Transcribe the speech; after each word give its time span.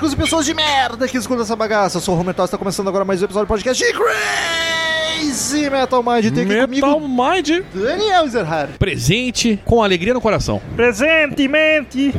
punks, 0.00 0.10
góticos 0.10 0.12
e 0.12 0.16
pessoas 0.16 0.46
de 0.46 0.54
merda 0.54 1.06
que 1.06 1.16
escutam 1.16 1.42
essa 1.42 1.54
bagaça. 1.54 1.98
Eu 1.98 2.00
sou 2.00 2.14
o 2.14 2.18
Romertal, 2.18 2.46
está 2.46 2.56
começando 2.56 2.88
agora 2.88 3.04
mais 3.04 3.20
um 3.20 3.24
episódio 3.26 3.46
do 3.46 3.48
podcast 3.48 3.84
de 3.84 3.92
Crazy 3.92 5.70
Metal 5.70 6.02
Mind. 6.02 6.34
Tem 6.34 6.44
aqui 6.44 6.54
Metal 6.54 7.00
comigo 7.00 7.08
Mind 7.08 7.64
Daniel 7.74 8.26
Zerhard. 8.28 8.78
presente 8.78 9.60
com 9.64 9.82
alegria 9.82 10.14
no 10.14 10.20
coração. 10.20 10.60
Presentemente! 10.74 12.12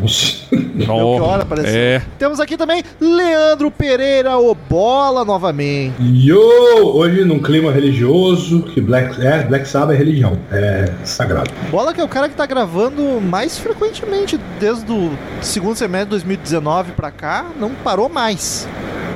É 0.80 0.92
o 0.92 1.16
que 1.16 1.22
hora, 1.22 1.46
parece. 1.46 1.78
É. 1.78 2.02
Temos 2.18 2.40
aqui 2.40 2.58
também 2.58 2.84
Leandro 3.00 3.70
Pereira, 3.72 4.38
o 4.38 4.56
Bola, 4.56 5.26
novamente. 5.26 5.96
Yo! 6.00 6.40
Hoje 6.94 7.24
num 7.24 7.40
clima 7.40 7.72
religioso, 7.72 8.64
que 8.64 8.82
Black, 8.82 9.26
é, 9.26 9.44
Black 9.44 9.68
Sabbath 9.68 9.96
é 9.96 9.98
religião, 9.98 10.38
é 10.52 10.92
sagrado. 11.04 11.52
Bola 11.70 11.94
que 11.94 12.02
é 12.02 12.04
o 12.04 12.08
cara 12.08 12.30
que 12.30 12.36
tá 12.36 12.46
gravando 12.46 13.22
mais 13.22 13.58
frequentemente 13.58 14.40
desde 14.60 14.92
o 14.92 15.12
segundo 15.42 15.76
semestre 15.76 16.06
de 16.06 16.12
2019 16.12 16.92
pra 16.94 17.12
cá, 17.12 17.46
não 17.60 17.72
parou 17.72 18.10
mais. 18.10 18.68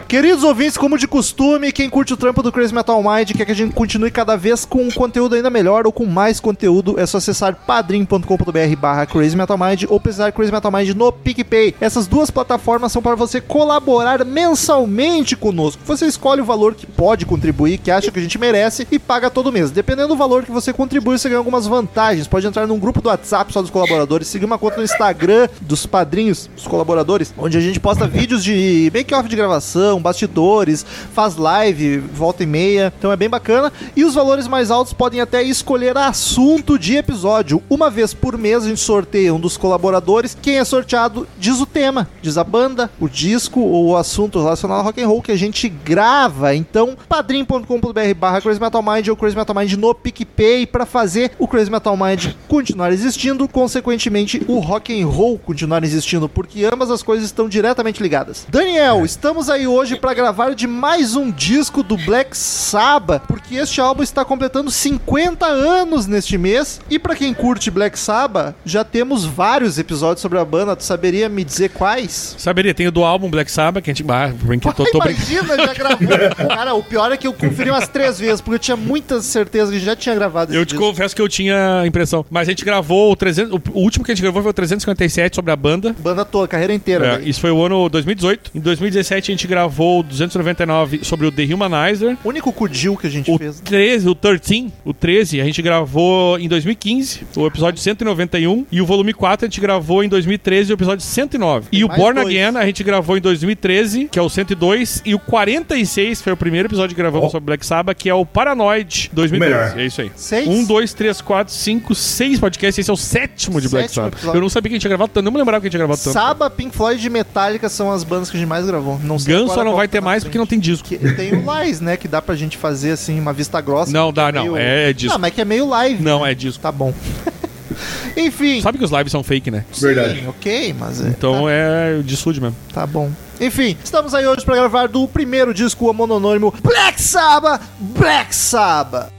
Queridos 0.07 0.43
ouvintes, 0.43 0.77
como 0.77 0.99
de 0.99 1.07
costume, 1.07 1.71
quem 1.71 1.89
curte 1.89 2.13
o 2.13 2.17
trampo 2.17 2.43
do 2.43 2.51
Crazy 2.51 2.73
Metal 2.73 3.01
Mind 3.01 3.31
quer 3.31 3.43
que 3.43 3.51
a 3.51 3.55
gente 3.55 3.73
continue 3.73 4.11
cada 4.11 4.35
vez 4.35 4.63
com 4.63 4.83
um 4.83 4.91
conteúdo 4.91 5.33
ainda 5.33 5.49
melhor 5.49 5.87
ou 5.87 5.91
com 5.91 6.05
mais 6.05 6.39
conteúdo, 6.39 6.99
é 6.99 7.07
só 7.07 7.17
acessar 7.17 7.55
padrim.com.br 7.55 8.75
barra 8.77 9.07
Crazy 9.07 9.35
Metal 9.35 9.57
Mind 9.57 9.85
ou 9.89 9.99
pesquisar 9.99 10.31
Crazy 10.31 10.51
Metal 10.51 10.71
Mind 10.71 10.89
no 10.89 11.11
PicPay. 11.11 11.73
Essas 11.81 12.05
duas 12.05 12.29
plataformas 12.29 12.91
são 12.91 13.01
para 13.01 13.15
você 13.15 13.41
colaborar 13.41 14.23
mensalmente 14.23 15.35
conosco. 15.35 15.81
Você 15.85 16.05
escolhe 16.05 16.39
o 16.39 16.45
valor 16.45 16.75
que 16.75 16.85
pode 16.85 17.25
contribuir, 17.25 17.79
que 17.79 17.89
acha 17.89 18.11
que 18.11 18.19
a 18.19 18.21
gente 18.21 18.37
merece 18.37 18.87
e 18.91 18.99
paga 18.99 19.31
todo 19.31 19.51
mês. 19.51 19.71
Dependendo 19.71 20.09
do 20.09 20.15
valor 20.15 20.43
que 20.43 20.51
você 20.51 20.71
contribui, 20.71 21.17
você 21.17 21.29
ganha 21.29 21.39
algumas 21.39 21.65
vantagens. 21.65 22.27
Pode 22.27 22.45
entrar 22.45 22.67
num 22.67 22.77
grupo 22.77 23.01
do 23.01 23.09
WhatsApp 23.09 23.51
só 23.51 23.59
dos 23.59 23.71
colaboradores, 23.71 24.27
seguir 24.27 24.45
uma 24.45 24.59
conta 24.59 24.77
no 24.77 24.83
Instagram 24.83 25.49
dos 25.61 25.87
padrinhos, 25.87 26.47
dos 26.55 26.67
colaboradores, 26.67 27.33
onde 27.35 27.57
a 27.57 27.61
gente 27.61 27.79
posta 27.79 28.07
vídeos 28.07 28.43
de 28.43 28.91
make-off 28.93 29.27
de 29.27 29.35
gravação, 29.35 29.94
bastidores, 30.01 30.85
faz 31.13 31.35
live, 31.35 31.97
volta 31.97 32.43
e 32.43 32.45
meia. 32.45 32.93
Então 32.97 33.11
é 33.11 33.15
bem 33.15 33.29
bacana. 33.29 33.71
E 33.95 34.03
os 34.03 34.13
valores 34.13 34.47
mais 34.47 34.71
altos 34.71 34.93
podem 34.93 35.21
até 35.21 35.43
escolher 35.43 35.97
assunto 35.97 36.77
de 36.77 36.95
episódio. 36.95 37.61
Uma 37.69 37.89
vez 37.89 38.13
por 38.13 38.37
mês 38.37 38.63
a 38.63 38.67
gente 38.67 38.79
sorteia 38.81 39.33
um 39.33 39.39
dos 39.39 39.57
colaboradores. 39.57 40.37
Quem 40.41 40.57
é 40.57 40.63
sorteado 40.63 41.27
diz 41.37 41.59
o 41.59 41.65
tema, 41.65 42.09
diz 42.21 42.37
a 42.37 42.43
banda, 42.43 42.89
o 42.99 43.07
disco 43.07 43.59
ou 43.59 43.87
o 43.87 43.97
assunto 43.97 44.41
relacionado 44.41 44.79
ao 44.79 44.85
rock 44.85 45.01
and 45.01 45.07
roll 45.07 45.21
que 45.21 45.31
a 45.31 45.37
gente 45.37 45.69
grava. 45.69 46.55
Então, 46.55 46.97
padrim.com.br 47.07 48.13
barra 48.17 48.41
Crazy 48.41 48.59
Metal 48.59 48.81
Mind 48.81 49.07
ou 49.07 49.15
Crazy 49.15 49.35
Metal 49.35 49.55
Mind 49.55 49.73
no 49.73 49.93
PicPay 49.93 50.65
para 50.65 50.85
fazer 50.85 51.31
o 51.37 51.47
Crazy 51.47 51.71
Metal 51.71 51.95
Mind 51.95 52.33
continuar 52.47 52.91
existindo, 52.91 53.47
consequentemente 53.47 54.41
o 54.47 54.59
rock 54.59 54.99
and 54.99 55.07
roll 55.07 55.37
continuar 55.37 55.83
existindo, 55.83 56.27
porque 56.27 56.65
ambas 56.65 56.89
as 56.89 57.03
coisas 57.03 57.25
estão 57.25 57.47
diretamente 57.47 58.01
ligadas. 58.01 58.45
Daniel, 58.49 59.05
estamos 59.05 59.49
aí 59.49 59.67
hoje 59.67 59.84
para 59.93 60.13
gravar 60.13 60.55
de 60.55 60.65
mais 60.65 61.15
um 61.15 61.29
disco 61.29 61.83
do 61.83 61.97
Black 61.97 62.35
Sabbath, 62.35 63.23
porque 63.27 63.55
este 63.55 63.79
álbum 63.79 64.01
está 64.01 64.25
completando 64.25 64.71
50 64.71 65.45
anos 65.45 66.07
neste 66.07 66.37
mês. 66.37 66.81
E 66.89 66.97
para 66.97 67.15
quem 67.15 67.33
curte 67.33 67.69
Black 67.69 67.99
Sabbath, 67.99 68.55
já 68.65 68.83
temos 68.83 69.25
vários 69.25 69.77
episódios 69.77 70.21
sobre 70.21 70.39
a 70.39 70.45
banda. 70.45 70.75
Tu 70.75 70.83
saberia 70.83 71.29
me 71.29 71.43
dizer 71.43 71.69
quais? 71.69 72.35
Saberia, 72.39 72.73
tem 72.73 72.87
o 72.87 72.91
do 72.91 73.03
álbum 73.03 73.29
Black 73.29 73.51
Sabbath, 73.51 73.83
que 73.83 73.91
a 73.91 73.93
gente. 73.93 74.09
Ah, 74.09 74.31
brinque, 74.33 74.73
tô, 74.73 74.85
tô 74.85 74.99
brincando. 74.99 75.31
Imagina, 75.31 75.57
já 75.57 75.73
gravou. 75.73 76.07
Cara, 76.47 76.73
o 76.73 76.81
pior 76.81 77.11
é 77.11 77.17
que 77.17 77.27
eu 77.27 77.33
conferi 77.33 77.69
umas 77.69 77.87
três 77.87 78.17
vezes, 78.17 78.41
porque 78.41 78.55
eu 78.55 78.59
tinha 78.59 78.77
muita 78.77 79.21
certeza 79.21 79.71
que 79.71 79.79
já 79.79 79.95
tinha 79.95 80.15
gravado 80.15 80.51
esse 80.51 80.59
Eu 80.59 80.65
te 80.65 80.69
disco. 80.69 80.83
confesso 80.83 81.15
que 81.15 81.21
eu 81.21 81.27
tinha 81.27 81.81
a 81.81 81.87
impressão. 81.87 82.25
Mas 82.29 82.47
a 82.47 82.51
gente 82.51 82.63
gravou 82.63 83.11
o 83.11 83.15
300. 83.15 83.53
O 83.53 83.75
o 83.75 83.81
último 83.81 84.05
que 84.05 84.11
a 84.11 84.15
gente 84.15 84.21
gravou 84.21 84.41
foi 84.41 84.51
o 84.51 84.53
357 84.53 85.35
sobre 85.35 85.51
a 85.51 85.55
banda. 85.55 85.93
Banda 85.99 86.23
toda, 86.23 86.47
carreira 86.47 86.73
inteira. 86.73 87.05
É, 87.05 87.17
né? 87.17 87.23
isso 87.25 87.41
foi 87.41 87.51
o 87.51 87.61
ano 87.61 87.89
2018. 87.89 88.51
Em 88.55 88.59
2017 88.59 89.31
a 89.31 89.33
gente 89.33 89.47
gravou 89.47 89.74
o 89.83 90.03
299 90.03 90.99
sobre 91.03 91.25
o 91.27 91.31
The 91.31 91.43
Humanizer. 91.53 92.17
O 92.23 92.29
único 92.29 92.51
Kudil 92.53 92.95
que 92.97 93.07
a 93.07 93.09
gente 93.09 93.29
O 93.31 93.37
fez. 93.37 93.59
13, 93.61 94.09
o 94.09 94.15
13, 94.15 94.71
o 94.83 94.93
13, 94.93 95.41
a 95.41 95.45
gente 95.45 95.61
gravou 95.61 96.37
em 96.39 96.47
2015, 96.47 97.21
o 97.35 97.45
episódio 97.47 97.79
191. 97.81 98.65
E 98.71 98.81
o 98.81 98.85
volume 98.85 99.13
4 99.13 99.45
a 99.45 99.49
gente 99.49 99.59
gravou 99.61 100.03
em 100.03 100.09
2013, 100.09 100.71
o 100.71 100.75
episódio 100.75 101.03
109. 101.05 101.69
Tem 101.69 101.79
e 101.79 101.83
o 101.83 101.87
Born 101.87 102.21
dois. 102.21 102.27
Again 102.27 102.57
a 102.57 102.65
gente 102.65 102.83
gravou 102.83 103.17
em 103.17 103.21
2013, 103.21 104.07
que 104.11 104.19
é 104.19 104.21
o 104.21 104.29
102. 104.29 105.01
E 105.05 105.13
o 105.15 105.19
46 105.19 106.21
foi 106.21 106.33
o 106.33 106.37
primeiro 106.37 106.67
episódio 106.67 106.95
que 106.95 107.01
gravamos 107.01 107.27
Oh. 107.27 107.31
sobre 107.31 107.45
Black 107.47 107.65
Sabbath, 107.65 107.97
que 107.97 108.09
é 108.09 108.13
o 108.13 108.25
Paranoid 108.25 109.09
2013. 109.13 109.39
melhor. 109.39 109.79
É 109.79 109.85
isso 109.85 110.01
aí. 110.01 110.11
Seis? 110.15 110.47
Um, 110.47 110.63
dois, 110.65 110.93
três, 110.93 111.21
quatro, 111.21 111.53
cinco, 111.53 111.95
seis 111.95 112.39
podcasts. 112.39 112.77
Esse 112.79 112.89
é 112.89 112.93
o 112.93 112.97
sétimo 112.97 113.59
de 113.61 113.67
Black 113.69 113.87
Sétimo 113.87 114.03
Sabbath. 114.05 114.13
episódio. 114.19 114.37
Eu 114.37 114.41
não 114.41 114.49
sabia 114.49 114.69
que 114.69 114.73
a 114.73 114.75
gente 114.75 114.81
tinha 114.81 114.89
gravado 114.89 115.11
tanto. 115.13 115.23
Não 115.25 115.31
me 115.31 115.37
lembrava 115.37 115.61
que 115.61 115.67
a 115.67 115.69
gente 115.69 115.71
tinha 115.77 115.85
gravado 115.87 116.01
tanto. 116.03 116.13
Saba, 116.13 116.49
Pink 116.49 116.75
Floyd 116.75 117.05
e 117.05 117.09
Metallica 117.09 117.67
são 117.69 117.91
as 117.91 118.03
bandas 118.03 118.29
que 118.29 118.37
a 118.37 118.39
gente 118.39 118.49
mais 118.49 118.65
gravou. 118.65 118.99
Não 119.03 119.17
sei 119.17 119.33
não 119.65 119.75
vai 119.75 119.87
ter 119.87 119.99
tá 119.99 120.05
mais 120.05 120.23
frente. 120.23 120.29
porque 120.31 120.37
não 120.37 120.45
tem 120.47 120.59
disco. 120.59 120.87
Que- 120.87 120.97
tem 120.97 121.33
o 121.33 121.43
Lies, 121.63 121.81
né? 121.81 121.97
Que 121.97 122.07
dá 122.07 122.21
pra 122.21 122.35
gente 122.35 122.57
fazer 122.57 122.91
assim, 122.91 123.19
uma 123.19 123.33
vista 123.33 123.59
grossa. 123.61 123.91
Não, 123.91 124.13
dá, 124.13 124.31
não. 124.31 124.43
Meio- 124.43 124.57
É 124.57 124.93
disco. 124.93 125.13
Não, 125.13 125.19
mas 125.19 125.33
que 125.33 125.41
é 125.41 125.45
meio 125.45 125.67
live. 125.67 126.01
Não, 126.03 126.25
é 126.25 126.33
disco. 126.33 126.61
Tá 126.61 126.71
bom. 126.71 126.93
Enfim. 128.15 128.61
Sabe 128.61 128.77
que 128.77 128.83
os 128.85 128.91
lives 128.91 129.11
são 129.11 129.21
fake, 129.21 129.51
né? 129.51 129.65
Verdade. 129.77 130.21
Sim, 130.21 130.27
ok, 130.29 130.73
mas 130.79 131.03
é. 131.03 131.09
Então 131.09 131.49
é 131.49 131.99
de 132.01 132.13
estúdio 132.13 132.41
mesmo. 132.41 132.55
Tá 132.73 132.87
bom. 132.87 133.11
Enfim, 133.41 133.75
estamos 133.83 134.13
aí 134.13 134.25
hoje 134.25 134.45
pra 134.45 134.55
gravar 134.55 134.87
do 134.87 135.05
primeiro 135.09 135.53
disco 135.53 135.93
mononônimo 135.93 136.53
Black 136.63 137.01
Sabbath, 137.01 137.61
Black 137.77 138.33
Sabbath. 138.33 139.11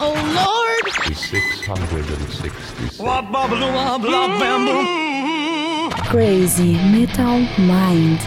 Oh 0.00 0.14
Lord! 0.14 0.92
666. 1.16 2.52
Crazy 6.08 6.72
Metal 6.90 7.40
Mind. 7.66 8.18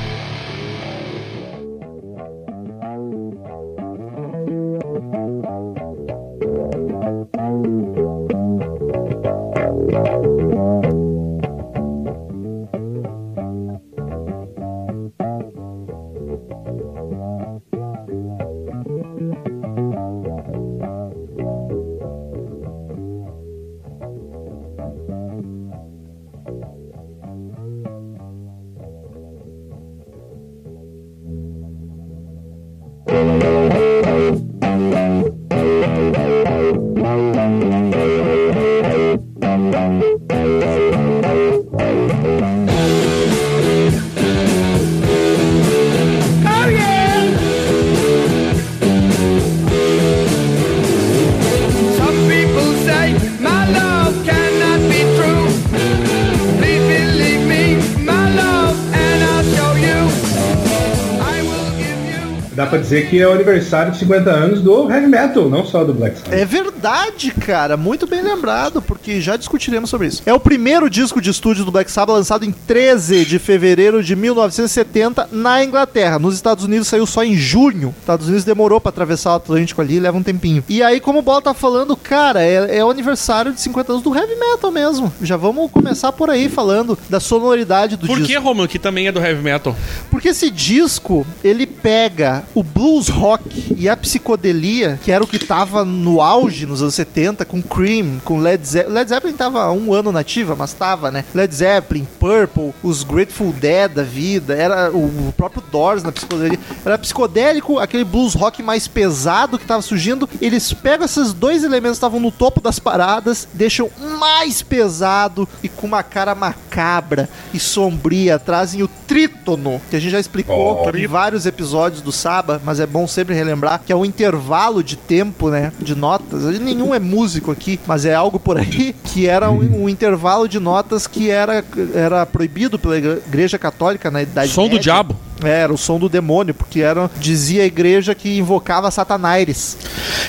Dizer 62.91 63.09
que 63.09 63.21
é 63.21 63.25
o 63.25 63.31
aniversário 63.31 63.93
de 63.93 63.99
50 63.99 64.29
anos 64.29 64.61
do 64.61 64.91
heavy 64.91 65.07
metal, 65.07 65.49
não 65.49 65.65
só 65.65 65.81
do 65.85 65.93
Black 65.93 66.17
Sabbath. 66.17 66.33
É 66.33 66.43
verdade, 66.43 67.31
cara. 67.31 67.77
Muito 67.77 68.05
bem 68.05 68.21
lembrado, 68.21 68.81
porque 68.81 69.00
já 69.19 69.35
discutiremos 69.35 69.89
sobre 69.89 70.07
isso. 70.07 70.21
É 70.25 70.33
o 70.33 70.39
primeiro 70.39 70.89
disco 70.89 71.19
de 71.19 71.29
estúdio 71.29 71.65
do 71.65 71.71
Black 71.71 71.91
Sabbath 71.91 72.15
lançado 72.15 72.45
em 72.45 72.51
13 72.51 73.25
de 73.25 73.39
fevereiro 73.39 74.03
de 74.03 74.15
1970 74.15 75.29
na 75.31 75.63
Inglaterra. 75.63 76.19
Nos 76.19 76.35
Estados 76.35 76.63
Unidos 76.63 76.87
saiu 76.87 77.05
só 77.05 77.23
em 77.23 77.35
junho. 77.35 77.93
Estados 77.99 78.27
Unidos 78.27 78.45
demorou 78.45 78.79
pra 78.79 78.89
atravessar 78.89 79.31
o 79.31 79.35
Atlântico 79.35 79.81
ali, 79.81 79.99
leva 79.99 80.17
um 80.17 80.23
tempinho. 80.23 80.63
E 80.69 80.83
aí, 80.83 80.99
como 80.99 81.19
o 81.19 81.21
Bola 81.21 81.41
tá 81.41 81.53
falando, 81.53 81.95
cara, 81.95 82.43
é, 82.43 82.77
é 82.77 82.85
o 82.85 82.89
aniversário 82.89 83.51
de 83.53 83.59
50 83.59 83.91
anos 83.91 84.03
do 84.03 84.15
heavy 84.15 84.35
metal 84.35 84.71
mesmo. 84.71 85.11
Já 85.21 85.35
vamos 85.35 85.69
começar 85.71 86.11
por 86.11 86.29
aí 86.29 86.47
falando 86.47 86.97
da 87.09 87.19
sonoridade 87.19 87.95
do 87.97 88.07
Por 88.07 88.17
disco. 88.17 88.31
que, 88.31 88.37
Romulo, 88.37 88.67
que 88.67 88.79
também 88.79 89.07
é 89.07 89.11
do 89.11 89.19
heavy 89.19 89.41
metal? 89.41 89.75
Porque 90.09 90.29
esse 90.29 90.49
disco, 90.49 91.25
ele 91.43 91.65
pega 91.65 92.43
o 92.53 92.61
blues 92.63 93.07
rock 93.07 93.75
e 93.77 93.89
a 93.89 93.97
psicodelia, 93.97 94.99
que 95.03 95.11
era 95.11 95.23
o 95.23 95.27
que 95.27 95.39
tava 95.39 95.83
no 95.83 96.21
auge 96.21 96.65
nos 96.65 96.81
anos 96.81 96.95
70, 96.95 97.45
com 97.45 97.61
Cream, 97.61 98.19
com 98.23 98.39
Led 98.39 98.65
Zeppelin. 98.65 98.93
Led 99.01 99.09
Zeppelin 99.09 99.33
tava 99.33 99.63
há 99.63 99.71
um 99.71 99.93
ano 99.93 100.11
nativa, 100.11 100.55
mas 100.55 100.73
tava, 100.73 101.09
né? 101.09 101.25
Led 101.33 101.53
Zeppelin, 101.53 102.07
Purple, 102.19 102.73
os 102.83 103.03
Grateful 103.03 103.51
Dead 103.51 103.91
da 103.91 104.03
vida, 104.03 104.55
era 104.55 104.91
o 104.91 105.11
o 105.11 105.33
próprio 105.35 105.63
Doors 105.71 106.03
na 106.03 106.11
psicodelia. 106.11 106.59
Era 106.85 106.97
psicodélico, 106.97 107.79
aquele 107.79 108.03
blues 108.03 108.33
rock 108.33 108.61
mais 108.63 108.87
pesado 108.87 109.57
que 109.57 109.65
tava 109.65 109.81
surgindo. 109.81 110.27
Eles 110.39 110.71
pegam 110.73 111.05
esses 111.05 111.33
dois 111.33 111.63
elementos 111.63 111.97
que 111.97 111.97
estavam 111.97 112.19
no 112.19 112.31
topo 112.31 112.61
das 112.61 112.79
paradas, 112.79 113.47
deixam 113.53 113.89
mais 114.19 114.61
pesado 114.61 115.47
e 115.63 115.67
com 115.69 115.87
uma 115.87 116.03
cara 116.03 116.33
macabra 116.35 117.29
e 117.53 117.59
sombria, 117.59 118.37
trazem 118.39 118.83
o 118.83 118.87
trítono, 119.07 119.81
que 119.89 119.95
a 119.95 119.99
gente 119.99 120.11
já 120.11 120.19
explicou 120.19 120.83
Oh. 120.85 120.95
em 120.97 121.07
vários 121.07 121.45
episódios 121.45 122.01
do 122.01 122.11
Saba, 122.11 122.61
mas 122.63 122.79
é 122.79 122.85
bom 122.85 123.07
sempre 123.07 123.33
relembrar 123.33 123.81
que 123.85 123.91
é 123.91 123.95
um 123.95 124.05
intervalo 124.05 124.83
de 124.83 124.95
tempo, 124.95 125.49
né, 125.49 125.71
de 125.79 125.95
notas. 125.95 126.43
Nenhum 126.59 126.93
é 126.93 126.99
músico 126.99 127.51
aqui, 127.51 127.79
mas 127.87 128.05
é 128.05 128.13
algo 128.13 128.39
por 128.39 128.57
aí 128.57 128.80
que 129.03 129.27
era 129.27 129.49
um, 129.51 129.83
um 129.83 129.89
intervalo 129.89 130.47
de 130.47 130.59
notas 130.59 131.07
que 131.07 131.29
era, 131.29 131.63
era 131.93 132.25
proibido 132.25 132.79
pela 132.79 132.97
Igreja 132.97 133.57
Católica 133.57 134.09
na 134.09 134.21
Idade 134.21 134.51
Som 134.51 134.63
do 134.63 134.75
Média. 134.75 134.81
diabo. 134.81 135.15
É, 135.43 135.61
era 135.61 135.73
o 135.73 135.77
som 135.77 135.97
do 135.99 136.07
demônio, 136.09 136.53
porque 136.53 136.81
era, 136.81 137.09
dizia 137.19 137.63
a 137.63 137.65
igreja 137.65 138.13
que 138.15 138.37
invocava 138.37 138.89
Satanás. 138.91 139.77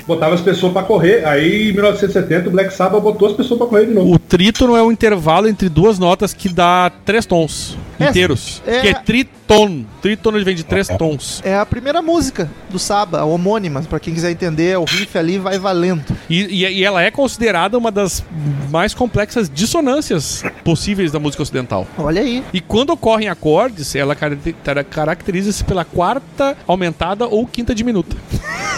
Botava 0.07 0.35
as 0.35 0.41
pessoas 0.41 0.73
pra 0.73 0.83
correr. 0.83 1.25
Aí 1.27 1.71
em 1.71 1.73
1970 1.73 2.49
o 2.49 2.53
Black 2.53 2.73
Sabbath 2.75 3.03
botou 3.03 3.29
as 3.29 3.35
pessoas 3.35 3.59
pra 3.59 3.67
correr 3.67 3.87
de 3.87 3.93
novo. 3.95 4.13
O 4.15 4.19
trítono 4.19 4.77
é 4.77 4.83
o 4.83 4.91
intervalo 4.91 5.49
entre 5.49 5.69
duas 5.69 5.99
notas 5.99 6.33
que 6.35 6.49
dá 6.49 6.91
três 7.05 7.25
tons 7.27 7.77
É, 8.01 8.09
inteiros. 8.09 8.63
é- 8.67 8.81
Que 8.81 8.89
é 8.89 8.95
triton. 8.95 9.85
Trítono 10.01 10.43
vem 10.43 10.55
de 10.57 10.65
três 10.65 10.89
tons. 10.89 11.41
É 11.45 11.55
a 11.55 11.67
primeira 11.67 12.01
música 12.01 12.51
do 12.71 12.79
Saba, 12.79 13.21
a 13.21 13.25
homônima, 13.25 13.83
pra 13.83 14.01
quem 14.01 14.15
quiser 14.15 14.31
entender, 14.31 14.77
o 14.79 14.85
riff 14.85 15.17
ali 15.19 15.39
vai 15.39 15.59
valendo. 15.59 16.03
E, 16.29 16.41
e- 16.65 16.79
e 16.79 16.85
ela 16.85 17.03
é 17.03 17.11
considerada 17.11 17.77
uma 17.77 17.91
das 17.91 18.25
mais 18.71 18.95
complexas 18.95 19.51
dissonâncias 19.51 20.43
possíveis 20.65 21.13
da 21.13 21.19
música 21.21 21.43
ocidental. 21.43 21.87
Olha 21.99 22.23
aí. 22.23 22.43
E 22.53 22.61
quando 22.61 22.91
ocorrem 22.91 23.29
acordes, 23.29 23.95
ela 23.95 24.15
caracte- 24.15 24.55
cara- 24.65 24.83
caracteriza-se 25.03 25.65
pela 25.65 25.85
quarta 25.85 26.57
aumentada 26.67 27.27
ou 27.27 27.45
quinta 27.45 27.75
diminuta. 27.75 28.17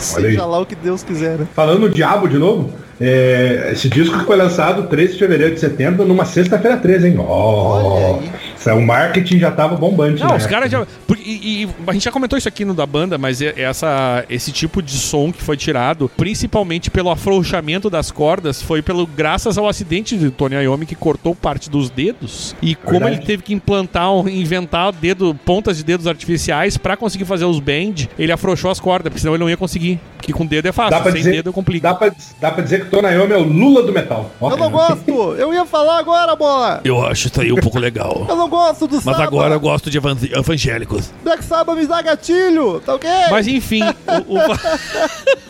Seja 0.00 0.46
lá 0.46 0.58
o 0.58 0.66
que 0.66 0.74
Deus 0.74 1.02
quiser. 1.02 1.38
né? 1.38 1.46
Falando 1.54 1.80
no 1.80 1.90
Diabo 1.90 2.26
de 2.28 2.38
novo, 2.38 2.72
é, 3.00 3.70
esse 3.72 3.88
disco 3.88 4.18
foi 4.20 4.36
lançado 4.36 4.84
13 4.88 5.14
de 5.14 5.18
fevereiro 5.18 5.54
de 5.54 5.60
setembro, 5.60 6.04
numa 6.06 6.24
sexta-feira 6.24 6.76
13, 6.76 7.08
hein? 7.08 7.16
Ó, 7.18 7.24
Olha 7.24 8.16
aí. 8.20 8.30
isso 8.56 8.70
é, 8.70 8.72
o 8.74 8.80
marketing 8.84 9.38
já 9.38 9.50
tava 9.50 9.76
bombante. 9.76 10.20
Não, 10.22 10.28
né? 10.30 10.36
os 10.36 10.46
caras 10.46 10.70
já. 10.70 10.86
porque- 11.06 11.22
e, 11.24 11.62
e 11.64 11.68
a 11.86 11.92
gente 11.92 12.04
já 12.04 12.10
comentou 12.12 12.38
isso 12.38 12.48
aqui 12.48 12.64
no 12.64 12.74
da 12.74 12.86
banda, 12.86 13.18
mas 13.18 13.40
é- 13.42 13.54
essa, 13.56 14.24
esse 14.28 14.52
tipo 14.52 14.80
de 14.82 14.92
som 14.92 15.32
que 15.32 15.42
foi 15.42 15.56
tirado, 15.56 16.10
principalmente 16.16 16.90
pelo 16.90 17.10
afrouxamento 17.10 17.88
das 17.90 18.10
cordas, 18.10 18.62
foi 18.62 18.82
pelo 18.82 19.06
graças 19.06 19.58
ao 19.58 19.68
acidente 19.68 20.16
de 20.16 20.30
Tony 20.30 20.54
Iommi 20.56 20.86
que 20.86 20.94
cortou 20.94 21.34
parte 21.34 21.68
dos 21.70 21.90
dedos. 21.90 22.54
E 22.62 22.74
como 22.74 23.00
Verdade. 23.00 23.16
ele 23.16 23.26
teve 23.26 23.42
que 23.42 23.52
implantar, 23.54 24.08
inventar 24.28 24.92
dedo, 24.92 25.34
pontas 25.44 25.76
de 25.76 25.84
dedos 25.84 26.06
artificiais 26.06 26.76
pra 26.76 26.96
conseguir 26.96 27.24
fazer 27.24 27.44
os 27.44 27.58
bend, 27.60 28.08
ele 28.18 28.32
afrouxou 28.32 28.70
as 28.70 28.78
cordas, 28.80 29.10
porque 29.10 29.20
senão 29.20 29.34
ele 29.34 29.42
não 29.42 29.50
ia 29.50 29.56
conseguir. 29.56 29.98
Porque 30.16 30.32
com 30.32 30.46
dedo 30.46 30.66
é 30.66 30.72
fácil, 30.72 31.02
sem 31.04 31.12
dizer, 31.12 31.30
dedo 31.32 31.52
complica. 31.52 31.88
dá, 31.88 31.94
pra, 31.94 32.10
dá 32.40 32.50
pra 32.50 32.62
dizer 32.64 32.80
que 32.80 32.83
Tony 32.90 33.08
Iommi 33.14 33.32
é 33.32 33.36
o 33.36 33.42
Lula 33.42 33.82
do 33.82 33.92
metal. 33.92 34.30
Eu 34.40 34.56
não 34.56 34.70
gosto! 34.70 35.10
Eu 35.34 35.52
ia 35.54 35.64
falar 35.64 35.98
agora, 35.98 36.34
bola! 36.36 36.80
Eu 36.84 37.04
acho 37.04 37.28
isso 37.28 37.40
aí 37.40 37.52
um 37.52 37.56
pouco 37.56 37.78
legal. 37.78 38.26
Eu 38.28 38.36
não 38.36 38.48
gosto 38.48 38.86
do 38.86 39.00
Saba! 39.00 39.58
gosto 39.58 39.90
de 39.90 39.98
evangélicos. 39.98 41.10
Black 41.22 41.44
Sabbath 41.44 41.76
me 41.76 41.86
dá 41.86 42.02
gatilho, 42.02 42.80
tá 42.80 42.94
ok? 42.94 43.08
Mas 43.30 43.46
enfim, 43.48 43.82
o- 44.28 44.34
o... 44.34 44.38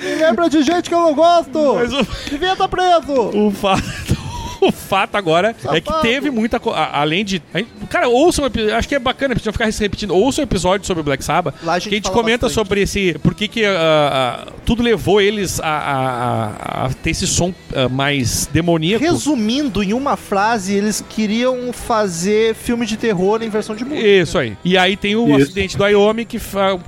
Me 0.00 0.14
lembra 0.14 0.48
de 0.48 0.62
gente 0.62 0.88
que 0.88 0.94
eu 0.94 1.00
não 1.00 1.14
gosto! 1.14 1.74
Mas 1.74 1.92
o- 1.92 2.06
Devia 2.30 2.52
estar 2.52 2.68
preso! 2.68 3.30
O 3.36 3.50
fato. 3.50 3.82
O 4.68 4.72
fato 4.72 5.16
agora 5.16 5.54
é 5.72 5.80
que 5.80 5.92
teve 6.02 6.30
muita 6.30 6.58
coisa. 6.60 6.78
Além 6.80 7.24
de. 7.24 7.42
a 7.54 7.86
Cara, 7.86 8.08
ouçam. 8.08 8.44
um 8.44 8.46
epi- 8.48 8.70
Acho 8.70 8.88
que 8.88 8.94
é 8.94 8.98
bacana, 8.98 9.34
precisa 9.34 9.52
ficar 9.52 9.70
se 9.72 9.80
repetindo. 9.80 10.14
Ouçam 10.14 10.42
um 10.42 10.46
episódio 10.46 10.86
sobre 10.86 11.00
o 11.00 11.04
Black 11.04 11.22
Sabbath. 11.24 11.54
Lá 11.62 11.74
a 11.74 11.78
gente 11.78 11.88
que 11.88 11.94
a 11.94 11.98
gente 11.98 12.10
comenta 12.10 12.46
bastante. 12.46 12.54
sobre 12.54 12.80
esse. 12.82 13.16
Por 13.22 13.34
que, 13.34 13.46
que 13.48 13.64
ah, 13.64 14.44
ah, 14.48 14.52
tudo 14.64 14.82
levou 14.82 15.20
eles 15.20 15.60
a, 15.60 15.66
a- 15.66 16.82
a- 16.82 16.86
a 16.86 16.88
ter 16.90 17.10
esse 17.10 17.26
som 17.26 17.52
ah, 17.74 17.88
mais 17.88 18.46
demoníaco. 18.52 19.02
Resumindo 19.04 19.82
em 19.82 19.92
uma 19.92 20.16
frase, 20.16 20.74
eles 20.74 21.04
queriam 21.08 21.72
fazer 21.72 22.54
filme 22.54 22.84
de 22.86 22.96
terror 22.96 23.42
em 23.42 23.48
versão 23.48 23.74
de 23.76 23.84
música. 23.84 24.06
Isso 24.06 24.38
aí. 24.38 24.56
E 24.64 24.76
aí 24.76 24.96
tem 24.96 25.16
o 25.16 25.28
Isso. 25.36 25.44
acidente 25.44 25.76
do 25.76 25.86
Iomi 25.86 26.24
que 26.24 26.38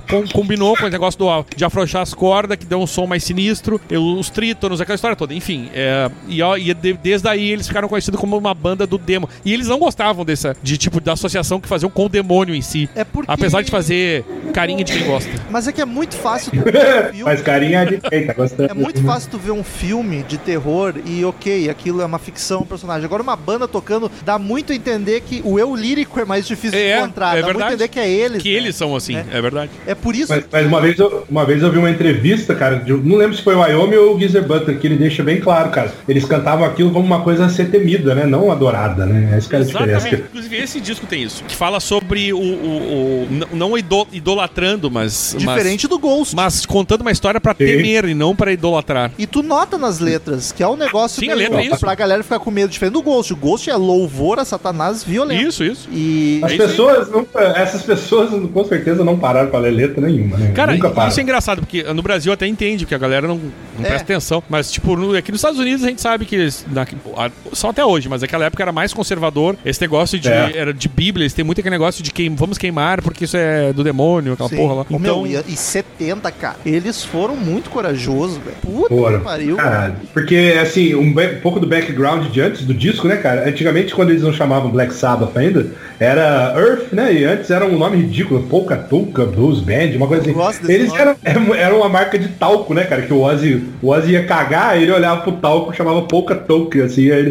com- 0.09 0.27
combinou 0.33 0.75
com 0.77 0.85
o 0.85 0.89
negócio 0.89 1.17
do, 1.19 1.27
de 1.55 1.63
afrouxar 1.65 2.01
as 2.01 2.13
cordas, 2.13 2.57
que 2.57 2.65
deu 2.65 2.79
um 2.81 2.87
som 2.87 3.05
mais 3.07 3.23
sinistro, 3.23 3.79
e 3.89 3.97
os 3.97 4.29
trítonos, 4.29 4.81
aquela 4.81 4.95
história 4.95 5.15
toda. 5.15 5.33
Enfim, 5.33 5.69
é, 5.73 6.09
e, 6.27 6.41
ó, 6.41 6.55
e 6.57 6.73
de- 6.73 6.93
desde 6.93 7.27
aí 7.27 7.49
eles 7.49 7.60
ficaram 7.67 7.87
conhecidos 7.87 8.19
como 8.19 8.37
uma 8.37 8.53
banda 8.53 8.85
do 8.87 8.97
demo. 8.97 9.29
E 9.45 9.53
eles 9.53 9.67
não 9.67 9.79
gostavam 9.79 10.23
dessa, 10.25 10.55
de 10.61 10.77
tipo, 10.77 10.99
da 10.99 11.13
associação 11.13 11.59
que 11.59 11.67
faziam 11.67 11.89
com 11.89 12.05
o 12.05 12.09
demônio 12.09 12.53
em 12.55 12.61
si. 12.61 12.89
É 12.95 13.03
porque. 13.03 13.31
Apesar 13.31 13.61
de 13.61 13.71
fazer 13.71 14.23
carinha 14.53 14.83
de 14.83 14.93
quem 14.93 15.05
gosta. 15.05 15.29
Mas 15.49 15.67
é 15.67 15.71
que 15.71 15.81
é 15.81 15.85
muito 15.85 16.15
fácil 16.15 16.51
tu 16.51 16.63
ver 16.63 16.69
um 16.77 17.03
filme. 17.11 17.23
Mas 17.23 17.41
carinha 17.41 17.85
de 17.85 17.97
quem 17.97 18.25
tá 18.27 18.33
gostando. 18.33 18.71
É 18.71 18.73
muito 18.73 19.01
fácil 19.03 19.31
tu 19.31 19.37
ver 19.37 19.51
um 19.51 19.63
filme 19.63 20.23
de 20.23 20.37
terror 20.37 20.93
e 21.05 21.23
ok, 21.25 21.69
aquilo 21.69 22.01
é 22.01 22.05
uma 22.05 22.19
ficção, 22.19 22.61
um 22.61 22.65
personagem. 22.65 23.05
Agora 23.05 23.21
uma 23.23 23.35
banda 23.35 23.67
tocando 23.67 24.11
dá 24.25 24.37
muito 24.39 24.71
a 24.71 24.75
entender 24.75 25.21
que 25.21 25.41
o 25.43 25.57
eu 25.59 25.75
lírico 25.75 26.19
é 26.19 26.25
mais 26.25 26.45
difícil 26.47 26.77
É, 26.77 26.95
de 26.97 26.99
encontrar. 27.03 27.37
é 27.37 27.41
dá 27.41 27.47
muito 27.47 27.57
a 27.63 27.67
verdade. 27.69 27.73
entender 27.75 27.87
que 27.89 27.99
é 27.99 28.09
eles. 28.09 28.41
Que 28.43 28.51
né? 28.51 28.57
eles 28.57 28.75
são 28.75 28.95
assim, 28.95 29.15
É. 29.15 29.25
é, 29.31 29.41
verdade. 29.41 29.71
É 29.85 29.95
por 29.95 30.15
isso 30.15 30.31
Mas, 30.33 30.45
mas 30.51 30.65
uma, 30.67 30.81
vez 30.81 30.97
eu, 30.99 31.25
uma 31.29 31.45
vez 31.45 31.61
eu 31.61 31.71
vi 31.71 31.77
uma 31.77 31.89
entrevista, 31.89 32.53
cara, 32.55 32.77
de- 32.77 32.91
não 32.93 33.15
lembro 33.17 33.35
se 33.35 33.41
foi 33.43 33.55
o 33.55 33.59
Wyoming 33.61 33.95
ou 33.95 34.15
o 34.15 34.19
Geezer 34.19 34.43
Butler, 34.45 34.77
que 34.79 34.87
ele 34.87 34.95
deixa 34.97 35.23
bem 35.23 35.39
claro, 35.39 35.69
cara. 35.69 35.93
Eles 36.07 36.25
cantavam 36.25 36.65
aquilo 36.65 36.91
como 36.91 37.05
uma 37.05 37.21
coisa 37.21 37.45
ser 37.51 37.69
temida, 37.69 38.15
né? 38.15 38.25
Não 38.25 38.51
adorada, 38.51 39.05
né? 39.05 39.37
Essa 39.37 39.49
que 39.49 39.55
é 39.55 39.59
a 39.59 39.63
diferença. 39.63 39.91
Exatamente. 40.07 40.23
Inclusive, 40.29 40.55
esse 40.57 40.79
disco 40.81 41.05
tem 41.05 41.23
isso. 41.23 41.43
Que 41.47 41.55
fala 41.55 41.79
sobre 41.79 42.33
o. 42.33 42.37
o- 42.39 42.41
o- 42.41 43.27
não 43.55 43.77
ido- 43.77 44.07
idolatrando, 44.11 44.89
mas. 44.89 45.35
diferente 45.37 45.87
do 45.87 45.97
Ghost. 45.99 46.35
Mas, 46.35 46.41
mas 46.55 46.65
contando 46.65 47.01
uma 47.01 47.11
história 47.11 47.39
pra 47.39 47.53
Sim. 47.53 47.65
temer 47.65 48.05
e 48.05 48.13
não 48.13 48.35
pra 48.35 48.51
idolatrar. 48.51 49.11
E 49.17 49.25
tu 49.27 49.41
nota 49.43 49.77
nas 49.77 49.99
letras 49.99 50.51
que 50.51 50.63
é 50.63 50.67
um 50.67 50.75
negócio 50.75 51.19
Sim, 51.19 51.29
a 51.29 51.35
letra 51.35 51.61
é 51.61 51.65
isso. 51.65 51.79
pra 51.79 51.93
galera 51.95 52.23
ficar 52.23 52.39
com 52.39 52.49
medo 52.51 52.69
diferente 52.69 52.93
do 52.93 53.01
Ghost. 53.01 53.31
O 53.33 53.35
Ghost 53.35 53.69
é 53.69 53.75
louvor 53.75 54.39
a 54.39 54.45
Satanás 54.45 55.03
violento. 55.03 55.41
Isso, 55.47 55.63
isso. 55.63 55.87
E 55.91 56.39
As 56.43 56.51
É 56.51 56.55
isso 56.55 56.67
pessoas, 56.67 57.09
não, 57.11 57.25
essas 57.55 57.81
pessoas 57.83 58.29
com 58.51 58.63
certeza 58.65 59.03
não 59.03 59.17
pararam 59.17 59.49
pra 59.49 59.59
ler 59.59 59.71
letra 59.71 60.01
nenhuma, 60.01 60.37
né? 60.37 60.51
Cara, 60.53 60.73
Nunca 60.73 61.07
isso 61.07 61.19
é 61.19 61.23
engraçado, 61.23 61.59
porque 61.61 61.83
no 61.83 62.01
Brasil 62.01 62.31
até 62.33 62.47
entende, 62.47 62.85
porque 62.85 62.95
a 62.95 62.97
galera 62.97 63.27
não, 63.27 63.37
não 63.37 63.85
É. 63.85 63.87
presta 63.87 64.03
atenção. 64.03 64.43
Mas, 64.49 64.71
tipo, 64.71 64.95
no- 64.95 65.15
aqui 65.15 65.31
nos 65.31 65.39
Estados 65.39 65.59
Unidos 65.59 65.83
a 65.83 65.87
gente 65.87 66.01
sabe 66.01 66.25
que 66.25 66.35
eles. 66.35 66.65
na- 66.71 66.81
a- 67.17 67.31
só 67.53 67.69
até 67.69 67.83
hoje, 67.83 68.07
mas 68.09 68.21
naquela 68.21 68.45
época 68.45 68.63
era 68.63 68.71
mais 68.71 68.93
conservador. 68.93 69.55
Esse 69.65 69.81
negócio 69.81 70.19
de. 70.19 70.29
É. 70.29 70.51
Era 70.55 70.73
de 70.73 70.87
Bíblia, 70.87 71.23
eles 71.23 71.33
têm 71.33 71.45
muito 71.45 71.59
aquele 71.59 71.73
negócio 71.75 72.03
de 72.03 72.11
queim, 72.11 72.35
vamos 72.35 72.57
queimar 72.57 73.01
porque 73.01 73.25
isso 73.25 73.37
é 73.37 73.73
do 73.73 73.83
demônio, 73.83 74.33
aquela 74.33 74.49
Sim. 74.49 74.57
porra 74.57 74.73
lá. 74.75 74.85
Então. 74.89 75.23
meu, 75.23 75.27
e, 75.27 75.53
e 75.53 75.55
70, 75.55 76.31
cara. 76.31 76.57
Eles 76.65 77.03
foram 77.03 77.35
muito 77.35 77.69
corajosos, 77.69 78.37
velho. 78.37 78.55
Puta 78.61 78.95
Foram. 78.95 79.19
que 79.19 79.23
pariu. 79.23 79.55
Caralho. 79.55 79.95
Porque, 80.13 80.57
assim, 80.61 80.93
um, 80.95 81.09
um 81.09 81.41
pouco 81.41 81.59
do 81.59 81.67
background 81.67 82.27
de 82.27 82.41
antes 82.41 82.63
do 82.63 82.73
disco, 82.73 83.07
né, 83.07 83.17
cara? 83.17 83.47
Antigamente, 83.47 83.93
quando 83.93 84.09
eles 84.09 84.23
não 84.23 84.33
chamavam 84.33 84.71
Black 84.71 84.93
Sabbath 84.93 85.35
ainda, 85.37 85.67
era 85.99 86.53
Earth, 86.57 86.91
né? 86.91 87.13
E 87.13 87.23
antes 87.25 87.49
era 87.51 87.65
um 87.65 87.77
nome 87.77 87.97
ridículo, 87.97 88.43
Polka 88.43 88.75
Tulka 88.75 89.25
Blues 89.25 89.59
Band, 89.59 89.95
uma 89.95 90.07
coisa 90.07 90.23
Eu 90.23 90.31
assim. 90.31 90.33
gosto 90.33 90.61
desse 90.61 90.73
Eles 90.73 90.87
nome. 90.89 91.01
eram, 91.01 91.15
eram, 91.23 91.55
eram 91.55 91.77
uma 91.77 91.89
marca 91.89 92.17
de 92.17 92.27
talco, 92.29 92.73
né, 92.73 92.83
cara? 92.83 93.03
Que 93.03 93.13
o 93.13 93.21
Ozzy, 93.21 93.63
o 93.81 93.89
Ozzy 93.89 94.11
ia 94.13 94.25
cagar, 94.25 94.81
ele 94.81 94.91
olhava 94.91 95.21
pro 95.21 95.33
talco, 95.33 95.73
chamava 95.73 96.01
Polka 96.03 96.35
Tulka, 96.35 96.83
assim, 96.83 97.11
aí 97.11 97.19
ele 97.19 97.30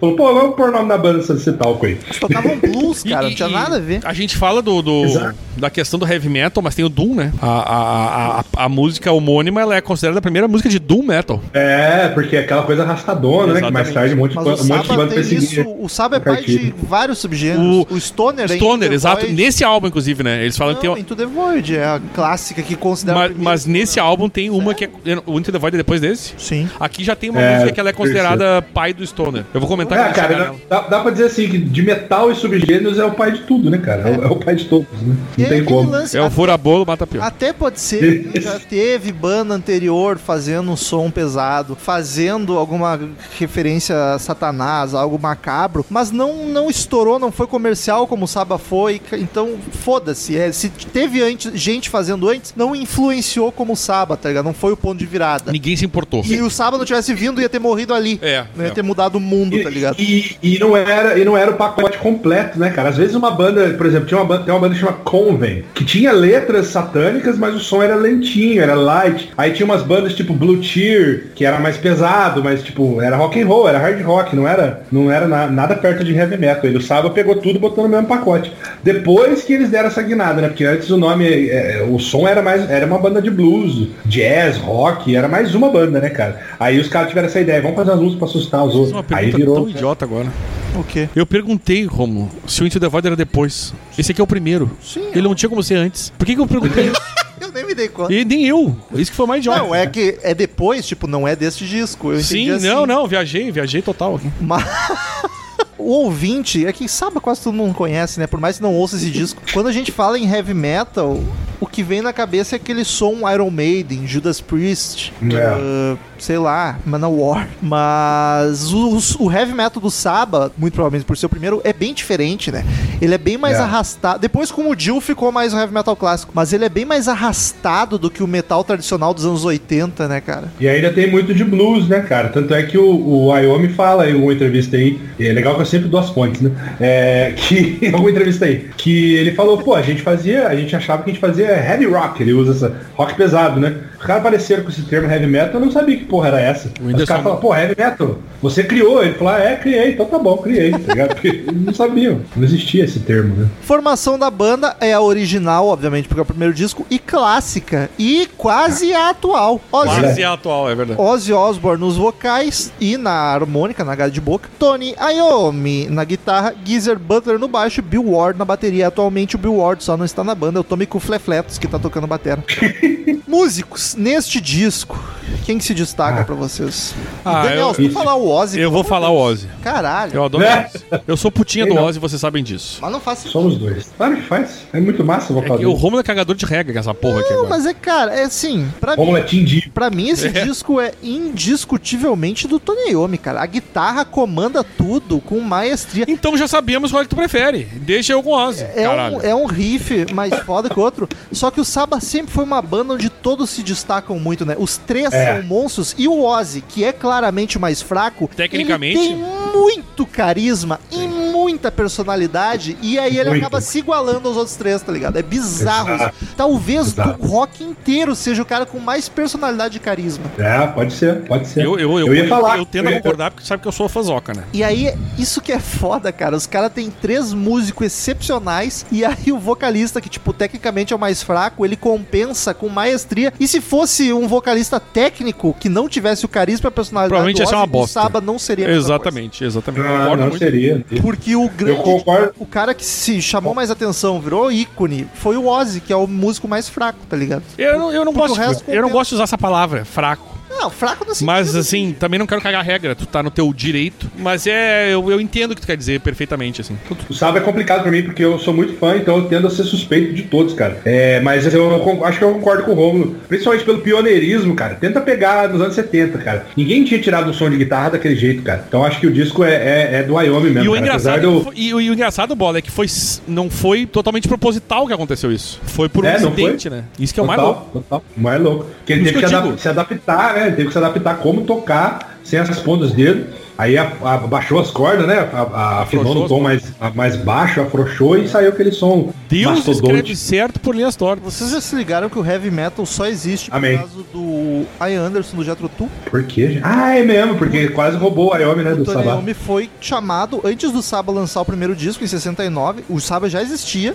falou, 0.00 0.16
pô, 0.16 0.34
vamos 0.34 0.56
pôr 0.56 0.68
o 0.68 0.72
nome 0.72 0.88
da 0.88 0.98
banda 0.98 1.18
desse 1.18 1.52
talco 1.52 1.86
aí. 1.86 1.98
Eles 2.04 2.18
tocavam 2.18 2.56
blues, 2.60 3.02
cara. 3.02 3.26
e- 3.26 3.28
não 3.30 3.34
tinha 3.36 3.48
nada 3.48 3.76
a 3.76 3.80
ver. 3.80 4.00
A 4.04 4.12
gente 4.12 4.36
fala 4.36 4.60
do, 4.62 4.80
do- 4.82 5.32
da 5.56 5.68
questão 5.70 5.98
do 5.98 6.06
heavy 6.06 6.28
metal, 6.28 6.62
mas 6.62 6.74
tem 6.74 6.84
o 6.84 6.88
Doom, 6.88 7.14
né? 7.14 7.32
A, 7.42 7.46
a, 7.48 7.76
a, 7.76 8.40
a, 8.40 8.44
a 8.64 8.68
música 8.68 9.10
homônima 9.10 9.60
ela 9.60 9.74
é 9.74 9.80
considerada 9.80 10.18
a 10.18 10.22
primeira 10.22 10.46
música 10.46 10.68
de 10.68 10.78
Doom 10.78 11.02
Metal. 11.02 11.40
É, 11.52 12.08
porque 12.08 12.36
é 12.36 12.40
aquela 12.40 12.62
coisa 12.62 12.82
arrastadona, 12.84 13.54
né? 13.54 13.60
Que 13.60 13.70
mais 13.72 13.88
Exatamente. 13.88 13.94
tarde 13.94 14.14
um 14.14 14.18
monte, 14.18 14.30
de 14.30 14.36
Mas 14.36 14.46
o 14.60 14.64
um 14.64 14.66
monte 14.76 14.88
de 14.88 14.96
banda 14.96 15.14
perseguia. 15.14 15.62
isso. 15.62 15.76
O 15.80 15.88
Saba 15.88 16.16
é 16.16 16.20
pai 16.20 16.42
de 16.42 16.74
vários 16.82 17.18
subgêneros. 17.18 17.86
O, 17.90 17.98
Stoner, 18.00 18.44
é 18.44 18.56
Stoner, 18.56 18.76
Into 18.86 18.88
the 18.90 18.94
exato. 18.94 19.20
Void. 19.26 19.34
Nesse 19.34 19.64
álbum, 19.64 19.86
inclusive, 19.88 20.22
né? 20.22 20.42
Eles 20.42 20.56
falam 20.56 20.74
que 20.74 20.80
tem. 20.80 20.90
Não, 20.90 20.98
Into 20.98 21.16
the 21.16 21.26
Void 21.26 21.76
é 21.76 21.84
a 21.84 22.00
clássica 22.14 22.62
que 22.62 22.76
considera. 22.76 23.18
Mas, 23.18 23.32
o 23.32 23.34
mas 23.38 23.66
nesse 23.66 23.92
Stoner. 23.92 24.08
álbum 24.10 24.28
tem 24.28 24.50
uma 24.50 24.74
que 24.74 24.84
é. 24.84 24.90
O 25.26 25.38
Into 25.38 25.50
the 25.50 25.58
Void 25.58 25.74
é 25.74 25.78
depois 25.78 26.00
desse? 26.00 26.34
Sim. 26.38 26.68
Aqui 26.78 27.02
já 27.02 27.16
tem 27.16 27.30
uma 27.30 27.40
É, 27.40 27.54
música 27.54 27.72
que 27.72 27.80
ela 27.80 27.88
é 27.90 27.92
considerada 27.92 28.62
pai 28.74 28.92
do 28.92 29.04
Stoner. 29.06 29.44
Eu 29.52 29.60
vou 29.60 29.68
comentar 29.68 29.87
tentar 29.88 30.08
É, 30.08 30.12
cara, 30.12 30.54
dá, 30.68 30.80
dá, 30.82 31.00
pra 31.00 31.10
dizer 31.10 31.24
assim, 31.26 31.48
que 31.48 31.58
de 31.58 31.82
metal 31.82 32.30
e 32.30 32.34
subgêneros 32.34 32.98
é 32.98 33.04
o 33.04 33.12
pai 33.12 33.32
de 33.32 33.40
tudo, 33.42 33.70
né, 33.70 33.78
cara? 33.78 34.08
É, 34.08 34.18
o- 34.18 34.24
é 34.24 34.26
o 34.28 34.36
pai 34.36 34.54
de 34.54 34.64
todos, 34.66 34.88
né? 35.02 35.16
E 35.36 35.40
Não 35.42 35.46
é 35.46 35.50
tem 35.50 35.64
como. 35.64 35.90
lance- 35.90 36.16
É 36.16 36.22
o 36.22 36.30
fura-bolo, 36.30 36.84
mata 36.86 37.06
pior. 37.06 37.22
Até 37.24 37.52
pode 37.52 37.80
ser 37.80 38.24
que 38.32 38.40
já 38.40 38.58
teve 38.58 39.12
banda 39.12 39.54
anterior 39.54 40.18
fazendo 40.18 40.70
um 40.70 40.76
som 40.76 41.10
pesado, 41.10 41.76
fazendo 41.76 42.56
alguma 42.58 42.98
referência 43.38 44.14
a 44.14 44.18
Satanás, 44.18 44.94
algo 44.94 45.18
macabro, 45.18 45.84
mas 45.88 46.10
não, 46.10 46.46
não 46.46 46.68
estourou, 46.70 47.18
não 47.18 47.32
foi 47.32 47.46
comercial 47.46 48.06
como 48.06 48.24
o 48.24 48.28
Saba 48.28 48.58
foi. 48.58 49.00
Então, 49.12 49.56
foda-se. 49.82 50.36
É, 50.36 50.50
se 50.52 50.68
teve 50.68 51.22
antes, 51.22 51.52
gente 51.54 51.88
fazendo 51.88 52.28
antes, 52.28 52.52
não 52.56 52.74
influenciou 52.74 53.50
como 53.52 53.72
o 53.72 53.76
Saba, 53.76 54.16
tá 54.16 54.28
ligado? 54.28 54.44
Não 54.44 54.54
foi 54.54 54.72
o 54.72 54.76
ponto 54.76 54.98
de 54.98 55.06
virada. 55.06 55.52
Ninguém 55.52 55.76
se 55.76 55.84
importou. 55.84 56.22
Se 56.24 56.40
o 56.40 56.50
Saba 56.50 56.76
não 56.78 56.84
tivesse 56.84 57.14
vindo, 57.14 57.40
ia 57.40 57.48
ter 57.48 57.58
morrido 57.58 57.94
ali. 57.94 58.18
É, 58.22 58.44
Não 58.56 58.64
ia 58.64 58.70
é. 58.70 58.74
ter 58.74 58.82
mudado 58.82 59.16
o 59.16 59.20
mundo, 59.20 59.56
E, 59.56 59.62
tá 59.62 59.70
ligado? 59.70 59.77
E, 59.98 60.36
e 60.42 60.58
não 60.58 60.76
era, 60.76 61.18
e 61.18 61.24
não 61.24 61.36
era 61.36 61.50
o 61.50 61.54
pacote 61.54 61.98
completo, 61.98 62.58
né, 62.58 62.70
cara? 62.70 62.88
Às 62.88 62.96
vezes 62.96 63.14
uma 63.14 63.30
banda, 63.30 63.68
por 63.70 63.86
exemplo, 63.86 64.06
tinha 64.06 64.18
uma 64.20 64.26
banda, 64.26 64.44
tem 64.44 64.52
uma 64.54 64.60
banda 64.60 64.74
que 64.74 64.80
chama 64.80 64.92
Conven, 65.04 65.64
que 65.74 65.84
tinha 65.84 66.12
letras 66.12 66.66
satânicas, 66.68 67.36
mas 67.38 67.54
o 67.54 67.60
som 67.60 67.82
era 67.82 67.94
lentinho, 67.96 68.62
era 68.62 68.74
light. 68.74 69.30
Aí 69.36 69.52
tinha 69.52 69.64
umas 69.66 69.82
bandas 69.82 70.14
tipo 70.14 70.32
Blue 70.32 70.62
Cheer, 70.62 71.26
que 71.34 71.44
era 71.44 71.58
mais 71.58 71.76
pesado, 71.76 72.42
mas 72.42 72.62
tipo, 72.62 73.00
era 73.00 73.16
rock 73.16 73.40
and 73.40 73.46
roll, 73.46 73.68
era 73.68 73.78
hard 73.78 74.00
rock, 74.02 74.34
não 74.36 74.46
era, 74.46 74.82
não 74.90 75.10
era 75.10 75.26
na- 75.26 75.46
nada 75.48 75.74
perto 75.74 76.04
de 76.04 76.14
heavy 76.14 76.36
metal. 76.36 76.64
Ele 76.64 76.78
o 76.78 76.82
Saba 76.82 77.10
pegou 77.10 77.34
tudo 77.36 77.56
e 77.56 77.58
botou 77.58 77.84
no 77.84 77.90
mesmo 77.90 78.06
pacote. 78.06 78.52
Depois 78.82 79.42
que 79.42 79.52
eles 79.52 79.70
deram 79.70 79.88
essa 79.88 80.02
guinada, 80.02 80.40
né? 80.40 80.48
Porque 80.48 80.64
antes 80.64 80.90
o 80.90 80.96
nome, 80.96 81.48
é, 81.48 81.84
o 81.88 81.98
som 81.98 82.26
era 82.26 82.40
mais, 82.42 82.68
era 82.70 82.86
uma 82.86 82.98
banda 82.98 83.20
de 83.20 83.30
blues, 83.30 83.88
jazz, 84.06 84.56
rock, 84.58 85.14
era 85.14 85.28
mais 85.28 85.54
uma 85.54 85.68
banda, 85.70 86.00
né, 86.00 86.08
cara? 86.10 86.40
Aí 86.58 86.78
os 86.78 86.88
caras 86.88 87.08
tiveram 87.08 87.26
essa 87.28 87.40
ideia, 87.40 87.60
vamos 87.60 87.76
fazer 87.76 87.92
as 87.92 87.98
músicas 87.98 88.18
pra 88.18 88.28
assustar 88.28 88.64
os 88.64 88.72
Fiz 88.72 88.80
outros. 88.94 89.04
Aí 89.18 89.30
virou. 89.30 89.67
Tão 89.68 89.76
idiota 89.76 90.04
agora. 90.04 90.32
O 90.74 90.84
quê? 90.84 91.08
Eu 91.14 91.26
perguntei, 91.26 91.84
Romulo, 91.86 92.30
se 92.46 92.62
o 92.62 92.66
Into 92.66 92.78
the 92.78 92.88
Void 92.88 93.06
era 93.06 93.16
depois. 93.16 93.72
Esse 93.96 94.12
aqui 94.12 94.20
é 94.20 94.24
o 94.24 94.26
primeiro. 94.26 94.70
Sim. 94.82 95.08
Ele 95.12 95.22
não 95.22 95.34
tinha 95.34 95.48
como 95.48 95.62
ser 95.62 95.76
antes. 95.76 96.12
Por 96.16 96.24
que, 96.26 96.34
que 96.34 96.40
eu 96.40 96.46
perguntei 96.46 96.86
isso? 96.86 97.00
Eu 97.40 97.52
nem 97.52 97.64
me 97.64 97.72
dei 97.74 97.88
conta. 97.88 98.12
E 98.12 98.24
nem 98.24 98.46
eu. 98.46 98.76
Isso 98.92 99.12
que 99.12 99.16
foi 99.16 99.24
mais 99.26 99.38
idiota. 99.40 99.60
Não, 99.60 99.72
é 99.74 99.86
que 99.86 100.18
é 100.22 100.34
depois, 100.34 100.84
tipo, 100.86 101.06
não 101.06 101.26
é 101.26 101.36
deste 101.36 101.64
disco. 101.66 102.12
Eu 102.12 102.20
Sim, 102.20 102.50
assim. 102.50 102.66
não, 102.66 102.84
não, 102.84 103.06
viajei, 103.06 103.50
viajei 103.52 103.80
total 103.80 104.16
aqui. 104.16 104.28
Mas 104.40 104.64
o 105.78 105.90
ouvinte, 105.90 106.66
é 106.66 106.72
que 106.72 106.88
sabe, 106.88 107.20
quase 107.20 107.40
todo 107.42 107.54
mundo 107.54 107.74
conhece, 107.74 108.18
né? 108.18 108.26
Por 108.26 108.40
mais 108.40 108.56
que 108.56 108.62
não 108.62 108.74
ouça 108.74 108.96
esse 108.96 109.08
disco. 109.10 109.40
Quando 109.52 109.68
a 109.68 109.72
gente 109.72 109.92
fala 109.92 110.18
em 110.18 110.28
heavy 110.28 110.52
metal, 110.52 111.22
o 111.60 111.66
que 111.66 111.82
vem 111.82 112.02
na 112.02 112.12
cabeça 112.12 112.56
é 112.56 112.58
aquele 112.58 112.84
som 112.84 113.20
Iron 113.32 113.50
Maiden, 113.50 114.06
Judas 114.06 114.40
Priest, 114.40 115.12
É. 115.22 115.36
ah, 115.36 115.96
sei 116.18 116.38
lá, 116.38 116.78
Manowar. 116.84 117.48
Mas 117.62 118.72
o, 118.72 118.98
o 119.20 119.32
heavy 119.32 119.52
metal 119.54 119.80
do 119.80 119.90
Saba, 119.90 120.50
muito 120.58 120.74
provavelmente 120.74 121.04
por 121.06 121.16
ser 121.16 121.26
o 121.26 121.28
primeiro, 121.28 121.60
é 121.64 121.72
bem 121.72 121.94
diferente, 121.94 122.50
né? 122.50 122.64
Ele 123.00 123.14
é 123.14 123.18
bem 123.18 123.36
mais 123.38 123.56
É. 123.58 123.60
arrastado. 123.62 124.20
Depois 124.20 124.50
com 124.50 124.70
o 124.70 124.78
Jill 124.78 125.00
ficou 125.00 125.30
mais 125.30 125.54
o 125.54 125.58
heavy 125.58 125.72
metal 125.72 125.94
clássico, 125.96 126.32
mas 126.34 126.52
ele 126.52 126.64
é 126.64 126.68
bem 126.68 126.84
mais 126.84 127.08
arrastado 127.08 127.98
do 127.98 128.10
que 128.10 128.22
o 128.22 128.26
metal 128.26 128.64
tradicional 128.64 129.14
dos 129.14 129.24
anos 129.24 129.44
80, 129.44 130.08
né, 130.08 130.20
cara? 130.20 130.48
E 130.60 130.68
ainda 130.68 130.92
tem 130.92 131.10
muito 131.10 131.34
de 131.34 131.44
blues, 131.44 131.88
né, 131.88 132.00
cara? 132.00 132.28
Tanto 132.28 132.52
é 132.54 132.62
que 132.62 132.76
o, 132.76 132.84
o 132.90 133.28
Wyoming 133.28 133.70
fala 133.70 134.08
em 134.08 134.14
alguma 134.14 134.32
entrevista 134.32 134.76
aí, 134.76 134.98
é 135.18 135.32
legal 135.32 135.54
que 135.54 135.62
eu 135.62 135.66
sempre 135.66 135.88
dou 135.88 136.00
as 136.00 136.10
fontes, 136.10 136.40
né? 136.40 136.50
É, 136.80 137.32
que, 137.36 137.78
em 137.82 137.92
alguma 137.92 138.10
entrevista 138.10 138.44
aí, 138.44 138.68
que 138.76 139.14
ele 139.14 139.32
falou, 139.32 139.58
pô, 139.58 139.74
a 139.74 139.82
gente 139.82 140.02
fazia, 140.02 140.48
a 140.48 140.56
gente 140.56 140.74
achava 140.74 141.02
que 141.02 141.10
a 141.10 141.12
gente 141.12 141.20
fazia 141.20 141.48
heavy 141.48 141.86
rock, 141.86 142.22
ele 142.22 142.32
usa 142.32 142.52
essa 142.52 142.76
rock 142.96 143.14
pesado, 143.14 143.60
né? 143.60 143.76
Os 143.98 144.06
caras 144.06 144.20
apareceram 144.22 144.62
com 144.62 144.70
esse 144.70 144.82
termo 144.82 145.10
heavy 145.10 145.26
metal, 145.26 145.54
eu 145.54 145.60
não 145.60 145.72
sabia 145.72 145.96
que 145.96 146.04
porra 146.04 146.28
era 146.28 146.40
essa. 146.40 146.68
Os 146.68 146.86
Whindersson- 146.86 147.06
caras 147.06 147.22
falaram, 147.24 147.40
pô, 147.40 147.54
heavy 147.54 147.74
metal, 147.76 148.18
você 148.40 148.62
criou? 148.62 149.02
Ele 149.02 149.14
falou, 149.14 149.34
ah, 149.34 149.40
é, 149.40 149.56
criei, 149.56 149.92
então 149.92 150.06
tá 150.06 150.18
bom, 150.18 150.36
criei, 150.38 150.70
tá 150.70 150.78
ligado? 150.78 151.08
Porque 151.14 151.28
eles 151.28 151.62
não 151.62 151.74
sabiam, 151.74 152.20
não 152.36 152.44
existia 152.44 152.84
esse 152.84 153.00
termo, 153.00 153.34
né? 153.34 153.48
Formação 153.62 154.18
da 154.18 154.30
banda 154.30 154.76
é 154.80 154.92
a 154.92 155.00
original, 155.00 155.66
obviamente, 155.66 156.06
porque 156.06 156.20
é 156.20 156.22
o 156.22 156.26
primeiro 156.26 156.54
disco, 156.54 156.86
e 156.88 156.98
clássica, 156.98 157.90
e 157.98 158.28
quase 158.36 158.92
a 158.94 159.10
atual. 159.10 159.60
Ozzy, 159.72 160.00
Quase 160.00 160.22
é 160.22 160.26
atual, 160.26 160.70
é 160.70 160.74
verdade. 160.74 161.00
Ozzy 161.00 161.32
Osbourne 161.32 161.80
nos 161.84 161.96
vocais 161.96 162.72
e 162.80 162.96
na 162.96 163.10
harmônica, 163.10 163.84
na 163.84 163.94
galha 163.94 164.12
de 164.12 164.20
boca. 164.20 164.48
Tony 164.58 164.94
Iommi 165.00 165.88
na 165.90 166.04
guitarra, 166.04 166.54
Geezer 166.64 166.98
Butler 166.98 167.38
no 167.38 167.48
baixo, 167.48 167.82
Bill 167.82 168.12
Ward 168.12 168.38
na 168.38 168.44
bateria. 168.44 168.86
Atualmente 168.88 169.34
o 169.34 169.38
Bill 169.38 169.56
Ward 169.56 169.82
só 169.82 169.96
não 169.96 170.04
está 170.04 170.22
na 170.22 170.34
banda, 170.34 170.58
é 170.58 170.60
o 170.60 170.64
Tommy 170.64 170.88
Flefletos 171.00 171.58
que 171.58 171.66
tá 171.66 171.78
tocando 171.78 172.06
batera. 172.06 172.42
Músicos, 173.26 173.87
neste 173.96 174.40
disco, 174.40 174.98
quem 175.44 175.58
que 175.58 175.64
se 175.64 175.74
destaca 175.74 176.24
pra 176.24 176.34
vocês? 176.34 176.94
Ah, 177.24 177.42
Daniel, 177.42 177.68
eu- 177.68 177.74
se 177.74 177.88
tu 177.88 177.94
falar 177.94 178.14
o 178.14 178.28
Ozzy... 178.28 178.58
Eu 178.60 178.70
vou 178.70 178.82
pelo 178.84 178.94
falar 178.94 179.10
o 179.10 179.16
Ozzy. 179.16 179.46
Deus. 179.46 179.58
Caralho. 179.62 180.12
Eu 180.14 180.24
adoro 180.24 180.44
É. 180.44 180.66
Ozzy. 180.74 181.02
Eu 181.06 181.16
sou 181.16 181.30
putinha 181.30 181.66
do 181.66 181.74
não? 181.74 181.84
Ozzy, 181.84 181.98
vocês 181.98 182.20
sabem 182.20 182.42
disso. 182.42 182.78
Mas 182.80 182.92
não 182.92 183.00
faça 183.00 183.28
Somos 183.28 183.56
dois. 183.58 183.90
Claro 183.96 184.16
que 184.16 184.22
faz, 184.22 184.62
é 184.72 184.80
muito 184.80 185.04
massa 185.04 185.32
o 185.32 185.38
É 185.62 185.66
o 185.66 185.72
Romulo 185.72 186.00
é 186.00 186.02
cagador 186.02 186.34
de 186.36 186.44
regra 186.46 186.72
com 186.72 186.78
essa 186.78 186.94
porra 186.94 187.20
aqui 187.20 187.32
Não, 187.32 187.48
mas 187.48 187.66
é, 187.66 187.74
cara, 187.74 188.14
é 188.14 188.24
assim, 188.24 188.68
pra 188.80 188.92
mim, 188.96 189.04
Vamos 189.04 189.14
lá, 189.20 189.24
Tindy. 189.26 189.70
pra 189.74 189.90
mim 189.90 190.08
esse 190.08 190.26
É. 190.28 190.44
disco 190.44 190.80
é 190.80 190.92
indiscutivelmente 191.02 192.46
do 192.46 192.58
Tony 192.58 192.90
Iommi, 192.92 193.18
cara. 193.18 193.40
A 193.42 193.46
guitarra 193.46 194.04
comanda 194.04 194.62
tudo 194.64 195.20
com 195.20 195.40
maestria. 195.40 196.04
Então 196.08 196.36
já 196.36 196.46
sabemos 196.48 196.90
qual 196.90 197.00
é 197.02 197.04
que 197.04 197.10
tu 197.10 197.16
prefere. 197.16 197.64
Deixa 197.74 198.12
eu 198.12 198.22
com 198.22 198.30
o 198.30 198.32
Ozzy. 198.48 198.64
É 198.74 198.88
um, 198.88 199.20
é 199.22 199.34
um 199.34 199.46
riff 199.46 200.12
mais 200.12 200.34
foda 200.40 200.68
que 200.68 200.78
o 200.78 200.82
outro. 200.82 201.08
Só 201.32 201.50
que 201.50 201.60
o 201.60 201.64
Saba 201.64 202.00
sempre 202.00 202.32
foi 202.32 202.44
uma 202.44 202.60
banda 202.62 202.94
onde 202.94 203.08
todos 203.08 203.50
se 203.50 203.62
destacam 203.62 203.77
muito, 204.20 204.44
né? 204.46 204.54
Os 204.58 204.76
três 204.76 205.12
É. 205.12 205.34
são 205.34 205.42
monstros 205.44 205.94
e 205.98 206.06
o 206.08 206.22
Ozzy, 206.22 206.62
que 206.66 206.84
é 206.84 206.92
claramente 206.92 207.56
o 207.56 207.60
mais 207.60 207.80
fraco, 207.82 208.28
Tecnicamente. 208.34 208.98
ele 208.98 209.08
tem 209.08 209.16
muito 209.16 210.06
carisma 210.06 210.78
e 210.90 210.98
muita 211.06 211.70
personalidade. 211.70 212.76
E 212.82 212.98
aí 212.98 213.18
ele 213.18 213.30
Muito. 213.30 213.42
acaba 213.42 213.60
se 213.60 213.78
igualando 213.78 214.28
aos 214.28 214.36
outros 214.36 214.56
três, 214.56 214.80
tá 214.82 214.92
ligado? 214.92 215.16
É 215.18 215.22
bizarro. 215.22 215.94
Exato. 215.94 216.14
isso. 216.22 216.34
Talvez 216.36 216.86
Exato. 216.88 217.18
do 217.18 217.26
rock 217.26 217.62
inteiro 217.64 218.14
seja 218.14 218.42
o 218.42 218.44
cara 218.44 218.64
com 218.66 218.78
mais 218.78 219.08
personalidade 219.08 219.76
e 219.76 219.80
carisma. 219.80 220.24
É, 220.38 220.66
pode 220.68 220.92
ser, 220.92 221.24
pode 221.24 221.46
ser. 221.48 221.64
Eu, 221.64 221.78
eu, 221.78 221.98
eu, 221.98 222.06
eu 222.08 222.14
ia 222.14 222.28
falar. 222.28 222.58
eu 222.58 222.64
tento 222.66 222.86
eu 222.86 222.90
ia- 222.92 222.96
concordar 222.98 223.30
porque 223.30 223.46
sabe 223.46 223.62
que 223.62 223.68
eu 223.68 223.72
sou 223.72 223.88
fãzoca, 223.88 224.32
né? 224.34 224.44
E 224.52 224.62
aí, 224.62 224.94
isso 225.18 225.40
que 225.40 225.52
é 225.52 225.58
foda, 225.58 226.12
cara. 226.12 226.36
Os 226.36 226.46
caras 226.46 226.72
têm 226.72 226.90
três 226.90 227.32
músicos 227.32 227.86
excepcionais. 227.86 228.84
E 228.90 229.04
aí, 229.04 229.32
o 229.32 229.38
vocalista, 229.38 230.00
que, 230.00 230.08
tipo, 230.08 230.32
tecnicamente 230.32 230.92
é 230.92 230.96
o 230.96 230.98
mais 230.98 231.22
fraco, 231.22 231.64
ele 231.64 231.76
compensa 231.76 232.52
com 232.54 232.68
maestria. 232.68 233.32
E 233.38 233.46
se 233.48 233.60
fosse 233.68 234.12
um 234.12 234.26
vocalista 234.26 234.80
técnico 234.80 235.54
que 235.58 235.68
não 235.68 235.88
tivesse 235.88 236.24
o 236.24 236.28
carisma 236.28 236.70
personalidade 236.70 237.10
Provavelmente 237.10 237.36
do 237.36 237.42
ia 237.42 237.46
ser 237.46 237.54
uma 237.54 237.66
bosta. 237.66 238.00
o 238.00 238.02
Saba 238.02 238.20
não 238.20 238.38
seria 238.38 238.70
Exatamente, 238.70 239.44
exatamente. 239.44 239.86
Ah, 239.86 239.90
Concordo 240.00 240.16
não 240.22 240.28
muito. 240.30 240.38
seria. 240.38 240.84
Porque 241.02 241.36
o 241.36 241.48
grande. 241.48 241.78
Eu 241.78 241.82
concordo. 241.82 242.32
O 242.38 242.46
cara 242.46 242.72
que 242.74 242.84
se 242.84 243.20
chamou 243.20 243.54
mais 243.54 243.70
atenção, 243.70 244.20
virou 244.20 244.50
ícone, 244.50 245.06
foi 245.14 245.36
o 245.36 245.46
Ozzy, 245.46 245.80
que 245.80 245.92
é 245.92 245.96
o 245.96 246.06
músico 246.06 246.48
mais 246.48 246.68
fraco, 246.68 246.98
tá 247.08 247.16
ligado? 247.16 247.42
Eu, 247.58 247.78
não- 247.78 247.92
eu 247.92 248.04
não 248.04 248.12
Porque 248.12 248.34
gosto, 248.40 248.64
eu 248.68 248.82
não 248.82 248.90
gosto 248.90 249.10
de 249.10 249.14
usar 249.16 249.24
essa 249.24 249.38
palavra, 249.38 249.84
fraco. 249.84 250.37
Não, 250.50 250.70
fraco 250.70 251.04
no 251.04 251.10
sentido 251.14 251.26
Mas 251.26 251.54
assim, 251.54 251.94
também 251.98 252.18
não 252.18 252.26
quero 252.26 252.40
cagar 252.40 252.60
a 252.60 252.64
regra, 252.64 252.94
tu 252.94 253.06
tá 253.06 253.22
no 253.22 253.30
teu 253.30 253.52
direito. 253.52 254.10
Mas 254.18 254.46
é, 254.46 254.92
eu, 254.92 255.10
eu 255.10 255.20
entendo 255.20 255.52
o 255.52 255.54
que 255.54 255.60
tu 255.60 255.66
quer 255.66 255.76
dizer 255.76 256.00
perfeitamente, 256.00 256.60
assim. 256.60 256.76
O 257.08 257.14
Saba 257.14 257.38
é 257.38 257.40
complicado 257.40 257.82
pra 257.82 257.90
mim 257.90 258.02
porque 258.02 258.24
eu 258.24 258.38
sou 258.38 258.52
muito 258.54 258.74
fã, 258.74 258.96
então 258.96 259.18
eu 259.18 259.24
tendo 259.26 259.46
a 259.46 259.50
ser 259.50 259.64
suspeito 259.64 260.12
de 260.14 260.22
todos, 260.24 260.54
cara. 260.54 260.80
É, 260.84 261.20
mas 261.20 261.52
eu, 261.52 261.78
con- 261.80 262.04
acho 262.04 262.18
que 262.18 262.24
eu 262.24 262.32
concordo 262.34 262.64
com 262.64 262.72
o 262.72 262.74
Romulo, 262.74 263.16
principalmente 263.28 263.64
pelo 263.64 263.78
pioneirismo, 263.80 264.54
cara. 264.54 264.74
Tenta 264.74 265.00
pegar 265.00 265.48
nos 265.48 265.60
anos 265.60 265.74
70, 265.74 266.18
cara. 266.18 266.46
Ninguém 266.56 266.84
tinha 266.84 267.00
tirado 267.00 267.30
um 267.30 267.32
som 267.34 267.48
de 267.50 267.56
guitarra 267.56 267.90
daquele 267.90 268.16
jeito, 268.16 268.42
cara. 268.42 268.64
Então 268.66 268.84
acho 268.84 268.98
que 269.00 269.06
o 269.06 269.12
disco 269.12 269.44
é, 269.44 269.54
é, 269.54 269.94
é 269.96 270.02
do 270.02 270.14
Wyoming 270.14 270.50
mesmo. 270.50 270.64
E 270.64 270.68
o, 270.68 270.72
cara. 270.72 270.84
engraçado, 270.84 271.18
é 271.18 271.20
do- 271.20 271.40
foi- 271.44 271.54
e, 271.56 271.74
o- 271.74 271.80
e 271.80 271.90
o 271.90 271.94
engraçado, 271.94 272.34
Bola, 272.34 272.58
é 272.58 272.62
que 272.62 272.70
foi, 272.70 272.86
não 273.26 273.48
foi 273.50 273.86
totalmente 273.86 274.26
proposital 274.28 274.86
que 274.86 274.92
aconteceu 274.92 275.30
isso. 275.32 275.60
Foi 275.66 275.88
por 275.88 276.04
um 276.04 276.08
É, 276.08 276.14
acidente, 276.16 276.68
né? 276.70 276.84
Isso 276.98 277.12
que 277.14 277.20
é 277.20 277.22
o 277.22 277.26
mais 277.26 277.40
louco. 277.40 277.70
Total, 277.80 278.04
o 278.16 278.20
mais 278.20 278.40
louco. 278.40 278.66
Porque 278.78 278.92
ele 278.92 279.04
teve 279.04 279.14
que 279.14 279.18
que, 279.20 279.24
eu 279.24 279.28
adap- 279.38 279.46
digo. 279.50 279.58
se 279.58 279.68
adaptar, 279.68 280.37
né? 280.38 280.46
Ele 280.48 280.56
teve 280.56 280.66
que 280.68 280.72
se 280.72 280.78
adaptar 280.78 281.16
como 281.18 281.42
tocar 281.42 282.18
sem 282.24 282.38
as 282.38 282.58
pontas 282.60 282.92
dedos. 282.92 283.24
Aí 283.56 283.76
a- 283.76 283.90
a- 284.04 284.14
abaixou 284.14 284.60
as 284.60 284.70
cordas, 284.70 285.04
né? 285.04 285.14
A- 285.32 285.48
A, 285.52 285.82
afinou 285.82 286.14
no 286.14 286.28
tom 286.28 286.38
mais, 286.40 286.62
a- 286.80 286.90
mais 286.90 287.16
baixo, 287.16 287.60
afrouxou 287.60 288.16
e 288.16 288.28
saiu 288.28 288.50
aquele 288.50 288.70
som 288.70 289.12
Deus 289.28 289.58
escreve 289.58 289.80
mastodonte. 289.80 290.16
certo 290.16 290.60
por 290.60 290.76
linhas 290.76 290.94
tortas. 290.94 291.34
Vocês 291.34 291.50
já 291.50 291.60
se 291.60 291.74
ligaram 291.74 292.08
que 292.08 292.16
o 292.16 292.24
heavy 292.24 292.52
metal 292.52 292.86
só 292.86 293.06
existe 293.06 293.48
Amém. 293.52 293.78
por 293.78 293.88
causa 293.88 294.04
do 294.12 294.64
Ian 294.88 295.02
Anderson 295.06 295.36
do 295.36 295.42
Jethro 295.42 295.68
Tull? 295.76 295.88
Por 296.08 296.22
quê, 296.22 296.52
gente? 296.52 296.60
Ah, 296.62 296.96
é 296.96 297.02
mesmo, 297.02 297.34
porque 297.34 297.66
quase 297.70 297.96
roubou 297.96 298.28
o 298.28 298.32
Wyoming, 298.32 298.62
né? 298.62 298.72
O 298.74 298.76
Do 298.76 298.84
Tony 298.84 298.98
Sabá. 298.98 299.14
Iommi 299.16 299.34
foi 299.34 299.68
chamado, 299.80 300.40
antes 300.44 300.70
do 300.70 300.80
Saba 300.80 301.10
lançar 301.10 301.40
o 301.40 301.44
primeiro 301.44 301.74
disco, 301.74 302.04
em 302.04 302.06
69, 302.06 302.84
o 302.88 303.00
Saba 303.00 303.28
já 303.28 303.42
existia, 303.42 303.92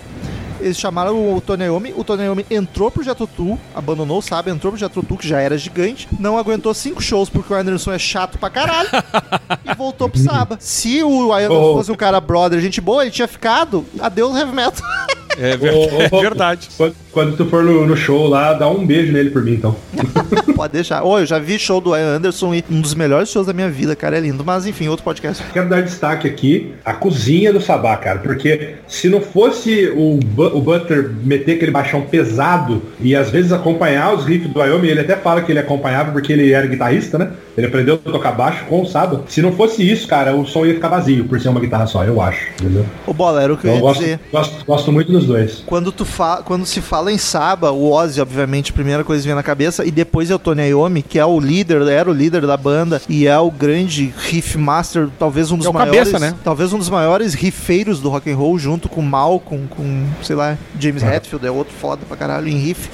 eles 0.64 0.78
chamaram 0.78 1.34
o 1.36 1.40
Tony 1.40 1.64
Iommi, 1.64 1.92
o 1.96 2.02
Tony 2.02 2.24
Iommi 2.24 2.46
entrou 2.50 2.90
pro 2.90 3.04
Tull, 3.26 3.58
abandonou 3.74 4.18
o 4.18 4.22
Saba, 4.22 4.50
entrou 4.50 4.72
pro 4.72 4.78
Tull, 5.02 5.18
que 5.18 5.28
já 5.28 5.40
era 5.40 5.56
gigante, 5.58 6.08
não 6.18 6.38
aguentou 6.38 6.72
cinco 6.74 7.02
shows 7.02 7.28
porque 7.28 7.52
o 7.52 7.56
Anderson 7.56 7.92
é 7.92 7.98
chato 7.98 8.38
pra 8.38 8.48
caralho, 8.50 8.88
e 9.64 9.74
voltou 9.74 10.08
pro 10.08 10.18
Saba. 10.20 10.56
Se 10.60 11.02
o 11.02 11.38
Ian 11.38 11.50
Oh. 11.50 11.74
fosse 11.76 11.92
um 11.92 11.96
cara 11.96 12.20
brother, 12.20 12.60
gente 12.60 12.80
boa, 12.80 13.02
ele 13.02 13.10
tinha 13.10 13.28
ficado, 13.28 13.84
adeus 14.00 14.36
heavy 14.36 14.52
metal. 14.52 14.82
É, 15.38 15.56
ver- 15.56 15.72
Ô, 15.74 15.84
ô, 15.86 16.18
é 16.18 16.22
verdade. 16.22 16.68
Quando, 16.76 16.94
quando 17.12 17.36
tu 17.36 17.46
for 17.46 17.62
no, 17.62 17.86
no 17.86 17.96
show 17.96 18.26
lá, 18.26 18.52
dá 18.54 18.68
um 18.68 18.86
beijo 18.86 19.12
nele 19.12 19.30
por 19.30 19.42
mim, 19.42 19.54
então. 19.54 19.76
Pode 20.54 20.72
deixar. 20.72 21.02
Ô, 21.02 21.18
eu 21.18 21.26
já 21.26 21.38
vi 21.38 21.58
show 21.58 21.80
do 21.80 21.96
Ian 21.96 22.16
Anderson 22.16 22.54
e 22.54 22.64
um 22.70 22.80
dos 22.80 22.94
melhores 22.94 23.28
shows 23.30 23.46
da 23.46 23.52
minha 23.52 23.68
vida, 23.68 23.96
cara. 23.96 24.16
É 24.16 24.20
lindo. 24.20 24.44
Mas 24.44 24.66
enfim, 24.66 24.88
outro 24.88 25.04
podcast. 25.04 25.42
Quero 25.52 25.68
dar 25.68 25.82
destaque 25.82 26.28
aqui 26.28 26.72
a 26.84 26.92
cozinha 26.92 27.52
do 27.52 27.60
Sabá, 27.60 27.96
cara, 27.96 28.18
porque 28.20 28.74
se 28.86 29.08
não 29.08 29.20
fosse 29.20 29.88
o, 29.96 30.18
o 30.36 30.60
Butter 30.60 31.10
meter 31.24 31.56
aquele 31.56 31.70
baixão 31.72 32.02
pesado 32.02 32.82
e 33.00 33.14
às 33.16 33.30
vezes 33.30 33.52
acompanhar 33.52 34.14
os 34.14 34.24
riffs 34.24 34.50
do 34.52 34.60
Wyoming, 34.60 34.88
ele 34.88 35.00
até 35.00 35.16
fala 35.16 35.42
que 35.42 35.50
ele 35.52 35.58
acompanhava 35.58 36.12
porque 36.12 36.32
ele 36.32 36.52
era 36.52 36.66
guitarrista, 36.66 37.18
né? 37.18 37.30
Ele 37.56 37.66
aprendeu 37.66 37.94
a 38.04 38.10
tocar 38.10 38.32
baixo 38.32 38.64
com 38.66 38.82
o 38.82 38.86
Saba. 38.86 39.22
Se 39.28 39.40
não 39.40 39.52
fosse 39.52 39.88
isso, 39.88 40.06
cara, 40.08 40.34
o 40.34 40.46
som 40.46 40.64
ia 40.66 40.74
ficar 40.74 40.88
vazio 40.88 41.24
por 41.26 41.40
ser 41.40 41.48
uma 41.48 41.60
guitarra 41.60 41.86
só, 41.86 42.04
eu 42.04 42.20
acho, 42.20 42.48
entendeu? 42.60 42.84
O 43.06 43.12
Bola, 43.14 43.42
era 43.42 43.52
o 43.52 43.56
que 43.56 43.66
eu 43.66 43.70
Então, 43.70 43.80
eu 43.80 43.84
ia 43.86 43.88
gosto, 43.88 44.00
dizer. 44.00 44.20
gosto, 44.32 44.64
gosto 44.66 44.92
muito 44.92 45.12
dos 45.12 45.24
dois. 45.26 45.62
Quando, 45.66 45.92
tu 45.92 46.04
fa... 46.04 46.42
Quando 46.44 46.66
se 46.66 46.80
fala 46.80 47.12
em 47.12 47.18
Saba, 47.18 47.70
o 47.70 47.90
Ozzy, 47.92 48.20
obviamente, 48.20 48.70
a 48.70 48.74
primeira 48.74 49.04
coisa 49.04 49.22
que 49.22 49.28
vem 49.28 49.34
na 49.36 49.42
cabeça, 49.42 49.84
e 49.84 49.90
depois 49.90 50.30
é 50.30 50.34
o 50.34 50.38
Tony 50.38 50.62
Iommi, 50.68 51.02
que 51.02 51.18
é 51.18 51.24
o 51.24 51.38
líder, 51.38 51.82
era 51.82 52.10
o 52.10 52.12
líder 52.12 52.46
da 52.46 52.56
banda, 52.56 53.00
e 53.08 53.26
é 53.26 53.38
o 53.38 53.50
grande 53.50 54.12
riff 54.16 54.58
master, 54.58 55.08
talvez 55.18 55.50
um 55.50 55.56
dos 55.56 55.66
É 55.66 55.70
o 55.70 55.72
maiores. 55.72 55.98
cabeça, 56.10 56.18
né? 56.18 56.34
Talvez 56.42 56.72
um 56.72 56.78
dos 56.78 56.90
maiores 56.90 57.34
riffeiros 57.34 58.00
do 58.00 58.08
rock 58.08 58.30
and 58.30 58.36
roll, 58.36 58.58
junto 58.58 58.88
com 58.88 59.00
Malcolm, 59.02 59.66
com, 59.68 60.04
sei 60.22 60.34
lá, 60.36 60.56
James 60.78 61.02
Hetfield, 61.02 61.46
é 61.46 61.50
outro 61.50 61.72
foda 61.74 62.02
pra 62.06 62.16
caralho 62.16 62.48
em 62.48 62.56
riff. 62.56 62.88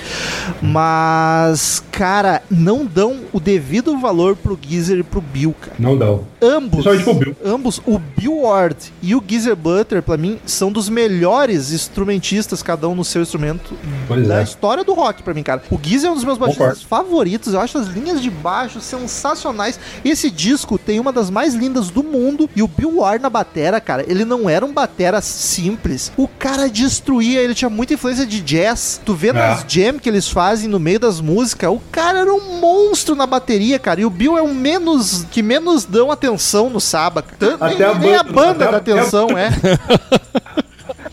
Mas, 0.63 1.83
cara, 1.91 2.43
não 2.51 2.85
dão 2.85 3.21
o 3.33 3.41
devido 3.41 3.99
valor 3.99 4.37
pro 4.37 4.50
Geezer 4.61 4.99
e 4.99 5.03
pro 5.03 5.21
Bill, 5.21 5.55
cara. 5.61 5.75
Não 5.79 5.97
dão. 5.97 6.25
Ambos, 6.43 6.85
pro 6.85 7.15
Bill. 7.15 7.37
ambos, 7.45 7.81
o 7.87 7.99
Bill 7.99 8.41
Ward 8.43 8.77
e 9.03 9.15
o 9.15 9.23
Geezer 9.27 9.55
Butler, 9.57 10.03
pra 10.03 10.17
mim, 10.17 10.39
são 10.47 10.71
dos 10.73 10.89
melhores 10.89 11.73
instrumentistas, 11.73 12.63
cada 12.63 12.89
um 12.89 12.95
no 12.95 13.05
seu 13.05 13.23
instrumento 13.23 13.75
Pois 14.09 14.27
da 14.27 14.41
é. 14.41 14.43
história 14.43 14.83
do 14.85 14.95
rock, 14.95 15.23
pra 15.23 15.35
mim, 15.35 15.43
cara. 15.43 15.63
O 15.71 15.79
Geezer 15.83 16.09
é 16.09 16.13
um 16.13 16.15
dos 16.17 16.25
meus 16.25 16.39
baixistas 16.39 16.83
favoritos, 16.83 17.53
eu 17.55 17.61
acho 17.61 17.79
as 17.79 17.87
linhas 17.89 18.21
de 18.23 18.31
baixo 18.31 18.81
sensacionais. 18.81 19.79
Esse 20.05 20.31
disco 20.31 20.79
tem 20.79 20.99
uma 21.01 21.13
das 21.13 21.31
mais 21.31 21.55
lindas 21.55 21.91
do 21.91 22.03
mundo 22.03 22.49
e 22.57 22.63
o 22.63 22.69
Bill 22.69 22.99
Ward 22.99 23.23
na 23.23 23.31
batera, 23.31 23.81
cara, 23.81 24.05
ele 24.09 24.25
não 24.25 24.49
era 24.49 24.65
um 24.65 24.73
batera 24.73 25.21
simples. 25.21 26.13
O 26.17 26.27
cara 26.29 26.69
destruía, 26.69 27.41
ele 27.41 27.55
tinha 27.55 27.69
muita 27.71 27.95
influência 27.95 28.27
de 28.27 28.41
jazz. 28.41 29.01
Tu 29.05 29.15
vê 29.15 29.29
É. 29.29 29.33
nas 29.33 29.65
jam 29.69 29.99
que 29.99 30.09
eles 30.09 30.29
fazem 30.29 30.69
no 30.69 30.79
meio 30.79 30.99
das 31.01 31.21
músicas, 31.21 31.71
o 31.71 31.81
cara 31.91 32.21
era 32.21 32.33
um 32.33 32.59
monstro 32.61 33.15
na 33.15 33.27
bateria, 33.27 33.79
cara. 33.79 34.01
E 34.01 34.05
o 34.05 34.11
Bill 34.11 34.37
é 34.41 34.43
o 34.43 34.55
menos 34.55 35.25
que 35.31 35.43
menos 35.43 35.85
dão 35.85 36.11
atenção 36.11 36.69
no 36.71 36.81
Saba. 36.81 37.23
Tanto- 37.39 37.63
Até 37.63 37.77
nem, 37.77 37.85
a 37.87 37.95
nem 37.95 38.15
a 38.17 38.23
banda- 38.23 38.67
dá 38.67 38.71
a- 38.73 38.77
atenção, 38.79 39.29
é. 39.39 39.49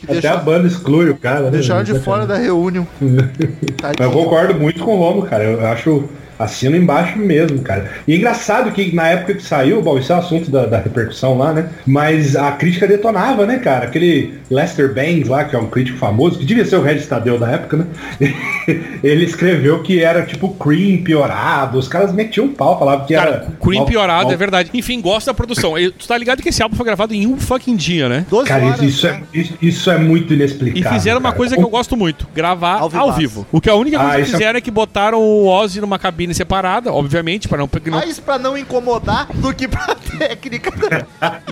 Até 0.04 0.14
deixa- 0.14 0.34
a 0.34 0.38
banda 0.38 0.68
exclui 0.68 1.10
o 1.10 1.18
cara, 1.18 1.42
né? 1.42 1.50
Deixaram 1.52 1.84
de 1.84 2.00
fora 2.00 2.26
da 2.26 2.38
reunião. 2.38 2.88
Mas 3.02 3.94
eu 4.00 4.12
concordo 4.12 4.54
muito 4.56 4.82
com 4.84 4.96
o 4.96 4.98
Romo, 5.00 5.24
cara. 5.24 5.44
Eu 5.44 5.66
acho 5.68 6.06
assino 6.40 6.76
embaixo 6.76 7.18
mesmo, 7.18 7.60
cara. 7.60 7.90
E 8.08 8.14
é 8.14 8.18
engraçado 8.18 8.72
que 8.72 8.94
na 8.96 9.08
época 9.08 9.34
que 9.36 9.44
saiu, 9.44 9.82
bom, 9.82 9.98
isso 9.98 10.12
é 10.14 10.16
assunto 10.16 10.50
da, 10.52 10.66
da 10.66 10.80
repercussão 10.80 11.38
lá, 11.38 11.54
né? 11.54 11.70
Mas 11.86 12.36
a 12.36 12.52
crítica 12.52 12.88
detonava, 12.88 13.46
né, 13.46 13.58
cara? 13.60 13.86
Aquele 13.86 14.34
Lester 14.50 14.94
Bangs 14.94 15.28
lá, 15.28 15.44
que 15.44 15.56
é 15.56 15.60
um 15.60 15.68
crítico 15.68 15.98
famoso, 15.98 16.40
que 16.40 16.46
devia 16.46 16.66
ser 16.66 16.76
o 16.78 16.82
Regis 16.82 17.08
Tadeu 17.08 17.38
da 17.40 17.50
época, 17.52 17.78
né? 17.78 17.86
Ele 19.04 19.26
escreveu 19.26 19.82
que 19.82 20.04
era 20.04 20.24
tipo 20.24 20.50
Cream 20.56 21.04
piorado. 21.04 21.78
Os 21.78 21.88
caras 21.88 22.14
metiam 22.14 22.46
um 22.48 22.54
pau, 22.54 22.78
falavam 22.78 23.06
que 23.06 23.14
era. 23.14 23.26
Cara, 23.26 23.48
Cream 23.62 23.78
mal- 23.80 23.86
piorado, 23.86 24.24
mal- 24.26 24.34
é 24.34 24.38
verdade. 24.38 24.70
Enfim, 24.74 25.02
gosta 25.02 25.32
da 25.32 25.34
produção. 25.36 25.78
E 25.78 25.92
Tu 25.92 26.08
tá 26.08 26.18
ligado 26.18 26.42
que 26.42 26.50
esse 26.50 26.62
álbum 26.62 26.76
foi 26.76 26.86
gravado 26.86 27.14
em 27.14 27.26
um 27.28 27.38
fucking 27.38 27.76
dia, 27.76 28.08
né? 28.10 28.26
12 28.30 28.48
Cara, 28.48 28.66
horas, 28.66 28.82
isso, 28.82 29.08
né? 29.08 29.22
é, 29.36 29.44
isso, 29.62 29.90
é 29.92 29.98
muito 29.98 30.34
E 30.34 30.36
inexplicável. 30.36 30.92
fizeram 30.98 31.20
uma 31.20 31.30
cara. 31.30 31.38
coisa 31.38 31.56
que 31.56 31.62
eu 31.64 31.70
gosto 31.70 31.96
muito, 31.98 32.28
gravar 32.36 32.80
Ao 32.80 32.96
ao, 32.96 33.14
vivo. 33.14 33.46
O 33.52 33.62
que 33.62 33.70
a 33.70 33.76
única 33.76 33.98
coisa 33.98 34.14
Ah, 34.14 34.16
que 34.16 34.22
é- 34.22 34.26
fizeram 34.26 34.58
é 34.58 34.62
que 34.62 34.72
botaram 34.72 35.20
o 35.20 35.48
Ozzy 35.48 35.80
numa 35.82 35.98
cabine 36.00 36.27
separada, 36.34 36.92
obviamente, 36.92 37.48
para 37.48 37.58
não, 37.60 37.70
não 37.86 37.92
Mais 38.00 38.20
pra 38.20 38.38
não 38.40 38.58
incomodar 38.58 39.28
do 39.36 39.54
que 39.54 39.68
pra 39.68 39.96
técnica. 40.18 40.72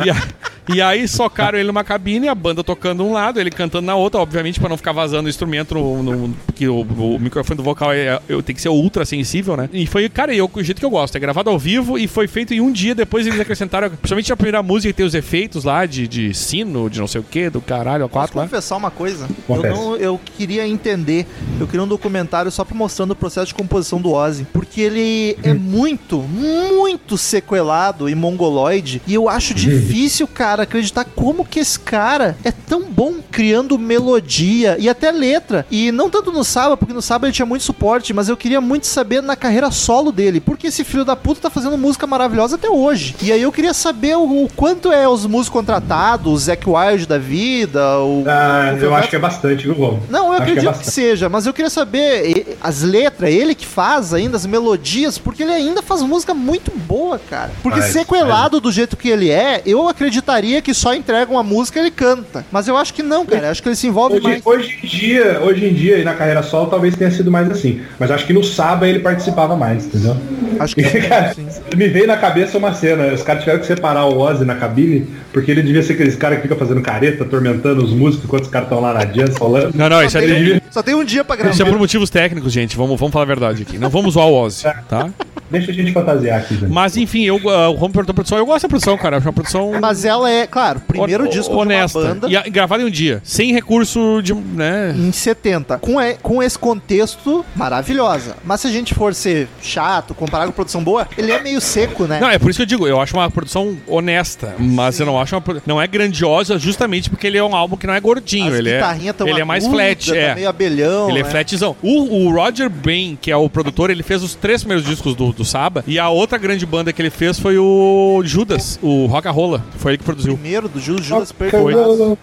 E, 0.03 0.09
a- 0.09 0.27
e 0.73 0.81
aí 0.81 1.07
socaram 1.07 1.57
ele 1.59 1.67
numa 1.67 1.83
cabine, 1.83 2.27
a 2.27 2.33
banda 2.35 2.63
tocando 2.63 3.03
um 3.05 3.13
lado, 3.13 3.39
ele 3.39 3.51
cantando 3.51 3.85
na 3.85 3.95
outra, 3.95 4.19
obviamente, 4.19 4.59
pra 4.59 4.67
não 4.69 4.77
ficar 4.77 4.91
vazando 4.93 5.27
o 5.27 5.29
instrumento, 5.29 5.75
no, 5.75 6.01
no- 6.03 6.35
porque 6.45 6.67
o, 6.67 6.81
o 6.81 7.19
microfone 7.19 7.57
do 7.57 7.63
vocal 7.63 7.93
é, 7.93 8.19
eu, 8.27 8.41
tem 8.41 8.55
que 8.55 8.61
ser 8.61 8.69
ultra 8.69 9.05
sensível, 9.05 9.55
né? 9.55 9.69
E 9.71 9.85
foi, 9.85 10.09
cara, 10.09 10.33
eu, 10.33 10.49
o 10.51 10.63
jeito 10.63 10.79
que 10.79 10.85
eu 10.85 10.89
gosto, 10.89 11.15
é 11.15 11.19
gravado 11.19 11.49
ao 11.49 11.59
vivo 11.59 11.97
e 11.97 12.07
foi 12.07 12.27
feito 12.27 12.53
em 12.53 12.61
um 12.61 12.71
dia, 12.71 12.95
depois 12.95 13.27
eles 13.27 13.39
acrescentaram, 13.39 13.89
principalmente 13.89 14.33
a 14.33 14.35
primeira 14.35 14.63
música 14.63 14.93
tem 14.93 15.05
os 15.05 15.13
efeitos 15.13 15.63
lá 15.63 15.85
de, 15.85 16.07
de 16.07 16.33
sino, 16.33 16.89
de 16.89 16.99
não 16.99 17.07
sei 17.07 17.21
o 17.21 17.23
que, 17.23 17.49
do 17.49 17.61
caralho, 17.61 18.05
a 18.05 18.09
Posso 18.09 18.13
quatro 18.33 18.37
lá. 18.39 18.43
confessar 18.45 18.75
uma 18.77 18.89
coisa? 18.91 19.27
Eu, 19.47 19.61
não, 19.63 19.95
eu 19.97 20.19
queria 20.37 20.67
entender. 20.67 21.27
Eu 21.59 21.67
queria 21.67 21.83
um 21.83 21.87
documentário 21.87 22.49
só 22.49 22.63
pra 22.65 22.75
mostrando 22.75 23.11
o 23.11 23.15
processo 23.15 23.47
de 23.47 23.53
composição 23.53 24.01
do 24.01 24.11
Ozzy. 24.11 24.45
Porque 24.65 24.81
ele 24.81 25.37
é 25.43 25.53
muito, 25.53 26.17
muito 26.17 27.17
sequelado 27.17 28.09
e 28.09 28.15
mongoloide. 28.15 29.01
E 29.07 29.13
eu 29.13 29.29
acho 29.29 29.53
difícil, 29.53 30.27
cara, 30.27 30.63
acreditar 30.63 31.05
como 31.05 31.45
que 31.45 31.59
esse 31.59 31.79
cara 31.79 32.35
é 32.43 32.51
tão 32.51 32.83
bom 32.83 33.15
criando 33.31 33.77
melodia 33.77 34.75
e 34.79 34.89
até 34.89 35.11
letra. 35.11 35.65
E 35.69 35.91
não 35.91 36.09
tanto 36.09 36.31
no 36.31 36.43
Saba, 36.43 36.75
porque 36.75 36.93
no 36.93 37.01
Saba 37.01 37.27
ele 37.27 37.33
tinha 37.33 37.45
muito 37.45 37.63
suporte, 37.63 38.13
mas 38.13 38.27
eu 38.27 38.35
queria 38.35 38.59
muito 38.59 38.87
saber 38.87 39.21
na 39.21 39.35
carreira 39.35 39.69
solo 39.71 40.11
dele. 40.11 40.39
Porque 40.41 40.67
esse 40.67 40.83
filho 40.83 41.05
da 41.05 41.15
puta 41.15 41.41
tá 41.41 41.49
fazendo 41.49 41.77
música 41.77 42.07
maravilhosa 42.07 42.55
até 42.55 42.69
hoje. 42.69 43.15
E 43.21 43.31
aí 43.31 43.41
eu 43.41 43.51
queria 43.51 43.73
saber 43.73 44.17
o, 44.17 44.45
o 44.45 44.49
quanto 44.55 44.91
é 44.91 45.07
os 45.07 45.25
músicos 45.25 45.49
contratados, 45.49 46.31
o 46.33 46.37
Zac 46.37 46.67
Wild 46.67 47.05
da 47.05 47.17
vida, 47.17 47.99
o. 47.99 48.23
Ah, 48.27 48.73
o 48.73 48.77
eu 48.83 48.95
acho 48.95 49.09
que 49.09 49.15
é 49.15 49.19
bastante, 49.19 49.63
viu, 49.63 49.75
não, 50.09 50.27
eu 50.27 50.33
Acho 50.33 50.43
que 50.43 50.49
é 50.49 50.53
acredito 50.53 50.59
que, 50.61 50.65
bastante. 50.77 50.91
seja, 50.91 51.29
mas 51.29 51.45
eu 51.45 51.53
queria 51.53 51.69
saber 51.69 52.57
as 52.61 52.81
letras, 52.81 53.31
ele 53.31 53.53
que 53.53 53.65
faz 53.65 54.13
ainda, 54.13 54.37
as 54.37 54.45
melodias, 54.55 55.17
porque 55.17 55.43
ele 55.43 55.51
ainda 55.51 55.81
faz 55.81 56.01
música 56.01 56.33
muito 56.33 56.71
boa, 56.71 57.19
cara. 57.19 57.51
Porque 57.61 57.81
sequelado 57.81 58.59
do 58.59 58.71
jeito 58.71 58.95
que 58.95 59.09
ele 59.09 59.29
é, 59.29 59.61
eu 59.65 59.87
acreditaria 59.87 60.61
que 60.61 60.73
só 60.73 60.93
entrega 60.93 61.31
uma 61.31 61.43
música 61.43 61.79
e 61.79 61.83
ele 61.83 61.91
canta. 61.91 62.45
Mas 62.51 62.67
eu 62.67 62.77
acho 62.77 62.93
que 62.93 63.03
não, 63.03 63.25
cara. 63.25 63.47
Eu 63.47 63.51
acho 63.51 63.61
que 63.61 63.67
ele 63.67 63.75
se 63.75 63.87
envolve 63.87 64.15
Hoje, 64.15 64.23
mais. 64.23 64.45
hoje 64.45 64.79
em 64.81 64.87
dia, 64.87 65.41
hoje 65.43 65.65
em 65.65 65.73
dia, 65.73 65.97
e 65.97 66.03
na 66.03 66.13
carreira 66.13 66.41
solo, 66.41 66.69
talvez 66.69 66.95
tenha 66.95 67.11
sido 67.11 67.29
mais 67.29 67.49
assim. 67.51 67.81
Mas 67.99 68.09
acho 68.11 68.25
que 68.25 68.33
no 68.33 68.43
Saba 68.43 68.87
ele 68.87 68.99
participava 68.99 69.55
mais, 69.55 69.85
entendeu? 69.85 70.15
Acho 70.59 70.75
que 70.75 70.81
E, 70.95 71.01
cara, 71.01 71.33
sim. 71.33 71.47
me 71.75 71.87
veio 71.87 72.07
na 72.07 72.15
cabeça 72.17 72.57
uma 72.57 72.73
cena. 72.73 73.13
Os 73.13 73.23
caras 73.23 73.41
tiveram 73.41 73.59
que 73.59 73.65
separar 73.65 74.05
o 74.05 74.17
Ozzy 74.17 74.45
na 74.45 74.55
cabine, 74.55 75.07
porque 75.33 75.51
ele 75.51 75.61
devia 75.61 75.83
ser 75.83 75.93
aqueles 75.93 76.15
caras 76.15 76.37
que 76.37 76.43
ficam 76.43 76.57
fazendo 76.57 76.81
careta, 76.81 77.23
atormentando 77.23 77.83
os 77.83 77.91
músicos 77.91 78.25
enquanto 78.25 78.43
os 78.43 78.49
caras 78.49 78.67
estão 78.67 78.81
lá 78.81 78.93
na 78.93 79.03
jazz 79.03 79.35
rolando. 79.35 79.71
Não, 79.75 79.89
não, 79.89 80.03
isso 80.03 80.17
é, 80.17 80.61
só 80.75 80.83
tem 80.83 80.93
um 80.93 81.05
dia 81.05 81.23
pra 81.23 81.37
gravar. 81.37 81.53
isso 81.53 81.63
é 81.63 81.65
por 81.65 81.79
motivos 81.79 82.09
técnicos, 82.09 82.51
gente. 82.51 82.75
Vamos, 82.75 82.99
vamos 82.99 83.13
falar 83.13 83.23
a 83.23 83.27
verdade 83.27 83.61
aqui. 83.61 83.77
Não 83.77 83.89
vamos 83.89 84.15
zoar 84.15 84.27
o 84.27 84.33
Ozzy, 84.33 84.65
tá? 84.89 85.09
Deixa 85.49 85.71
a 85.71 85.73
gente 85.73 85.91
fantasiar 85.91 86.39
aqui, 86.39 86.55
gente. 86.55 86.71
Mas 86.71 86.97
enfim, 86.97 87.23
eu, 87.23 87.35
uh, 87.37 87.69
o 87.69 87.73
Romo 87.73 87.93
perguntou 87.93 88.11
a 88.11 88.15
produção. 88.15 88.37
Eu 88.37 88.45
gosto 88.45 88.63
da 88.63 88.69
produção, 88.69 88.97
cara. 88.97 89.15
Eu 89.15 89.17
acho 89.19 89.27
uma 89.27 89.33
produção. 89.33 89.71
Mas 89.79 90.05
ela 90.05 90.29
é, 90.29 90.47
claro, 90.47 90.79
primeiro 90.79 91.27
disco 91.29 91.53
honesta. 91.55 91.99
de 91.99 92.05
uma 92.05 92.13
banda 92.13 92.27
E, 92.29 92.35
a- 92.37 92.43
gravado 92.43 92.83
em 92.83 92.85
um 92.85 92.89
dia. 92.89 93.21
Sem 93.23 93.53
recurso 93.53 94.21
de. 94.21 94.33
né? 94.33 94.93
em 94.97 95.11
70. 95.11 95.77
Com, 95.79 96.01
e- 96.01 96.15
com 96.15 96.41
esse 96.41 96.57
contexto, 96.57 97.45
maravilhosa. 97.55 98.35
Mas 98.43 98.61
se 98.61 98.67
a 98.67 98.71
gente 98.71 98.93
for 98.93 99.13
ser 99.13 99.47
chato, 99.61 100.13
comparar 100.13 100.45
com 100.45 100.51
produção 100.51 100.83
boa, 100.83 101.07
ele 101.17 101.31
é 101.31 101.41
meio 101.41 101.61
seco, 101.61 102.05
né? 102.05 102.19
Não, 102.19 102.29
é 102.29 102.39
por 102.39 102.49
isso 102.49 102.57
que 102.57 102.63
eu 102.63 102.67
digo, 102.67 102.87
eu 102.87 102.99
acho 102.99 103.15
uma 103.15 103.29
produção 103.29 103.77
honesta, 103.87 104.55
mas 104.59 104.99
eu 104.99 105.05
não 105.05 105.19
acho 105.19 105.35
uma 105.35 105.43
não 105.65 105.81
é 105.81 105.87
grandiosa 105.87 106.57
justamente 106.57 107.09
porque 107.09 107.27
ele 107.27 107.37
é 107.37 107.43
um 107.43 107.55
álbum 107.55 107.77
que 107.77 107.85
não 107.87 107.93
é 107.93 107.99
gordinho, 107.99 108.51
As 108.51 108.55
ele 108.59 108.69
é 108.69 108.81
ele 109.25 109.41
é 109.41 109.43
mais 109.43 109.65
flat, 109.67 110.09
tá 110.11 110.17
é. 110.17 110.35
meio 110.35 110.49
abelhão. 110.49 111.09
Ele 111.09 111.19
é 111.19 111.23
né? 111.23 111.29
flatzão. 111.29 111.75
O, 111.81 112.25
o 112.25 112.31
Roger 112.33 112.69
Bain, 112.69 113.17
que 113.19 113.31
é 113.31 113.37
o 113.37 113.49
produtor, 113.49 113.89
ele 113.89 114.03
fez 114.03 114.23
os 114.23 114.35
três 114.35 114.61
primeiros 114.63 114.85
discos 114.85 115.15
do, 115.15 115.31
do 115.35 115.45
Saba. 115.45 115.83
E 115.87 115.99
a 115.99 116.09
outra 116.09 116.37
grande 116.37 116.65
banda 116.65 116.91
que 116.91 117.01
ele 117.01 117.09
fez 117.09 117.39
foi 117.39 117.57
o 117.57 118.21
Judas, 118.23 118.79
o 118.81 119.05
Rock 119.05 119.27
and 119.27 119.31
Rolla. 119.31 119.63
Foi 119.77 119.91
ele 119.91 119.97
que 119.97 120.03
produziu. 120.03 120.37
Primeiro 120.37 120.67
do 120.67 120.79
Judas, 120.79 121.05
Judas 121.05 121.31
Foi. 121.31 121.73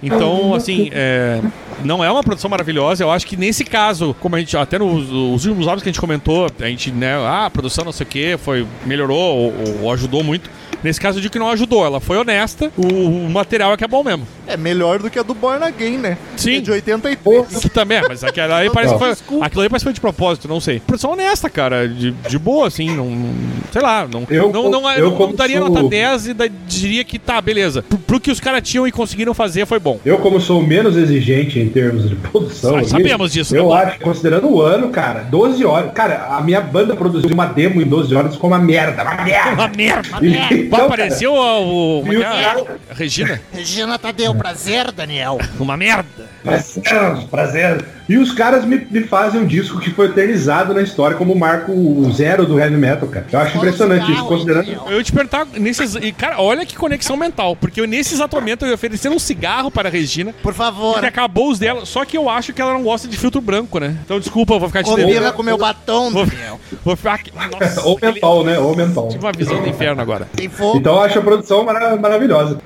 Então, 0.03 0.55
assim, 0.55 0.90
é, 0.92 1.40
não 1.85 2.03
é 2.03 2.11
uma 2.11 2.22
produção 2.22 2.51
maravilhosa. 2.51 3.05
Eu 3.05 3.11
acho 3.11 3.27
que 3.27 3.37
nesse 3.37 3.64
caso, 3.64 4.14
como 4.20 4.37
a 4.37 4.38
gente, 4.38 4.57
até 4.57 4.79
nos, 4.79 5.09
nos 5.09 5.44
últimos 5.44 5.66
álbuns 5.66 5.83
que 5.83 5.88
a 5.88 5.92
gente 5.92 6.01
comentou, 6.01 6.46
a 6.61 6.66
gente, 6.66 6.90
né, 6.90 7.14
ah, 7.14 7.46
a 7.46 7.51
produção 7.51 7.85
não 7.85 7.92
sei 7.92 8.05
o 8.05 8.09
que, 8.09 8.37
foi, 8.38 8.66
melhorou 8.85 9.18
ou, 9.18 9.55
ou 9.83 9.92
ajudou 9.92 10.22
muito. 10.22 10.51
Nesse 10.82 11.00
caso, 11.00 11.18
eu 11.18 11.22
digo 11.22 11.32
que 11.32 11.38
não 11.38 11.48
ajudou. 11.50 11.84
Ela 11.84 12.00
foi 12.00 12.16
honesta. 12.16 12.70
O, 12.76 12.86
o 13.26 13.30
material 13.30 13.72
é 13.72 13.76
que 13.76 13.84
é 13.84 13.88
bom 13.88 14.02
mesmo. 14.02 14.26
É 14.46 14.56
melhor 14.56 14.98
do 14.98 15.08
que 15.10 15.18
a 15.18 15.22
do 15.22 15.34
Born 15.34 15.62
Again, 15.64 15.98
né? 15.98 16.18
Sim. 16.36 16.56
É 16.56 16.60
de 16.60 16.70
83. 16.70 17.58
Que 17.60 17.68
também, 17.68 17.98
é, 17.98 18.02
mas 18.08 18.24
aquilo 18.24 18.52
aí 18.52 18.68
parece 18.70 18.92
que 18.92 18.98
foi, 18.98 19.08
Desculpa. 19.10 19.46
aquilo 19.46 19.62
aí 19.62 19.68
parece 19.68 19.82
que 19.84 19.86
foi 19.86 19.92
de 19.94 20.00
propósito, 20.00 20.48
não 20.48 20.60
sei. 20.60 20.80
Produção 20.80 21.12
honesta, 21.12 21.48
cara, 21.48 21.88
de, 21.88 22.10
de 22.10 22.38
boa, 22.38 22.66
assim, 22.66 22.94
não, 22.94 23.06
não- 23.10 23.34
sei 23.72 23.80
lá, 23.80 24.06
não, 24.10 24.26
Eu 24.28 24.52
não, 24.52 24.68
não, 24.70 24.90
eu 24.90 25.10
não, 25.10 25.16
como 25.16 25.36
daria 25.36 25.58
sou- 25.60 25.68
nota 25.70 25.88
10 25.88 26.26
e 26.28 26.34
da- 26.34 26.48
diria 26.66 27.04
que 27.04 27.18
tá, 27.18 27.40
beleza. 27.40 27.82
Pro, 27.82 27.98
pro 27.98 28.20
que 28.20 28.30
os 28.30 28.40
caras 28.40 28.68
tinham 28.68 28.86
e 28.86 28.92
conseguiram 28.92 29.32
fazer, 29.32 29.64
foi 29.66 29.78
bom. 29.78 30.00
Eu, 30.04 30.18
como 30.18 30.40
sou 30.40 30.60
menos 30.62 30.96
exigente 30.96 31.58
em 31.60 31.68
termos 31.68 32.08
de 32.08 32.16
produção, 32.16 32.76
Ah, 32.76 32.80
aqui, 32.80 32.90
sabemos 32.90 33.32
disso, 33.32 33.54
Eu 33.56 33.68
né? 33.68 33.76
acho, 33.82 34.00
considerando 34.00 34.48
o 34.50 34.60
ano, 34.60 34.88
cara, 34.88 35.20
12 35.30 35.64
horas. 35.64 35.92
Cara, 35.92 36.26
a 36.36 36.40
minha 36.40 36.60
banda 36.60 36.96
produziu 36.96 37.30
uma 37.32 37.46
demo 37.46 37.80
em 37.80 37.86
12 37.86 38.14
horas 38.14 38.36
com 38.36 38.48
uma 38.48 38.58
merda, 38.58 39.02
uma 39.02 39.22
merda. 39.24 39.50
Uma 39.52 39.68
merda. 39.68 40.08
E, 40.22 40.64
Então, 40.72 40.87
apareceu 40.87 41.35
o. 41.35 42.00
Como 42.00 42.12
é 42.12 42.16
que 42.16 42.22
E 42.22 42.24
o 42.24 42.26
é? 42.26 42.42
cara- 42.42 42.64
A 42.90 42.94
Regina? 42.94 43.40
Regina 43.52 43.98
Tadeu, 43.98 44.35
prazer, 44.35 44.90
Daniel. 44.92 45.38
Uma 45.58 45.76
merda. 45.76 46.28
Prazer, 46.42 46.82
prazer. 47.30 47.85
E 48.12 48.18
os 48.18 48.31
caras 48.31 48.66
me, 48.66 48.77
me 48.90 49.05
fazem 49.05 49.40
um 49.40 49.46
disco 49.46 49.81
que 49.81 49.90
foi 49.90 50.05
eternizado 50.09 50.75
na 50.75 50.83
história 50.83 51.16
como 51.16 51.33
o 51.33 51.38
marco 51.38 51.72
zero 52.12 52.44
do 52.44 52.59
heavy 52.61 52.77
metal, 52.77 53.09
cara. 53.09 53.25
Eu 53.33 53.38
acho 53.38 53.57
impressionante 53.57 54.12
isso, 54.12 54.25
considerando. 54.27 54.68
Eu 54.70 54.98
ia 54.98 55.03
te 55.03 55.11
perguntar, 55.12 55.46
nesses, 55.55 55.94
e, 55.94 56.12
cara, 56.12 56.38
olha 56.38 56.66
que 56.66 56.77
conexão 56.77 57.16
mental, 57.16 57.57
porque 57.57 57.81
eu, 57.81 57.87
nesse 57.87 58.12
exato 58.12 58.37
momento 58.37 58.64
eu 58.66 58.68
ia 58.68 58.75
oferecer 58.75 59.09
um 59.09 59.18
cigarro 59.18 59.70
para 59.70 59.88
a 59.88 59.90
Regina, 59.90 60.35
Por 60.42 60.53
favor, 60.53 61.01
que 61.01 61.07
acabou 61.07 61.51
os 61.51 61.59
dela, 61.59 61.87
só 61.87 62.05
que 62.05 62.18
eu 62.18 62.29
acho 62.29 62.53
que 62.53 62.61
ela 62.61 62.75
não 62.75 62.83
gosta 62.83 63.09
de 63.09 63.16
filtro 63.16 63.40
branco, 63.40 63.79
né? 63.79 63.96
Então 64.05 64.20
desculpa, 64.20 64.53
eu 64.53 64.61
vou 64.61 64.68
ficar 64.68 64.83
te 64.83 64.90
combina 64.90 65.07
devendo. 65.09 65.33
com 65.33 65.42
meu 65.42 65.57
batom, 65.57 66.11
Vou, 66.11 66.27
Daniel. 66.27 66.61
vou 66.85 66.94
ficar 66.94 67.14
aqui. 67.14 67.33
Nossa, 67.51 67.81
Ou 67.83 67.96
aquele- 67.96 68.12
mental, 68.12 68.44
né? 68.44 68.59
Ou 68.59 68.77
mental. 68.77 69.09
tive 69.09 69.25
uma 69.25 69.33
visão 69.33 69.62
do 69.62 69.68
inferno 69.70 70.03
agora. 70.03 70.29
Tem 70.37 70.51
fogo. 70.51 70.77
Então 70.77 70.96
eu 70.96 71.01
acho 71.01 71.18
a 71.18 71.22
produção 71.22 71.64
mara- 71.64 71.96
maravilhosa. 71.96 72.59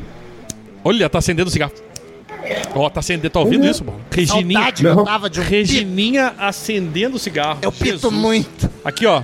Olha, 0.82 1.08
tá 1.08 1.18
acendendo 1.18 1.48
o 1.48 1.52
cigarro. 1.52 1.72
Ó, 2.74 2.88
tá 2.90 3.00
acendendo, 3.00 3.30
tá 3.30 3.40
ouvindo 3.40 3.66
isso, 3.66 3.84
mano? 3.84 4.00
Regininha, 4.10 4.58
Saudade 4.60 4.82
que 4.82 4.88
eu 4.88 5.04
tava 5.04 5.30
de 5.30 5.40
um 5.40 5.42
pito. 5.42 5.54
Regininha 5.54 6.34
acendendo 6.38 7.16
o 7.16 7.18
cigarro. 7.18 7.58
Eu 7.62 7.72
pito 7.72 7.92
Jesus. 7.92 8.12
muito. 8.12 8.70
Aqui, 8.84 9.06
ó. 9.06 9.22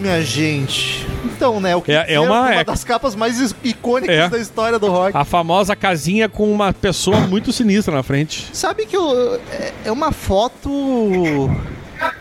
Minha 0.00 0.20
gente. 0.22 1.06
Então, 1.24 1.60
né, 1.60 1.76
o 1.76 1.82
que 1.82 1.92
É- 1.92 1.96
é 1.96 2.04
dizer, 2.04 2.18
uma- 2.18 2.54
é- 2.54 2.64
das 2.64 2.82
capas 2.84 3.14
mais 3.14 3.38
is- 3.40 3.54
icônicas 3.62 4.14
É. 4.16 4.28
da 4.28 4.38
história 4.38 4.78
do 4.78 4.88
rock. 4.90 5.16
A 5.16 5.24
famosa 5.24 5.76
casinha 5.76 6.28
com 6.28 6.50
uma 6.50 6.72
pessoa 6.72 7.18
muito 7.20 7.52
sinistra 7.52 7.94
na 7.94 8.02
frente. 8.02 8.48
Sabe 8.52 8.86
que 8.86 8.96
eu- 8.96 9.40
é, 9.52 9.72
é 9.86 9.92
uma 9.92 10.12
foto 10.12 10.70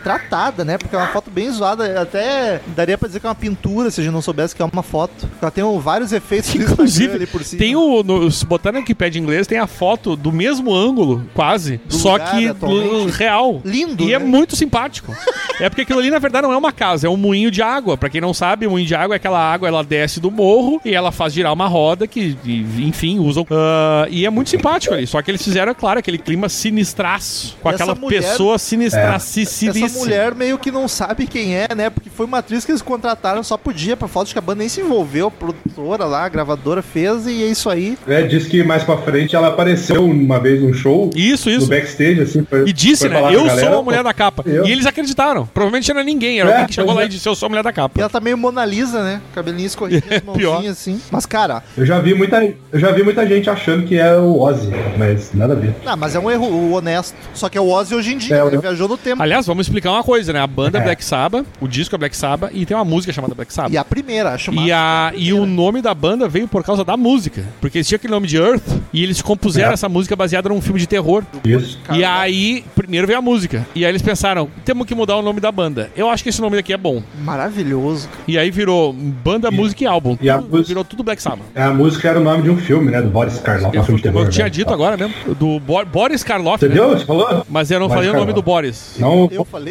tratada, 0.10 0.66
né? 0.66 0.78
Porque 0.78 0.96
é 0.96 1.00
uma 1.00 1.08
foto 1.10 1.30
bem 1.30 1.52
zoada. 1.52 2.02
Até 2.02 2.62
daria 2.76 2.98
pra 2.98 3.08
dizer 3.08 3.20
que 3.20 3.26
é 3.28 3.30
uma 3.30 3.36
pintura 3.36 3.92
se 3.92 4.02
a 4.02 4.04
gente 4.04 4.14
não 4.14 4.22
soubesse 4.22 4.56
que 4.56 4.62
é 4.62 4.66
uma 4.66 4.82
foto. 4.84 5.30
Ela 5.42 5.52
tem 5.52 5.64
vários 5.80 6.12
efeitos 6.12 6.56
Inclusive, 6.56 7.14
ali 7.14 7.28
por 7.28 7.44
cima. 7.44 7.60
tem 7.60 7.76
o. 7.76 8.02
No, 8.04 8.32
se 8.32 8.46
botar 8.46 8.72
na 8.72 8.80
Wikipedia 8.80 9.20
em 9.20 9.24
inglês, 9.24 9.46
tem 9.46 9.60
a 9.60 9.68
foto 9.68 10.16
do 10.16 10.32
mesmo 10.32 10.74
ângulo, 10.74 11.24
quase. 11.34 11.80
Do 11.86 11.94
só 11.94 12.14
lugar, 12.14 12.32
que 12.32 12.48
atualmente. 12.48 13.12
real. 13.18 13.62
Lindo, 13.64 14.04
E 14.04 14.14
é 14.14 14.20
né? 14.20 14.26
muito 14.26 14.56
simpático. 14.56 15.16
é 15.60 15.70
porque 15.70 15.82
aquilo 15.84 16.00
ali, 16.00 16.10
na 16.10 16.20
verdade, 16.20 16.48
não 16.48 16.54
é 16.54 16.58
uma 16.58 16.72
casa, 16.72 17.06
é 17.08 17.10
um 17.10 17.18
moinho 17.18 17.52
de 17.52 17.62
água. 17.62 17.98
Pra 17.98 18.10
quem 18.10 18.20
não 18.22 18.34
sabe, 18.34 18.66
o 18.66 18.72
moinho 18.72 18.88
de 18.88 18.96
água 18.96 19.16
é 19.16 19.18
aquela 19.18 19.40
água, 19.40 19.68
ela 19.68 19.84
desce 19.84 20.20
do 20.20 20.32
morro 20.32 20.82
e 20.84 20.94
ela 20.94 21.12
faz 21.12 21.34
girar 21.34 21.54
uma 21.54 21.68
roda 21.68 22.08
que, 22.08 22.36
enfim, 22.80 23.20
usam. 23.20 23.46
Ah, 23.52 24.08
e 24.10 24.26
é 24.26 24.30
muito 24.30 24.50
simpático 24.50 24.94
ali. 24.94 25.06
Só 25.06 25.22
que 25.22 25.30
eles 25.30 25.44
fizeram, 25.44 25.72
é 25.72 25.76
claro, 25.76 26.00
aquele 26.00 26.18
clima 26.18 26.50
sinistraço. 26.50 27.56
Com 27.62 27.70
E 27.70 27.74
aquela 27.76 27.94
mulher- 27.96 28.22
pessoa 28.22 28.58
sinistracicilíssima. 28.58 29.99
Mulher 30.00 30.36
meio 30.36 30.58
que 30.58 30.72
não 30.72 30.88
sabe 30.88 31.28
quem 31.28 31.56
é, 31.56 31.68
né? 31.76 31.90
Porque 31.90 32.10
foi 32.10 32.26
uma 32.26 32.40
atriz 32.40 32.66
que 32.66 32.72
eles 32.72 32.82
contrataram 32.82 33.44
só 33.44 33.58
podia, 33.58 33.96
pra 33.98 34.08
foto 34.08 34.28
de 34.28 34.34
que 34.34 34.40
a 34.40 34.42
banda 34.42 34.60
nem 34.60 34.70
se 34.70 34.82
envolveu. 34.82 35.28
A 35.28 35.32
produtora 35.32 36.06
lá, 36.06 36.26
a 36.26 36.30
gravadora 36.30 36.82
fez 36.82 37.26
e 37.28 37.44
é 37.44 37.48
isso 37.48 37.70
aí. 37.70 37.98
É, 38.08 38.22
diz 38.24 38.48
que 38.48 38.64
mais 38.64 38.84
pra 38.84 38.98
frente 38.98 39.36
ela 39.36 39.48
apareceu 39.50 40.06
uma 40.06 40.40
vez 40.40 40.62
num 40.62 40.74
show. 40.74 41.10
Isso, 41.16 41.50
No 41.50 41.56
isso. 41.58 41.68
backstage, 41.68 42.22
assim. 42.22 42.46
Foi, 42.50 42.68
E 42.68 42.74
disse, 42.74 43.08
foi 43.08 43.10
né? 43.10 43.34
Eu 43.36 43.46
galera, 43.46 43.70
sou 43.72 43.80
a 43.80 43.84
mulher 43.84 44.04
da 44.04 44.14
capa. 44.14 44.44
eu. 44.46 44.66
E 44.66 44.72
eles 44.72 44.86
acreditaram. 44.86 45.46
Provavelmente 45.54 45.90
não 45.90 46.00
era 46.00 46.06
ninguém. 46.06 46.40
Era 46.40 46.50
É, 46.50 46.54
alguém 46.54 46.68
que 46.68 46.74
chegou 46.74 46.88
pois 46.94 46.98
lá 46.98 47.04
é. 47.04 47.06
e 47.06 47.10
disse: 47.10 47.28
Eu 47.28 47.36
sou 47.36 47.48
a 47.48 47.50
mulher 47.50 47.64
da 47.64 47.70
E 47.70 47.74
capa. 47.74 48.00
ela 48.00 48.10
tá 48.10 48.20
meio 48.20 48.38
Mona 48.38 48.66
Lisa, 48.66 49.04
né? 49.04 49.22
Cabelinho 49.34 49.66
escorrido, 49.68 50.04
as 50.10 50.20
Pior. 50.36 50.54
mãozinhas 50.54 50.78
assim. 50.78 51.02
Mas, 51.12 51.26
cara, 51.26 51.64
Eu 51.78 51.86
já 51.86 52.00
vi 52.00 52.14
muita, 52.14 52.44
eu 52.72 52.80
já 52.80 52.92
vi 52.92 53.04
muita 53.04 53.26
gente 53.28 53.50
achando 53.50 53.86
que 53.86 53.98
é 53.98 54.16
o 54.18 54.40
Ozzy, 54.40 54.70
mas 54.98 55.32
nada 55.34 55.54
a 55.54 55.56
ver. 55.56 55.74
ah, 55.86 55.96
mas 55.96 56.16
é 56.16 56.20
um 56.20 56.30
erro 56.30 56.72
honesto. 56.74 57.16
Só 57.34 57.50
que 57.50 57.58
é 57.58 57.62
o 57.62 57.70
Ozzy 57.70 57.96
hoje 57.96 58.14
em 58.14 58.18
dia, 58.18 58.38
É, 58.38 58.46
ele 58.46 58.58
eu- 58.58 58.62
viajou 58.62 58.88
no 58.88 58.98
tempo. 58.98 59.22
Aliás, 59.22 59.46
vamos 59.46 59.66
explicar 59.68 59.79
uma 59.88 60.04
coisa, 60.04 60.34
né? 60.34 60.40
A 60.40 60.48
banda 60.48 60.78
é 60.78 60.82
É. 60.82 60.84
Black 60.84 61.04
Sabbath, 61.06 61.46
o 61.62 61.68
disco 61.68 61.96
é 61.96 61.98
Black 61.98 62.16
Sabbath 62.18 62.52
e 62.54 62.66
tem 62.66 62.76
uma 62.76 62.84
música 62.86 63.14
chamada 63.14 63.34
Black 63.36 63.54
Sabbath. 63.54 63.72
E 63.74 63.78
a 63.78 63.84
primeira, 63.86 64.32
acho 64.34 64.52
E, 64.52 64.56
massa. 64.56 64.74
a, 64.76 65.12
e 65.16 65.32
o 65.34 65.46
nome 65.46 65.82
da 65.82 65.94
banda 65.94 66.28
veio 66.28 66.48
por 66.48 66.64
causa 66.64 66.84
da 66.84 66.98
música. 66.98 67.44
Porque 67.62 67.78
eles 67.78 67.88
tinham 67.88 67.98
aquele 67.98 68.12
nome 68.14 68.28
de 68.28 68.38
Earth 68.38 68.64
e 68.92 69.04
eles 69.04 69.22
compuseram 69.22 69.70
É. 69.72 69.74
essa 69.74 69.88
música 69.88 70.16
baseada 70.16 70.50
num 70.50 70.62
filme 70.62 70.80
de 70.80 70.88
terror. 70.88 71.24
Isso. 71.46 71.80
E 71.94 72.04
aí, 72.04 72.64
primeiro 72.76 73.06
veio 73.08 73.20
a 73.20 73.22
música. 73.22 73.66
E 73.76 73.86
aí 73.86 73.92
eles 73.92 74.02
pensaram, 74.02 74.50
temos 74.66 74.86
que 74.88 74.96
mudar 74.96 75.16
o 75.18 75.22
nome 75.22 75.40
da 75.40 75.52
banda. 75.52 75.90
Eu 75.96 76.10
acho 76.10 76.24
que 76.24 76.30
esse 76.30 76.42
nome 76.42 76.56
daqui 76.56 76.74
é 76.74 76.78
bom. 76.78 77.02
Maravilhoso. 77.24 78.10
E 78.28 78.38
aí 78.38 78.52
virou 78.52 78.92
banda, 78.94 79.50
música 79.52 79.84
e 79.84 79.88
álbum. 79.88 80.18
e 80.22 80.30
a 80.30 80.40
Tudo- 80.40 80.64
virou 80.64 80.84
tudo 80.84 81.04
Black 81.04 81.22
Sabbath. 81.22 81.46
A 81.56 81.70
música 81.72 82.10
era 82.10 82.20
o 82.20 82.24
nome 82.24 82.44
de 82.44 82.50
um 82.50 82.58
filme, 82.58 82.92
né? 82.92 83.02
Do 83.02 83.10
Boris 83.10 83.38
Karloff, 83.40 83.76
Eu, 83.76 83.82
um 83.82 83.86
filme 83.86 84.00
de 84.02 84.04
terror. 84.04 84.24
eu 84.24 84.30
tinha 84.30 84.46
né? 84.46 84.50
dito 84.50 84.74
agora 84.74 84.98
mesmo. 84.98 85.14
Do 85.36 85.60
Bo- 85.60 85.86
Boris 85.86 86.24
Karloff, 86.24 86.60
Você 86.60 86.68
né? 86.68 86.74
viu? 86.76 86.90
Você 86.90 87.06
falou? 87.06 87.46
Mas 87.50 87.72
eu 87.72 87.80
não 87.80 87.88
Boris 87.88 87.96
falei 88.06 88.10
o 88.10 88.14
nome 88.14 88.34
Karloff. 88.34 88.42
do 88.42 88.46
Boris. 88.46 88.96
Não, 89.00 89.30
Eu 89.32 89.46
falei. 89.46 89.69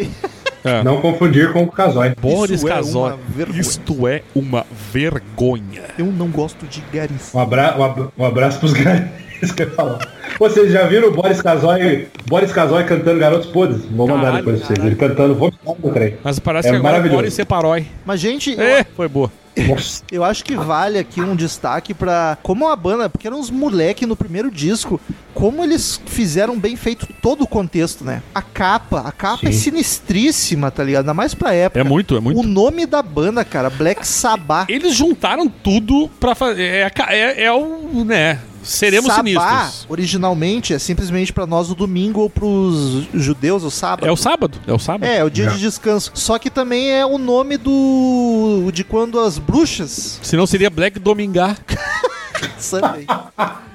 É. 0.64 0.82
não 0.82 1.00
confundir 1.00 1.52
com 1.52 1.62
o 1.62 1.68
Casói. 1.70 2.14
Boris 2.20 2.64
é 2.64 2.80
uma 2.80 3.16
vergonha. 3.28 3.61
Isto 3.61 4.08
é 4.08 4.22
uma 4.34 4.66
vergonha. 4.92 5.82
Eu 5.96 6.06
não 6.06 6.28
gosto 6.28 6.66
de 6.66 6.82
garis. 6.92 7.32
Um, 7.34 7.38
abra 7.38 7.76
um, 7.78 7.82
abra- 7.84 8.08
um 8.18 8.24
abraço 8.24 8.58
pros 8.58 8.72
garotos 8.74 9.52
que 9.54 9.62
eu 9.62 9.70
falar. 9.70 9.98
Vocês 10.38 10.72
já 10.72 10.84
viram 10.87 11.08
o 11.08 11.12
Boris 11.12 11.40
Casoy, 11.40 12.08
Boris 12.26 12.52
Casoy 12.52 12.84
cantando 12.84 13.18
Garotos 13.20 13.46
Podres? 13.50 13.84
Vou 13.87 14.06
mandar 14.08 14.22
Caralho, 14.22 14.37
depois 14.38 14.58
pra 14.61 14.66
vocês. 14.68 14.87
Ele 14.87 14.96
cantando 14.96 15.34
Vou 15.37 15.52
no 15.82 15.92
trem. 15.92 16.16
Mas 16.22 16.38
parece 16.38 16.68
É 16.68 16.70
que 16.72 16.76
agora 16.76 16.88
é 16.88 16.92
maravilhoso. 16.92 17.16
Boris 17.18 17.34
Separói. 17.34 17.87
Mas, 18.04 18.20
gente, 18.20 18.50
eu, 18.52 18.61
É, 18.62 18.84
foi 18.96 19.08
boa. 19.08 19.30
Eu 20.11 20.25
acho 20.25 20.44
que 20.44 20.55
vale 20.55 20.99
aqui 20.99 21.21
um 21.21 21.37
destaque 21.37 21.94
pra. 21.94 22.38
Como 22.42 22.68
a 22.68 22.77
banda, 22.77 23.09
porque 23.09 23.27
eram 23.27 23.38
uns 23.38 23.51
moleque 23.51 24.07
no 24.07 24.16
primeiro 24.16 24.51
disco, 24.51 25.01
como 25.35 25.62
eles 25.62 26.01
fizeram 26.07 26.59
bem 26.59 26.77
feito 26.77 27.07
todo 27.23 27.42
o 27.42 27.47
contexto, 27.47 28.05
né? 28.05 28.23
A 28.35 28.42
capa, 28.42 29.01
a 29.01 29.12
capa 29.12 29.49
é 29.49 29.53
Sim. 29.53 29.59
sinistríssima, 29.59 30.71
tá 30.71 30.83
ligado? 30.83 31.05
Ainda 31.05 31.14
mais 31.14 31.35
pra 31.35 31.55
época. 31.55 31.81
É 31.81 31.85
muito, 31.85 32.16
é 32.16 32.21
muito. 32.21 32.40
O 32.40 32.42
nome 32.42 32.87
da 32.87 33.03
banda, 33.03 33.44
cara, 33.44 33.71
Black 33.71 34.07
Sabbath. 34.07 34.68
Eles 34.68 34.94
juntaram 34.94 35.49
tudo 35.49 36.11
pra 36.21 36.35
fazer. 36.35 36.62
É, 36.62 36.92
é, 37.11 37.44
é 37.44 37.53
o. 37.53 38.05
né? 38.05 38.38
Seremos 38.68 39.07
Sabá, 39.11 39.22
sinistros. 39.24 39.87
originalmente, 39.88 40.74
é 40.74 40.78
simplesmente 40.78 41.33
pra 41.33 41.46
nós 41.46 41.70
o 41.70 41.74
domingo 41.74 42.20
ou 42.20 42.28
pros 42.28 43.07
judeus 43.14 43.62
o 43.62 43.70
sábado. 43.70 44.07
É 44.07 44.12
o 44.12 44.16
sábado. 44.16 44.59
É 44.66 44.72
o 44.72 44.78
sábado. 44.78 45.09
É, 45.09 45.18
é 45.18 45.24
o 45.24 45.31
dia 45.31 45.46
É. 45.46 45.50
de 45.50 45.59
descanso. 45.59 46.11
Só 46.14 46.38
que 46.38 46.50
também 46.50 46.90
é 46.90 47.04
o 47.07 47.16
nome 47.18 47.57
do. 47.57 48.70
de 48.72 48.85
quando 48.85 49.18
as 49.20 49.38
bruxas. 49.38 50.20
Senão 50.22 50.46
seria 50.46 50.68
Black 50.68 50.98
Domingar. 50.98 51.59
Sunday. 52.59 53.07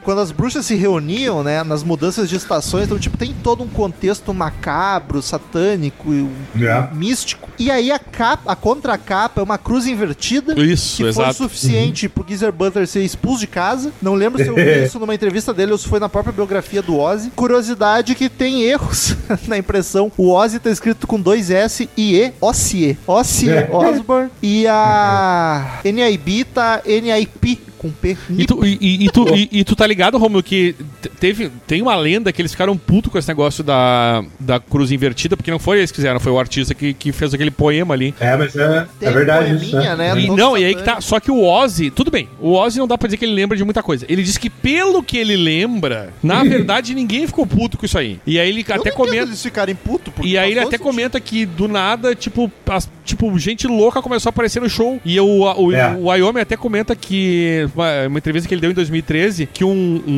quando 0.04 0.19
as 0.19 0.32
bruxas 0.32 0.65
se 0.65 0.76
reuniam, 0.76 1.41
né, 1.43 1.63
nas 1.63 1.82
mudanças 1.82 2.28
de 2.30 2.36
estações, 2.36 2.86
então, 2.86 2.99
tipo, 2.99 3.15
tem 3.17 3.34
todo 3.41 3.63
um 3.63 3.67
contexto 3.69 4.34
macabro, 4.34 5.21
satânico, 5.21 6.13
e 6.13 6.65
É. 6.65 6.89
místico. 6.93 7.47
E 7.58 7.71
aí 7.71 7.89
a 7.89 7.97
capa, 7.97 8.52
a 8.52 8.56
contracapa 8.56 9.39
é 9.39 9.43
uma 9.43 9.58
cruz 9.58 9.88
invertida. 9.88 10.60
Isso, 10.60 10.97
que 10.97 11.04
foi 11.04 11.10
exato. 11.10 11.36
suficiente 11.36 12.10
pro 12.10 12.26
Geezer 12.28 12.52
Butler 12.52 12.86
ser 12.86 13.02
expulso 13.02 13.39
de 13.39 13.47
casa. 13.47 13.93
Não 14.02 14.13
lembro 14.13 14.43
se 14.43 14.49
eu 14.49 14.56
vi 14.56 14.62
isso 14.84 14.99
numa 14.99 15.15
entrevista 15.15 15.54
dele 15.54 15.71
ou 15.71 15.78
se 15.78 15.88
foi 15.88 15.99
na 16.02 16.10
própria 16.10 16.34
biografia 16.34 16.82
do 16.82 16.99
Ozzy. 16.99 17.30
Curiosidade 17.34 18.13
que 18.13 18.28
tem 18.28 18.62
erros 18.63 19.15
na 19.47 19.58
impressão. 19.58 20.12
O 20.17 20.32
Ozzy 20.34 20.60
tá 20.60 20.69
escrito 20.69 21.08
com 21.08 21.17
dois 21.19 21.49
S 21.49 21.89
e 21.95 22.15
E, 22.17 22.34
Ossie. 22.41 22.97
Ossie 23.08 23.49
Osborne. 23.71 24.30
E 24.41 24.67
a 24.67 25.80
NIB 25.86 26.43
tá 26.45 26.82
NIP 26.86 27.60
com 27.84 27.91
P. 27.91 28.17
E 28.38 28.46
tu, 28.46 28.65
e, 28.65 28.78
e- 28.82 29.06
e 29.06 29.10
tu, 29.12 29.28
e, 29.36 29.50
e 29.60 29.63
tu 29.63 29.76
tá 29.76 29.86
ligado, 29.86 30.17
Romulo, 30.17 30.41
que 30.41 30.74
te- 31.02 31.10
teve, 31.10 31.52
tem 31.67 31.82
uma 31.82 31.96
lenda 31.96 32.32
que 32.32 32.41
eles 32.41 32.52
ficaram 32.52 32.76
puto 32.78 33.12
com 33.12 33.17
esse 33.17 33.28
negócio 33.28 33.63
da, 33.63 34.24
da 34.39 34.60
cruz 34.60 34.91
invertida, 34.91 35.36
porque 35.38 35.52
não 35.52 35.60
foi 35.60 35.80
eles 35.80 35.91
que 35.91 35.98
fizeram, 35.98 36.19
foi 36.19 36.32
o 36.32 36.39
artista 36.39 36.74
que, 36.74 36.93
que 36.93 37.12
fez 37.12 37.34
aquele 37.34 37.52
poema 37.52 37.93
ali. 37.93 38.15
É, 38.19 38.36
mas 38.38 38.56
é, 38.56 38.88
é 39.02 39.12
verdade 39.12 39.56
isso, 39.56 39.76
né? 39.76 39.96
né? 39.96 40.19
E, 40.19 40.28
não, 40.28 40.58
e 40.58 40.63
aí 40.63 40.74
que 40.76 40.84
tá. 40.84 41.02
Só 41.02 41.19
que 41.19 41.30
o 41.30 41.43
Ozzy, 41.43 41.91
tudo 41.91 42.10
bem. 42.10 42.28
O 42.39 42.54
Ozzy 42.54 42.80
não 42.80 42.88
dá 42.88 42.98
pra 42.98 43.08
dizer 43.08 43.17
que 43.17 43.26
ele 43.26 43.34
lembra 43.34 43.58
de 43.58 43.63
muita 43.63 43.84
coisa. 43.84 44.06
Ele 44.08 44.24
diz 44.24 44.38
que, 44.38 44.50
pelo 44.50 45.04
que 45.04 45.17
ele 45.17 45.36
lembra, 45.36 46.10
na 46.24 46.43
verdade, 46.43 46.96
ninguém 46.96 47.28
ficou 47.28 47.46
puto 47.46 47.78
com 47.78 47.86
isso 47.86 47.98
aí. 47.98 48.19
E 48.26 48.39
aí 48.39 48.50
ele 48.50 48.65
Eu 48.67 48.76
até 48.76 48.91
comenta. 48.91 49.24
eles 49.24 49.43
ficarem 49.43 49.76
puto. 49.76 50.12
E 50.24 50.38
aí 50.38 50.52
ele 50.52 50.60
até 50.60 50.72
sentido. 50.72 50.84
comenta 50.84 51.19
que 51.19 51.46
do 51.46 51.67
nada, 51.67 52.15
tipo, 52.15 52.52
as- 52.67 52.89
tipo, 53.04 53.38
gente 53.38 53.67
louca 53.67 54.02
começou 54.02 54.30
a 54.30 54.32
aparecer 54.32 54.62
no 54.62 54.69
show. 54.69 55.00
E 55.04 55.19
o, 55.19 55.26
o, 55.41 55.72
É. 55.74 55.91
o 55.96 56.06
Wyoming 56.08 56.39
até 56.41 56.56
comenta 56.56 56.96
que. 56.96 57.67
Uma, 57.75 58.07
uma 58.07 58.17
entrevista 58.17 58.47
que 58.47 58.53
ele 58.53 58.62
deu 58.62 58.71
em 58.71 58.73
2013, 58.73 59.47
que 59.51 59.63
um, 59.63 59.69
um- 59.69 60.12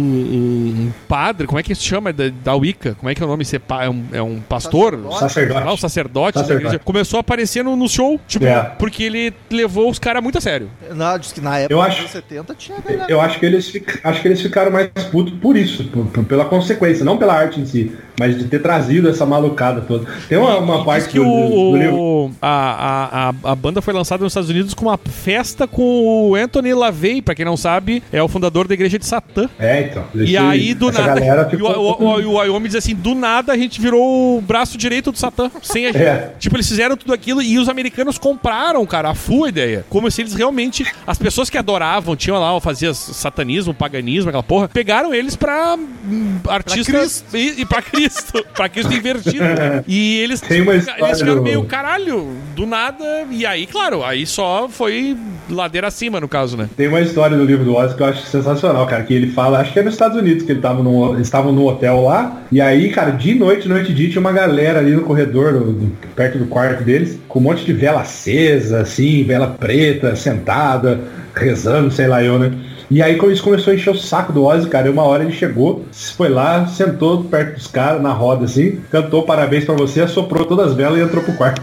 um 0.88 0.92
padre, 1.08 1.48
como 1.48 1.60
é 1.60 1.64
que 1.64 1.74
se 1.76 1.84
chama? 1.84 2.12
Da, 2.12 2.26
da 2.44 2.56
Wicca? 2.56 2.96
Como 2.96 3.10
é 3.10 3.16
que 3.16 3.22
é 3.24 3.26
o 3.26 3.30
nome? 3.30 3.44
É, 3.82 3.90
um, 3.90 4.04
é 4.14 4.22
um 4.22 4.40
pastor? 4.42 4.94
Sacerdote. 4.94 5.20
Sacerdote. 5.20 5.66
Lá, 5.66 5.74
o 5.74 5.78
sacerdote, 5.78 6.34
da 6.36 6.42
Sacerdote. 6.42 6.66
igreja, 6.68 6.82
começou 6.84 7.18
a 7.18 7.22
aparecer 7.22 7.64
no, 7.64 7.76
no 7.76 7.88
show, 7.88 8.20
tipo, 8.28 8.46
É. 8.46 8.62
porque 8.78 9.04
ele 9.04 9.34
levou 9.50 9.90
os 9.90 9.98
caras 10.00 10.22
muito 10.22 10.38
a 10.38 10.42
sério. 10.42 10.70
Não, 10.94 11.18
diz 11.18 11.32
que 11.32 11.42
na 11.42 11.60
época 11.60 11.74
Eu 11.74 11.78
dos 11.80 11.88
acho- 11.88 12.00
anos 12.00 12.12
70 12.12 12.56
tinha 12.56 12.78
galera. 12.80 13.06
Eu 13.12 13.22
acho 13.22 13.40
que 13.40 13.46
eles 13.46 13.74
acho 14.04 14.22
que 14.22 14.28
eles 14.28 14.42
ficaram 14.42 14.72
mais 14.72 14.90
putos 15.12 15.34
por 15.40 15.56
isso, 15.56 15.86
por- 15.86 16.06
por- 16.08 16.26
pela 16.26 16.46
consequência, 16.46 17.06
não 17.06 17.18
pela 17.18 17.34
arte 17.34 17.60
em 17.62 17.66
si, 17.66 17.92
mas 18.20 18.38
de 18.38 18.46
ter 18.46 18.60
trazido 18.62 19.08
essa 19.10 19.26
malucada 19.26 19.82
toda. 19.82 20.06
Tem 20.28 20.38
uma, 20.38 20.58
uma 20.58 20.76
Diz 20.78 20.86
parte 20.86 21.10
que 21.10 21.18
do, 21.20 21.24
do- 21.24 21.72
do 21.72 21.78
livro. 21.78 21.96
o, 21.98 22.32
a, 22.42 22.50
a, 22.50 23.30
a, 23.30 23.52
a 23.52 23.56
banda 23.56 23.82
foi 23.82 23.94
lançada 23.94 24.24
nos 24.24 24.32
Estados 24.32 24.50
Unidos 24.50 24.74
com 24.74 24.86
uma 24.86 24.98
festa 24.98 25.68
com 25.68 26.30
o 26.30 26.36
Anthony 26.36 26.74
LaVey, 26.74 27.22
pra 27.22 27.34
quem 27.36 27.45
não 27.46 27.56
sabe, 27.56 28.04
é 28.12 28.22
o 28.22 28.28
fundador 28.28 28.68
da 28.68 28.74
igreja 28.74 29.00
de 29.00 29.06
Satã. 29.06 29.50
É, 29.60 29.82
então. 29.84 30.04
E 30.14 30.36
aí, 30.38 30.74
do 30.74 30.92
nada. 30.92 31.22
E 31.24 31.32
o, 31.32 31.50
ficou- 31.50 31.78
o, 32.02 32.04
o, 32.16 32.22
e 32.22 32.26
o 32.26 32.34
Wyoming 32.34 32.68
diz 32.68 32.76
assim: 32.76 32.96
do 32.96 33.16
nada 33.16 33.54
a 33.54 33.58
gente 33.58 33.80
virou 33.80 34.38
o 34.38 34.42
braço 34.42 34.78
direito 34.78 35.12
do 35.12 35.18
Satã. 35.18 35.50
Sem 35.62 35.86
a 35.86 35.92
gente. 35.94 36.02
É. 36.04 36.34
Tipo, 36.40 36.56
eles 36.58 36.68
fizeram 36.68 36.98
tudo 36.98 37.14
aquilo 37.14 37.42
e 37.42 37.58
os 37.58 37.70
americanos 37.70 38.18
compraram, 38.18 38.86
cara, 38.86 39.10
a 39.12 39.16
full 39.16 39.48
ideia. 39.48 39.86
Como 39.90 40.10
se 40.12 40.22
eles 40.22 40.34
realmente. 40.34 40.86
As 41.08 41.18
pessoas 41.18 41.50
que 41.50 41.58
adoravam, 41.58 42.16
tinham 42.16 42.40
lá, 42.40 42.60
faziam 42.60 42.94
satanismo, 42.94 43.74
paganismo, 43.74 44.30
aquela 44.30 44.44
porra, 44.44 44.68
pegaram 44.68 45.14
eles 45.14 45.36
pra 45.36 45.76
hum, 45.78 46.38
artistas. 46.48 47.24
e, 47.34 47.62
e 47.62 47.66
pra 47.66 47.82
Cristo. 47.82 48.44
pra 48.56 48.68
Cristo 48.68 48.94
invertido. 48.94 49.44
E 49.88 50.20
eles, 50.20 50.42
Tem 50.42 50.62
uma 50.62 50.74
eles 50.74 50.88
história 50.88 51.16
ficaram 51.16 51.36
do- 51.36 51.42
meio 51.44 51.64
caralho, 51.66 52.36
do 52.56 52.66
nada. 52.66 53.26
E 53.30 53.46
aí, 53.46 53.66
claro, 53.68 54.04
aí 54.04 54.26
só 54.26 54.68
foi 54.70 55.16
ladeira 55.50 55.88
acima, 55.88 56.20
no 56.20 56.28
caso, 56.28 56.58
né? 56.58 56.70
Tem 56.76 56.88
uma 56.88 57.02
história 57.02 57.35
do 57.38 57.46
livro 57.46 57.64
do 57.66 57.76
Ozzy 57.76 57.96
que 57.96 58.02
eu 58.02 58.08
acho 58.08 58.26
sensacional, 58.26 58.86
cara, 58.88 59.04
que 59.04 59.14
ele 59.14 59.28
fala, 59.32 59.60
acho 59.60 59.72
que 59.74 59.80
é 59.80 59.84
nos 59.84 59.94
Estados 59.94 60.18
Unidos, 60.18 60.44
que 60.44 60.52
ele 60.52 60.62
tava 60.62 60.82
num, 60.84 61.14
eles 61.14 61.28
estavam 61.28 61.52
no 61.52 61.68
hotel 61.68 62.04
lá, 62.04 62.42
e 62.52 62.60
aí, 62.62 62.90
cara, 62.90 63.12
de 63.12 63.36
noite, 63.36 63.68
noite 63.68 63.92
e 63.92 63.96
dia, 63.96 64.10
tinha 64.10 64.22
uma 64.22 64.32
galera 64.32 64.80
ali 64.80 64.92
no 64.92 65.02
corredor, 65.02 65.54
do- 65.54 65.72
do- 65.74 65.92
perto 66.16 66.38
do 66.38 66.46
quarto 66.46 66.84
deles, 66.84 67.18
com 67.28 67.40
um 67.40 67.44
monte 67.44 67.66
de 67.66 67.74
vela 67.74 68.02
acesa, 68.02 68.82
assim, 68.82 69.24
vela 69.24 69.48
preta, 69.60 70.16
sentada, 70.16 71.00
rezando, 71.34 71.92
sei 71.92 72.08
lá 72.08 72.24
eu, 72.24 72.40
né? 72.40 72.52
E 72.90 73.02
aí 73.02 73.16
como 73.18 73.32
isso 73.32 73.44
começou 73.44 73.72
a 73.74 73.76
encher 73.76 73.90
o 73.90 73.98
saco 73.98 74.32
do 74.32 74.44
Ozzy, 74.46 74.68
cara, 74.70 74.88
e 74.88 74.92
uma 74.92 75.04
hora 75.04 75.24
ele 75.24 75.34
chegou, 75.34 75.84
foi 75.92 76.30
lá, 76.30 76.68
sentou 76.68 77.24
perto 77.24 77.56
dos 77.56 77.68
caras, 77.68 78.02
na 78.02 78.12
roda, 78.14 78.46
assim, 78.46 78.80
cantou 78.92 79.24
parabéns 79.24 79.66
pra 79.66 79.74
você, 79.74 80.02
assoprou 80.02 80.46
todas 80.46 80.68
as 80.68 80.74
velas 80.76 81.00
e 81.00 81.02
entrou 81.02 81.24
pro 81.24 81.34
quarto. 81.34 81.62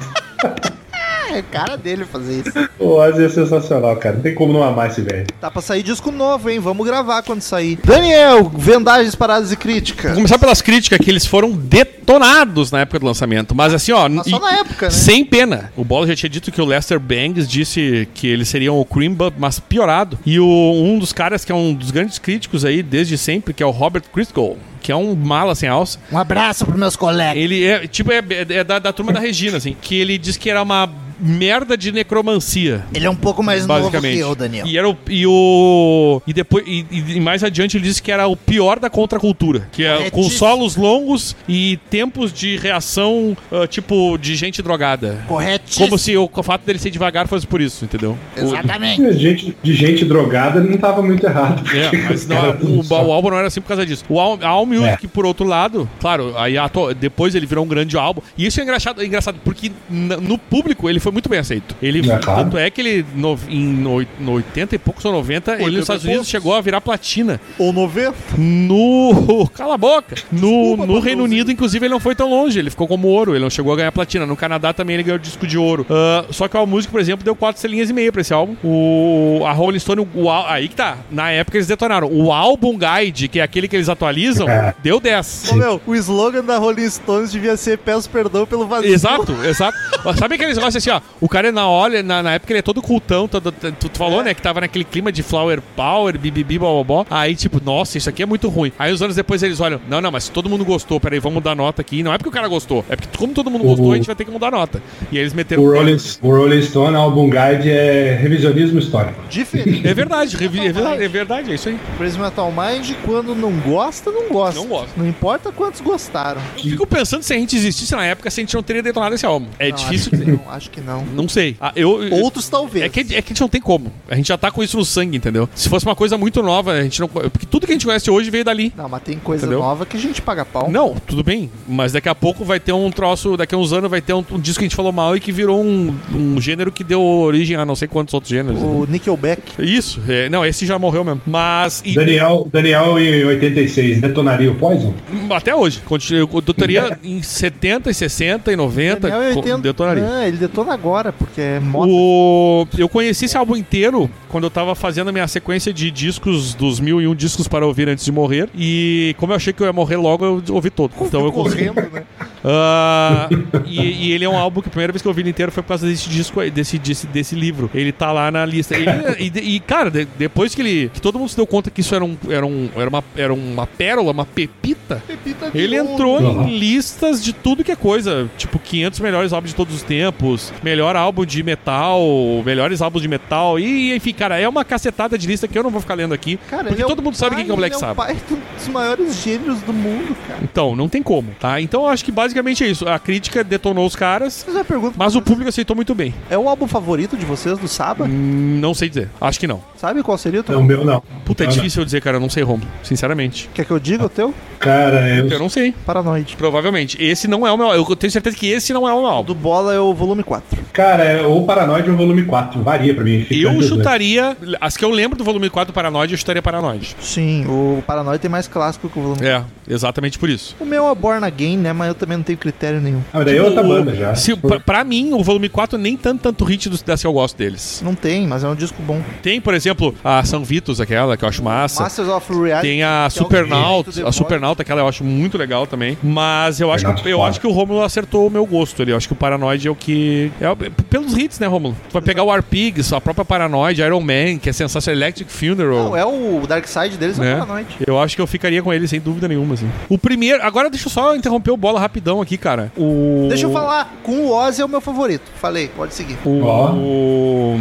É 1.32 1.42
cara 1.42 1.76
dele 1.76 2.04
fazer 2.04 2.40
isso. 2.46 2.52
O 2.82 2.96
Ozzy 2.96 3.24
é 3.24 3.28
sensacional, 3.28 3.94
cara, 3.96 4.16
não 4.16 4.22
tem 4.22 4.34
como 4.34 4.52
não 4.52 4.62
amar 4.62 4.90
esse 4.90 5.00
velho. 5.02 5.26
Tá 5.40 5.48
pra 5.50 5.62
sair 5.62 5.82
disco 5.84 6.10
novo, 6.10 6.50
hein? 6.50 6.58
Vamos 6.58 6.84
gravar 6.84 7.22
quando 7.22 7.40
sair. 7.40 7.78
Daniel, 7.84 8.50
vendagens, 8.54 9.14
paradas 9.14 9.52
e 9.52 9.56
crítica. 9.56 10.08
Vou 10.08 10.16
começar 10.16 10.36
pelas 10.38 10.60
críticas 10.60 10.98
que 10.98 11.08
eles 11.08 11.24
foram 11.24 11.52
detonados 11.52 12.70
na 12.72 12.80
época 12.80 12.98
do 12.98 13.06
lançamento. 13.06 13.54
Mas 13.54 13.72
assim, 13.72 13.92
ó. 13.92 14.08
Mas 14.08 14.26
só 14.26 14.36
e- 14.36 14.40
na 14.40 14.52
época, 14.58 14.86
né? 14.86 14.90
Sem 14.90 15.24
pena. 15.24 15.72
O 15.76 15.84
Bola 15.84 16.06
já 16.08 16.16
tinha 16.16 16.28
dito 16.30 16.50
que 16.50 16.60
o 16.60 16.64
Lester 16.64 16.98
Bangs 16.98 17.46
disse 17.48 18.08
que 18.14 18.26
eles 18.26 18.48
seriam 18.48 18.78
o 18.78 18.84
Cream 18.84 19.14
Bub, 19.14 19.34
mas 19.38 19.60
piorado. 19.60 20.18
E 20.26 20.40
o, 20.40 20.44
um 20.46 20.98
dos 20.98 21.12
caras 21.12 21.44
que 21.44 21.52
é 21.52 21.54
um 21.54 21.72
dos 21.72 21.90
grandes 21.92 22.18
críticos 22.18 22.64
aí 22.64 22.82
desde 22.82 23.16
sempre, 23.16 23.54
que 23.54 23.62
é 23.62 23.66
o 23.66 23.70
Robert 23.70 24.02
Christgau, 24.12 24.56
que 24.80 24.90
é 24.90 24.96
um 24.96 25.14
mala 25.14 25.54
sem 25.54 25.68
alça. 25.68 25.98
Um 26.10 26.18
abraço 26.18 26.64
pros 26.66 26.78
meus 26.78 26.96
colegas. 26.96 27.36
Ele 27.36 27.64
é, 27.64 27.86
tipo, 27.86 28.10
é, 28.10 28.18
é- 28.18 28.54
é 28.58 28.64
da, 28.64 28.78
da 28.80 28.92
turma 28.92 29.12
da 29.12 29.20
Regina, 29.20 29.58
assim. 29.58 29.76
Que 29.80 30.00
ele 30.00 30.18
diz 30.18 30.36
que 30.36 30.50
era 30.50 30.60
uma 30.62 30.90
merda 31.22 31.76
de 31.76 31.92
necromancia. 31.92 32.84
Ele 32.92 33.06
é 33.06 33.10
um 33.10 33.14
pouco 33.16 33.42
mais 33.42 33.66
novo 33.66 33.90
que 33.90 34.18
eu, 34.18 34.34
Daniel. 34.34 34.66
E 34.66 34.76
era 34.76 34.88
o. 34.88 34.96
E, 35.08 35.26
o, 35.26 36.20
e 36.26 36.32
depois. 36.32 36.64
E, 36.66 36.84
e 36.90 37.20
mais 37.20 37.44
adiante 37.44 37.76
ele 37.76 37.84
disse 37.84 38.02
que 38.02 38.10
era 38.10 38.26
o 38.26 38.36
pior 38.36 38.78
da 38.78 38.90
contracultura. 38.90 39.68
Que 39.70 39.84
é 39.84 39.96
com 40.10 40.10
Corretíssimo. 40.10 40.38
solos 40.38 40.76
longos 40.76 41.36
e 41.48 41.78
tempos 41.88 42.32
de 42.32 42.56
reação, 42.56 43.36
ah, 43.52 43.66
tipo, 43.66 44.18
de 44.18 44.34
gente 44.34 44.60
drogada. 44.62 45.24
Corretíssimo. 45.28 45.86
Como 45.86 45.98
se 45.98 46.16
o, 46.16 46.28
o 46.32 46.42
fato 46.42 46.64
dele 46.64 46.78
ser 46.78 46.90
devagar 46.90 47.28
fosse 47.28 47.46
por 47.46 47.60
isso, 47.60 47.84
entendeu? 47.84 48.18
O- 48.36 48.40
Exatamente. 48.40 49.02
De 49.02 49.18
gente, 49.18 49.56
de 49.62 49.74
gente 49.74 50.04
drogada 50.04 50.60
não 50.60 50.76
tava 50.76 51.02
muito 51.02 51.24
errado. 51.24 51.62
É, 51.74 51.96
mas 52.08 52.26
não, 52.26 52.50
o, 52.60 53.08
o 53.08 53.12
álbum 53.12 53.30
não 53.30 53.38
era 53.38 53.46
assim 53.46 53.60
por 53.60 53.68
causa 53.68 53.86
disso. 53.86 54.04
O 54.08 54.18
Al, 54.18 54.38
a 54.42 54.48
All 54.48 54.66
Music, 54.66 55.06
por 55.08 55.24
outro 55.24 55.46
lado, 55.46 55.88
claro, 56.00 56.34
aí 56.36 56.54
depois 56.98 57.34
ele 57.34 57.46
virou 57.46 57.64
um 57.64 57.68
grande 57.68 57.96
álbum. 57.96 58.20
E 58.36 58.46
isso 58.46 58.60
é 58.60 58.62
engraçado, 58.62 59.02
é 59.02 59.06
engraçado 59.06 59.38
porque 59.44 59.70
no 59.88 60.36
público 60.38 60.88
ele 60.88 60.98
foi 60.98 61.11
muito 61.12 61.28
bem 61.28 61.38
aceito. 61.38 61.76
Ele, 61.82 62.10
É, 62.10 62.18
claro. 62.18 62.44
Tanto 62.44 62.58
é 62.58 62.70
que 62.70 62.80
ele, 62.80 63.06
no, 63.14 63.38
em 63.48 63.66
no, 63.66 64.04
no 64.18 64.32
80 64.32 64.74
e 64.74 64.78
poucos 64.78 65.04
ou 65.04 65.12
90, 65.12 65.52
ele 65.54 65.62
80 65.64 65.70
nos 65.76 65.82
Estados 65.84 66.04
Unidos 66.04 66.18
poucos. 66.20 66.30
chegou 66.30 66.54
a 66.54 66.60
virar 66.60 66.80
platina. 66.80 67.40
Ou 67.58 67.72
90? 67.72 68.14
No. 68.38 69.48
Cala 69.54 69.74
a 69.74 69.78
boca! 69.78 70.16
No, 70.30 70.40
Desculpa, 70.40 70.86
no 70.86 70.98
Reino. 71.00 71.22
Unido, 71.24 71.52
inclusive, 71.52 71.84
ele 71.86 71.92
não 71.92 72.00
foi 72.00 72.14
tão 72.14 72.28
longe. 72.28 72.58
Ele 72.58 72.70
ficou 72.70 72.88
como 72.88 73.06
ouro, 73.08 73.32
ele 73.32 73.42
não 73.42 73.50
chegou 73.50 73.72
a 73.72 73.76
ganhar 73.76 73.92
platina. 73.92 74.26
No 74.26 74.36
Canadá 74.36 74.72
também 74.72 74.94
ele 74.94 75.02
ganhou 75.04 75.18
disco 75.18 75.46
de 75.46 75.56
ouro. 75.58 75.86
Ah, 75.88 76.24
só 76.30 76.48
que 76.48 76.56
o 76.56 76.66
Music, 76.66 76.90
por 76.90 77.00
exemplo, 77.00 77.24
deu 77.24 77.36
4 77.36 77.56
estrelinhas 77.58 77.90
e 77.90 77.92
meia 77.92 78.10
pra 78.10 78.20
esse 78.20 78.32
álbum. 78.32 78.56
O, 78.64 79.42
a 79.46 79.52
Rolling 79.52 79.78
Stone, 79.78 80.06
o, 80.14 80.30
aí 80.30 80.68
que 80.68 80.74
tá. 80.76 80.96
Na 81.10 81.30
época 81.30 81.56
eles 81.58 81.66
detonaram. 81.66 82.08
O 82.10 82.32
Album 82.32 82.76
Guide, 82.78 83.28
que 83.28 83.38
é 83.40 83.42
aquele 83.42 83.68
que 83.68 83.76
eles 83.76 83.88
atualizam, 83.88 84.48
É. 84.48 84.74
deu 84.82 84.98
10. 85.00 85.50
Ô, 85.52 85.54
meu, 85.56 85.80
o 85.86 85.94
slogan 85.94 86.42
da 86.44 86.58
Rolling 86.58 86.88
Stones 86.88 87.30
devia 87.32 87.56
ser 87.56 87.78
Peço 87.78 88.08
perdão 88.08 88.46
pelo 88.46 88.66
vazio. 88.66 88.92
Exato, 88.92 89.32
exato. 89.44 89.76
Sabe 90.18 90.34
aqueles 90.36 90.56
negócios 90.56 90.76
assim, 90.86 90.90
ó? 90.90 91.00
O 91.20 91.28
cara 91.28 91.52
na 91.52 91.68
olha, 91.68 92.02
na, 92.02 92.22
na 92.22 92.32
época 92.34 92.52
ele 92.52 92.58
é 92.58 92.62
todo 92.62 92.82
cultão, 92.82 93.28
todo, 93.28 93.52
tu, 93.52 93.88
tu 93.88 93.98
falou, 93.98 94.22
né? 94.24 94.34
Que 94.34 94.42
tava 94.42 94.60
naquele 94.60 94.84
clima 94.84 95.12
de 95.12 95.22
flower 95.22 95.62
power, 95.76 96.18
bibibi, 96.18 96.58
bobobó. 96.58 97.06
Aí, 97.10 97.36
tipo, 97.36 97.60
nossa, 97.64 97.96
isso 97.96 98.08
aqui 98.08 98.22
é 98.22 98.26
muito 98.26 98.48
ruim. 98.48 98.72
Aí 98.78 98.92
os 98.92 99.00
anos 99.02 99.14
depois 99.16 99.42
eles 99.42 99.60
olham, 99.60 99.80
não, 99.88 100.00
não, 100.00 100.10
mas 100.10 100.24
se 100.24 100.30
todo 100.32 100.48
mundo 100.48 100.64
gostou, 100.64 100.98
peraí, 100.98 101.18
vamos 101.20 101.34
mudar 101.34 101.52
a 101.52 101.54
nota 101.54 101.80
aqui. 101.80 102.02
Não 102.02 102.12
é 102.12 102.18
porque 102.18 102.28
o 102.28 102.32
cara 102.32 102.48
gostou, 102.48 102.84
é 102.88 102.96
porque 102.96 103.16
como 103.16 103.32
todo 103.32 103.50
mundo 103.50 103.64
gostou, 103.64 103.92
a 103.92 103.96
gente 103.96 104.06
vai 104.06 104.16
ter 104.16 104.24
que 104.24 104.30
mudar 104.30 104.48
a 104.48 104.50
nota. 104.50 104.82
E 105.10 105.16
aí 105.16 105.22
eles 105.22 105.32
meteram. 105.32 105.62
O 105.62 105.72
Rolling, 105.72 105.96
o 106.22 106.28
Rolling 106.30 106.62
Stone 106.62 106.96
Album 106.96 107.30
Guide 107.30 107.70
é 107.70 108.18
revisionismo 108.20 108.78
histórico. 108.78 109.20
Diferente. 109.30 109.86
É 109.86 109.94
verdade, 109.94 110.36
revi- 110.36 110.66
é 110.66 110.72
verdade, 110.72 111.02
é 111.04 111.08
verdade, 111.08 111.52
é 111.52 111.54
isso 111.54 111.68
aí. 111.68 111.78
Crazy 111.98 112.18
Metal 112.18 112.52
Mind, 112.52 112.92
quando 113.04 113.34
não 113.34 113.52
gosta, 113.60 114.10
não 114.10 114.28
gosta. 114.28 114.60
Não 114.60 114.66
gosta. 114.66 114.90
Não 114.96 115.06
importa 115.06 115.52
quantos 115.52 115.80
gostaram. 115.80 116.40
Eu 116.56 116.62
fico 116.62 116.86
pensando 116.86 117.22
se 117.22 117.32
a 117.32 117.36
gente 117.36 117.56
existisse 117.56 117.94
na 117.94 118.04
época, 118.04 118.30
se 118.30 118.40
a 118.40 118.42
gente 118.42 118.54
não 118.54 118.62
teria 118.62 118.82
detonado 118.82 119.14
esse 119.14 119.24
álbum. 119.26 119.46
É 119.58 119.68
Não, 119.70 119.76
difícil. 119.76 120.10
Acho 120.12 120.24
que 120.24 120.30
não. 120.30 120.50
Acho 120.52 120.70
que 120.70 120.80
não. 120.82 121.04
Não 121.04 121.28
sei. 121.28 121.56
Ah, 121.60 121.72
eu, 121.76 121.90
Outros 122.22 122.48
talvez. 122.48 122.84
É 122.84 122.88
que, 122.88 123.00
é 123.00 123.04
que 123.04 123.14
a 123.14 123.20
gente 123.20 123.40
não 123.40 123.48
tem 123.48 123.60
como. 123.60 123.92
A 124.08 124.14
gente 124.16 124.28
já 124.28 124.36
tá 124.38 124.50
com 124.50 124.62
isso 124.62 124.76
no 124.76 124.84
sangue, 124.84 125.16
entendeu? 125.16 125.48
Se 125.54 125.68
fosse 125.68 125.84
uma 125.86 125.94
coisa 125.96 126.16
muito 126.18 126.42
nova, 126.42 126.72
a 126.72 126.82
gente 126.82 127.00
não. 127.00 127.08
Porque 127.08 127.46
tudo 127.46 127.66
que 127.66 127.72
a 127.72 127.74
gente 127.74 127.86
conhece 127.86 128.10
hoje 128.10 128.30
veio 128.30 128.44
dali. 128.44 128.72
Não, 128.76 128.88
mas 128.88 129.02
tem 129.02 129.18
coisa 129.18 129.46
Entendeu? 129.46 129.60
nova 129.62 129.84
que 129.86 129.96
a 129.96 130.00
gente 130.00 130.20
paga 130.22 130.44
pau. 130.44 130.70
Não, 130.70 130.94
tudo 131.06 131.22
bem. 131.22 131.50
Mas 131.68 131.92
daqui 131.92 132.08
a 132.08 132.14
pouco 132.14 132.44
vai 132.44 132.58
ter 132.60 132.72
um 132.72 132.90
troço, 132.90 133.36
daqui 133.36 133.54
a 133.54 133.58
uns 133.58 133.72
anos 133.72 133.90
vai 133.90 134.00
ter 134.00 134.12
um, 134.12 134.24
um 134.30 134.38
disco 134.38 134.58
que 134.60 134.64
a 134.64 134.68
gente 134.68 134.76
falou 134.76 134.92
mal 134.92 135.16
e 135.16 135.20
que 135.20 135.32
virou 135.32 135.62
um, 135.62 135.94
um 136.14 136.40
gênero 136.40 136.70
que 136.72 136.82
deu 136.84 137.02
origem 137.02 137.56
a 137.56 137.64
não 137.64 137.74
sei 137.76 137.88
quantos 137.88 138.14
outros 138.14 138.30
gêneros. 138.30 138.60
O 138.62 138.86
Nickelback. 138.88 139.42
Isso, 139.58 140.00
é, 140.08 140.28
não, 140.28 140.44
esse 140.44 140.66
já 140.66 140.78
morreu 140.78 141.04
mesmo. 141.04 141.20
Mas. 141.26 141.82
e- 141.84 141.94
Daniel, 141.94 142.48
Daniel 142.52 142.98
em 142.98 143.24
86 143.24 144.00
detonaria 144.00 144.50
o 144.50 144.54
Poison? 144.54 144.94
até 145.30 145.54
hoje. 145.54 145.80
continua- 145.84 146.20
Eu 146.32 146.40
dotaria 146.40 146.98
em 147.02 147.22
70, 147.22 147.90
e 147.90 147.94
60 147.94 148.52
e 148.52 148.56
90. 148.56 149.00
Daniel 149.08 149.22
é 149.22 149.32
co- 149.32 149.40
80. 149.40 149.58
Detonaria. 149.62 150.08
Ah, 150.08 150.28
ele 150.28 150.36
agora, 150.72 151.12
porque 151.12 151.40
é 151.40 151.60
moda. 151.60 151.90
O... 151.90 152.66
Eu 152.76 152.88
conheci 152.88 153.26
esse 153.26 153.36
álbum 153.36 153.56
inteiro 153.56 154.10
quando 154.28 154.44
eu 154.44 154.50
tava 154.50 154.74
fazendo 154.74 155.08
a 155.08 155.12
minha 155.12 155.28
sequência 155.28 155.72
de 155.72 155.90
discos, 155.90 156.54
dos 156.54 156.80
mil 156.80 157.00
e 157.00 157.06
um 157.06 157.14
discos 157.14 157.46
para 157.46 157.66
ouvir 157.66 157.88
antes 157.88 158.04
de 158.04 158.12
morrer. 158.12 158.48
E 158.54 159.14
como 159.18 159.32
eu 159.32 159.36
achei 159.36 159.52
que 159.52 159.62
eu 159.62 159.66
ia 159.66 159.72
morrer 159.72 159.96
logo, 159.96 160.24
eu 160.24 160.54
ouvi 160.54 160.70
todo. 160.70 160.92
Então 161.00 161.24
eu 161.24 161.32
consegui. 161.32 161.68
correndo, 161.68 161.92
né? 161.92 162.04
Ah, 162.44 163.28
e, 163.66 163.80
e 164.08 164.12
ele 164.12 164.24
é 164.24 164.28
um 164.28 164.36
álbum 164.36 164.60
que 164.60 164.68
a 164.68 164.70
primeira 164.70 164.92
vez 164.92 165.00
que 165.02 165.08
eu 165.08 165.10
ouvi 165.10 165.22
ele 165.22 165.30
inteiro 165.30 165.52
foi 165.52 165.62
por 165.62 165.68
causa 165.70 165.86
desse 165.86 166.08
disco, 166.08 166.40
aí, 166.40 166.50
desse, 166.50 166.78
desse, 166.78 167.06
desse 167.06 167.34
livro. 167.34 167.70
Ele 167.74 167.92
tá 167.92 168.10
lá 168.12 168.30
na 168.30 168.44
lista. 168.44 168.74
Ele- 168.76 168.90
e, 169.18 169.56
e, 169.56 169.60
cara, 169.60 169.90
de- 169.90 170.06
depois 170.18 170.54
que 170.54 170.60
ele. 170.62 170.90
que 170.92 171.00
todo 171.00 171.18
mundo 171.18 171.28
se 171.28 171.36
deu 171.36 171.46
conta 171.46 171.70
que 171.70 171.80
isso 171.80 171.94
era, 171.94 172.04
um, 172.04 172.16
era, 172.28 172.44
um, 172.44 172.68
era, 172.76 172.88
uma, 172.88 173.04
era 173.16 173.32
uma 173.34 173.66
pérola, 173.66 174.10
uma 174.12 174.26
pepita. 174.26 175.02
Pepita 175.06 175.50
Ele 175.54 175.78
ouro. 175.80 175.92
entrou 175.92 176.12
Uhum. 176.22 176.48
em 176.48 176.58
listas 176.58 177.22
de 177.24 177.32
tudo 177.32 177.64
que 177.64 177.72
é 177.72 177.76
coisa. 177.76 178.28
Tipo, 178.36 178.58
500 178.58 179.00
melhores 179.00 179.32
álbuns 179.32 179.50
de 179.50 179.56
todos 179.56 179.74
os 179.74 179.82
tempos. 179.82 180.52
Melhor 180.62 180.96
álbum 180.96 181.24
de 181.24 181.42
metal. 181.42 182.00
Melhores 182.44 182.82
álbuns 182.82 183.02
de 183.02 183.08
metal. 183.08 183.58
E, 183.58 183.94
enfim, 183.94 184.12
cara, 184.12 184.38
é 184.38 184.48
uma 184.48 184.64
cacetada 184.64 185.16
de 185.16 185.26
lista 185.26 185.46
que 185.48 185.58
eu 185.58 185.62
não 185.62 185.70
vou 185.70 185.80
ficar 185.80 185.94
lendo 185.94 186.12
aqui. 186.12 186.38
Cara, 186.50 186.64
porque 186.64 186.82
é 186.82 186.86
todo 186.86 187.02
mundo 187.02 187.16
sabe 187.16 187.30
pai- 187.30 187.38
quem 187.38 187.44
que 187.46 187.50
é 187.50 187.54
o 187.54 187.56
Black 187.56 187.74
ele 187.74 187.80
Sabbath. 187.80 188.08
É 188.08 188.12
o 188.12 188.16
pai 188.16 188.38
dos 188.58 188.68
maiores 188.68 189.22
gênios 189.22 189.60
do 189.62 189.72
mundo, 189.72 190.16
cara. 190.26 190.40
Então, 190.42 190.74
não 190.76 190.88
tem 190.88 191.02
como, 191.02 191.30
tá? 191.38 191.60
Então 191.60 191.82
eu 191.82 191.88
acho 191.88 192.04
que 192.04 192.10
basicamente 192.12 192.31
é 192.38 192.66
isso. 192.66 192.88
A 192.88 192.98
crítica 192.98 193.42
detonou 193.44 193.86
os 193.86 193.94
caras, 193.96 194.44
Mas 194.46 194.56
eu 194.56 194.64
pergunto, 194.64 194.94
mas 194.96 195.14
o 195.16 195.22
público 195.22 195.48
aceitou 195.48 195.74
muito 195.76 195.94
bem. 195.94 196.14
é 196.30 196.36
o 196.38 196.48
álbum 196.48 196.66
favorito 196.66 197.16
de 197.16 197.24
vocês 197.26 197.58
do 197.58 197.68
Saba? 197.68 198.04
Hum, 198.04 198.58
Não 198.60 198.74
sei 198.74 198.88
dizer. 198.88 199.08
Acho 199.20 199.38
que 199.40 199.46
não. 199.46 199.62
Sabe 199.76 200.02
qual 200.02 200.16
seria 200.16 200.40
o 200.40 200.42
teu? 200.42 200.54
Não, 200.54 200.62
o 200.62 200.64
meu 200.64 200.84
não. 200.84 201.02
Puta, 201.24 201.44
é 201.44 201.46
não. 201.46 201.52
difícil 201.52 201.82
eu 201.82 201.84
dizer, 201.84 202.00
cara. 202.00 202.16
Eu 202.16 202.20
não 202.20 202.30
sei, 202.30 202.42
Romulo. 202.42 202.68
Sinceramente. 202.82 203.50
Quer 203.54 203.64
que 203.64 203.70
eu 203.70 203.78
diga 203.80 204.04
o 204.04 204.08
teu? 204.08 204.32
Cara, 204.58 205.08
eu, 205.08 205.28
Eu 205.28 205.38
não 205.40 205.48
sei. 205.48 205.72
Paranoide. 205.84 206.36
Provavelmente. 206.36 206.96
Esse 207.02 207.26
não 207.26 207.44
é 207.46 207.52
o 207.52 207.56
meu. 207.56 207.68
Eu 207.68 207.84
tenho 207.96 208.10
certeza 208.12 208.36
que 208.36 208.46
esse 208.46 208.72
não 208.72 208.88
é 208.88 208.92
o 208.92 208.98
meu 208.98 209.06
álbum. 209.06 209.26
Do 209.26 209.34
Bola 209.34 209.74
é 209.74 209.80
o 209.80 209.92
volume 209.92 210.22
4. 210.22 210.58
cara, 210.72 211.02
é 211.04 211.22
ou 211.26 211.44
Paranoide 211.44 211.90
ou 211.90 211.96
Volume 211.96 212.24
4. 212.24 212.62
Varia 212.62 212.94
pra 212.94 213.02
mim. 213.02 213.22
fica 213.24 213.34
Eu 213.34 213.50
entre 213.50 213.64
os 213.64 213.68
dois. 213.70 213.80
chutaria. 213.80 214.36
As 214.60 214.76
que 214.76 214.84
eu 214.84 214.90
lembro 214.90 215.18
do 215.18 215.24
volume 215.24 215.50
4 215.50 215.72
Paranoide, 215.72 216.14
eu 216.14 216.18
chutaria 216.18 216.40
Paranoide. 216.42 216.94
Sim, 217.00 217.44
o 217.48 217.82
Paranoide 217.86 218.20
tem 218.20 218.30
mais 218.30 218.46
clássico 218.46 218.88
que 218.88 218.98
o 218.98 219.02
volume 219.02 219.26
É, 219.26 219.42
exatamente 219.68 220.18
por 220.18 220.28
isso. 220.30 220.54
O 220.60 220.64
meu 220.64 220.88
é 220.88 220.94
Born 220.94 221.24
Again, 221.26 221.56
né? 221.56 221.72
Mas 221.72 221.88
eu 221.88 221.94
também 221.94 222.16
não 222.22 222.24
tenho 222.24 222.38
critério 222.38 222.80
nenhum. 222.80 223.00
Ah, 223.12 223.18
mas 223.18 223.26
daí 223.26 223.36
é 223.36 223.42
outra 223.42 223.62
O- 223.62 223.68
banda 223.68 223.94
já. 223.94 224.14
Se, 224.14 224.34
pra, 224.36 224.60
pra 224.60 224.84
mim, 224.84 225.12
o 225.12 225.22
volume 225.22 225.48
4 225.48 225.76
nem 225.76 225.96
tanto, 225.96 226.22
tanto 226.22 226.44
hit 226.44 226.68
dos, 226.68 226.82
das 226.82 227.00
que 227.00 227.06
eu 227.06 227.12
gosto 227.12 227.36
deles. 227.36 227.82
Não 227.84 227.94
tem, 227.94 228.26
mas 228.26 228.44
é 228.44 228.48
um 228.48 228.54
disco 228.54 228.80
bom. 228.82 229.02
Tem, 229.20 229.40
por 229.40 229.54
exemplo, 229.54 229.94
a 230.04 230.24
São 230.24 230.44
Vitus, 230.44 230.80
aquela 230.80 231.16
que 231.16 231.24
eu 231.24 231.28
acho 231.28 231.42
massa. 231.42 231.82
Masters 231.82 232.08
of 232.08 232.32
Reality. 232.32 232.62
Tem 232.62 232.82
a 232.82 233.08
que 233.10 233.18
é 233.18 233.40
a 233.40 233.70
Voice. 233.72 234.12
Supernauta, 234.12 234.62
aquela 234.62 234.80
eu 234.80 234.88
acho 234.88 235.02
muito 235.04 235.36
legal 235.36 235.66
também. 235.66 235.98
Mas 236.02 236.60
eu 236.60 236.70
acho, 236.72 236.84
que, 236.84 236.90
Supernauta 236.90 237.08
eu 237.08 237.24
acho 237.24 237.40
que 237.40 237.46
o 237.46 237.50
Romulo 237.50 237.82
acertou 237.82 238.26
o 238.26 238.30
meu 238.30 238.46
gosto 238.46 238.82
ali. 238.82 238.92
Eu 238.92 238.96
acho 238.96 239.06
que 239.08 239.12
o 239.12 239.16
Paranoid 239.16 239.66
é 239.66 239.70
o 239.70 239.74
que. 239.74 240.30
É, 240.40 240.54
pelos 240.88 241.16
hits, 241.16 241.38
né, 241.38 241.46
Romulo? 241.46 241.76
Tu 241.88 241.92
vai 241.92 242.02
pegar 242.02 242.22
o 242.22 242.30
Arpigs, 242.30 242.92
a 242.92 243.00
própria 243.00 243.24
Paranoid, 243.24 243.80
Iron 243.80 244.00
Man, 244.00 244.38
que 244.40 244.48
é 244.48 244.52
sensacional, 244.52 244.96
Electric 244.98 245.30
Funeral. 245.32 245.84
Não, 245.84 245.96
é 245.96 246.04
o 246.04 246.46
Dark 246.46 246.66
Side 246.66 246.96
deles, 246.96 247.18
é 247.18 247.22
né? 247.22 247.34
o 247.34 247.38
Paranoide. 247.38 247.76
Eu 247.86 247.98
acho 248.00 248.14
que 248.16 248.22
eu 248.22 248.26
ficaria 248.26 248.62
com 248.62 248.72
ele 248.72 248.86
sem 248.86 249.00
dúvida 249.00 249.26
nenhuma, 249.26 249.54
assim. 249.54 249.68
O 249.88 249.98
primeiro. 249.98 250.42
Agora 250.42 250.68
deixa 250.70 250.86
eu 250.86 250.92
só 250.92 251.14
interromper 251.16 251.50
o 251.50 251.56
bola 251.56 251.80
rapidão 251.80 252.11
aqui, 252.20 252.36
cara. 252.36 252.72
O. 252.76 253.26
Deixa 253.28 253.46
eu 253.46 253.52
falar, 253.52 253.94
com 254.02 254.12
o 254.26 254.30
Ozzy 254.32 254.60
é 254.60 254.64
o 254.64 254.68
meu 254.68 254.80
favorito. 254.80 255.30
Falei, 255.40 255.68
pode 255.68 255.94
seguir. 255.94 256.18
O. 256.24 256.30
O- 256.30 257.56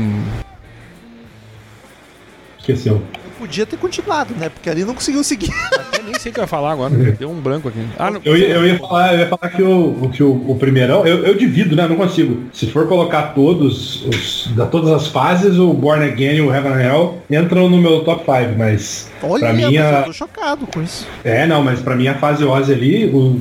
Esqueceu. 2.60 2.96
Eu 2.96 3.32
podia 3.48 3.66
ter 3.66 3.76
continuado, 3.78 4.36
né? 4.36 4.48
Porque 4.50 4.70
ali 4.70 4.86
não 4.86 4.94
conseguiu 4.94 5.24
seguir. 5.24 5.50
Até 5.74 6.04
nem 6.04 6.14
sei 6.20 6.32
o 6.32 6.34
que 6.34 6.40
eu 6.40 6.44
ia 6.44 6.48
falar 6.48 6.74
agora. 6.74 6.92
Deu 6.94 7.30
um 7.32 7.42
branco 7.42 7.68
aqui. 7.70 7.80
Ah, 7.98 8.12
não. 8.12 8.22
Eu 8.24 8.38
ia, 8.38 8.50
eu 8.50 8.68
ia 8.68 8.78
falar, 8.78 9.14
eu 9.14 9.20
ia 9.22 9.28
falar 9.28 9.50
que 9.50 9.64
o, 9.64 10.10
que 10.14 10.22
o, 10.24 10.52
o 10.52 10.56
primeirão, 10.60 11.06
eu, 11.08 11.26
eu 11.26 11.34
divido, 11.36 11.76
né? 11.76 11.88
Não 11.88 11.96
consigo. 11.96 12.44
Se 12.54 12.68
for 12.68 12.88
colocar 12.88 13.34
todos, 13.34 14.06
os, 14.06 14.48
da 14.56 14.68
todas 14.68 14.92
as 14.92 15.08
fases, 15.08 15.58
o 15.58 15.74
Born 15.74 16.06
Again 16.06 16.36
e 16.36 16.42
o 16.42 16.54
Heaven 16.54 16.74
and 16.74 16.82
Hell 16.84 17.18
entram 17.32 17.68
no 17.68 17.78
meu 17.80 18.04
top 18.04 18.24
5, 18.26 18.56
mas 18.58 19.10
Olha, 19.24 19.40
pra 19.40 19.54
mim 19.54 19.64
mas 19.64 19.76
a, 19.86 20.00
eu 20.00 20.04
tô 20.06 20.14
chocado 20.14 20.68
com 20.68 20.84
isso. 20.84 21.08
É, 21.24 21.48
não, 21.48 21.64
mas 21.64 21.80
pra 21.80 21.96
mim 21.96 22.08
a 22.08 22.14
fase 22.16 22.44
Ozzy 22.46 22.74
ali, 22.74 23.06
o, 23.08 23.40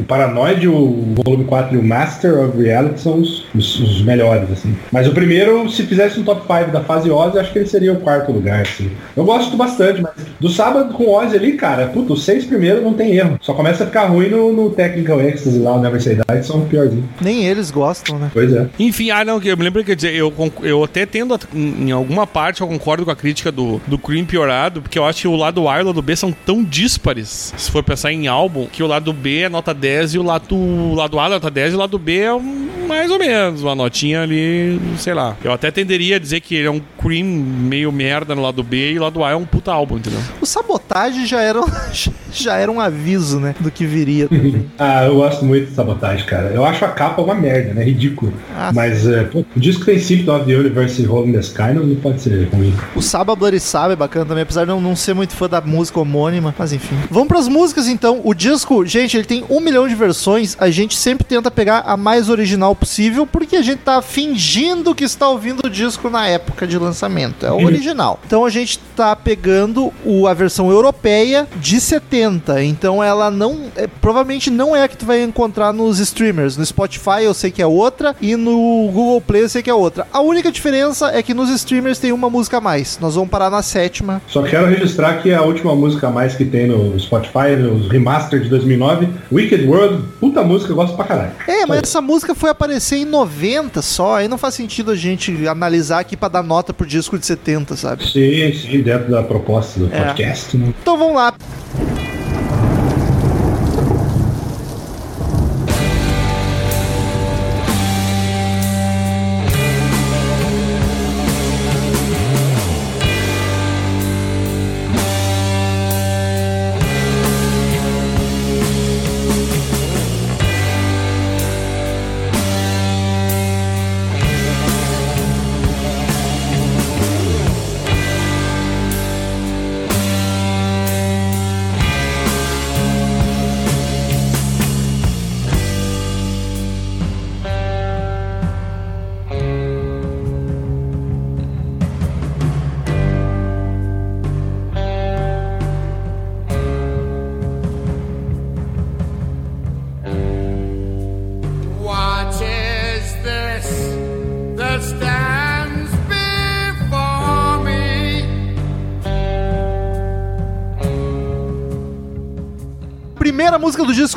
o 0.00 0.04
Paranoid, 0.04 0.66
o 0.68 1.14
volume 1.24 1.44
4 1.44 1.76
e 1.76 1.78
o 1.78 1.82
Master 1.82 2.38
of 2.40 2.60
Reality 2.60 3.00
são 3.00 3.20
os, 3.20 3.44
os- 3.54 3.80
os 3.80 4.02
melhores, 4.02 4.50
assim. 4.50 4.74
Mas 4.92 5.06
o 5.06 5.12
primeiro, 5.12 5.68
se 5.70 5.82
fizesse 5.84 6.18
um 6.18 6.22
top 6.24 6.42
5 6.46 6.70
da 6.70 6.80
fase 6.82 7.10
Ozzy, 7.10 7.38
acho 7.38 7.52
que 7.52 7.58
ele 7.60 7.68
seria 7.68 7.92
o 7.92 8.00
quarto 8.00 8.32
lugar, 8.32 8.62
assim. 8.62 8.90
Eu 9.16 9.24
gosto 9.24 9.56
bastante, 9.56 10.00
mas 10.02 10.12
do 10.40 10.48
sábado 10.48 10.94
com 10.94 11.04
o 11.04 11.14
Ozzy 11.14 11.36
ali, 11.36 11.52
cara, 11.52 11.86
puta, 11.88 12.12
os 12.12 12.24
seis 12.24 12.44
primeiros 12.44 12.82
não 12.82 12.94
tem 12.94 13.14
erro. 13.14 13.38
Só 13.40 13.52
começa 13.54 13.84
a 13.84 13.86
ficar 13.86 14.06
ruim 14.06 14.28
no, 14.28 14.52
no 14.52 14.70
Technical 14.70 15.20
Ecstasy 15.20 15.58
lá, 15.58 15.74
o 15.76 15.80
Never 15.80 16.00
Say 16.02 16.16
Die, 16.16 16.42
são 16.44 16.62
piorzinho. 16.66 17.08
Nem 17.20 17.44
eles 17.46 17.70
gostam, 17.70 18.18
né? 18.18 18.30
Pois 18.32 18.52
é. 18.52 18.66
Enfim, 18.78 19.10
ah, 19.10 19.24
não, 19.24 19.40
eu 19.42 19.56
me 19.56 19.64
lembro 19.64 19.84
que 19.84 19.90
eu, 19.92 19.96
dizer, 19.96 20.14
eu, 20.14 20.84
até 20.84 21.04
tendo, 21.06 21.38
em 21.54 21.90
alguma 21.90 22.26
parte, 22.26 22.60
eu 22.60 22.66
concordo 22.68 23.04
com 23.04 23.10
a 23.10 23.16
crítica 23.16 23.50
do, 23.52 23.80
do 23.86 23.98
Cream 23.98 24.24
piorado, 24.24 24.80
porque 24.82 24.98
eu 24.98 25.04
acho 25.04 25.22
que 25.22 25.28
o 25.28 25.36
lado 25.36 25.68
A 25.68 25.78
e 25.78 25.82
o 25.82 25.86
lado 25.86 26.02
B 26.02 26.16
são 26.16 26.32
tão 26.32 26.62
díspares, 26.64 27.52
se 27.56 27.70
for 27.70 27.82
pensar 27.82 28.12
em 28.12 28.26
álbum, 28.26 28.66
que 28.66 28.82
o 28.82 28.86
lado 28.86 29.12
B 29.12 29.40
é 29.40 29.48
nota 29.48 29.72
10 29.74 29.89
e 30.14 30.18
o 30.18 30.22
lado, 30.22 30.54
o 30.54 30.94
lado 30.94 31.18
A 31.18 31.26
é 31.26 31.28
nota 31.28 31.50
10 31.50 31.72
e 31.72 31.76
o 31.76 31.78
lado 31.78 31.98
B 31.98 32.18
é 32.18 32.32
um, 32.32 32.69
mais 32.90 33.10
ou 33.10 33.18
menos, 33.18 33.62
uma 33.62 33.74
notinha 33.74 34.22
ali, 34.22 34.80
sei 34.98 35.14
lá. 35.14 35.36
Eu 35.44 35.52
até 35.52 35.70
tenderia 35.70 36.16
a 36.16 36.18
dizer 36.18 36.40
que 36.40 36.54
ele 36.56 36.66
é 36.66 36.70
um 36.70 36.80
Cream 37.00 37.24
meio 37.24 37.90
merda 37.92 38.34
no 38.34 38.42
lado 38.42 38.62
B 38.62 38.92
e 38.92 38.98
o 38.98 39.02
lado 39.02 39.22
A 39.24 39.30
é 39.30 39.36
um 39.36 39.44
puta 39.44 39.72
álbum, 39.72 39.96
entendeu? 39.96 40.20
O 40.40 40.46
Sabotage 40.46 41.24
já 41.26 41.40
era, 41.40 41.60
um- 41.60 41.66
já 42.32 42.56
era 42.56 42.70
um 42.70 42.80
aviso, 42.80 43.38
né? 43.38 43.54
Do 43.60 43.70
que 43.70 43.86
viria 43.86 44.28
também. 44.28 44.66
Ah, 44.78 45.04
eu 45.04 45.16
gosto 45.16 45.44
muito 45.44 45.68
de 45.68 45.74
sabotagem, 45.74 46.24
cara. 46.26 46.48
Eu 46.54 46.64
acho 46.64 46.84
a 46.84 46.88
capa 46.88 47.20
uma 47.20 47.34
merda, 47.34 47.74
né? 47.74 47.84
Ridículo. 47.84 48.32
Ah, 48.56 48.72
Mas 48.74 49.06
é, 49.06 49.24
pô, 49.24 49.44
o 49.54 49.60
disco 49.60 49.84
tem 49.84 49.98
Symptom 49.98 50.36
of 50.36 50.46
the 50.46 50.54
Universe 50.56 51.02
in 51.02 51.32
the 51.32 51.38
Sky 51.40 51.74
não, 51.74 51.84
não 51.84 51.96
pode 51.96 52.20
ser 52.22 52.48
ruim. 52.52 52.74
O 52.96 53.02
Saba 53.02 53.36
Bloody 53.36 53.60
Saba 53.60 53.92
é 53.92 53.96
bacana 53.96 54.24
também, 54.24 54.42
apesar 54.42 54.64
de 54.64 54.70
eu 54.70 54.80
não 54.80 54.96
ser 54.96 55.14
muito 55.14 55.34
fã 55.34 55.48
da 55.48 55.60
música 55.60 56.00
homônima, 56.00 56.54
mas 56.58 56.72
enfim. 56.72 56.96
Vamos 57.10 57.28
pras 57.28 57.46
músicas 57.46 57.88
então. 57.88 58.20
O 58.24 58.32
disco, 58.34 58.84
gente, 58.86 59.16
ele 59.16 59.24
tem 59.26 59.44
um 59.50 59.60
milhão 59.60 59.86
de 59.86 59.94
versões. 59.94 60.56
A 60.58 60.70
gente 60.70 60.96
sempre 60.96 61.24
tenta 61.24 61.50
pegar 61.50 61.80
a 61.80 61.96
mais 61.96 62.30
original 62.30 62.74
possível, 62.80 63.26
porque 63.26 63.56
a 63.56 63.62
gente 63.62 63.80
tá 63.80 64.00
fingindo 64.00 64.94
que 64.94 65.04
está 65.04 65.28
ouvindo 65.28 65.60
o 65.66 65.70
disco 65.70 66.08
na 66.08 66.26
época 66.26 66.66
de 66.66 66.78
lançamento. 66.78 67.44
É 67.44 67.52
o 67.52 67.64
original. 67.64 68.18
Então 68.26 68.44
a 68.44 68.50
gente 68.50 68.78
tá 68.96 69.14
pegando 69.14 69.92
o, 70.04 70.26
a 70.26 70.32
versão 70.32 70.70
europeia 70.70 71.46
de 71.56 71.78
70. 71.80 72.64
Então 72.64 73.04
ela 73.04 73.30
não. 73.30 73.70
é, 73.76 73.86
provavelmente 73.86 74.50
não 74.50 74.74
é 74.74 74.82
a 74.82 74.88
que 74.88 74.96
tu 74.96 75.04
vai 75.04 75.22
encontrar 75.22 75.72
nos 75.72 75.98
streamers. 75.98 76.56
No 76.56 76.64
Spotify 76.64 77.22
eu 77.22 77.34
sei 77.34 77.50
que 77.50 77.60
é 77.60 77.66
outra, 77.66 78.16
e 78.20 78.34
no 78.34 78.90
Google 78.92 79.20
Play 79.20 79.42
eu 79.42 79.48
sei 79.48 79.62
que 79.62 79.70
é 79.70 79.74
outra. 79.74 80.06
A 80.12 80.20
única 80.20 80.50
diferença 80.50 81.10
é 81.12 81.22
que 81.22 81.34
nos 81.34 81.50
streamers 81.50 81.98
tem 81.98 82.12
uma 82.12 82.30
música 82.30 82.56
a 82.56 82.60
mais. 82.60 82.98
Nós 83.00 83.14
vamos 83.14 83.30
parar 83.30 83.50
na 83.50 83.62
sétima. 83.62 84.22
Só 84.26 84.42
quero 84.42 84.66
registrar 84.66 85.22
que 85.22 85.32
a 85.32 85.42
última 85.42 85.74
música 85.74 86.08
a 86.08 86.10
mais 86.10 86.34
que 86.34 86.44
tem 86.44 86.66
no 86.66 86.98
Spotify, 86.98 87.56
nos 87.58 87.88
remaster 87.88 88.40
de 88.40 88.48
2009, 88.48 89.08
Wicked 89.30 89.66
World, 89.66 90.04
puta 90.18 90.42
música, 90.42 90.72
eu 90.72 90.76
gosto 90.76 90.96
pra 90.96 91.04
caralho. 91.04 91.32
É, 91.46 91.66
mas 91.66 91.82
essa 91.82 92.00
música 92.00 92.34
foi 92.34 92.50
aparecer 92.70 92.98
em 92.98 93.04
90 93.04 93.82
só, 93.82 94.16
aí 94.16 94.28
não 94.28 94.38
faz 94.38 94.54
sentido 94.54 94.92
a 94.92 94.96
gente 94.96 95.46
analisar 95.48 95.98
aqui 96.00 96.16
pra 96.16 96.28
dar 96.28 96.42
nota 96.42 96.72
pro 96.72 96.86
disco 96.86 97.18
de 97.18 97.26
70, 97.26 97.74
sabe? 97.76 98.08
Sim, 98.08 98.52
sim, 98.54 98.80
dentro 98.80 99.10
da 99.10 99.22
proposta 99.24 99.80
do 99.80 99.92
É. 99.92 100.04
podcast. 100.04 100.56
Né? 100.56 100.72
Então 100.80 100.96
vamos 100.96 101.16
lá. 101.16 101.34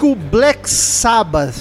Disco 0.04 0.16
Black 0.16 0.70
Sabbath. 0.70 1.56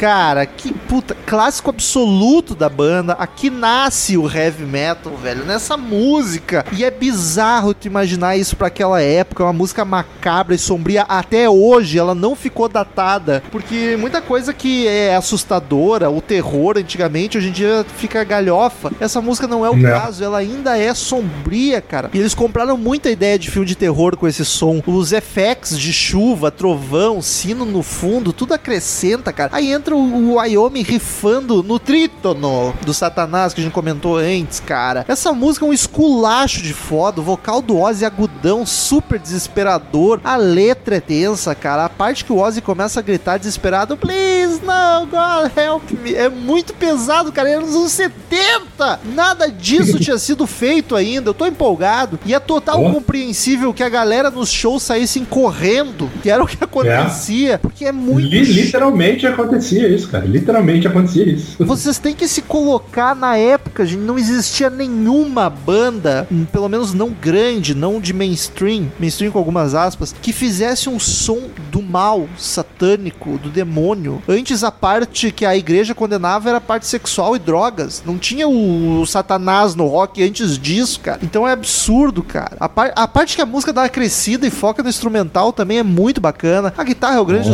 Cara, 0.00 0.46
que 0.46 0.72
puta, 0.72 1.14
clássico 1.26 1.72
absoluto 1.92 2.54
da 2.54 2.70
banda. 2.70 3.12
Aqui 3.12 3.50
nasce 3.50 4.16
o 4.16 4.26
heavy 4.30 4.64
metal, 4.64 5.14
velho, 5.14 5.44
nessa 5.44 5.76
música. 5.76 6.64
E 6.72 6.82
é 6.82 6.90
bizarro 6.90 7.74
tu 7.74 7.86
imaginar 7.86 8.34
isso 8.34 8.56
pra 8.56 8.68
aquela 8.68 9.02
época, 9.02 9.44
uma 9.44 9.52
música 9.52 9.84
macabra 9.84 10.54
e 10.54 10.58
sombria. 10.58 11.02
Até 11.02 11.50
hoje 11.50 11.98
ela 11.98 12.14
não 12.14 12.34
ficou 12.34 12.66
datada, 12.66 13.42
porque 13.50 13.94
muita 14.00 14.22
coisa 14.22 14.54
que 14.54 14.86
é 14.88 15.14
assustadora, 15.14 16.08
o 16.10 16.22
terror 16.22 16.78
antigamente, 16.78 17.36
hoje 17.36 17.48
em 17.48 17.52
dia 17.52 17.84
fica 17.98 18.24
galhofa. 18.24 18.90
Essa 18.98 19.20
música 19.20 19.46
não 19.46 19.66
é 19.66 19.68
o 19.68 19.76
Não. 19.76 19.90
caso, 19.90 20.24
ela 20.24 20.38
ainda 20.38 20.78
é 20.78 20.94
sombria, 20.94 21.82
cara. 21.82 22.08
E 22.14 22.18
eles 22.18 22.34
compraram 22.34 22.78
muita 22.78 23.10
ideia 23.10 23.38
de 23.38 23.50
filme 23.50 23.66
de 23.68 23.76
terror 23.76 24.16
com 24.16 24.26
esse 24.26 24.46
som. 24.46 24.82
Os 24.86 25.12
effects 25.12 25.78
de 25.78 25.92
chuva, 25.92 26.50
trovão, 26.50 27.20
sino 27.20 27.66
no 27.66 27.82
fundo, 27.82 28.32
tudo 28.32 28.54
acrescenta, 28.54 29.30
cara. 29.30 29.50
Aí 29.52 29.70
entra 29.70 29.94
o, 29.94 29.98
o 30.00 30.34
Wyoming 30.36 30.82
rifando 30.82 31.62
no 31.62 31.81
trítono 31.84 32.74
do 32.84 32.92
Satanás 32.94 33.52
que 33.54 33.60
a 33.60 33.64
gente 33.64 33.72
comentou 33.72 34.16
antes, 34.16 34.60
cara. 34.60 35.04
Essa 35.08 35.32
música 35.32 35.64
é 35.64 35.68
um 35.68 35.72
esculacho 35.72 36.62
de 36.62 36.72
foda. 36.72 37.20
O 37.20 37.24
vocal 37.24 37.60
do 37.62 37.78
Ozzy 37.78 38.04
é 38.04 38.06
agudão, 38.06 38.64
super 38.66 39.18
desesperador. 39.18 40.20
A 40.24 40.36
letra 40.36 40.96
é 40.96 41.00
tensa, 41.00 41.54
cara. 41.54 41.84
A 41.84 41.88
parte 41.88 42.24
que 42.24 42.32
o 42.32 42.38
Ozzy 42.38 42.60
começa 42.60 43.00
a 43.00 43.02
gritar 43.02 43.38
desesperado, 43.38 43.96
please, 43.96 44.60
no, 44.62 45.06
God, 45.06 45.50
help 45.56 45.90
me. 46.02 46.14
É 46.14 46.28
muito 46.28 46.72
pesado, 46.74 47.32
cara. 47.32 47.48
Era 47.50 47.60
nos 47.60 47.74
anos 47.74 47.92
70. 47.92 49.00
Nada 49.14 49.48
disso 49.50 49.98
tinha 50.00 50.18
sido 50.18 50.46
feito 50.46 50.94
ainda. 50.96 51.30
Eu 51.30 51.34
tô 51.34 51.46
empolgado. 51.46 52.18
E 52.24 52.34
é 52.34 52.38
total 52.40 52.82
Ó. 52.84 52.90
compreensível 52.92 53.72
que 53.74 53.82
a 53.82 53.88
galera 53.88 54.30
nos 54.30 54.50
shows 54.50 54.82
saíssem 54.82 55.24
correndo, 55.24 56.10
que 56.22 56.30
era 56.30 56.42
o 56.42 56.46
que 56.46 56.62
acontecia, 56.62 57.58
porque 57.58 57.84
é 57.84 57.92
muito 57.92 58.20
Li- 58.28 58.44
literalmente 58.44 59.26
acontecia 59.26 59.88
isso, 59.88 60.08
cara. 60.08 60.24
Literalmente 60.24 60.86
acontecia 60.86 61.24
isso. 61.24 61.56
Vocês 61.80 61.98
têm 61.98 62.14
que 62.14 62.26
se 62.28 62.42
colocar 62.42 63.14
na 63.14 63.36
época, 63.36 63.84
gente. 63.86 64.00
Não 64.00 64.18
existia 64.18 64.68
nenhuma 64.70 65.48
banda, 65.48 66.26
hum, 66.30 66.44
pelo 66.44 66.68
menos 66.68 66.92
não 66.94 67.10
grande, 67.10 67.74
não 67.74 68.00
de 68.00 68.12
mainstream, 68.12 68.90
mainstream 68.98 69.30
com 69.32 69.38
algumas 69.38 69.74
aspas, 69.74 70.14
que 70.20 70.32
fizesse 70.32 70.88
um 70.88 70.98
som 70.98 71.38
do 71.70 71.80
mal, 71.82 72.28
satânico, 72.38 73.38
do 73.38 73.48
demônio. 73.48 74.22
Antes 74.28 74.62
a 74.64 74.70
parte 74.70 75.30
que 75.32 75.44
a 75.44 75.56
igreja 75.56 75.94
condenava 75.94 76.48
era 76.48 76.58
a 76.58 76.60
parte 76.60 76.86
sexual 76.86 77.34
e 77.36 77.38
drogas. 77.38 78.02
Não 78.04 78.18
tinha 78.18 78.46
o, 78.48 79.00
o 79.00 79.06
satanás 79.06 79.74
no 79.74 79.86
rock 79.86 80.22
antes 80.22 80.58
disso, 80.58 81.00
cara. 81.00 81.18
Então 81.22 81.46
é 81.46 81.52
absurdo, 81.52 82.22
cara. 82.22 82.56
A, 82.58 82.68
par- 82.68 82.92
a 82.94 83.08
parte 83.08 83.36
que 83.36 83.42
a 83.42 83.46
música 83.46 83.72
dá 83.72 83.82
uma 83.82 83.88
crescida 83.88 84.46
e 84.46 84.50
foca 84.50 84.82
no 84.82 84.88
instrumental 84.88 85.52
também 85.52 85.78
é 85.78 85.82
muito 85.82 86.20
bacana. 86.20 86.72
A 86.76 86.84
guitarra 86.84 87.16
é 87.16 87.20
o 87.20 87.24
grande 87.24 87.50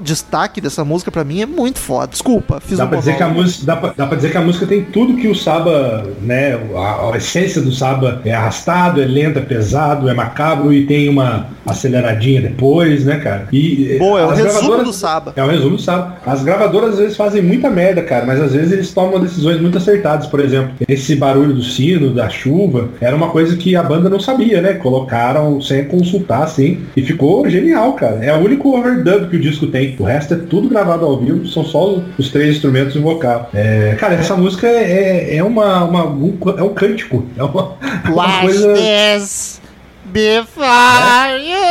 destaque 0.00 0.60
dessa 0.60 0.84
música 0.84 1.10
pra 1.10 1.24
mim, 1.24 1.40
é 1.40 1.46
muito 1.46 1.78
foda. 1.78 2.08
Desculpa, 2.08 2.60
fiz 2.60 2.78
Dá 2.78 2.84
um 2.84 2.88
pra, 2.88 2.98
dizer 2.98 3.16
que 3.16 3.22
a 3.22 3.28
música, 3.28 3.61
dá, 3.64 3.76
pra, 3.76 3.92
dá 3.96 4.06
pra 4.06 4.16
dizer 4.16 4.30
que 4.30 4.36
a 4.36 4.40
música 4.40 4.66
tem 4.66 4.82
tudo 4.82 5.16
que 5.16 5.28
o 5.28 5.34
Saba, 5.34 6.04
né? 6.22 6.58
A, 6.74 7.10
a 7.12 7.16
essência 7.16 7.60
do 7.60 7.72
Saba 7.72 8.20
é 8.24 8.32
arrastado, 8.32 9.00
é 9.00 9.04
lento, 9.04 9.38
é 9.38 9.42
pesado, 9.42 10.08
é 10.08 10.14
macabro 10.14 10.72
e 10.72 10.86
tem 10.86 11.08
uma 11.08 11.46
aceleradinha 11.66 12.40
depois, 12.40 13.04
né, 13.04 13.18
cara? 13.18 13.48
E 13.52 13.96
Boa, 13.98 14.20
é 14.20 14.26
o 14.26 14.30
as 14.30 14.38
resumo 14.38 14.84
do 14.84 14.92
Saba. 14.92 15.32
É 15.36 15.42
o 15.42 15.46
resumo 15.46 15.76
do 15.76 15.82
Saba. 15.82 16.16
As 16.26 16.42
gravadoras 16.42 16.90
às 16.90 16.98
vezes 16.98 17.16
fazem 17.16 17.42
muita 17.42 17.70
merda, 17.70 18.02
cara, 18.02 18.26
mas 18.26 18.40
às 18.40 18.52
vezes 18.52 18.72
eles 18.72 18.92
tomam 18.92 19.20
decisões 19.20 19.60
muito 19.60 19.78
acertadas. 19.78 20.26
Por 20.26 20.40
exemplo, 20.40 20.72
esse 20.88 21.14
barulho 21.16 21.54
do 21.54 21.62
sino, 21.62 22.12
da 22.12 22.28
chuva, 22.28 22.88
era 23.00 23.14
uma 23.14 23.30
coisa 23.30 23.56
que 23.56 23.76
a 23.76 23.82
banda 23.82 24.08
não 24.08 24.20
sabia, 24.20 24.60
né? 24.60 24.74
Colocaram 24.74 25.60
sem 25.60 25.84
consultar, 25.84 26.44
assim, 26.44 26.80
e 26.96 27.02
ficou 27.02 27.48
genial, 27.48 27.92
cara. 27.94 28.24
É 28.24 28.34
o 28.34 28.40
único 28.40 28.76
overdub 28.76 29.28
que 29.28 29.36
o 29.36 29.40
disco 29.40 29.66
tem. 29.66 29.96
O 29.98 30.04
resto 30.04 30.34
é 30.34 30.36
tudo 30.36 30.68
gravado 30.68 31.04
ao 31.04 31.18
vivo, 31.18 31.46
são 31.46 31.64
só 31.64 32.00
os, 32.18 32.30
três 32.30 32.56
instrumentos 32.56 32.94
e 32.94 32.98
o 32.98 33.02
vocal. 33.02 33.50
É, 33.54 33.94
cara, 33.98 34.14
essa 34.14 34.34
música 34.36 34.66
é, 34.66 35.36
é 35.36 35.44
uma, 35.44 35.84
uma- 35.84 36.06
um, 36.06 36.38
é 36.56 36.62
um 36.62 36.72
cântico. 36.74 37.26
É 37.36 37.42
uma, 37.42 37.76
uma 38.08 38.40
coisa. 38.40 38.72
this 38.74 39.60
before 40.06 41.38
you. 41.38 41.70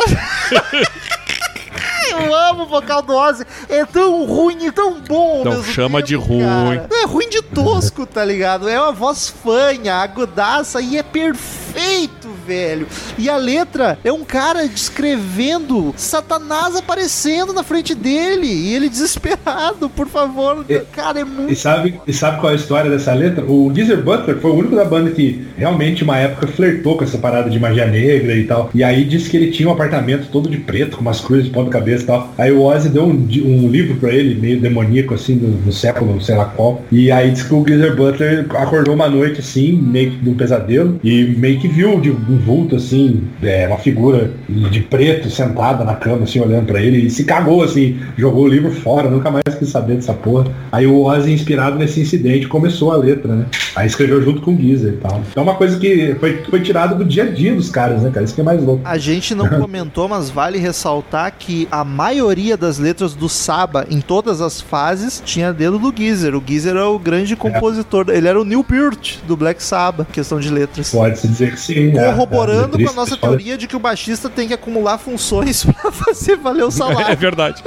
Eu 2.10 2.36
amo 2.36 2.64
o 2.64 2.68
vocal 2.68 3.02
do 3.02 3.14
Ozzy. 3.14 3.43
É 3.70 3.86
tão 3.86 4.26
ruim 4.26 4.66
e 4.66 4.72
tão 4.72 4.99
bom. 5.02 5.43
Não 5.43 5.52
mesmo 5.58 5.66
chama 5.66 6.02
de 6.02 6.16
ruim. 6.16 6.39
cara. 6.41 6.88
É 6.91 7.06
ruim 7.06 7.30
de 7.30 7.41
tosco, 7.41 8.06
tá 8.06 8.24
ligado? 8.26 8.68
É 8.68 8.80
uma 8.80 8.91
voz 8.91 9.30
fanha, 9.30 9.95
agudaça 9.95 10.82
e 10.82 10.97
é 10.97 11.04
perfeito, 11.04 12.30
velho. 12.45 12.88
E 13.18 13.30
a 13.30 13.38
letra 13.38 13.97
é 14.04 14.12
um 14.12 14.24
cara 14.24 14.68
descrevendo 14.68 15.93
Satanás 15.97 16.76
aparecendo 16.76 17.54
na 17.54 17.64
frente 17.64 17.93
dele 17.95 18.47
e 18.47 18.74
ele 18.74 18.89
desesperado, 18.89 19.89
por 19.89 20.08
favor. 20.08 20.66
É- 20.70 20.82
Cara, 20.91 21.20
é 21.20 21.22
E 21.22 21.26
muito. 21.26 21.56
sabe, 21.56 21.99
e 22.08 22.14
sabe 22.14 22.39
qual 22.39 22.52
é 22.52 22.56
a 22.56 22.58
história 22.58 22.89
dessa 22.89 23.14
letra? 23.14 23.45
O 23.45 23.72
Geezer 23.74 24.02
Butler 24.02 24.38
foi 24.39 24.52
o 24.52 24.56
único 24.56 24.76
da 24.76 24.84
banda 24.86 25.12
que 25.12 25.47
realmente 25.58 26.04
uma 26.04 26.18
época 26.18 26.47
flertou 26.47 26.97
com 26.97 27.04
essa 27.04 27.18
parada 27.18 27.49
de 27.49 27.60
magia 27.60 27.86
negra 27.86 28.36
e 28.36 28.45
tal. 28.45 28.70
E 28.74 28.84
aí 28.84 29.04
disse 29.06 29.30
que 29.30 29.38
ele 29.38 29.52
tinha 29.52 29.70
um 29.70 29.72
apartamento 29.72 30.28
todo 30.32 30.49
de 30.49 30.58
preto, 30.58 30.97
com 30.97 31.02
umas 31.02 31.20
cruzes 31.22 31.45
de 31.45 31.52
ponta 31.52 31.70
cabeça 31.91 32.03
e 32.03 32.07
tal. 32.07 32.33
Aí 32.37 32.51
o 32.51 32.63
Ozzy 32.63 32.89
deu 32.89 33.03
um, 33.03 33.27
um 33.45 33.69
livro 33.69 33.95
pra 33.95 34.13
ele, 34.13 34.39
meio 34.39 34.59
demoníaco 34.59 35.13
assim, 35.13 35.37
do, 35.37 35.47
do 35.63 35.71
século, 35.71 36.21
sei 36.21 36.35
lá 36.35 36.45
qual. 36.45 36.81
E 36.91 37.11
aí 37.11 37.31
disse 37.31 37.45
que 37.45 37.53
o 37.53 37.65
Geezer 37.65 37.95
Butler 37.95 38.45
acordou 38.55 38.93
uma 38.93 39.09
noite 39.09 39.39
assim, 39.39 39.73
meio 39.73 40.11
que 40.11 40.17
de 40.17 40.29
um 40.29 40.35
pesadelo, 40.35 40.99
e 41.03 41.23
meio 41.37 41.59
que 41.59 41.67
viu 41.67 41.99
de 41.99 42.11
um 42.11 42.37
vulto 42.37 42.75
assim, 42.75 43.23
é, 43.43 43.67
uma 43.67 43.77
figura 43.77 44.31
de 44.47 44.79
preto 44.81 45.29
sentada 45.29 45.83
na 45.83 45.95
cama, 45.95 46.23
assim, 46.23 46.39
olhando 46.39 46.65
pra 46.65 46.81
ele, 46.81 47.05
e 47.05 47.09
se 47.09 47.23
cagou 47.23 47.63
assim, 47.63 47.99
jogou 48.17 48.45
o 48.45 48.47
livro 48.47 48.71
fora, 48.71 49.09
nunca 49.09 49.29
mais 49.29 49.43
quis 49.57 49.69
saber 49.69 49.95
dessa 49.95 50.13
porra. 50.13 50.51
Aí 50.71 50.87
o 50.87 51.03
Ozzy, 51.03 51.31
inspirado 51.31 51.77
nesse 51.77 51.99
incidente, 52.01 52.47
começou 52.47 52.91
a 52.91 52.95
letra, 52.95 53.35
né? 53.35 53.45
Aí 53.75 53.87
escreveu 53.87 54.21
junto 54.21 54.41
com 54.41 54.53
o 54.53 54.57
Geezer 54.57 54.93
e 54.93 54.97
tal. 54.97 55.21
Então 55.29 55.43
é 55.43 55.45
uma 55.45 55.55
coisa 55.55 55.77
que 55.77 56.15
foi, 56.19 56.43
foi 56.49 56.61
tirada 56.61 56.95
do 56.95 57.05
dia 57.05 57.23
a 57.23 57.27
dia 57.27 57.53
dos 57.53 57.69
caras, 57.69 58.01
né, 58.01 58.09
cara? 58.11 58.25
Isso 58.25 58.35
que 58.35 58.41
é 58.41 58.43
mais 58.43 58.63
louco. 58.63 58.81
A 58.85 58.97
gente 58.97 59.35
não 59.35 59.47
comentou, 59.59 60.07
mas 60.07 60.29
vale 60.29 60.57
ressaltar 60.57 61.33
que 61.37 61.67
a 61.71 61.80
maioria 61.84 62.55
das 62.57 62.77
letras 62.77 63.13
do 63.13 63.27
Saba, 63.29 63.86
em 63.89 64.01
todas 64.01 64.41
as 64.41 64.59
fases, 64.61 65.21
tinha 65.25 65.51
dedo 65.53 65.77
do 65.79 65.93
Geezer. 65.95 66.36
O 66.36 66.43
Geezer 66.45 66.75
é 66.75 66.84
o 66.84 66.97
grande 66.99 67.36
compositor. 67.36 68.05
Ele 68.09 68.27
era 68.27 68.39
o 68.39 68.43
Neil 68.45 68.63
Peart 68.63 69.17
do 69.27 69.36
Black 69.38 69.61
Sabbath, 69.63 70.07
questão 70.11 70.39
de 70.39 70.49
letras. 70.49 70.91
Pode-se 70.91 71.27
dizer 71.27 71.51
que 71.51 71.59
sim. 71.59 71.91
né? 71.91 72.05
Corroborando 72.11 72.77
com 72.77 72.89
a 72.89 72.93
nossa 72.93 73.15
teoria 73.17 73.57
de 73.57 73.67
que 73.67 73.75
o 73.75 73.79
baixista 73.79 74.29
tem 74.29 74.47
que 74.47 74.53
acumular 74.53 74.97
funções 74.97 75.63
pra 75.82 75.91
fazer 75.91 76.38
valer 76.38 76.63
o 76.65 76.67
É 76.67 76.71
salário. 76.71 77.17
verdade. 77.17 77.63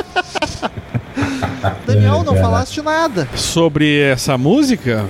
Daniel, 1.86 2.22
não 2.24 2.36
É, 2.36 2.40
falaste 2.40 2.82
nada. 2.82 3.28
Sobre 3.34 4.00
essa 4.00 4.36
música, 4.36 5.04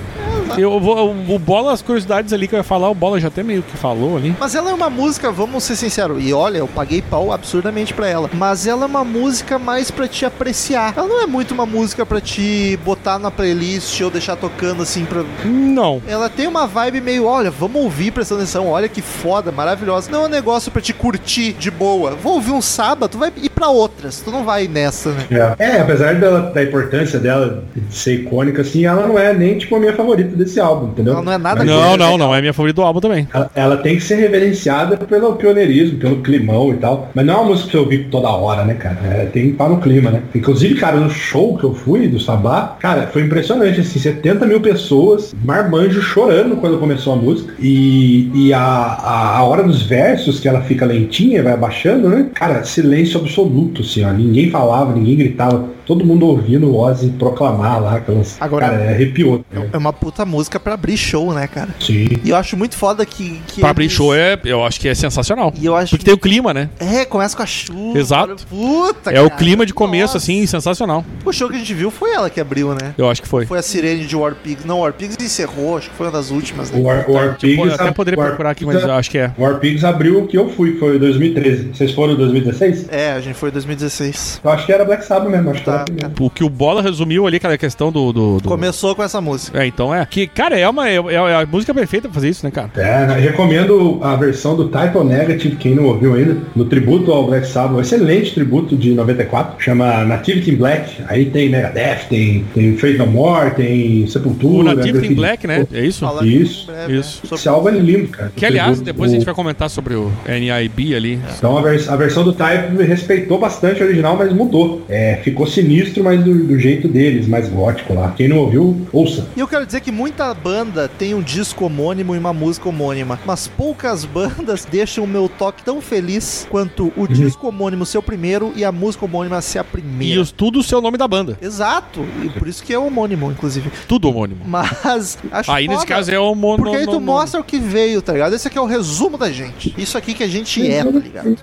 eu 0.60 0.80
vou. 0.80 1.14
O 1.28 1.38
Bola, 1.38 1.72
as 1.72 1.82
curiosidades 1.82 2.32
ali 2.32 2.48
que 2.48 2.54
eu 2.54 2.58
ia 2.58 2.62
falar, 2.64 2.90
o 2.90 2.94
Bola 2.94 3.20
já 3.20 3.28
até 3.28 3.42
meio 3.42 3.62
que 3.62 3.76
falou 3.76 4.16
ali. 4.16 4.34
Mas 4.38 4.54
ela 4.54 4.70
é 4.70 4.74
uma 4.74 4.90
música, 4.90 5.30
vamos 5.30 5.64
ser 5.64 5.76
sinceros, 5.76 6.22
e 6.24 6.32
olha, 6.32 6.58
eu 6.58 6.68
paguei 6.68 7.02
pau 7.02 7.32
absurdamente 7.32 7.92
pra 7.94 8.08
ela. 8.08 8.30
Mas 8.34 8.66
ela 8.66 8.84
é 8.84 8.86
uma 8.86 9.04
música 9.04 9.58
mais 9.58 9.90
pra 9.90 10.06
te 10.08 10.24
apreciar. 10.24 10.94
Ela 10.96 11.06
não 11.06 11.22
é 11.22 11.26
muito 11.26 11.52
uma 11.54 11.66
música 11.66 12.04
pra 12.04 12.20
te 12.20 12.78
botar 12.84 13.18
na 13.18 13.30
playlist 13.30 14.00
ou 14.00 14.10
deixar 14.10 14.36
tocando 14.36 14.82
assim 14.82 15.04
pra. 15.04 15.24
Não. 15.44 16.02
Ela 16.06 16.28
tem 16.28 16.46
uma 16.46 16.66
vibe 16.66 17.00
meio, 17.00 17.24
olha, 17.26 17.50
vamos 17.50 17.82
ouvir 17.82 18.10
prestando 18.10 18.42
atenção, 18.42 18.68
olha 18.68 18.88
que 18.88 19.02
foda, 19.02 19.50
maravilhosa. 19.52 20.10
Não 20.10 20.24
é 20.24 20.26
um 20.26 20.30
negócio 20.30 20.70
pra 20.70 20.80
te 20.80 20.92
curtir 20.92 21.52
de 21.52 21.70
boa. 21.70 22.12
Vou 22.12 22.34
ouvir 22.34 22.52
um 22.52 22.62
sábado, 22.62 23.10
tu 23.10 23.18
vai 23.18 23.32
ir 23.36 23.50
pra 23.50 23.68
outras, 23.68 24.20
tu 24.20 24.30
não 24.30 24.44
vai 24.44 24.68
nessa, 24.68 25.10
né? 25.10 25.26
É, 25.58 25.64
É, 25.64 25.80
apesar 25.80 26.14
dela, 26.16 26.52
da 26.52 26.62
importância 26.62 27.18
dela 27.18 27.64
de 27.74 27.94
ser 27.94 28.14
icônica, 28.14 28.62
assim, 28.62 28.84
ela 28.84 29.06
não 29.06 29.18
é 29.18 29.32
nem 29.32 29.58
tipo 29.58 29.74
a 29.76 29.80
minha 29.80 29.92
favorita 29.94 30.36
desse 30.44 30.60
álbum, 30.60 30.88
entendeu? 30.88 31.14
Ela 31.14 31.22
não 31.22 31.32
é 31.32 31.38
nada 31.38 31.56
Mas 31.58 31.66
Não, 31.66 31.94
é- 31.94 31.96
não, 31.96 32.18
não 32.18 32.34
é 32.34 32.40
minha 32.40 32.52
favorita 32.52 32.80
do 32.80 32.86
álbum 32.86 33.00
também. 33.00 33.26
Ela, 33.32 33.50
ela 33.54 33.76
tem 33.78 33.96
que 33.96 34.02
ser 34.02 34.16
reverenciada 34.16 34.96
pelo 34.96 35.34
pioneirismo, 35.34 35.98
pelo 35.98 36.16
climão 36.22 36.72
e 36.72 36.76
tal. 36.76 37.10
Mas 37.14 37.26
não 37.26 37.34
é 37.34 37.36
uma 37.38 37.46
música 37.50 37.70
que 37.70 37.76
eu 37.76 37.82
ouvi 37.82 38.04
toda 38.04 38.28
hora, 38.28 38.64
né, 38.64 38.74
cara? 38.74 38.98
É, 39.04 39.26
tem 39.26 39.44
que 39.44 39.50
estar 39.50 39.68
no 39.68 39.80
clima, 39.80 40.10
né? 40.10 40.22
Inclusive, 40.34 40.74
cara, 40.74 40.96
no 40.96 41.10
show 41.10 41.56
que 41.56 41.64
eu 41.64 41.74
fui 41.74 42.08
do 42.08 42.20
Sabá, 42.20 42.76
cara, 42.80 43.08
foi 43.12 43.22
impressionante, 43.22 43.80
assim, 43.80 43.98
70 43.98 44.46
mil 44.46 44.60
pessoas, 44.60 45.34
marmanjo 45.44 46.00
chorando 46.00 46.56
quando 46.56 46.78
começou 46.78 47.14
a 47.14 47.16
música. 47.16 47.54
E, 47.58 48.30
e 48.34 48.52
a, 48.52 48.60
a, 48.60 49.38
a 49.38 49.44
hora 49.44 49.62
dos 49.62 49.82
versos, 49.82 50.40
que 50.40 50.48
ela 50.48 50.60
fica 50.62 50.84
lentinha, 50.86 51.42
vai 51.42 51.52
abaixando, 51.52 52.08
né? 52.08 52.26
Cara, 52.34 52.64
silêncio 52.64 53.20
absoluto, 53.20 53.82
assim, 53.82 54.04
ó. 54.04 54.12
Ninguém 54.12 54.50
falava, 54.50 54.92
ninguém 54.92 55.16
gritava. 55.16 55.74
Todo 55.86 56.04
mundo 56.04 56.26
ouvindo 56.26 56.66
o 56.68 56.76
Ozzy 56.78 57.10
proclamar 57.10 57.80
lá 57.82 57.96
aquelas. 57.96 58.36
Agora- 58.40 58.68
cara, 58.70 58.90
arrepiou. 58.90 59.44
né? 59.52 59.68
É 59.72 59.76
uma 59.76 59.92
puta 59.92 60.24
música 60.24 60.58
pra 60.58 60.74
abrir 60.74 60.96
show, 60.96 61.32
né, 61.32 61.46
cara? 61.46 61.68
Sim. 61.80 62.08
E 62.24 62.30
eu 62.30 62.36
acho 62.36 62.56
muito 62.56 62.76
foda 62.76 63.04
que. 63.04 63.40
que 63.46 63.60
Pra 63.60 63.70
abrir 63.70 63.84
eles- 63.84 63.92
show 63.96 64.14
é, 64.14 64.38
eu 64.44 64.64
acho 64.64 64.80
que 64.80 64.88
é 64.88 64.94
sensacional. 64.94 65.52
E 65.60 65.66
eu 65.66 65.76
acho 65.76 65.90
Porque 65.90 66.04
tem 66.04 66.14
o 66.14 66.18
clima, 66.18 66.54
né? 66.54 66.70
É, 66.78 67.04
começa 67.04 67.36
com 67.36 67.42
a 67.42 67.46
chuva. 67.46 67.98
Exato. 67.98 68.46
Puta, 68.48 69.10
É 69.10 69.20
o 69.20 69.28
cara. 69.28 69.38
clima 69.38 69.66
de 69.66 69.74
começo, 69.74 70.14
Nossa. 70.14 70.18
assim, 70.18 70.46
sensacional. 70.46 71.04
O 71.24 71.32
show 71.32 71.48
que 71.48 71.56
a 71.56 71.58
gente 71.58 71.74
viu 71.74 71.90
foi 71.90 72.12
ela 72.12 72.30
que 72.30 72.40
abriu, 72.40 72.70
né? 72.74 72.94
Eu 72.96 73.08
acho 73.10 73.20
que 73.22 73.28
foi. 73.28 73.44
Foi 73.46 73.58
a 73.58 73.62
sirene 73.62 74.06
de 74.06 74.16
War 74.16 74.34
Pigs. 74.34 74.64
Não, 74.66 74.80
War 74.80 74.92
Pigs 74.92 75.16
encerrou, 75.20 75.76
acho 75.78 75.90
que 75.90 75.96
foi 75.96 76.06
uma 76.06 76.12
das 76.12 76.30
últimas. 76.30 76.70
Né? 76.70 76.78
O 76.78 76.82
War, 76.84 77.04
o 77.08 77.12
War 77.12 77.36
Tipo, 77.36 77.62
Pigs. 77.62 77.68
eu 77.68 77.74
até 77.74 77.92
poderia 77.92 78.18
War 78.18 78.28
procurar 78.28 78.50
aqui, 78.50 78.64
mas 78.64 78.82
eu 78.82 78.92
acho 78.92 79.10
que 79.10 79.18
é. 79.18 79.30
War 79.38 79.58
Pigs 79.58 79.84
abriu 79.84 80.22
o 80.22 80.26
que 80.26 80.38
eu 80.38 80.48
fui, 80.50 80.72
que 80.72 80.78
foi 80.78 80.98
2013. 80.98 81.68
Vocês 81.74 81.92
foram 81.92 82.14
em 82.14 82.16
2016? 82.16 82.86
É, 82.90 83.12
a 83.12 83.20
gente 83.20 83.34
foi 83.34 83.50
em 83.50 83.52
2016. 83.52 84.40
Eu 84.42 84.50
acho 84.50 84.64
que 84.66 84.72
era 84.72 84.84
Black 84.84 85.04
Sabbath 85.04 85.28
mesmo, 85.30 85.50
acho 85.50 85.60
que 85.60 85.64
Tá. 85.66 85.73
A. 85.82 85.84
O 86.20 86.30
que 86.30 86.44
o 86.44 86.48
Bola 86.48 86.82
resumiu 86.82 87.26
ali, 87.26 87.36
aquela 87.36 87.56
questão 87.58 87.90
do. 87.92 88.12
do, 88.12 88.38
do- 88.40 88.48
Começou 88.48 88.94
com 88.94 89.02
essa 89.02 89.20
música. 89.20 89.62
É, 89.62 89.66
então 89.66 89.94
é. 89.94 90.04
Que, 90.06 90.26
cara, 90.26 90.58
é, 90.58 90.68
uma, 90.68 90.88
é, 90.88 90.96
é 90.96 91.16
a 91.16 91.46
música 91.50 91.72
perfeita 91.74 92.08
pra 92.08 92.14
fazer 92.14 92.28
isso, 92.28 92.44
né, 92.44 92.50
cara? 92.50 92.70
É, 92.76 93.06
né, 93.06 93.18
recomendo 93.18 93.98
a 94.02 94.14
versão 94.16 94.56
do 94.56 94.68
Type 94.68 94.96
O 94.98 95.04
Negative, 95.04 95.56
quem 95.56 95.74
não 95.74 95.84
ouviu 95.86 96.14
ainda, 96.14 96.36
no 96.54 96.64
tributo 96.64 97.12
ao 97.12 97.26
Black 97.26 97.46
Sabbath, 97.46 97.76
um 97.76 97.80
excelente 97.80 98.34
tributo 98.34 98.76
de 98.76 98.92
94, 98.94 99.62
chama 99.62 100.04
Nativity 100.04 100.50
in 100.52 100.56
Black. 100.56 101.02
Aí 101.08 101.26
tem 101.26 101.48
Megadeth, 101.48 102.06
tem, 102.08 102.44
tem 102.54 102.76
Faith 102.76 102.98
No 102.98 103.06
More, 103.06 103.50
tem 103.52 104.06
Sepultura. 104.06 104.70
O 104.72 104.74
Native 104.74 104.92
Graffiti- 104.92 105.12
in 105.12 105.16
Black, 105.16 105.46
né? 105.46 105.66
É 105.72 105.84
isso? 105.84 106.00
Fala 106.04 106.24
Isso, 106.26 106.66
breve, 106.66 106.98
isso. 106.98 107.20
né? 107.22 107.28
Sobre- 107.28 107.34
Esse 107.40 107.48
álbum 107.48 107.68
é 107.68 107.72
lindo, 107.72 108.08
cara. 108.08 108.32
Que 108.34 108.44
aliás, 108.46 108.80
O- 108.80 108.84
depois 108.84 109.10
a 109.10 109.14
gente 109.14 109.22
o- 109.22 109.26
vai 109.26 109.34
comentar 109.34 109.68
sobre 109.70 109.94
o 109.94 110.10
NIB 110.28 110.94
ali. 110.94 111.20
Então 111.36 111.56
a, 111.58 111.62
vers- 111.62 111.88
a 111.88 111.96
versão 111.96 112.24
do 112.24 112.32
Type 112.32 112.82
respeitou 112.84 113.38
bastante 113.38 113.82
a 113.82 113.86
original, 113.86 114.16
mas 114.16 114.32
mudou. 114.32 114.82
É, 114.88 115.16
ficou 115.22 115.46
sinistro, 115.46 115.63
mas 116.02 116.22
do, 116.22 116.34
do 116.44 116.58
jeito 116.58 116.88
deles, 116.88 117.26
mais 117.26 117.48
gótico 117.48 117.94
lá. 117.94 118.12
Quem 118.16 118.28
não 118.28 118.38
ouviu, 118.38 118.86
ouça. 118.92 119.28
E 119.36 119.40
eu 119.40 119.48
quero 119.48 119.66
dizer 119.66 119.80
que 119.80 119.90
muita 119.90 120.32
banda 120.34 120.88
tem 120.88 121.14
um 121.14 121.22
disco 121.22 121.64
homônimo 121.64 122.14
e 122.14 122.18
uma 122.18 122.32
música 122.32 122.68
homônima, 122.68 123.18
mas 123.24 123.46
poucas 123.46 124.04
bandas 124.06 124.64
deixam 124.64 125.04
o 125.04 125.06
meu 125.06 125.28
toque 125.28 125.62
tão 125.64 125.80
feliz 125.80 126.46
quanto 126.50 126.92
o 126.96 127.06
disco 127.06 127.48
homônimo 127.48 127.84
ser 127.86 127.98
o 127.98 128.02
primeiro 128.02 128.52
e 128.56 128.64
a 128.64 128.72
música 128.72 129.04
homônima 129.04 129.40
ser 129.40 129.58
a 129.58 129.62
E 129.62 129.64
primeira. 129.64 130.20
os, 130.20 130.30
tudo 130.30 130.60
o 130.60 130.62
seu 130.62 130.80
nome 130.80 130.98
da 130.98 131.08
banda. 131.08 131.38
Exato, 131.40 132.04
e 132.22 132.28
por 132.28 132.48
isso 132.48 132.62
que 132.62 132.72
é 132.72 132.78
homônimo, 132.78 133.30
inclusive. 133.30 133.70
Tudo 133.88 134.08
homônimo. 134.08 134.42
Mas 134.46 135.18
acho 135.30 135.50
Aí 135.50 135.66
nesse 135.68 135.86
caso 135.86 136.10
é 136.10 136.18
o 136.18 136.34
mono. 136.34 136.62
Porque 136.62 136.76
aí 136.76 136.86
tu 136.86 137.00
mostra 137.00 137.40
o 137.40 137.44
que 137.44 137.58
veio, 137.58 138.02
tá 138.02 138.12
ligado? 138.12 138.34
Esse 138.34 138.48
aqui 138.48 138.58
é 138.58 138.60
o 138.60 138.66
resumo 138.66 139.16
da 139.16 139.30
gente. 139.30 139.74
Isso 139.76 139.96
aqui 139.96 140.14
que 140.14 140.22
a 140.22 140.28
gente 140.28 140.66
é, 140.66 140.84
tá 140.84 140.90
ligado? 140.90 141.36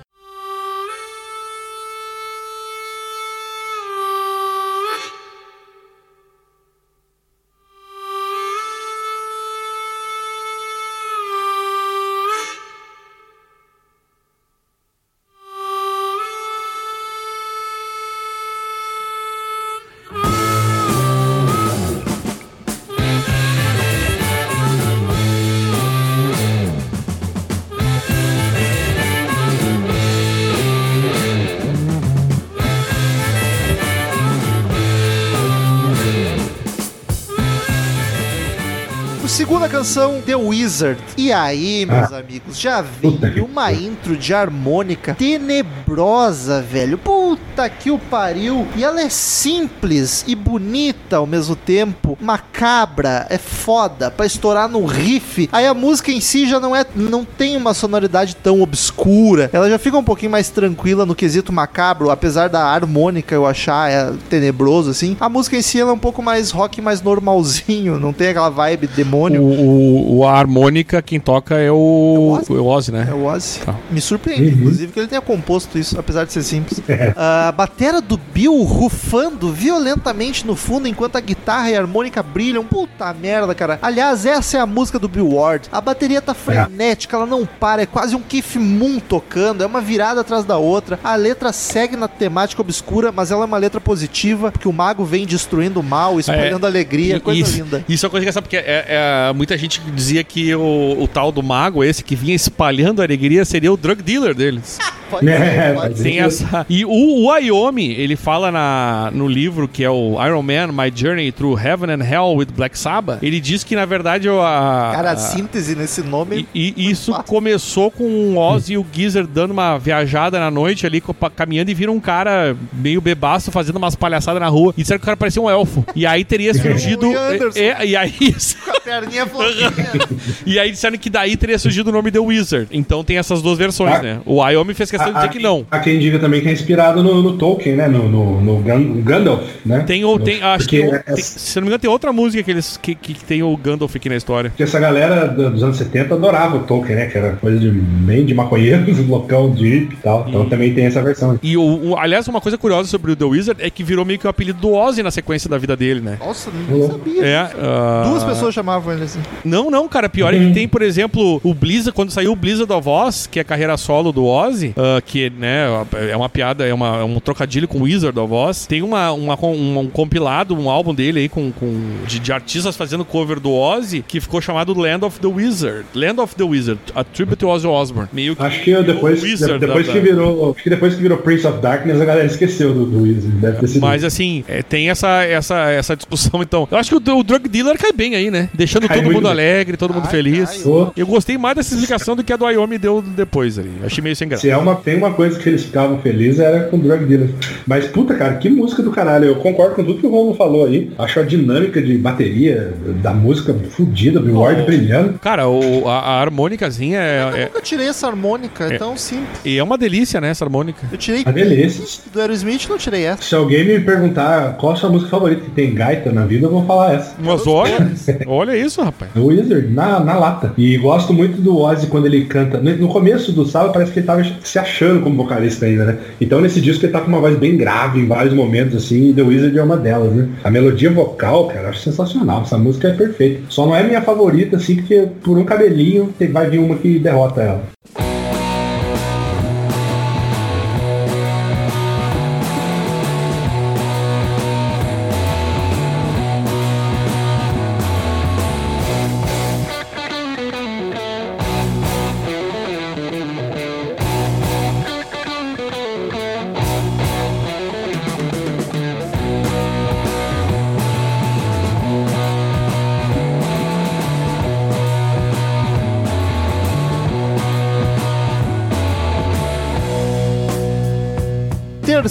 Canção, 39.91 40.21
The 40.21 40.35
Wizard. 40.37 41.01
E 41.17 41.33
aí, 41.33 41.85
meus 41.85 42.13
amigos, 42.13 42.57
já 42.57 42.81
veio 42.81 43.43
uma 43.43 43.73
intro 43.73 44.15
de 44.15 44.33
harmônica 44.33 45.13
tenebrosa, 45.15 46.61
velho. 46.61 46.97
Puta 46.97 47.69
que 47.69 47.91
o 47.91 47.99
pariu. 47.99 48.65
E 48.77 48.85
ela 48.85 49.01
é 49.01 49.09
simples 49.09 50.23
e 50.25 50.33
bonita 50.33 51.17
ao 51.17 51.27
mesmo 51.27 51.57
tempo. 51.57 52.17
Macabra, 52.21 53.27
é 53.29 53.37
foda 53.37 54.09
pra 54.09 54.25
estourar 54.25 54.69
no 54.69 54.85
riff. 54.85 55.49
Aí 55.51 55.67
a 55.67 55.73
música 55.73 56.09
em 56.09 56.21
si 56.21 56.47
já 56.47 56.57
não 56.57 56.73
é, 56.73 56.85
não 56.95 57.25
tem 57.25 57.57
uma 57.57 57.73
sonoridade 57.73 58.33
tão 58.37 58.61
obscura. 58.61 59.49
Ela 59.51 59.69
já 59.69 59.77
fica 59.77 59.97
um 59.97 60.03
pouquinho 60.03 60.31
mais 60.31 60.49
tranquila 60.49 61.05
no 61.05 61.15
quesito 61.15 61.51
macabro, 61.51 62.09
apesar 62.09 62.47
da 62.47 62.63
harmônica 62.63 63.35
eu 63.35 63.45
achar 63.45 63.91
é, 63.91 64.13
tenebroso 64.29 64.91
assim. 64.91 65.17
A 65.19 65.27
música 65.27 65.57
em 65.57 65.61
si 65.61 65.81
ela 65.81 65.89
é 65.89 65.93
um 65.93 65.99
pouco 65.99 66.23
mais 66.23 66.49
rock, 66.49 66.79
mais 66.79 67.01
normalzinho, 67.01 67.99
não 67.99 68.13
tem 68.13 68.29
aquela 68.29 68.49
vibe 68.49 68.87
demônio. 68.87 69.41
O, 69.41 69.80
o, 69.80 69.80
o- 70.19 70.25
a 70.27 70.33
harmônica, 70.37 71.01
quem 71.01 71.19
toca 71.19 71.55
é 71.55 71.71
o. 71.71 71.75
É 71.75 71.77
o 71.77 72.31
Ozzy. 72.31 72.53
o 72.53 72.65
Ozzy, 72.65 72.91
né? 72.91 73.07
É 73.09 73.13
o 73.13 73.25
Ozzy. 73.25 73.59
Tá. 73.59 73.75
Me 73.89 74.01
surpreende, 74.01 74.49
inclusive, 74.55 74.91
que 74.91 74.99
ele 74.99 75.07
tenha 75.07 75.21
composto 75.21 75.77
isso, 75.77 75.99
apesar 75.99 76.25
de 76.25 76.33
ser 76.33 76.43
simples. 76.43 76.81
A 77.15 77.51
batera 77.51 78.01
do 78.01 78.17
Bill 78.17 78.61
rufando 78.63 79.51
violentamente 79.51 80.45
no 80.45 80.55
fundo 80.55 80.87
enquanto 80.87 81.15
a 81.15 81.19
guitarra 81.19 81.69
e 81.71 81.75
a 81.75 81.79
harmônica 81.79 82.21
brilham. 82.21 82.63
Puta 82.63 83.13
merda, 83.13 83.53
cara. 83.55 83.79
Aliás, 83.81 84.25
essa 84.25 84.57
é 84.57 84.59
a 84.59 84.65
música 84.65 84.99
do 84.99 85.07
Bill 85.07 85.33
Ward. 85.33 85.67
A 85.71 85.81
bateria 85.81 86.21
tá 86.21 86.33
frenética, 86.33 87.15
ela 87.17 87.25
não 87.25 87.45
para, 87.45 87.81
é 87.81 87.85
quase 87.85 88.15
um 88.15 88.21
Keith 88.21 88.55
Moon 88.55 88.99
tocando, 88.99 89.63
é 89.63 89.65
uma 89.65 89.81
virada 89.81 90.21
atrás 90.21 90.43
da 90.45 90.57
outra. 90.57 90.99
A 91.03 91.15
letra 91.15 91.51
segue 91.51 91.95
na 91.95 92.07
temática 92.07 92.61
obscura, 92.61 93.11
mas 93.11 93.31
ela 93.31 93.43
é 93.43 93.45
uma 93.45 93.57
letra 93.57 93.79
positiva, 93.81 94.51
porque 94.51 94.67
o 94.67 94.73
mago 94.73 95.03
vem 95.03 95.25
destruindo 95.25 95.79
o 95.79 95.83
mal, 95.83 96.19
espalhando 96.19 96.65
alegria, 96.65 97.19
coisa 97.19 97.41
isso, 97.41 97.57
linda. 97.57 97.85
Isso 97.87 98.05
é 98.05 98.07
uma 98.07 98.11
coisa 98.11 98.25
que 98.25 98.29
é, 98.29 98.31
sabe, 98.31 98.45
porque 98.47 98.57
é, 98.57 98.85
é- 98.87 99.33
muita 99.33 99.57
gente 99.57 99.70
dizia 99.79 100.23
que 100.23 100.53
o, 100.55 100.97
o 100.99 101.07
tal 101.07 101.31
do 101.31 101.41
mago, 101.41 101.83
esse 101.83 102.03
que 102.03 102.15
vinha 102.15 102.35
espalhando 102.35 103.01
a 103.01 103.05
alegria, 103.05 103.45
seria 103.45 103.71
o 103.71 103.77
drug 103.77 104.01
dealer 104.01 104.35
deles. 104.35 104.77
Pode 105.11 105.29
É, 105.29 105.67
ser, 105.67 105.75
pode. 105.75 106.01
Tem 106.03 106.19
essa. 106.19 106.65
E 106.69 106.83
o, 106.85 106.89
o 106.89 107.27
Wyoming, 107.31 107.91
ele 107.91 108.15
fala 108.15 108.51
na, 108.51 109.11
no 109.13 109.27
livro 109.27 109.67
que 109.67 109.83
é 109.83 109.89
o 109.89 110.13
Iron 110.25 110.41
Man, 110.41 110.67
My 110.67 110.91
Journey 110.93 111.31
Through 111.31 111.59
Heaven 111.59 111.91
and 111.91 112.03
Hell 112.03 112.35
with 112.35 112.47
Black 112.55 112.77
Sabbath. 112.79 113.21
Ele 113.21 113.39
diz 113.39 113.63
que 113.63 113.75
na 113.75 113.85
verdade 113.85 114.27
o- 114.29 114.41
a. 114.41 114.91
Cara, 114.95 115.09
a 115.09 115.13
a- 115.13 115.17
síntese 115.17 115.75
nesse 115.75 116.01
nome. 116.01 116.47
e, 116.55 116.73
e 116.75 116.89
isso 116.89 117.11
fácil. 117.11 117.25
começou 117.27 117.91
com 117.91 118.03
o 118.03 118.37
Ozzy 118.37 118.73
e 118.73 118.77
o 118.77 118.85
Geezer 118.91 119.27
dando 119.27 119.51
uma 119.51 119.77
viajada 119.77 120.39
na 120.39 120.49
noite 120.49 120.85
ali, 120.85 121.01
caminhando 121.35 121.69
e 121.71 121.73
viram 121.73 121.93
um 121.95 121.99
cara 121.99 122.55
meio 122.73 123.01
bebaço 123.01 123.51
fazendo 123.51 123.75
umas 123.77 123.95
palhaçadas 123.95 124.41
na 124.41 124.47
rua. 124.47 124.73
E 124.77 124.81
disseram 124.81 124.99
que 124.99 125.03
o 125.03 125.05
cara 125.05 125.17
parecia 125.17 125.41
um 125.41 125.49
elfo. 125.49 125.85
E 125.95 126.05
aí 126.05 126.23
teria 126.23 126.53
surgido. 126.55 127.05
Anderson. 127.15 127.59
é, 127.59 127.67
é, 127.79 127.85
e 127.85 127.95
aí. 127.95 128.11
Com 128.63 128.71
a 128.71 128.79
perninha. 128.81 129.25
E 130.45 130.59
aí 130.59 130.71
disseram 130.71 130.97
que 130.97 131.09
daí 131.09 131.35
teria 131.37 131.57
surgido 131.59 131.89
o 131.89 131.93
nome 131.93 132.11
The 132.11 132.19
Wizard. 132.19 132.67
Então 132.71 133.03
tem 133.03 133.17
essas 133.17 133.41
duas 133.41 133.57
versões, 133.57 133.95
Ah. 133.95 134.01
né? 134.01 134.19
O 134.25 134.41
Wyoming 134.41 134.73
fez 134.73 134.89
questão 134.89 135.00
de 135.05 135.13
dizer 135.13 135.29
que 135.29 135.39
não. 135.39 135.65
Há 135.71 135.79
quem 135.79 135.99
diga 135.99 136.19
também 136.19 136.41
que 136.41 136.47
é 136.47 136.51
inspirado 136.51 137.03
no, 137.03 137.21
no 137.21 137.37
Tolkien, 137.37 137.75
né? 137.75 137.87
No, 137.87 138.07
no, 138.09 138.41
no 138.41 138.57
Gan- 138.61 139.01
Gandalf, 139.01 139.41
né? 139.65 139.83
Tem, 139.85 140.03
o, 140.05 140.19
tem 140.19 140.41
acho 140.41 140.67
que. 140.67 140.81
essa- 140.81 140.99
tem- 141.03 141.15
se 141.23 141.57
eu 141.57 141.61
não 141.61 141.65
me 141.65 141.69
engano, 141.69 141.79
tem 141.81 141.89
outra 141.89 142.11
música 142.13 142.43
que, 142.43 142.51
eles, 142.51 142.77
que, 142.77 142.95
que 142.95 143.13
tem 143.23 143.43
o 143.43 143.55
Gandalf 143.57 143.95
aqui 143.95 144.09
na 144.09 144.15
história. 144.15 144.49
Porque 144.49 144.63
essa 144.63 144.79
galera 144.79 145.27
do- 145.27 145.49
dos 145.51 145.63
anos 145.63 145.77
70 145.77 146.15
adorava 146.15 146.57
o 146.57 146.63
Tolkien, 146.63 146.95
né? 146.95 147.05
Que 147.07 147.17
era 147.17 147.31
coisa 147.33 147.59
de 147.59 147.69
bem 147.69 148.25
de 148.25 148.33
maconheiros, 148.33 148.97
loucão, 149.07 149.49
deep 149.51 149.93
e 149.93 149.97
tal. 149.97 150.25
Então 150.27 150.47
também 150.49 150.73
tem 150.73 150.85
essa 150.85 151.01
versão. 151.01 151.39
E, 151.41 151.55
o, 151.57 151.89
o- 151.91 151.97
aliás, 151.97 152.27
uma 152.27 152.41
coisa 152.41 152.57
curiosa 152.57 152.87
sobre 152.89 153.11
o 153.11 153.15
The 153.15 153.25
Wizard 153.25 153.61
é 153.63 153.69
que 153.69 153.83
virou 153.83 154.05
meio 154.05 154.19
que 154.19 154.27
o 154.27 154.29
apelido 154.29 154.59
do 154.59 154.71
Ozzy 154.73 155.01
na 155.03 155.11
sequência 155.11 155.49
da 155.49 155.57
vida 155.57 155.75
dele, 155.75 156.01
né? 156.01 156.17
Nossa, 156.19 156.49
nem 156.69 156.87
sabia. 156.87 157.25
É. 157.25 157.35
ah, 157.37 158.03
Duas 158.07 158.23
pessoas 158.23 158.53
chamavam 158.53 158.93
ele 158.93 159.03
assim. 159.03 159.19
Não, 159.43 159.69
não, 159.71 159.87
cara. 159.87 160.09
Pior 160.09 160.33
é 160.33 160.39
que 160.39 160.51
tem, 160.53 160.67
por 160.67 160.81
exemplo, 160.81 161.39
o 161.43 161.53
Blizzard, 161.53 161.93
quando 161.95 162.11
saiu 162.11 162.31
o 162.33 162.35
Blizzard 162.35 162.71
of 162.71 162.87
Oz, 162.89 163.27
que 163.27 163.39
é 163.39 163.41
a 163.41 163.45
carreira 163.45 163.77
solo 163.77 164.11
do 164.11 164.25
Ozzy, 164.25 164.73
que, 165.05 165.29
né, 165.29 165.65
é 166.09 166.15
uma 166.17 166.27
piada, 166.29 166.65
é, 166.65 166.73
uma- 166.73 166.97
é 167.01 167.03
um 167.03 167.19
trocadilho 167.19 167.67
com 167.67 167.81
Wizard 167.83 168.17
of 168.19 168.33
Oz. 168.33 168.65
Tem 168.65 168.81
uma, 168.81 169.11
uma, 169.11 169.37
um, 169.45 169.79
um 169.79 169.87
compilado, 169.89 170.57
um 170.57 170.69
álbum 170.69 170.93
dele 170.93 171.19
aí 171.19 171.29
com, 171.29 171.51
com 171.51 171.71
de, 172.07 172.19
de 172.19 172.33
artistas 172.33 172.75
fazendo 172.75 173.05
cover 173.05 173.39
do 173.39 173.51
Ozzy, 173.53 174.03
que 174.07 174.19
ficou 174.19 174.41
chamado 174.41 174.73
Land 174.77 175.05
of 175.05 175.19
the 175.19 175.27
Wizard. 175.27 175.85
Land 175.93 176.19
of 176.19 176.35
the 176.35 176.43
Wizard, 176.43 176.79
a 176.95 177.03
tribute 177.03 177.37
to 177.37 177.47
Ozzy 177.47 177.67
Osbourne. 177.67 178.09
Meio 178.11 178.35
que 178.35 178.41
Acho 178.43 178.61
que 178.63 178.71
eu 178.71 178.83
depois, 178.83 179.21
o 179.21 179.25
Wizard 179.25 179.59
depois 179.59 179.85
da- 179.87 179.93
que 179.93 179.99
virou. 179.99 180.51
Acho 180.53 180.63
que 180.63 180.69
depois 180.69 180.95
que 180.95 181.01
virou 181.01 181.17
Prince 181.19 181.45
of 181.47 181.59
Darkness, 181.61 182.01
a 182.01 182.05
galera 182.05 182.25
esqueceu 182.25 182.73
do, 182.73 182.85
do 182.85 183.03
Wizard. 183.03 183.35
Deve 183.37 183.57
ter 183.59 183.67
sido. 183.67 183.81
Mas 183.81 184.03
assim, 184.03 184.43
é, 184.47 184.61
tem 184.63 184.89
essa, 184.89 185.23
essa, 185.23 185.69
essa 185.71 185.95
discussão, 185.95 186.41
então. 186.43 186.67
Eu 186.71 186.77
acho 186.77 186.89
que 186.99 187.09
o, 187.11 187.17
o 187.17 187.23
drug 187.23 187.47
dealer 187.47 187.77
cai 187.77 187.91
bem 187.91 188.15
aí, 188.15 188.31
né? 188.31 188.49
Deixando 188.53 188.87
Cai 188.87 188.97
todo 189.01 189.11
mundo 189.13 189.23
bem. 189.23 189.31
alegre, 189.31 189.77
todo 189.77 189.93
mundo 189.93 190.03
Cai, 190.03 190.11
feliz. 190.11 190.49
cai. 190.49 190.59
Pô, 190.59 190.91
Eu 190.95 191.05
gostei 191.07 191.37
mais 191.37 191.55
dessa 191.55 191.73
explicação 191.73 192.15
do 192.15 192.23
que 192.23 192.31
a 192.33 192.37
do 192.37 192.45
Wyoming 192.45 192.79
deu 192.79 193.01
depois 193.01 193.59
ali. 193.59 193.71
Achei 193.83 194.03
meio 194.03 194.15
sem 194.15 194.27
graça. 194.27 194.41
Se 194.41 194.49
é 194.49 194.57
uma, 194.57 194.80
tem 194.83 194.97
uma 194.97 195.11
coisa 195.13 195.37
que 195.39 195.47
eles 195.47 195.63
ficavam 195.63 195.99
felizes 195.99 196.39
era 196.39 196.61
com 196.65 196.77
Drug 196.77 197.05
Dealer. 197.05 197.29
Mas 197.67 197.85
puta, 197.87 198.13
cara, 198.15 198.35
que 198.35 198.49
música 198.49 198.81
do 198.83 198.91
caralho. 198.91 199.25
Eu 199.25 199.35
concordo 199.35 199.75
com 199.75 199.83
tudo 199.83 199.99
que 199.99 200.05
o 200.07 200.09
Romulo 200.09 200.35
falou 200.35 200.65
aí. 200.65 200.91
Acho 200.97 201.19
a 201.19 201.23
dinâmica 201.23 201.81
de 201.81 201.97
bateria 201.97 202.73
da 203.01 203.13
música 203.13 203.53
fodida, 203.71 204.19
Bill 204.19 204.37
Ward 204.39 204.61
Oh. 204.61 204.65
brilhando. 204.65 205.13
Cara, 205.19 205.47
o, 205.47 205.87
a, 205.87 205.99
a 205.99 206.21
harmônicazinha 206.21 206.99
Eu 207.01 207.35
é, 207.35 207.45
nunca 207.45 207.61
tirei 207.61 207.87
essa 207.87 208.07
harmônica, 208.07 208.65
é 208.65 208.75
É. 208.75 208.77
tão 208.77 208.95
simples. 208.97 209.39
é, 209.45 209.55
é 209.55 209.63
uma 209.63 209.77
delícia, 209.77 210.19
né, 210.21 210.29
essa 210.29 210.43
harmônica. 210.45 210.85
Eu 210.91 210.97
tirei 210.97 211.23
Ah, 211.25 211.31
beleza. 211.31 211.83
do 212.11 212.19
Aerosmith, 212.19 212.67
não 212.69 212.77
tirei 212.77 213.03
essa. 213.05 213.21
Se 213.23 213.35
alguém 213.35 213.63
me 213.65 213.79
perguntar 213.79 214.53
qual 214.57 214.73
a 214.73 214.75
sua 214.75 214.89
música 214.89 215.09
favorita 215.09 215.41
que 215.41 215.51
tem 215.51 215.73
gaita 215.73 216.11
na 216.11 216.25
vida, 216.25 216.47
eu 216.47 216.51
vou 216.51 216.65
falar 216.65 216.93
essa. 216.95 217.15
Mas 217.19 217.45
olha, 217.47 217.91
olha 218.27 218.55
isso, 218.57 218.81
rapaz. 218.81 219.11
O 219.15 219.25
Wizard, 219.27 219.67
na, 219.69 219.99
na 219.99 220.17
lata. 220.17 220.53
E 220.57 220.77
gosto 220.77 221.13
muito 221.13 221.41
do 221.41 221.57
Ozzy 221.57 221.87
quando 221.87 222.05
ele 222.05 222.25
canta. 222.25 222.57
No, 222.59 222.75
no 222.77 222.87
começo 222.87 223.31
do 223.31 223.45
sábado 223.45 223.73
parece 223.73 223.91
que 223.91 223.99
ele 223.99 224.05
tava 224.07 224.23
se 224.43 224.59
achando 224.61 225.01
como 225.01 225.15
vocalista 225.15 225.65
ainda, 225.65 225.85
né? 225.85 225.97
Então 226.19 226.41
nesse 226.41 226.61
disco 226.61 226.85
ele 226.85 226.93
tá 226.93 227.01
com 227.01 227.07
uma 227.07 227.19
voz 227.19 227.37
bem 227.37 227.57
grave 227.57 227.99
em 227.99 228.07
vários 228.07 228.33
momentos, 228.33 228.75
assim, 228.75 229.09
e 229.09 229.13
The 229.13 229.21
Wizard 229.21 229.57
é 229.57 229.63
uma 229.63 229.77
delas, 229.77 230.13
né? 230.13 230.29
A 230.43 230.49
melodia 230.49 230.91
vocal, 230.91 231.47
cara, 231.47 231.63
eu 231.63 231.69
acho 231.69 231.79
sensacional. 231.79 232.41
Essa 232.41 232.57
música 232.57 232.89
é 232.89 232.93
perfeita. 232.93 233.41
Só 233.49 233.65
não 233.65 233.75
é 233.75 233.83
minha 233.83 234.01
favorita, 234.01 234.57
assim, 234.57 234.77
porque 234.77 235.07
por 235.21 235.37
um 235.37 235.43
cabelinho 235.43 236.13
vai 236.31 236.49
vir 236.49 236.59
uma 236.59 236.75
que 236.75 236.99
derrota 236.99 237.41
ela. 237.41 238.10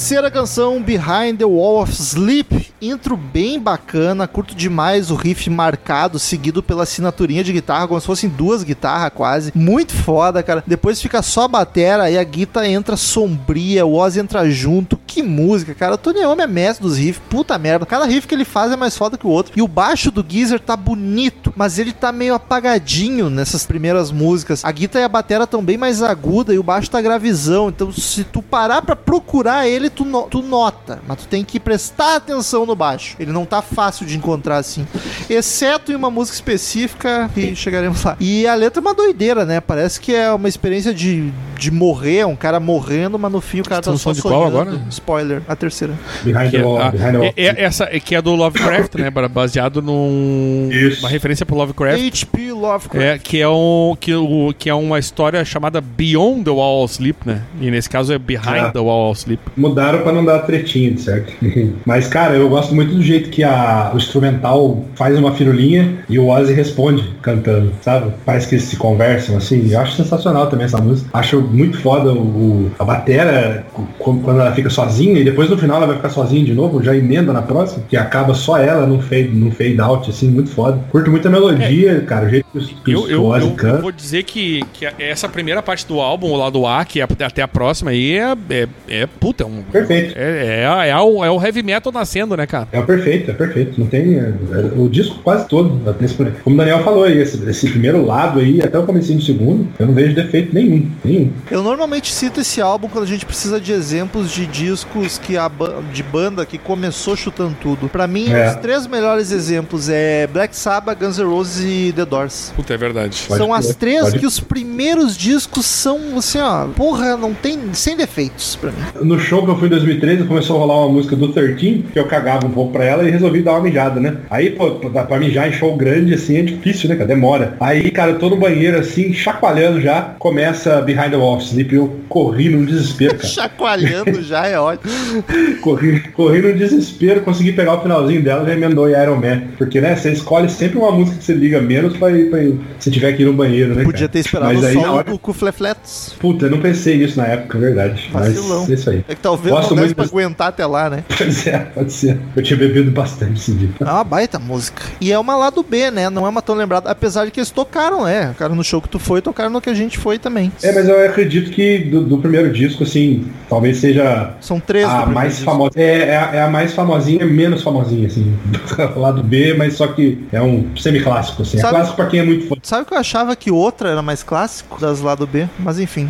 Terceira 0.01 0.30
canção, 0.30 0.82
Behind 0.82 1.36
the 1.36 1.44
Wall 1.44 1.82
of 1.82 1.92
Sleep. 1.92 2.70
Intro 2.80 3.18
bem 3.18 3.61
bacana, 3.61 4.26
curto 4.26 4.55
demais 4.55 5.11
o 5.11 5.14
riff 5.14 5.51
marcado, 5.51 6.18
seguido 6.18 6.62
pela 6.62 6.84
assinaturinha 6.84 7.44
de 7.44 7.53
guitarra, 7.53 7.86
como 7.86 8.01
se 8.01 8.07
fossem 8.07 8.30
duas 8.30 8.62
guitarras 8.62 9.12
quase. 9.14 9.53
Muito 9.55 9.92
foda, 9.92 10.42
cara. 10.42 10.64
Depois 10.66 11.03
fica 11.03 11.20
só 11.20 11.42
a 11.42 11.48
batera 11.48 12.11
e 12.11 12.16
a 12.16 12.24
guitarra 12.24 12.66
entra 12.66 12.96
sombria, 12.96 13.84
o 13.84 13.94
Ozzy 13.94 14.20
entra 14.20 14.48
junto. 14.48 14.98
Que 15.07 15.22
música, 15.22 15.74
cara. 15.74 15.96
O 15.96 15.98
Tony 15.98 16.20
Iommi 16.20 16.40
é 16.40 16.46
mestre 16.46 16.82
dos 16.82 16.96
riffs, 16.96 17.22
puta 17.28 17.59
merda. 17.59 17.84
Cada 17.84 18.07
riff 18.07 18.26
que 18.26 18.34
ele 18.34 18.46
faz 18.46 18.72
é 18.72 18.76
mais 18.76 18.96
foda 18.96 19.18
que 19.18 19.26
o 19.26 19.30
outro. 19.30 19.53
E 19.55 19.61
o 19.61 19.68
baixo 19.68 20.11
do 20.11 20.24
Geezer 20.26 20.61
tá 20.61 20.74
bonito, 20.74 21.53
mas 21.55 21.78
ele 21.78 21.92
tá 21.92 22.11
meio 22.11 22.32
apagadinho 22.32 23.28
nessas 23.28 23.66
primeiras 23.66 24.11
músicas. 24.11 24.64
A 24.64 24.72
guitarra 24.72 25.03
e 25.03 25.05
a 25.05 25.09
batera 25.11 25.44
estão 25.44 25.62
bem 25.62 25.76
mais 25.76 26.03
aguda 26.03 26.55
e 26.55 26.59
o 26.59 26.62
baixo 26.62 26.90
tá 26.90 27.03
gravizão. 27.03 27.68
Então, 27.68 27.92
se 27.92 28.24
tu 28.24 28.40
parar 28.40 28.80
pra 28.80 28.96
procurar 28.96 29.68
ele, 29.68 29.89
tu, 29.91 30.05
no- 30.05 30.22
tu 30.24 30.43
nota. 30.43 31.01
Mas 31.07 31.18
tu 31.18 31.26
tem 31.28 31.45
que 31.45 31.59
prestar 31.61 32.16
atenção 32.16 32.64
no 32.64 32.74
baixo. 32.74 33.16
Ele 33.18 33.32
não 33.32 33.45
tá 33.45 33.61
fácil 33.62 34.07
de 34.07 34.16
encontrar 34.16 34.57
assim. 34.59 34.86
Exceto 35.28 35.93
em 35.93 35.95
uma 35.95 36.11
música 36.11 36.34
específica, 36.36 37.30
que 37.34 37.55
chegaremos 37.55 38.03
lá. 38.05 38.16
E 38.20 38.47
a 38.47 38.55
letra 38.55 38.80
é 38.80 38.82
uma 38.82 38.95
doideira, 38.95 39.45
né? 39.45 39.61
Parece 39.61 40.01
que 40.01 40.14
é 40.14 40.32
uma 40.32 40.49
experiência 40.49 40.93
de, 40.95 41.30
de 41.59 41.70
morrer, 41.70 42.26
um 42.26 42.36
cara 42.36 42.59
morrendo, 42.61 43.18
mas 43.18 43.30
no 43.32 43.41
fim 43.41 43.61
o 43.61 43.64
cara 43.64 43.82
tá 43.82 43.97
só 43.97 44.12
de 44.12 44.22
qual 44.22 44.45
agora? 44.47 44.80
Spoiler, 44.91 45.43
a 45.49 45.55
terceira. 45.57 45.95
Behind 46.24 46.51
Que 46.51 46.57
the 46.57 46.59
é, 46.59 46.64
wall, 46.64 46.80
a- 46.82 46.91
behind 46.91 47.12
the 47.12 47.18
wall. 47.18 47.32
é- 47.36 47.47
é- 47.47 47.62
essa 47.64 47.84
é 47.84 48.01
que 48.01 48.14
é 48.14 48.22
do 48.22 48.34
Lovecraft, 48.34 48.95
né? 48.97 49.11
ba- 49.11 49.28
Baseado 49.28 49.80
num. 49.82 50.68
Isso. 50.72 51.01
Uma 51.01 51.09
referência 51.09 51.45
pro 51.47 51.57
Lovecraft. 51.57 51.99
H.P. 52.01 52.53
Lovecraft. 52.53 53.05
É, 53.07 53.18
que 53.18 53.41
é, 53.41 53.49
um, 53.49 53.97
que, 53.99 54.14
o, 54.14 54.55
que 54.59 54.68
é 54.68 54.74
uma 54.74 54.99
história 54.99 55.45
chamada 55.45 55.80
Beyond 55.80 56.45
the 56.45 56.51
Wall 56.51 56.84
of 56.84 56.93
Sleep, 56.95 57.18
né? 57.26 57.43
E 57.61 57.70
nesse 57.70 57.88
caso 57.88 58.12
é 58.12 58.18
Behind 58.18 58.64
Ah. 58.66 58.70
the 58.72 58.78
Wall 58.80 59.11
of 59.11 59.20
Sleep. 59.20 59.41
Mudaram 59.81 60.03
pra 60.03 60.12
não 60.12 60.24
dar 60.24 60.41
tretinha, 60.41 60.97
certo? 60.99 61.33
Mas, 61.87 62.07
cara, 62.07 62.35
eu 62.35 62.49
gosto 62.51 62.74
muito 62.74 62.95
do 62.95 63.03
jeito 63.03 63.31
que 63.31 63.43
a, 63.43 63.91
o 63.95 63.97
instrumental 63.97 64.85
faz 64.95 65.18
uma 65.18 65.33
firulinha 65.35 66.05
e 66.09 66.18
o 66.18 66.28
Ozzy 66.28 66.53
responde 66.53 67.03
cantando, 67.22 67.72
sabe? 67.81 68.12
Parece 68.26 68.47
que 68.49 68.57
eles 68.57 68.64
se 68.66 68.76
conversam, 68.76 69.39
assim. 69.39 69.70
Eu 69.72 69.81
acho 69.81 69.97
sensacional 69.97 70.49
também 70.49 70.66
essa 70.66 70.78
música. 70.78 71.09
Acho 71.14 71.41
muito 71.41 71.78
foda 71.81 72.12
o, 72.12 72.70
a 72.78 72.85
batera 72.85 73.64
quando 73.99 74.41
ela 74.41 74.53
fica 74.53 74.68
sozinha 74.68 75.18
e 75.18 75.24
depois 75.24 75.49
no 75.49 75.57
final 75.57 75.78
ela 75.78 75.87
vai 75.87 75.97
ficar 75.97 76.11
sozinha 76.11 76.45
de 76.45 76.53
novo, 76.55 76.83
já 76.83 76.95
emenda 76.95 77.33
na 77.33 77.41
próxima, 77.43 77.83
que 77.89 77.97
acaba 77.97 78.35
só 78.35 78.59
ela 78.59 78.87
num 78.87 79.01
fade, 79.01 79.28
num 79.28 79.51
fade 79.51 79.81
out, 79.81 80.11
assim, 80.11 80.28
muito 80.31 80.51
foda. 80.51 80.78
Curto 80.91 81.11
muito 81.11 81.26
a 81.26 81.31
melodia, 81.31 82.01
cara, 82.03 82.26
o 82.26 82.28
jeito 82.28 82.47
que, 82.53 82.59
os- 82.59 82.74
que 82.85 82.93
Eu, 82.93 83.09
eu, 83.09 83.24
Ozzy 83.24 83.47
eu 83.47 83.55
canta. 83.55 83.81
vou 83.81 83.93
dizer 83.93 84.24
que, 84.24 84.62
que 84.74 84.87
essa 84.99 85.28
primeira 85.28 85.62
parte 85.62 85.87
do 85.87 86.01
álbum, 86.01 86.28
o 86.33 86.37
lado 86.37 86.66
A, 86.66 86.85
que 86.85 87.01
é 87.01 87.05
até 87.05 87.41
a 87.43 87.49
próxima 87.49 87.91
aí, 87.93 88.18
é, 88.18 88.37
é, 88.51 88.68
é 88.89 89.07
puta, 89.07 89.45
é 89.45 89.47
um. 89.47 89.62
Perfeito. 89.71 90.14
É, 90.18 90.62
é, 90.85 90.89
é, 90.91 90.99
o, 90.99 91.25
é 91.25 91.31
o 91.31 91.43
heavy 91.43 91.62
metal 91.62 91.93
nascendo, 91.93 92.37
né, 92.37 92.47
cara? 92.47 92.68
É 92.73 92.79
o 92.81 92.85
perfeito, 92.85 93.31
é 93.31 93.35
perfeito. 93.35 93.79
Não 93.81 93.87
tem. 93.87 94.16
é, 94.16 94.33
é, 94.53 94.71
o 94.77 94.89
disco 94.89 95.18
quase 95.23 95.47
todo. 95.49 95.81
nesse- 96.01 96.14
como 96.14 96.55
o 96.55 96.59
Daniel 96.59 96.83
falou 96.83 97.05
aí, 97.05 97.18
esse, 97.18 97.43
esse 97.49 97.68
primeiro 97.71 98.05
lado 98.05 98.41
aí, 98.41 98.61
até 98.62 98.79
o 98.79 98.85
comecinho 98.85 99.18
do 99.18 99.25
segundo, 99.25 99.68
eu 99.79 99.87
não 99.87 99.95
vejo 99.95 100.14
defeito 100.14 100.55
nenhum. 100.55 100.91
Nenhum. 101.05 101.31
Eu 101.51 101.62
normalmente 101.62 102.12
cito 102.12 102.41
esse 102.41 102.61
álbum 102.61 102.89
quando 102.89 103.05
a 103.05 103.09
gente 103.09 103.25
precisa 103.27 103.61
de 103.61 103.73
exemplos 103.73 104.31
de 104.31 104.47
discos 104.47 105.18
que 105.18 105.37
a 105.37 105.49
ba- 105.49 105.81
de 105.93 106.03
banda 106.03 106.45
que 106.47 106.59
começou 106.59 107.16
chutando 107.16 107.57
tudo. 107.61 107.89
Pra 107.89 108.07
mim, 108.07 108.31
É. 108.33 108.49
os 108.51 108.57
três 108.57 108.87
melhores 108.87 109.31
exemplos 109.33 109.89
é 109.89 110.27
Black 110.27 110.55
Sabbath, 110.57 110.99
Guns 110.99 111.18
N' 111.18 111.25
Roses 111.25 111.64
e 111.64 111.93
The 111.93 112.05
Doors. 112.05 112.53
Puta, 112.57 112.75
é 112.75 112.77
verdade. 112.77 113.23
Pode 113.27 113.39
são 113.41 113.53
as 113.55 113.75
três 113.75 114.03
pode 114.03 114.18
que 114.18 114.27
os 114.27 114.41
primeiros 114.41 115.16
discos 115.16 115.66
são 115.66 116.16
assim, 116.18 116.39
ó, 116.39 116.66
porra, 116.68 117.16
não 117.16 117.33
tem 117.35 117.59
sem 117.73 117.97
defeitos 117.97 118.57
pra 118.57 118.71
mim. 118.71 118.79
No 119.03 119.18
show 119.18 119.45
que 119.45 119.51
eu 119.51 119.57
fui 119.61 119.68
em 119.68 119.70
2013, 119.70 120.24
começou 120.24 120.56
a 120.56 120.58
rolar 120.61 120.78
uma 120.86 120.88
música 120.94 121.14
do 121.14 121.28
13, 121.28 121.84
que 121.92 121.98
eu 121.98 122.06
cagava 122.06 122.46
um 122.46 122.50
pouco 122.50 122.72
pra 122.72 122.84
ela 122.84 123.06
e 123.06 123.11
resolvi 123.11 123.42
dar 123.42 123.52
uma 123.52 123.61
mijada, 123.61 124.00
né? 124.00 124.16
Aí, 124.28 124.50
pô, 124.50 124.70
pra 124.72 125.04
pra 125.04 125.18
mijar 125.18 125.48
em 125.48 125.52
show 125.52 125.76
grande, 125.76 126.14
assim, 126.14 126.38
é 126.38 126.42
difícil, 126.42 126.88
né, 126.88 126.96
cara? 126.96 127.06
Demora. 127.08 127.54
Aí, 127.61 127.90
cara, 127.90 128.12
eu 128.12 128.18
tô 128.18 128.28
no 128.30 128.36
banheiro, 128.36 128.78
assim, 128.78 129.12
chacoalhando 129.12 129.80
já, 129.80 130.14
começa 130.18 130.80
Behind 130.80 131.11
the 131.11 131.16
Wall 131.16 131.36
of 131.36 131.44
Sleep 131.44 131.72
e 131.74 131.78
eu 131.78 131.96
corri 132.08 132.48
num 132.48 132.64
desespero, 132.64 133.14
cara. 133.16 133.28
Chacoalhando 133.28 134.22
já 134.22 134.46
é 134.46 134.58
ótimo. 134.58 134.90
corri, 135.62 136.00
corri 136.14 136.40
no 136.42 136.52
desespero, 136.52 137.20
consegui 137.20 137.52
pegar 137.52 137.74
o 137.74 137.82
finalzinho 137.82 138.22
dela 138.22 138.42
e 138.42 138.46
já 138.46 138.52
emendou 138.54 138.88
em 138.88 138.92
Iron 139.00 139.16
Man. 139.16 139.42
Porque, 139.58 139.80
né, 139.80 139.94
você 139.96 140.11
escolhe 140.12 140.48
sempre 140.48 140.78
uma 140.78 140.90
música 140.90 141.18
que 141.18 141.24
você 141.24 141.32
liga 141.34 141.61
menos 141.61 141.96
pra, 141.96 142.11
ir- 142.11 142.30
pra 142.30 142.42
ir- 142.42 142.58
se 142.78 142.90
tiver 142.90 143.12
que 143.12 143.22
ir 143.22 143.26
no 143.26 143.32
banheiro, 143.32 143.74
né, 143.74 143.84
Podia 143.84 144.00
cara? 144.00 144.08
ter 144.12 144.18
esperado 144.20 144.54
Mas 144.54 144.62
o 144.62 144.66
aí, 144.66 144.74
solo 144.74 144.94
hora- 144.94 145.11
do 145.11 145.18
Cufleflets. 145.18 146.14
Puta, 146.18 146.46
eu 146.46 146.50
não 146.50 146.61
pensei 146.61 146.96
nisso 146.98 147.18
na 147.18 147.26
época, 147.26 147.58
é 147.58 147.61
verdade. 147.61 148.11
Mas 148.12 148.36
é 148.68 148.74
isso 148.74 148.90
aí. 148.90 149.04
É 149.08 149.14
que 149.14 149.20
talvez 149.20 149.39
Gosto 149.49 149.74
não 149.74 149.82
desse 149.82 149.95
pra 149.95 150.05
aguentar 150.05 150.49
até 150.49 150.66
lá, 150.66 150.91
né? 150.91 151.05
Pode 151.16 151.32
ser, 151.32 151.59
pode 151.74 151.93
ser. 151.93 152.18
Eu 152.36 152.43
tinha 152.43 152.59
bebido 152.59 152.91
bastante 152.91 153.41
esse 153.41 153.53
dia. 153.53 153.68
É 153.80 153.84
uma 153.84 154.05
baita 154.05 154.38
música. 154.38 154.82
E 155.01 155.11
é 155.12 155.18
uma 155.18 155.36
lado 155.36 155.62
B, 155.62 155.91
né? 155.91 156.11
Não 156.11 156.26
é 156.26 156.28
uma 156.28 156.43
tão 156.43 156.55
lembrada. 156.55 156.91
Apesar 156.91 157.24
de 157.24 157.30
que 157.30 157.41
eles 157.41 157.51
tocaram, 157.51 158.07
é. 158.07 158.28
Tocaram 158.28 158.55
no 158.55 158.64
show 158.64 158.80
que 158.82 158.88
tu 158.88 158.99
foi, 158.99 159.22
tocaram 159.22 159.51
no 159.51 159.61
que 159.61 159.70
a 159.70 159.74
gente 159.74 159.97
foi 159.99 160.18
também. 160.18 160.51
É, 160.62 160.72
mas 160.72 160.88
eu 160.88 161.05
acredito 161.07 161.51
que 161.51 161.78
do, 161.78 162.03
do 162.03 162.18
primeiro 162.18 162.53
disco, 162.53 162.82
assim, 162.82 163.26
talvez 163.49 163.78
seja 163.78 164.34
São 164.41 164.59
três 164.61 164.86
a 164.88 165.07
mais 165.07 165.34
disco. 165.36 165.45
famosa. 165.51 165.70
É, 165.76 166.09
é, 166.11 166.16
a- 166.16 166.30
é 166.34 166.43
a 166.43 166.49
mais 166.51 166.72
famosinha, 166.74 167.24
menos 167.24 167.62
famosinha, 167.62 168.07
assim. 168.07 168.36
Do 168.47 168.61
lado 169.01 169.22
B, 169.22 169.55
mas 169.55 169.74
só 169.74 169.86
que 169.88 170.26
é 170.32 170.41
um 170.43 170.66
semi-clássico, 170.76 171.43
assim. 171.43 171.59
É 171.59 171.61
Sabe- 171.61 171.74
clássico 171.76 171.97
pra 171.97 172.07
quem 172.07 172.20
é 172.20 172.24
muito 172.24 172.47
fã. 172.49 172.55
Sabe 172.62 172.84
que 172.86 172.95
eu 172.95 172.99
achava 172.99 173.36
que 173.36 173.51
outra 173.51 173.91
era 173.91 174.03
mais 174.03 174.22
clássico 174.22 174.80
das 174.80 175.01
lado 175.01 175.26
B? 175.26 175.47
Mas 175.59 175.78
enfim. 175.78 176.09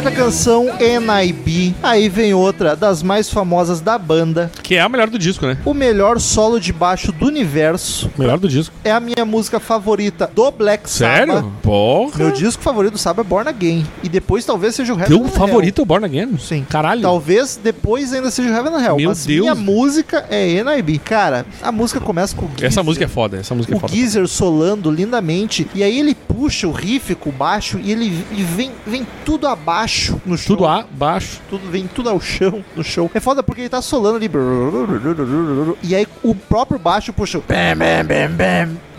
Quarta 0.00 0.16
canção, 0.16 0.64
NIB. 0.80 1.74
Aí 1.82 2.08
vem 2.08 2.32
outra 2.32 2.74
das 2.74 3.02
mais 3.02 3.28
famosas 3.28 3.82
da 3.82 3.98
banda. 3.98 4.50
Que 4.62 4.76
é 4.76 4.80
a 4.80 4.88
melhor 4.88 5.10
do 5.10 5.18
disco, 5.18 5.44
né? 5.46 5.58
O 5.62 5.74
melhor 5.74 6.18
solo 6.18 6.58
de 6.58 6.72
baixo 6.72 7.12
do 7.12 7.26
universo. 7.26 8.10
Melhor 8.16 8.38
do 8.38 8.48
disco. 8.48 8.74
É 8.82 8.90
a 8.92 8.98
minha 8.98 9.26
música 9.26 9.60
favorita 9.60 10.26
do 10.34 10.50
Black 10.50 10.88
Sabbath. 10.88 11.28
Sério? 11.28 11.52
Porra. 11.62 12.16
Meu 12.16 12.30
disco 12.30 12.62
favorito 12.62 12.92
do 12.92 12.98
Sabbath 12.98 13.26
é 13.26 13.28
Born 13.28 13.50
Again. 13.50 13.86
E 14.02 14.08
depois 14.08 14.42
talvez 14.46 14.74
seja 14.74 14.94
o 14.94 14.98
Heaven 14.98 15.18
Teu 15.18 15.28
favorito 15.28 15.80
é 15.80 15.82
o 15.82 15.84
Born 15.84 16.06
Again? 16.06 16.38
Sim. 16.38 16.64
Caralho. 16.66 17.02
Talvez 17.02 17.60
depois 17.62 18.14
ainda 18.14 18.30
seja 18.30 18.48
o 18.48 18.54
Heaven 18.54 18.72
and 18.72 18.82
Hell. 18.82 18.96
Meu 18.96 19.10
mas 19.10 19.26
Deus. 19.26 19.40
minha 19.40 19.54
música 19.54 20.24
é 20.30 20.64
NIB. 20.64 20.98
Cara, 21.00 21.44
a 21.60 21.70
música 21.70 22.00
começa 22.00 22.34
com 22.34 22.46
o 22.46 22.50
Essa 22.56 22.62
Geezer. 22.68 22.84
música 22.84 23.04
é 23.04 23.08
foda, 23.08 23.36
essa 23.36 23.54
música 23.54 23.74
é 23.74 23.76
o 23.76 23.80
foda. 23.80 23.92
Geezer 23.92 24.26
solando 24.26 24.90
lindamente. 24.90 25.68
E 25.74 25.82
aí 25.82 25.98
ele 25.98 26.14
puxa 26.14 26.66
o 26.66 26.72
riff 26.72 27.14
com 27.16 27.28
o 27.28 27.32
baixo 27.32 27.78
e 27.84 27.92
ele 27.92 28.24
e 28.32 28.42
vem, 28.42 28.72
vem 28.86 29.06
tudo 29.26 29.46
abaixo 29.46 29.89
no 30.26 30.36
show. 30.36 30.56
Tudo 30.56 30.66
A, 30.66 30.84
baixo. 30.90 31.40
Tudo, 31.48 31.70
vem 31.70 31.86
tudo 31.86 32.08
ao 32.08 32.20
chão 32.20 32.64
no 32.76 32.82
show. 32.84 33.10
É 33.14 33.20
foda 33.20 33.42
porque 33.42 33.62
ele 33.62 33.68
tá 33.68 33.82
solando 33.82 34.16
ali. 34.16 34.30
E 35.82 35.94
aí 35.94 36.06
o 36.22 36.34
próprio 36.34 36.78
baixo 36.78 37.12
puxa. 37.12 37.38
Bam, 37.38 37.76
bam, 37.76 38.04
bam, 38.04 38.36
bam. 38.36 38.89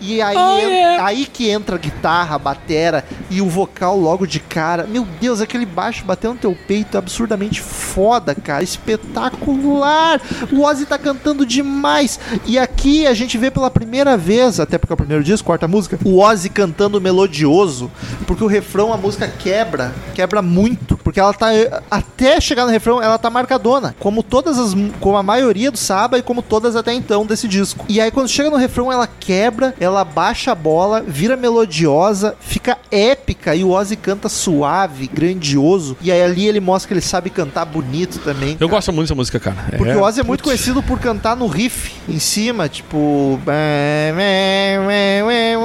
E 0.00 0.20
aí, 0.20 0.36
Oh, 0.36 0.58
yeah. 0.58 1.06
aí 1.06 1.26
que 1.26 1.48
entra 1.48 1.76
a 1.76 1.78
guitarra, 1.78 2.36
a 2.36 2.38
batera 2.38 3.04
e 3.30 3.40
o 3.40 3.48
vocal 3.48 3.98
logo 3.98 4.26
de 4.26 4.40
cara. 4.40 4.84
Meu 4.86 5.06
Deus, 5.20 5.40
aquele 5.40 5.64
baixo 5.66 6.04
batendo 6.04 6.34
no 6.34 6.40
teu 6.40 6.56
peito 6.66 6.96
é 6.96 6.98
absurdamente 6.98 7.60
foda, 7.60 8.34
cara. 8.34 8.62
Espetacular. 8.62 10.20
O 10.52 10.62
Ozzy 10.62 10.86
tá 10.86 10.98
cantando 10.98 11.46
demais. 11.46 12.18
E 12.46 12.58
aqui 12.58 13.06
a 13.06 13.14
gente 13.14 13.38
vê 13.38 13.50
pela 13.50 13.70
primeira 13.70 14.16
vez, 14.16 14.60
até 14.60 14.78
porque 14.78 14.92
é 14.92 14.94
o 14.94 14.98
primeiro 14.98 15.24
disco, 15.24 15.46
quarta 15.46 15.66
música, 15.68 15.98
o 16.04 16.18
Ozzy 16.20 16.48
cantando 16.48 17.00
melodioso, 17.00 17.90
porque 18.26 18.44
o 18.44 18.46
refrão 18.46 18.92
a 18.92 18.96
música 18.96 19.28
quebra, 19.38 19.92
quebra 20.14 20.42
muito, 20.42 20.96
porque 20.98 21.20
ela 21.20 21.32
tá 21.32 21.48
até 21.90 22.40
chegar 22.40 22.64
no 22.64 22.70
refrão, 22.70 23.02
ela 23.02 23.18
tá 23.18 23.30
marcadona, 23.30 23.94
como 23.98 24.22
todas 24.22 24.58
as 24.58 24.74
como 25.00 25.16
a 25.16 25.22
maioria 25.22 25.70
do 25.70 25.78
Saba 25.78 26.18
e 26.18 26.22
como 26.22 26.42
todas 26.42 26.76
até 26.76 26.92
então 26.92 27.24
desse 27.26 27.48
disco. 27.48 27.73
E 27.88 28.00
aí 28.00 28.10
quando 28.10 28.28
chega 28.28 28.50
no 28.50 28.56
refrão 28.56 28.92
ela 28.92 29.06
quebra, 29.06 29.74
ela 29.78 30.04
baixa 30.04 30.52
a 30.52 30.54
bola, 30.54 31.02
vira 31.02 31.36
melodiosa, 31.36 32.34
fica 32.40 32.78
épica 32.90 33.54
e 33.54 33.64
o 33.64 33.70
Ozzy 33.70 33.96
canta 33.96 34.28
suave, 34.28 35.06
grandioso. 35.06 35.96
E 36.00 36.10
aí 36.10 36.22
ali 36.22 36.46
ele 36.46 36.60
mostra 36.60 36.88
que 36.88 36.94
ele 36.94 37.00
sabe 37.00 37.30
cantar 37.30 37.64
bonito 37.64 38.18
também. 38.20 38.52
Eu 38.52 38.68
cara. 38.68 38.70
gosto 38.70 38.92
muito 38.92 39.06
dessa 39.06 39.14
música, 39.14 39.40
cara. 39.40 39.56
Porque 39.76 39.92
o 39.92 40.02
Ozzy 40.02 40.20
é 40.20 40.24
muito 40.24 40.44
conhecido 40.44 40.82
por 40.82 40.98
cantar 40.98 41.36
no 41.36 41.46
riff 41.46 41.92
em 42.08 42.18
cima, 42.18 42.68
tipo. 42.68 43.38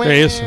É 0.05 0.25
isso. 0.25 0.41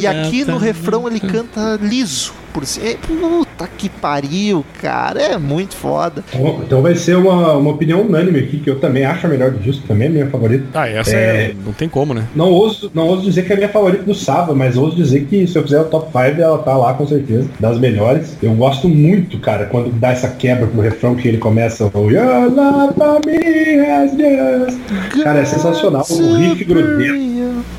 E 0.00 0.06
aqui 0.06 0.44
no 0.44 0.58
refrão 0.58 1.06
ele 1.06 1.20
canta 1.20 1.78
liso. 1.80 2.32
Por 2.56 2.64
si. 2.64 2.80
é, 2.80 2.96
puta, 2.96 3.46
Puta 3.56 3.70
que 3.78 3.88
pariu, 3.88 4.64
cara. 4.82 5.20
É 5.20 5.38
muito 5.38 5.74
foda. 5.74 6.22
Então, 6.28 6.60
então 6.62 6.82
vai 6.82 6.94
ser 6.94 7.16
uma, 7.16 7.54
uma 7.54 7.70
opinião 7.70 8.02
unânime 8.02 8.38
aqui, 8.40 8.58
que 8.58 8.68
eu 8.68 8.78
também 8.78 9.04
acho 9.06 9.26
a 9.26 9.30
melhor 9.30 9.50
do 9.50 9.58
disco, 9.58 9.86
também 9.88 10.08
é 10.08 10.10
minha 10.10 10.26
favorita. 10.28 10.64
Ah, 10.74 10.86
essa 10.86 11.16
É. 11.16 11.50
é... 11.50 11.54
não 11.64 11.72
tem 11.72 11.88
como, 11.88 12.12
né? 12.12 12.24
Não 12.34 12.50
ouso, 12.50 12.90
não 12.94 13.06
ouso 13.06 13.22
dizer 13.22 13.46
que 13.46 13.52
é 13.52 13.54
a 13.54 13.58
minha 13.58 13.68
favorita 13.70 14.02
do 14.02 14.14
Sava, 14.14 14.54
mas 14.54 14.76
ouso 14.76 14.96
dizer 14.96 15.24
que 15.24 15.46
se 15.46 15.56
eu 15.56 15.62
fizer 15.62 15.80
o 15.80 15.84
top 15.84 16.06
5, 16.06 16.40
ela 16.40 16.58
tá 16.58 16.76
lá 16.76 16.92
com 16.92 17.06
certeza, 17.06 17.48
das 17.58 17.78
melhores. 17.78 18.36
Eu 18.42 18.52
gosto 18.52 18.90
muito, 18.90 19.38
cara, 19.38 19.66
quando 19.66 19.90
dá 19.92 20.10
essa 20.10 20.28
quebra 20.28 20.66
pro 20.66 20.82
refrão 20.82 21.14
que 21.14 21.26
ele 21.26 21.38
começa 21.38 21.90
o 21.94 22.10
Your 22.10 22.52
love 22.52 22.94
for 22.94 23.20
me 23.24 23.80
has 23.80 24.10
just... 24.10 25.22
Cara, 25.22 25.40
é 25.40 25.44
sensacional. 25.46 26.04
O 26.10 26.36
riff 26.36 26.62
grudento. 26.64 27.36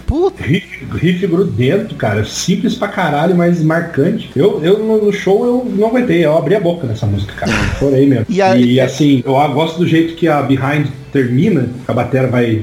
Puta. 0.07 0.41
Riff, 0.41 0.85
riff 0.93 1.27
grudento, 1.27 1.95
cara. 1.95 2.23
Simples 2.23 2.75
pra 2.75 2.87
caralho, 2.87 3.35
mas 3.35 3.61
marcante. 3.61 4.29
Eu, 4.35 4.63
eu 4.67 4.79
no 4.79 5.11
show 5.13 5.45
eu 5.45 5.65
não 5.75 5.87
aguentei, 5.87 6.25
eu 6.25 6.37
abri 6.37 6.55
a 6.55 6.59
boca 6.59 6.85
nessa 6.87 7.05
música, 7.05 7.33
cara. 7.33 7.51
Chorei 7.79 8.05
mesmo. 8.05 8.25
E 8.29 8.41
E, 8.55 8.79
a- 8.79 8.85
assim, 8.85 9.23
eu 9.25 9.33
gosto 9.53 9.79
do 9.79 9.87
jeito 9.87 10.15
que 10.15 10.27
a 10.27 10.41
Behind 10.41 10.87
termina, 11.17 11.67
a 11.87 11.93
bateria 11.93 12.27
vai 12.27 12.61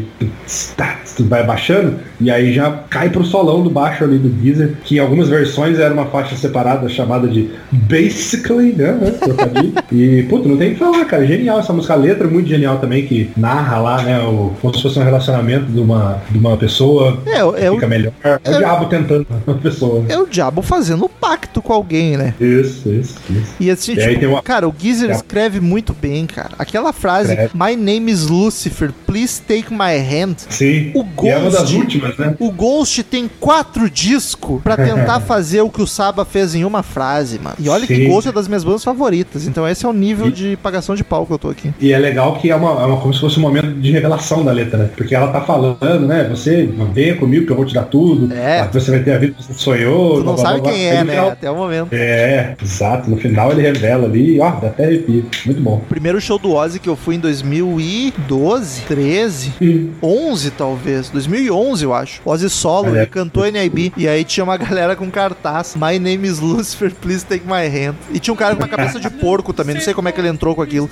vai 1.21 1.41
abaixando 1.43 1.95
e 2.21 2.29
aí 2.31 2.53
já 2.53 2.71
cai 2.91 3.09
pro 3.09 3.25
solão 3.25 3.63
do 3.63 3.71
baixo 3.71 4.03
ali 4.05 4.19
do 4.19 4.29
Deezer, 4.29 4.75
que 4.85 4.97
em 4.97 4.99
algumas 4.99 5.29
versões 5.29 5.79
era 5.79 5.93
uma 5.95 6.07
faixa 6.07 6.35
separada 6.37 6.89
chamada 6.89 7.29
de 7.29 7.51
Basically, 7.71 8.73
né? 8.73 8.93
né, 8.93 9.13
e, 9.93 10.23
puto, 10.25 10.49
não 10.49 10.57
tem 10.57 10.71
o 10.71 10.73
que 10.73 10.79
falar, 10.79 11.05
cara. 11.05 11.27
Genial 11.27 11.59
essa 11.61 11.73
música. 11.73 11.95
A 11.95 11.97
letra 11.97 12.27
é 12.27 12.31
muito 12.31 12.49
genial 12.49 12.79
também, 12.79 13.07
que 13.07 13.31
narra 13.37 13.79
lá, 13.79 14.03
né, 14.03 14.21
o, 14.23 14.53
como 14.61 14.75
se 14.75 14.83
fosse 14.83 14.99
um 14.99 15.05
relacionamento 15.05 15.67
de 15.67 15.79
uma, 15.81 16.21
de 16.31 16.39
uma 16.39 16.57
pessoa 16.57 17.19
É, 17.27 17.39
é, 17.39 17.71
o, 17.71 17.75
fica 17.75 17.87
melhor. 17.87 18.13
É 18.23 18.51
o 18.51 18.59
diabo 18.59 18.87
tentando 18.87 19.27
uma 19.47 19.57
pessoa. 19.57 20.05
é 20.09 20.19
o 20.19 20.27
diabo 20.27 20.63
fazendo 20.63 21.05
um 21.05 21.09
pacto 21.09 21.61
com 21.63 21.73
alguém, 21.73 22.17
né? 22.17 22.35
Isso, 22.41 22.89
isso, 22.91 23.19
isso. 23.31 23.55
E 23.61 23.71
assim, 23.71 23.95
E 23.95 24.01
aí 24.01 24.09
tipo, 24.09 24.21
tem 24.21 24.29
uma- 24.29 24.43
cara, 24.43 24.69
o 24.69 24.75
Geezer 24.77 25.11
É. 25.11 25.13
escreve 25.15 25.61
muito 25.61 25.93
bem, 25.93 26.27
cara. 26.27 26.51
Aquela 26.59 26.93
frase, 26.93 27.31
Escreve. 27.31 27.51
My 27.55 27.77
name 27.77 28.11
is 28.11 28.29
Lucifer, 28.45 28.93
please 29.07 29.41
take 29.41 29.73
my 29.73 29.97
hand. 29.99 30.37
Sim. 30.51 30.93
O 30.95 31.05
E 31.25 31.29
é 31.29 31.37
uma 31.39 31.51
das 31.51 31.61
Ghost- 31.63 31.77
últimas, 31.77 32.17
né? 32.19 32.35
O 32.39 32.51
Ghost 32.51 33.03
tem 33.05 33.31
quatro 33.41 33.89
discos 33.89 34.61
pra 34.63 34.77
tentar 34.77 35.21
fazer 35.27 35.61
o 35.63 35.71
que 35.71 35.81
o 35.81 35.87
Saba 35.87 36.25
fez 36.25 36.55
em 36.55 36.65
uma 36.65 36.83
frase, 36.83 37.39
mano. 37.39 37.57
E 37.59 37.69
olha 37.69 37.87
que 37.87 37.95
Sim. 37.97 38.09
Ghost 38.09 38.29
é 38.29 38.33
das 38.33 38.47
minhas 38.49 38.63
bandas 38.65 38.85
favoritas. 38.85 39.47
Então 39.47 39.67
esse 39.67 39.85
é 39.87 39.89
o 39.89 39.93
nível 39.93 40.31
de 40.31 40.57
pagação 40.63 40.95
de 40.95 41.03
pau 41.05 41.27
que 41.27 41.33
eu 41.33 41.39
tô 41.39 41.49
aqui. 41.49 41.73
E 41.81 41.93
é 41.93 41.99
legal 41.99 42.37
que 42.37 42.51
é 42.51 42.57
uma, 42.57 42.71
é 42.83 42.85
uma- 42.87 43.01
como 43.01 43.15
se 43.15 43.21
fosse 43.21 43.39
um 43.39 43.43
momento 43.43 43.73
de 43.81 43.91
revelação 43.91 44.45
da 44.45 44.53
letra, 44.53 44.79
né? 44.79 44.91
Porque 44.97 45.15
ela 45.15 45.29
tá 45.29 45.41
falando, 45.41 46.07
né? 46.07 46.25
Você 46.29 46.69
venha 46.93 47.17
comigo 47.17 47.47
que 47.47 47.53
eu 47.53 47.57
vou 47.57 47.65
te 47.65 47.75
dar 47.75 47.85
tudo. 47.85 48.33
É. 48.35 48.61
Ah, 48.61 48.69
Você 48.73 48.91
vai 48.91 49.01
ter 49.01 49.13
a 49.13 49.19
vida 49.19 49.35
que 49.35 49.43
você 49.43 49.55
sonhou. 49.55 50.19
Tu 50.19 50.25
não 50.25 50.35
blá, 50.35 50.45
sabe 50.45 50.61
blá, 50.61 50.73
quem 50.73 50.83
blá. 50.91 50.91
é, 50.95 50.99
no 51.01 51.05
né? 51.05 51.13
final- 51.13 51.29
Até 51.31 51.51
o 51.51 51.57
momento. 51.57 51.89
É, 51.93 52.55
exato. 52.63 53.09
No 53.11 53.17
final 53.17 53.51
ele 53.53 53.63
revela 53.63 54.05
ali, 54.07 54.39
ó, 54.41 54.51
dá 54.51 54.69
até 54.69 54.85
arrepio. 54.85 55.25
Muito 55.47 55.61
bom. 55.63 55.77
O 55.77 55.81
primeiro 55.89 56.21
show 56.21 56.39
do 56.39 56.53
Ozzy 56.53 56.79
que 56.79 56.89
eu 56.89 56.97
fui 56.97 57.15
em 57.15 57.19
2012, 58.29 58.83
13, 58.83 59.53
11 60.03 60.51
talvez, 60.53 61.11
2011 61.11 61.85
eu 61.85 61.95
acho. 61.95 62.21
Ozzy 62.25 62.51
solo, 62.51 62.97
ele 62.97 63.07
cantou 63.07 63.45
NIB 63.45 63.93
e 63.97 64.09
aí 64.09 64.25
tinha 64.25 64.45
uma 64.45 64.57
galera 64.59 64.97
com 64.97 65.11
cartaz, 65.11 65.75
My 65.77 65.99
name 65.99 66.27
is 66.27 66.39
Lucifer, 66.39 66.93
please 66.95 67.25
take 67.25 67.45
my 67.47 67.67
hand. 67.67 67.95
E 68.13 68.19
tinha 68.19 68.35
um 68.35 68.37
cara 68.37 68.55
com 68.57 68.63
uma 68.63 68.69
cabeça 68.69 68.99
de 68.99 69.11
porco 69.11 69.53
também, 69.53 69.75
não 69.75 69.83
sei 69.83 69.95
como 69.95 70.09
é 70.09 70.13
que 70.13 70.21
ele 70.21 70.29
entrou 70.29 70.55
com 70.55 70.63
aquilo. 70.63 70.91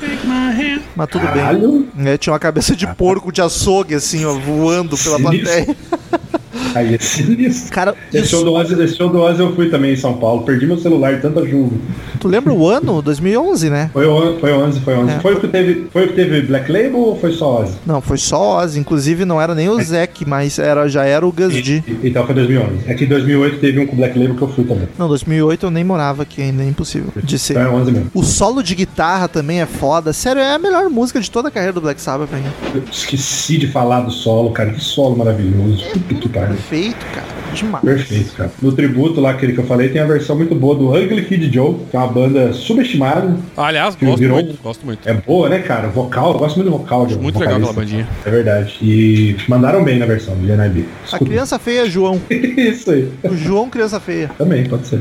Mas 0.94 1.08
tudo 1.08 1.26
bem. 1.26 1.42
Caralho. 1.42 1.88
É, 1.98 2.16
tinha 2.16 2.32
uma 2.32 2.38
cabeça 2.38 2.76
de 2.76 2.86
porco 2.94 3.32
de 3.32 3.40
açougue 3.40 3.94
assim, 3.94 4.24
ó, 4.24 4.34
voando 4.34 4.96
pela 4.98 5.18
plateia. 5.18 5.76
Aí 6.74 6.94
é 6.94 6.98
sinistro. 6.98 7.72
Cara, 7.72 7.94
Esse 8.12 8.28
show, 8.28 8.44
do 8.44 8.52
Ozzy, 8.52 8.80
esse 8.82 8.96
show 8.96 9.08
do 9.08 9.20
Ozzy 9.20 9.40
eu 9.40 9.54
fui 9.54 9.68
também 9.68 9.92
em 9.92 9.96
São 9.96 10.14
Paulo. 10.14 10.42
Perdi 10.42 10.66
meu 10.66 10.78
celular, 10.78 11.20
tanta 11.20 11.46
chuva. 11.48 11.74
tu 12.20 12.28
lembra 12.28 12.52
o 12.52 12.66
ano? 12.68 13.02
2011, 13.02 13.68
né? 13.70 13.90
Foi, 13.92 14.04
foi 14.40 14.52
11, 14.52 14.80
foi 14.80 14.94
11. 14.94 15.10
É. 15.12 15.20
Foi, 15.20 15.34
o 15.34 15.40
que 15.40 15.48
teve, 15.48 15.86
foi 15.92 16.04
o 16.04 16.08
que 16.08 16.14
teve 16.14 16.42
Black 16.42 16.70
Label 16.70 16.96
ou 16.98 17.18
foi 17.18 17.32
só 17.32 17.62
Ozzy? 17.62 17.74
Não, 17.86 18.00
foi 18.00 18.16
só 18.18 18.58
Ozzy, 18.62 18.78
inclusive 18.78 19.24
não 19.24 19.40
era 19.40 19.54
nem 19.54 19.68
o 19.68 19.80
Zek, 19.82 20.24
mas 20.28 20.58
era, 20.58 20.88
já 20.88 21.04
era 21.04 21.26
o 21.26 21.32
Gus. 21.32 21.54
E- 21.54 21.82
Então 22.02 22.24
foi 22.24 22.34
2011. 22.34 22.84
É 22.86 22.94
que 22.94 23.04
em 23.04 23.08
2008 23.08 23.58
teve 23.58 23.80
um 23.80 23.86
com 23.86 23.96
Black 23.96 24.18
Label 24.18 24.34
que 24.36 24.42
eu 24.42 24.48
fui 24.48 24.64
também. 24.64 24.88
Não, 24.98 25.08
2008 25.08 25.66
eu 25.66 25.70
nem 25.70 25.84
morava 25.84 26.22
aqui 26.22 26.42
ainda, 26.42 26.62
é 26.62 26.66
impossível 26.68 27.10
de 27.22 27.38
ser. 27.38 27.54
Então 27.54 27.64
é 27.64 27.68
11 27.70 27.92
mesmo. 27.92 28.10
O 28.14 28.22
solo 28.22 28.62
de 28.62 28.74
guitarra 28.74 29.28
também 29.28 29.60
é 29.60 29.66
foda. 29.66 30.12
Sério, 30.12 30.40
é 30.40 30.54
a 30.54 30.58
melhor 30.58 30.88
música 30.88 31.20
de 31.20 31.30
toda 31.30 31.48
a 31.48 31.50
carreira 31.50 31.72
do 31.72 31.80
Black 31.80 32.00
Sabbath 32.00 32.28
pra 32.28 32.38
mim. 32.38 32.46
Eu 32.74 32.82
esqueci 32.90 33.58
de 33.58 33.66
falar 33.66 34.00
do 34.00 34.10
solo, 34.10 34.50
cara. 34.52 34.70
Que 34.70 34.80
solo 34.80 35.16
maravilhoso. 35.16 35.84
Puta 36.08 36.14
que 36.14 36.28
pariu. 36.28 36.51
Perfeito, 36.56 37.06
cara. 37.14 37.26
Demais. 37.54 37.84
Perfeito, 37.84 38.32
cara. 38.34 38.50
No 38.62 38.72
tributo 38.72 39.20
lá, 39.20 39.30
aquele 39.30 39.52
que 39.52 39.60
eu 39.60 39.64
falei, 39.66 39.88
tem 39.90 40.00
a 40.00 40.06
versão 40.06 40.36
muito 40.36 40.54
boa 40.54 40.74
do 40.74 40.90
Ugly 40.90 41.24
Kid 41.26 41.52
Joe, 41.52 41.76
que 41.90 41.96
é 41.96 41.98
uma 41.98 42.08
banda 42.08 42.52
subestimada. 42.52 43.36
Aliás, 43.56 43.94
Que 43.94 44.06
gosto 44.06 44.18
virou- 44.18 44.36
muito, 44.42 44.62
gosto 44.62 44.86
muito. 44.86 45.06
É 45.08 45.12
boa, 45.12 45.48
né, 45.48 45.58
cara? 45.60 45.88
Vocal, 45.88 46.32
eu 46.32 46.38
gosto 46.38 46.56
muito 46.56 46.70
do 46.70 46.78
vocal. 46.78 47.06
de 47.06 47.16
Muito 47.18 47.38
legal 47.38 47.56
aquela 47.56 47.72
bandinha. 47.72 48.08
É 48.24 48.30
verdade. 48.30 48.78
E 48.80 49.36
mandaram 49.48 49.84
bem 49.84 49.98
na 49.98 50.06
versão 50.06 50.34
do 50.34 50.46
NIB. 50.46 50.86
A 51.12 51.18
criança 51.18 51.58
feia 51.58 51.82
é 51.82 51.86
João. 51.86 52.20
Isso 52.30 52.90
aí. 52.90 53.12
O 53.24 53.36
João 53.36 53.68
Criança 53.68 54.00
Feia. 54.00 54.30
Também, 54.38 54.64
pode 54.64 54.86
ser. 54.86 55.00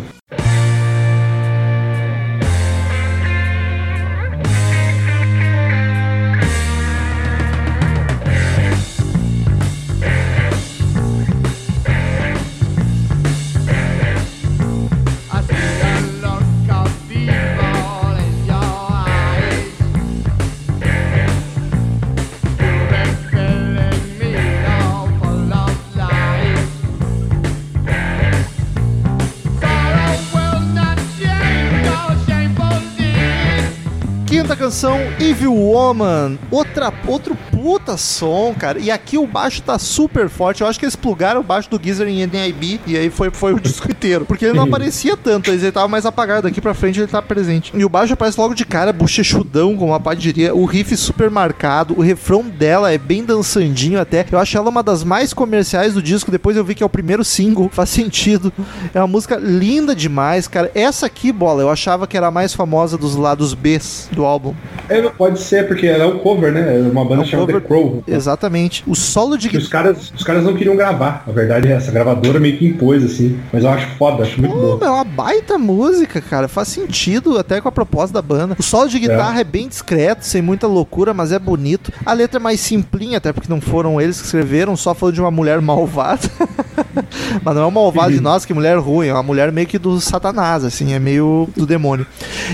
Canção, 34.72 34.98
Evil 35.20 35.54
Woman. 35.54 36.40
Outra, 36.50 36.94
outro 37.06 37.38
puta 37.62 37.96
som, 37.96 38.56
cara. 38.58 38.80
E 38.80 38.90
aqui 38.90 39.20
o 39.20 39.28
baixo 39.28 39.62
tá 39.62 39.78
super 39.78 40.28
forte. 40.30 40.62
Eu 40.62 40.68
acho 40.68 40.80
que 40.80 40.86
eles 40.86 40.96
plugaram 40.96 41.42
o 41.42 41.44
baixo 41.44 41.70
do 41.70 41.80
Geezer 41.82 42.08
em 42.08 42.26
NIB 42.26 42.82
e 42.88 42.98
aí 42.98 43.10
foi, 43.12 43.30
foi 43.30 43.54
o 43.54 43.60
disco 43.62 43.90
inteiro. 43.90 44.26
Porque 44.26 44.46
ele 44.46 44.58
não 44.58 44.64
aparecia 44.64 45.16
tanto, 45.16 45.52
ele 45.52 45.72
tava 45.72 45.88
mais 45.88 46.06
apagado. 46.06 46.44
Daqui 46.44 46.60
pra 46.60 46.74
frente 46.74 47.00
ele 47.00 47.08
tá 47.08 47.22
presente. 47.22 47.72
E 47.76 47.86
o 47.86 47.90
baixo 47.90 48.14
aparece 48.14 48.40
logo 48.40 48.56
de 48.56 48.66
cara, 48.66 48.92
bochechudão, 48.92 49.78
como 49.78 49.94
a 49.94 50.00
pá 50.00 50.16
diria. 50.16 50.56
O 50.56 50.66
riff 50.66 50.98
super 50.98 51.30
marcado. 51.30 51.94
O 51.96 52.02
refrão 52.02 52.42
dela 52.44 52.92
é 52.92 52.98
bem 52.98 53.24
dançandinho 53.24 54.02
até. 54.02 54.26
Eu 54.32 54.40
acho 54.40 54.58
ela 54.58 54.70
uma 54.70 54.82
das 54.82 55.04
mais 55.04 55.32
comerciais 55.32 55.94
do 55.94 56.02
disco. 56.02 56.32
Depois 56.32 56.58
eu 56.58 56.66
vi 56.66 56.74
que 56.74 56.82
é 56.82 56.86
o 56.86 56.90
primeiro 56.90 57.24
single. 57.24 57.70
Faz 57.72 57.90
sentido. 57.90 58.52
É 58.92 59.00
uma 59.00 59.08
música 59.08 59.38
linda 59.38 59.96
demais, 59.96 60.48
cara. 60.48 60.72
Essa 60.74 61.06
aqui, 61.06 61.32
bola, 61.32 61.62
eu 61.62 61.70
achava 61.70 62.08
que 62.08 62.18
era 62.18 62.28
a 62.28 62.32
mais 62.32 62.56
famosa 62.56 62.98
dos 62.98 63.16
lados 63.16 63.54
Bs 63.54 64.10
do 64.12 64.26
álbum. 64.26 64.56
É, 64.90 65.02
pode 65.10 65.40
ser, 65.40 65.68
porque 65.68 65.86
ela 65.86 66.06
é 66.06 66.08
um 66.08 66.18
cover, 66.18 66.52
né? 66.52 66.78
É 66.78 66.82
uma 66.82 67.06
banda 67.06 67.22
É 67.22 67.26
um 67.26 67.26
chamada 67.26 67.51
cover- 67.52 67.62
The 67.62 67.68
Crow. 67.68 68.04
Exatamente. 68.08 68.84
O 68.88 68.96
solo 68.96 69.38
de 69.38 69.48
os 69.48 69.54
guitarra. 69.54 69.70
caras, 69.84 70.12
os 70.16 70.24
caras 70.24 70.44
não 70.44 70.56
queriam 70.56 70.76
gravar. 70.76 71.24
A 71.28 71.32
verdade 71.32 71.68
é 71.68 71.74
essa. 71.74 71.90
A 71.90 71.94
gravadora 71.94 72.40
meio 72.40 72.58
que 72.58 72.66
impôs, 72.68 73.04
assim. 73.04 73.40
Mas 73.52 73.64
eu 73.64 73.70
acho 73.70 73.88
foda, 73.98 74.24
acho 74.24 74.40
muito 74.40 74.54
Pô, 74.54 74.78
bom. 74.78 74.86
é 74.86 74.90
uma 74.90 75.04
baita 75.04 75.58
música, 75.58 76.22
cara. 76.22 76.48
Faz 76.48 76.68
sentido 76.70 77.38
até 77.38 77.60
com 77.62 77.68
a 77.68 77.72
proposta 77.72 78.14
da 78.14 78.22
banda. 78.22 78.56
O 78.58 78.64
solo 78.64 78.88
de 78.90 79.00
guitarra 79.00 79.40
é. 79.42 79.44
bem 79.44 79.68
discreto, 79.68 80.26
sem 80.26 80.42
muita 80.42 80.68
loucura, 80.68 81.14
mas 81.14 81.32
é 81.32 81.40
bonito. 81.40 81.92
A 82.06 82.14
letra 82.14 82.40
é 82.40 82.42
mais 82.42 82.60
simplinha, 82.60 83.18
até 83.18 83.34
porque 83.34 83.50
não 83.50 83.60
foram 83.60 84.00
eles 84.00 84.20
que 84.20 84.26
escreveram, 84.26 84.76
só 84.76 84.94
falando 84.94 85.16
de 85.16 85.22
uma 85.22 85.32
mulher 85.32 85.60
malvada. 85.62 86.22
mas 87.44 87.56
não 87.56 87.64
é 87.64 87.66
uma 87.66 87.82
malvada 87.82 88.12
de 88.12 88.20
nós, 88.20 88.46
que 88.46 88.54
mulher 88.54 88.78
ruim, 88.78 89.08
é 89.08 89.14
uma 89.14 89.24
mulher 89.24 89.52
meio 89.52 89.68
que 89.68 89.78
do 89.78 90.00
satanás, 90.00 90.64
assim, 90.64 90.94
é 90.94 91.00
meio 91.00 91.50
do 91.56 91.66
demônio. 91.66 92.06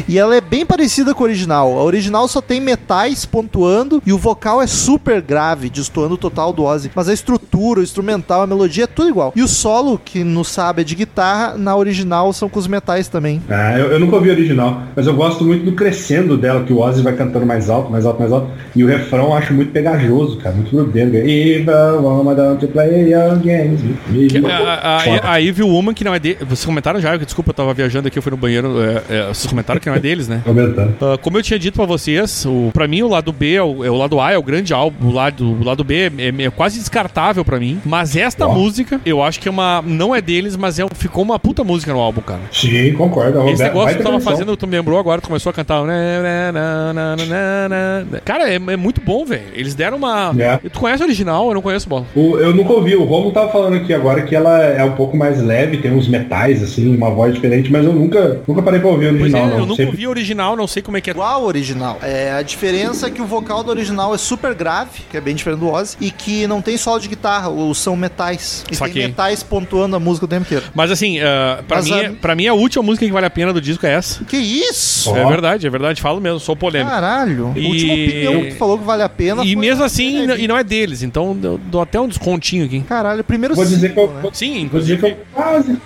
E 0.08 0.18
ela 0.18 0.36
é 0.36 0.42
bem 0.42 0.66
parecida 0.66 1.14
com 1.14 1.24
a 1.24 1.28
original. 1.28 1.78
A 1.78 1.84
original 1.84 2.28
só 2.28 2.42
tem 2.42 2.60
metais 2.60 3.26
pontuando 3.26 4.02
e 4.06 4.14
o 4.14 4.18
vocal 4.18 4.62
é 4.62 4.68
super 4.68 5.22
grave, 5.22 5.70
destoando 5.70 6.16
o 6.16 6.18
total 6.18 6.54
do 6.54 6.64
Ozzy. 6.64 6.92
Mas 6.96 7.10
a 7.10 7.14
estrutura, 7.14 7.80
o 7.80 7.84
instrumental, 7.84 8.42
a 8.42 8.48
melodia 8.48 8.86
é 8.86 8.88
tudo 8.88 9.10
igual. 9.10 9.34
E 9.36 9.42
o 9.42 9.48
solo, 9.48 10.00
que 10.04 10.24
no 10.24 10.44
sabe 10.44 10.82
é 10.82 10.86
de 10.86 10.96
guitarra, 10.96 11.58
na 11.58 11.76
original 11.76 12.32
são 12.34 12.50
com 12.50 12.60
os 12.60 12.68
metais 12.68 13.08
também. 13.08 13.42
Ah, 13.50 13.78
eu, 13.78 13.92
eu 13.92 14.00
nunca 14.00 14.16
ouvi 14.16 14.30
a 14.30 14.34
original, 14.34 14.84
mas 14.96 15.08
eu 15.08 15.14
gosto 15.14 15.44
muito 15.44 15.66
do 15.66 15.74
crescendo 15.74 16.38
dela, 16.38 16.64
que 16.64 16.74
o 16.74 16.80
Ozzy 16.80 17.02
vai 17.02 17.16
cantando 17.16 17.46
mais 17.46 17.70
alto, 17.70 17.92
mais 17.92 18.06
alto, 18.06 18.20
mais 18.20 18.32
alto. 18.32 18.48
E 18.76 18.84
o 18.84 18.88
refrão 18.88 19.26
eu 19.26 19.34
acho 19.34 19.54
muito 19.54 19.72
pegajoso, 19.72 20.38
cara, 20.38 20.56
muito 20.56 20.76
grudento. 20.76 21.16
Evil 21.16 22.02
woman, 22.02 22.36
don't 22.36 22.64
you 22.64 22.72
play 22.72 23.10
your 23.10 23.36
games 23.38 23.82
with 23.82 23.98
me. 24.10 24.47
É, 24.50 24.54
a, 24.54 25.30
a, 25.30 25.32
a 25.34 25.42
Evil 25.42 25.68
Woman, 25.68 25.94
que 25.94 26.04
não 26.04 26.14
é 26.14 26.20
dele. 26.20 26.38
Vocês 26.42 26.66
comentaram 26.66 27.00
já? 27.00 27.16
Desculpa, 27.18 27.50
eu 27.52 27.54
tava 27.54 27.74
viajando 27.74 28.08
aqui, 28.08 28.18
eu 28.18 28.22
fui 28.24 28.32
no 28.32 28.38
banheiro. 28.38 28.76
é, 28.82 29.04
é, 29.16 29.28
vocês 29.28 29.46
comentaram 29.48 29.80
que 29.80 29.88
não 29.90 29.96
é 29.96 30.00
deles, 30.00 30.28
né? 30.28 30.42
Comentando. 30.44 30.96
Ah, 31.02 31.18
como 31.22 31.38
eu 31.38 31.44
tinha 31.44 31.60
dito 31.60 31.76
pra 31.76 31.86
vocês, 31.86 32.46
o, 32.46 32.70
pra 32.74 32.88
mim 32.88 33.02
o 33.02 33.08
lado 33.08 33.32
B, 33.32 33.54
é 33.56 33.64
o, 33.64 33.84
é 33.84 33.90
o 33.90 33.96
lado 33.96 34.20
A 34.20 34.32
é 34.32 34.38
o 34.38 34.44
grande 34.44 34.74
álbum, 34.74 35.08
o 35.10 35.12
lado, 35.12 35.46
o 35.60 35.64
lado 35.64 35.84
B 35.84 35.96
é, 35.96 36.12
é- 36.44 36.46
é 36.46 36.50
quase 36.50 36.80
descartável 36.80 37.44
pra 37.46 37.60
mim. 37.60 37.80
Mas 37.86 38.16
esta 38.16 38.48
Ó. 38.48 38.54
música, 38.54 39.00
eu 39.06 39.22
acho 39.24 39.40
que 39.40 39.48
é 39.48 39.52
uma. 39.52 39.82
Não 39.86 40.16
é 40.16 40.22
deles, 40.22 40.56
mas 40.56 40.80
é, 40.80 40.86
ficou 40.96 41.24
uma 41.24 41.38
puta 41.40 41.64
música 41.64 41.92
no 41.94 42.00
álbum, 42.00 42.22
cara. 42.22 42.42
Sim, 42.52 42.94
concordo. 42.94 43.48
Esse 43.50 43.64
negócio 43.64 43.98
que 43.98 44.04
tu 44.04 44.06
tava 44.06 44.20
fazendo, 44.20 44.56
tu 44.58 44.68
me 44.68 44.76
lembrou 44.78 44.98
agora, 45.00 45.22
tu 45.22 45.28
começou 45.28 45.50
a 45.50 45.54
cantar. 45.54 45.84
na, 45.84 46.52
na, 46.52 47.68
na. 48.12 48.20
Cara, 48.24 48.50
é, 48.50 48.56
é 48.56 48.76
muito 48.78 49.02
bom, 49.02 49.26
velho. 49.26 49.44
Eles 49.54 49.76
deram 49.76 49.98
uma. 49.98 50.32
Tu 50.72 50.80
conhece 50.80 51.02
o 51.04 51.06
original? 51.06 51.48
Eu 51.50 51.54
não 51.56 51.62
conheço 51.62 51.88
bola. 51.90 52.06
O- 52.16 52.38
eu 52.38 52.54
nunca 52.54 52.74
ouvi, 52.74 52.96
o 52.96 53.04
Romulo 53.04 53.32
tava 53.32 53.52
falando 53.52 53.76
aqui 53.76 53.94
agora 53.94 54.22
que 54.22 54.36
ela 54.38 54.64
é 54.64 54.84
um 54.84 54.94
pouco 54.94 55.16
mais 55.18 55.42
leve, 55.42 55.78
tem 55.78 55.92
uns 55.92 56.08
metais, 56.08 56.64
assim, 56.64 56.96
uma 56.96 57.10
voz 57.10 57.34
diferente, 57.34 57.72
mas 57.72 57.86
eu 57.86 57.94
nunca, 57.94 58.42
nunca 58.48 58.62
parei 58.62 58.80
pra 58.80 58.90
ouvir 58.90 59.08
o 59.14 59.18
Pois 59.18 59.34
é, 59.34 59.38
original, 59.38 59.44
eu 59.50 59.50
não. 59.60 59.60
nunca 59.66 59.76
Sempre- 59.76 59.92
ouvi 59.92 60.08
o 60.08 60.10
original, 60.10 60.56
não 60.56 60.68
sei 60.68 60.82
como 60.82 60.98
é 60.98 61.02
que 61.02 61.10
é. 61.10 61.14
Igual 61.14 61.42
ao 61.42 61.44
original. 61.46 62.00
É, 62.02 62.32
a 62.32 62.42
diferença 62.42 63.08
é 63.08 63.10
que 63.10 63.22
o 63.22 63.26
vocal 63.26 63.64
do 63.64 63.70
original 63.70 64.14
é 64.14 64.18
super 64.18 64.54
grave, 64.54 65.02
que 65.10 65.18
é 65.18 65.22
bem 65.22 65.36
diferente 65.36 65.60
do 65.60 65.70
Ozzy, 65.72 65.98
e 66.00 66.12
que 66.12 66.48
não 66.48 66.62
tem 66.62 66.78
solo 66.78 67.00
de 67.00 67.08
guitarra, 67.08 67.50
ou 67.50 67.74
são 67.74 67.96
metais. 67.96 68.64
E 68.72 68.76
Saquei. 68.76 68.94
tem 68.94 69.08
metais 69.08 69.44
pontuando 69.44 69.96
a 69.96 70.00
música 70.00 70.26
o 70.26 70.30
tempo 70.30 70.44
inteiro. 70.44 70.66
Mas 70.74 70.92
assim, 70.92 71.20
ah, 71.20 71.60
pra, 71.68 71.78
Mas 71.78 71.86
mim, 71.86 71.94
a- 71.94 72.04
é- 72.04 72.10
pra 72.10 72.36
mim 72.36 72.48
a 72.48 72.54
última 72.54 72.84
música 72.84 73.06
que 73.06 73.12
vale 73.12 73.26
a 73.26 73.30
pena 73.30 73.52
do 73.52 73.60
disco 73.62 73.86
é 73.86 73.94
essa. 73.94 74.24
Que 74.26 74.38
isso? 74.38 75.16
É 75.16 75.26
verdade, 75.26 75.66
é 75.66 75.70
verdade, 75.70 76.02
falo 76.02 76.20
mesmo, 76.22 76.40
sou 76.40 76.56
polêmico. 76.56 76.92
Caralho. 76.92 77.54
E- 77.56 77.66
A 77.66 77.70
última 77.70 77.94
opinião 77.94 78.42
que 78.44 78.50
tu 78.52 78.56
falou 78.58 78.78
que 78.78 78.84
vale 78.86 79.04
a 79.04 79.10
pena 79.10 79.44
e 79.44 79.56
mesmo 79.56 79.84
assim, 79.84 80.28
e 80.38 80.48
não 80.48 80.58
é 80.58 80.64
deles, 80.64 81.02
então 81.04 81.38
eu 81.44 81.58
dou 81.58 81.82
até 81.82 82.00
um 82.00 82.08
descontinho 82.08 82.66
aqui. 82.66 82.82
Caralho, 82.82 83.24
primeiro 83.24 83.56
Vou 83.56 83.66
dizer 83.66 83.94
que 83.94 84.00
eu, 84.00 84.08
né? 84.08 84.20
Sim, 84.34 84.62
inclusive, 84.62 85.16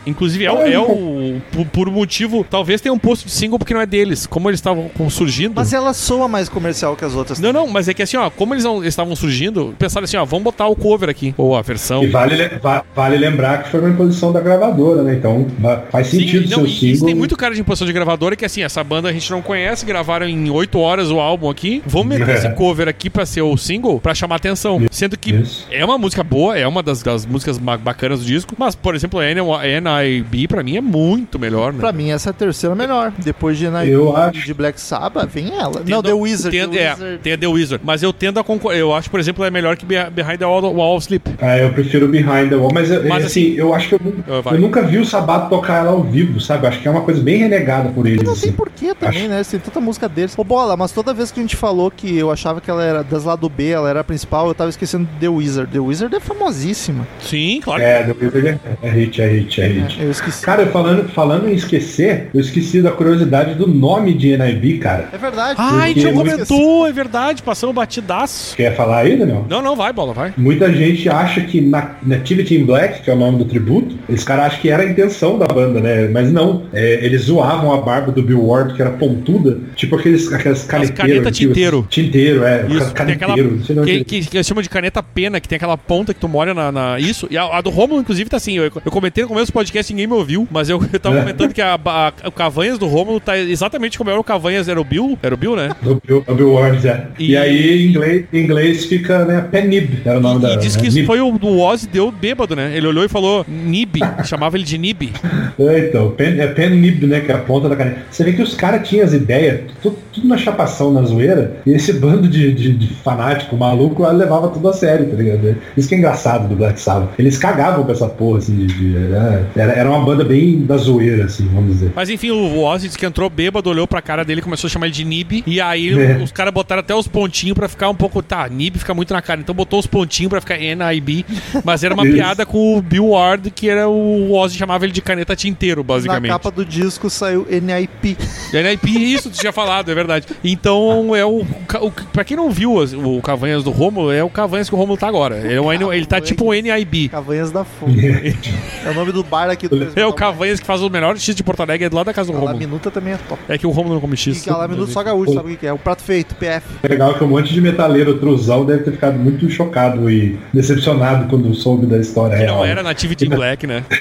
inclusive 0.05 0.45
é, 0.45 0.51
o- 0.51 0.57
é 0.61 0.79
o. 0.79 1.41
Por, 1.51 1.65
por 1.67 1.91
motivo. 1.91 2.45
Talvez 2.49 2.81
tenha 2.81 2.93
um 2.93 2.97
posto 2.99 3.25
de 3.25 3.31
single 3.31 3.57
porque 3.59 3.73
não 3.73 3.81
é 3.81 3.85
deles. 3.85 4.25
Como 4.27 4.49
eles 4.49 4.59
estavam 4.59 4.89
surgindo. 5.09 5.53
Mas 5.55 5.73
ela 5.73 5.93
soa 5.93 6.27
mais 6.27 6.49
comercial 6.49 6.95
que 6.95 7.05
as 7.05 7.13
outras. 7.13 7.39
Não, 7.39 7.51
não, 7.53 7.67
mas 7.67 7.87
é 7.87 7.93
que 7.93 8.01
assim, 8.01 8.17
ó, 8.17 8.29
como 8.29 8.53
eles 8.53 8.65
estavam 8.85 9.15
surgindo, 9.15 9.73
pensaram 9.77 10.03
assim, 10.05 10.17
ó, 10.17 10.25
vamos 10.25 10.43
botar 10.43 10.67
o 10.67 10.75
cover 10.75 11.09
aqui. 11.09 11.33
Ou 11.37 11.55
a 11.55 11.61
versão. 11.61 12.03
E 12.03 12.07
vale, 12.07 12.35
le- 12.35 12.49
va- 12.61 12.83
vale 12.95 13.17
lembrar 13.17 13.63
que 13.63 13.69
foi 13.69 13.79
uma 13.79 13.89
imposição 13.89 14.31
da 14.31 14.39
gravadora, 14.39 15.03
né? 15.03 15.15
Então 15.15 15.45
faz 15.91 16.07
Sim, 16.07 16.19
sentido 16.19 16.49
não, 16.49 16.57
seu 16.59 16.65
e 16.65 16.69
isso 16.69 16.79
single. 16.95 17.05
tem 17.07 17.15
muito 17.15 17.37
cara 17.37 17.53
de 17.53 17.61
imposição 17.61 17.85
de 17.87 17.93
gravadora 17.93 18.35
que 18.35 18.45
assim, 18.45 18.63
essa 18.63 18.83
banda 18.83 19.09
a 19.09 19.13
gente 19.13 19.29
não 19.31 19.41
conhece, 19.41 19.85
gravaram 19.85 20.27
em 20.27 20.49
8 20.49 20.79
horas 20.79 21.09
o 21.11 21.19
álbum 21.19 21.49
aqui. 21.49 21.81
Vamos 21.85 22.07
meter 22.07 22.29
É. 22.29 22.33
esse 22.37 22.49
cover 22.51 22.87
aqui 22.87 23.09
pra 23.09 23.25
ser 23.25 23.41
o 23.41 23.55
single 23.57 23.99
pra 23.99 24.13
chamar 24.13 24.35
atenção. 24.37 24.81
Sendo 24.91 25.17
que 25.17 25.31
Isso. 25.33 25.67
é 25.71 25.83
uma 25.83 25.97
música 25.97 26.23
boa, 26.23 26.57
é 26.57 26.67
uma 26.67 26.81
das, 26.83 27.01
das 27.03 27.25
músicas 27.25 27.57
bacanas 27.57 28.20
do 28.22 28.28
disco, 28.28 28.55
mas, 28.57 28.76
por 28.76 28.95
exemplo, 28.95 29.19
a 29.19 29.26
N.I.B. 29.67 30.47
pra 30.47 30.63
mim 30.63 30.78
é 30.78 30.82
muito 30.82 31.38
melhor, 31.39 31.74
né? 31.74 31.80
Pra 31.80 31.91
mim, 31.91 32.09
essa 32.11 32.30
é 32.30 32.32
a 32.32 32.34
terceira 32.34 32.76
melhor. 32.76 33.11
Depois 33.17 33.57
de 33.57 33.67
Night 33.69 33.91
Eu 33.91 34.15
acho. 34.15 34.45
de 34.45 34.53
Black 34.53 34.80
Sabbath, 34.80 35.30
vem 35.30 35.53
ela. 35.57 35.80
Tendo- 35.80 35.89
não, 35.89 36.03
The 36.03 36.13
Wizard. 36.13 36.57
Tendo, 36.57 36.72
The 36.74 36.80
é, 36.84 36.91
Wizard. 36.93 37.17
tem 37.19 37.34
a 37.34 37.38
The 37.38 37.47
Wizard. 37.47 37.84
Mas 37.86 38.03
eu 38.03 38.13
tendo 38.13 38.39
a 38.39 38.43
concordar. 38.43 38.78
Eu 38.80 38.93
acho, 38.93 39.09
por 39.09 39.19
exemplo, 39.19 39.43
é 39.45 39.51
melhor 39.51 39.76
que 39.78 39.86
Be- 39.86 40.09
Behind 40.11 40.38
the 40.38 40.45
Wall, 40.45 40.61
Wall 40.74 40.95
of 40.97 41.03
Sleep. 41.05 41.32
Ah, 41.41 41.57
eu 41.57 41.72
prefiro 41.74 42.07
Behind 42.07 42.49
the 42.49 42.55
Wall, 42.55 42.72
mas, 42.74 42.89
eu- 42.91 43.07
Mas, 43.07 43.26
assim, 43.26 43.53
eu 43.55 43.74
acho 43.74 43.89
que 43.89 43.95
eu, 43.95 44.01
Ah, 44.45 44.53
eu 44.53 44.59
nunca 44.59 44.82
vi 44.82 44.97
o 44.97 45.05
Sabato 45.05 45.49
tocar 45.49 45.80
ela 45.80 45.91
ao 45.91 46.03
vivo, 46.03 46.39
sabe? 46.39 46.65
Eu 46.65 46.69
acho 46.69 46.80
que 46.82 46.88
é 46.88 46.91
uma 46.91 47.01
coisa 47.01 47.22
bem 47.22 47.38
renegada 47.38 47.89
por 47.89 48.05
eles. 48.05 48.24
Não 48.24 48.34
tem 48.34 48.43
assim. 48.49 48.51
porquê 48.53 48.93
também, 48.95 49.22
Acho- 49.22 49.30
né? 49.30 49.43
Tem 49.43 49.59
tanta 49.59 49.80
música 49.80 50.07
deles. 50.07 50.34
Ô, 50.38 50.43
Bola, 50.43 50.76
mas 50.78 50.91
toda 50.91 51.13
vez 51.13 51.32
que 51.32 51.39
a 51.39 51.43
gente 51.43 51.55
falou 51.55 51.91
que 51.91 52.17
eu 52.17 52.32
achava 52.32 52.61
que 52.61 52.69
ela 52.69 52.84
era 52.84 53.03
das 53.03 53.24
lado 53.26 53.47
B, 53.49 53.67
ela 53.69 53.89
era 53.89 53.99
a 54.01 54.03
principal, 54.03 54.47
eu 54.47 54.53
tava 54.55 54.69
esquecendo 54.69 55.07
The 55.19 55.28
Wizard. 55.30 55.72
The 55.72 55.80
Wizard 55.80 56.15
é 56.15 56.19
famosíssima. 56.19 57.07
Sim, 57.22 57.59
claro. 57.63 57.82
É, 57.82 58.03
The 58.03 58.11
Wizard 58.20 58.47
é, 58.47 58.57
é 58.88 58.89
hit, 58.89 59.22
é 59.22 59.28
hit, 59.28 59.62
é 59.62 59.68
hit. 59.68 59.99
É, 60.01 60.05
eu 60.05 60.12
esqueci. 60.12 60.41
Cara, 60.43 60.66
falando, 60.68 61.09
falando 61.09 61.47
em 61.49 61.53
esquecer, 61.53 62.30
eu 62.34 62.39
esqueci 62.41 62.82
da 62.82 62.91
curiosidade 62.91 63.55
do 63.55 63.68
nome 63.68 64.14
de 64.14 64.38
NIB, 64.38 64.78
cara. 64.80 65.09
É 65.12 65.18
verdade. 65.18 65.55
Ai, 65.57 65.93
Porque 65.93 66.07
tu 66.09 66.16
muitas- 66.16 66.47
comentou, 66.49 66.88
é 66.88 66.91
verdade, 66.91 67.43
passamos 67.43 67.76
batidaço. 67.76 68.55
Quer 68.55 68.76
falar 68.76 68.99
aí, 68.99 69.18
Daniel? 69.18 69.45
Não, 69.49 69.62
não, 69.62 69.76
vai, 69.76 69.91
bola, 69.93 70.14
vai. 70.14 70.34
Muita 70.38 70.72
gente 70.72 71.07
acha 71.09 71.41
que 71.41 71.62
na 71.62 71.91
Nativity 72.03 72.55
in 72.55 72.66
Black, 72.66 73.01
que 73.01 73.09
é 73.09 73.14
o 73.14 73.18
nome 73.18 73.38
do 73.38 73.45
tributo, 73.45 73.95
eles 74.07 74.24
caras 74.24 74.45
acham 74.47 74.62
que 74.62 74.70
era 74.70 74.84
a 74.84 74.86
intenção 74.86 75.38
da 75.38 75.45
banda, 75.47 75.80
né? 75.80 76.07
Mas 76.07 76.32
não. 76.32 76.64
É, 76.74 77.05
eles 77.05 77.24
zoavam 77.24 77.74
a 77.74 77.78
barba 77.82 78.12
do 78.12 78.22
Bill 78.24 78.43
Ward, 78.45 78.74
que 78.76 78.82
era 78.82 78.91
pontuda, 78.91 79.59
tipo 79.76 79.95
aqueles, 79.95 80.32
aquelas 80.32 80.64
caneteiras. 80.64 80.97
caneta 81.16 81.32
tinteiro. 81.32 81.86
Tinteiro, 81.89 82.43
é. 82.43 82.66
Isso, 82.68 82.93
tem 82.93 83.12
aquela. 83.14 83.36
não 83.38 83.84
Que, 83.84 83.91
ele- 83.91 84.03
que, 84.03 84.22
que 84.26 84.38
eles 84.38 84.47
chamam 84.47 84.62
de 84.62 84.70
caneta 84.70 85.01
pena, 85.03 85.39
que 85.39 85.47
tem 85.47 85.55
aquela 85.57 85.78
ponta 85.78 86.14
que 86.14 86.20
tu 86.20 86.28
molha 86.28 86.53
na. 86.53 86.72
na- 86.72 86.99
isso. 86.99 87.28
E 87.30 87.38
a, 87.38 87.43
a 87.57 87.62
do 87.62 87.70
Romulo, 87.70 88.00
inclusive, 88.01 88.29
tá 88.29 88.37
assim. 88.37 88.57
Eu, 88.57 88.63
eu 88.65 88.91
comentei 88.91 89.23
no 89.23 89.27
começo 89.29 89.51
do 89.51 89.53
podcast, 89.53 89.91
ninguém 89.93 90.07
me 90.07 90.13
ouviu, 90.13 90.47
mas 90.51 90.69
eu, 90.69 90.81
eu 90.91 90.99
tava 90.99 91.17
É. 91.17 91.19
comentando 91.19 91.53
que 91.53 91.61
a, 91.61 91.75
a- 91.83 92.13
o 92.27 92.31
Cavanhas 92.31 92.77
do 92.77 92.87
Romulo 92.87 93.19
tá 93.19 93.37
exatamente 93.37 93.97
como 93.97 94.09
era 94.09 94.19
o 94.19 94.23
Cavanhas, 94.23 94.67
era 94.67 94.79
o 94.79 94.83
Bill. 94.83 95.17
Era 95.21 95.33
o 95.33 95.37
Bill, 95.37 95.55
né? 95.55 95.69
Do 95.81 96.01
Bill, 96.05 96.21
do 96.27 96.35
Bill 96.35 96.59
é. 96.65 97.07
E- 97.19 97.31
E, 97.31 97.37
aí, 97.37 97.83
em 97.85 97.89
inglês, 97.89 98.25
em 98.33 98.39
inglês 98.39 98.85
fica, 98.85 99.25
né, 99.25 99.41
Penib, 99.51 100.01
era 100.05 100.17
o 100.17 100.21
nome 100.21 100.41
da... 100.41 100.53
E 100.53 100.57
disse 100.57 100.77
que 100.77 100.89
né, 100.99 101.05
foi 101.05 101.19
o, 101.21 101.27
o 101.41 101.59
Ozzy 101.61 101.87
deu 101.87 102.11
bêbado, 102.11 102.55
né? 102.55 102.71
Ele 102.75 102.87
olhou 102.87 103.03
e 103.05 103.07
falou 103.09 103.45
Nib, 103.47 103.95
chamava 104.25 104.57
ele 104.57 104.65
de 104.65 104.77
Nib. 104.77 105.11
É, 105.59 105.79
então, 105.89 106.09
pen, 106.11 106.39
é 106.39 106.47
Penib, 106.47 107.03
né, 107.05 107.19
que 107.19 107.31
é 107.31 107.35
a 107.35 107.37
ponta 107.37 107.69
da 107.69 107.75
caneta. 107.75 107.97
Você 108.09 108.23
vê 108.23 108.33
que 108.33 108.41
os 108.41 108.55
caras 108.55 108.87
tinham 108.87 109.05
as 109.05 109.13
ideias, 109.13 109.61
tudo, 109.81 109.97
tudo 110.11 110.27
na 110.27 110.37
chapação, 110.37 110.91
na 110.91 111.03
zoeira, 111.03 111.57
e 111.65 111.71
esse 111.71 111.93
bando 111.93 112.27
de, 112.27 112.51
de, 112.53 112.73
de 112.73 112.93
fanático 112.95 113.55
maluco 113.55 114.07
levava 114.11 114.47
tudo 114.49 114.69
a 114.69 114.73
sério, 114.73 115.05
tá 115.07 115.15
ligado? 115.15 115.55
Isso 115.77 115.87
que 115.87 115.95
é 115.95 115.97
engraçado 115.99 116.47
do 116.47 116.55
Black 116.55 116.79
Sabbath. 116.79 117.09
Eles 117.19 117.37
cagavam 117.37 117.83
com 117.91 118.05
essa 118.05 118.07
porra, 118.09 118.37
assim, 118.39 118.55
de, 118.55 118.67
de- 118.67 118.85
né? 118.99 119.45
era, 119.55 119.71
era 119.73 119.89
uma 119.89 119.99
banda 120.03 120.23
bem 120.23 120.61
da 120.65 120.77
zoeira, 120.77 121.25
assim, 121.25 121.47
vamos 121.53 121.73
dizer. 121.73 121.91
Mas 121.95 122.09
enfim, 122.09 122.31
o 122.31 122.59
Ozzy 122.63 122.87
disse 122.87 122.97
que 122.97 123.05
entrou 123.05 123.29
bêbado, 123.29 123.69
olhou 123.69 123.87
pra 123.87 124.01
cara 124.01 124.23
dele, 124.25 124.41
começou 124.41 124.67
a 124.67 124.71
chamar 124.71 124.87
ele 124.87 124.95
de 124.95 125.03
Nib. 125.05 125.43
E 125.45 125.59
aí 125.61 125.89
É. 125.99 126.17
os 126.23 126.31
caras 126.31 126.53
botaram 126.53 126.79
até 126.81 126.93
os 126.95 127.07
pontinhos 127.07 127.55
pra 127.55 127.67
ficar 127.67 127.89
um 127.89 127.95
pouco. 127.95 128.21
Tá, 128.21 128.47
Nib 128.49 128.77
fica 128.77 128.93
muito 128.93 129.13
na 129.13 129.21
cara. 129.21 129.39
Então 129.41 129.53
botou 129.55 129.79
os 129.79 129.87
pontinhos 129.87 130.29
pra 130.29 130.39
ficar 130.41 130.57
NIB. 130.57 131.25
Mas 131.63 131.83
era 131.83 131.93
uma 131.93 132.03
piada 132.09 132.45
com 132.45 132.77
o 132.77 132.81
Bill 132.81 133.09
Ward, 133.09 133.51
que 133.51 133.69
era 133.69 133.87
o 133.89 134.31
Ozzy 134.33 134.57
chamava 134.57 134.85
ele 134.85 134.93
de 134.93 135.01
caneta 135.01 135.35
tinteiro, 135.35 135.81
Na 135.81 135.87
basicamente. 135.87 136.31
capa 136.31 136.51
do 136.51 136.65
disco 136.65 137.09
saiu 137.09 137.45
NIP. 137.49 138.17
NIP, 138.53 139.13
isso 139.13 139.29
tu 139.29 139.37
tinha 139.39 139.51
falado, 139.51 139.91
é 139.91 139.95
verdade. 139.95 140.27
Então 140.43 141.15
é 141.15 141.25
o. 141.25 141.41
o 141.81 141.91
pra 142.13 142.23
quem 142.23 142.37
não 142.37 142.49
viu 142.51 142.79
as- 142.81 142.93
o 142.93 143.21
Cavanhas 143.21 143.63
do 143.63 143.71
Romulo, 143.71 144.11
é 144.11 144.23
o 144.23 144.29
Cavanhas 144.29 144.69
que 144.69 144.75
o 144.75 144.77
Romulo 144.77 144.97
tá 144.97 145.07
agora. 145.07 145.37
Ele, 145.37 145.53
é 145.55 145.61
um 145.61 145.93
ele 145.93 146.05
tá 146.05 146.19
tipo 146.21 146.45
um 146.45 146.53
NIB. 146.53 147.09
Cavanhas 147.09 147.51
da 147.51 147.63
Fonte. 147.82 148.53
é 148.86 148.89
o 148.89 148.93
nome 148.93 149.11
do 149.11 149.23
bar 149.23 149.49
aqui 149.49 149.67
do 149.67 149.91
É 149.95 150.05
o 150.05 150.13
Cavanhas 150.13 150.59
que 150.59 150.65
faz 150.65 150.82
o 150.82 150.89
melhor 150.89 151.17
X 151.17 151.36
de 151.36 151.43
Porto 151.43 151.61
Alegre, 151.61 151.86
é 151.86 151.89
do 151.89 151.95
lado 151.95 152.05
da 152.05 152.13
casa 152.13 152.32
do 152.32 152.38
A 152.38 152.41
Romulo. 152.41 152.57
minuta 152.59 152.91
também 152.91 153.13
é 153.13 153.17
top. 153.17 153.41
É 153.49 153.57
que 153.57 153.65
o 153.65 153.71
Romulo 153.71 153.95
não 153.95 154.01
come 154.01 154.13
E 154.13 154.17
X. 154.17 154.41
que 154.41 154.49
a 154.49 154.67
minuto 154.67 154.91
só 154.91 155.03
gaúcho, 155.03 155.34
sabe 155.34 155.53
o 155.53 155.57
que 155.57 155.65
é? 155.65 155.73
O 155.73 155.77
prato 155.79 156.03
feito, 156.03 156.36
PF. 156.36 156.65
É 156.84 156.88
legal 156.88 157.13
que 157.15 157.23
um 157.23 157.27
monte 157.27 157.53
de 157.53 157.59
metaleiro 157.59 158.17
truzão 158.19 158.65
deve 158.65 158.84
ter 158.84 158.91
ficado 158.91 159.17
muito 159.17 159.49
chocado 159.49 160.09
e 160.09 160.39
decepcionado 160.53 161.27
quando 161.27 161.53
soube 161.55 161.86
da 161.86 161.97
história 161.97 162.38
Que 162.38 162.43
real. 162.43 162.57
não 162.57 162.65
era 162.65 162.84
Nativity 162.84 163.27
Black, 163.27 163.65
né? 163.65 163.84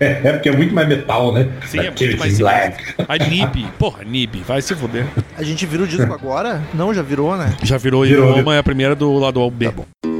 É, 0.00 0.32
porque 0.32 0.48
é 0.48 0.52
muito 0.56 0.74
mais 0.74 0.88
metal, 0.88 1.32
né? 1.32 1.48
Sim, 1.66 1.78
é 1.78 1.82
muito 1.84 1.92
Nativity 1.92 2.18
mais 2.18 2.34
in 2.34 2.38
Black. 2.38 2.94
A 3.08 3.16
Nib. 3.18 3.66
Porra, 3.78 4.04
Nib, 4.04 4.36
vai 4.46 4.62
se 4.62 4.74
fuder. 4.74 5.06
A 5.36 5.42
gente 5.42 5.66
vira 5.66 5.82
o 5.82 5.86
disco 5.86 6.12
agora? 6.12 6.62
Não, 6.74 6.92
já 6.94 7.02
virou, 7.02 7.36
né? 7.36 7.54
Já 7.62 7.76
virou, 7.76 8.04
Virou, 8.04 8.28
virou 8.28 8.42
uma 8.42 8.54
é 8.54 8.58
a 8.58 8.62
primeira 8.62 8.94
do 8.94 9.12
lado 9.18 9.48
B. 9.50 9.66
Red 9.66 10.15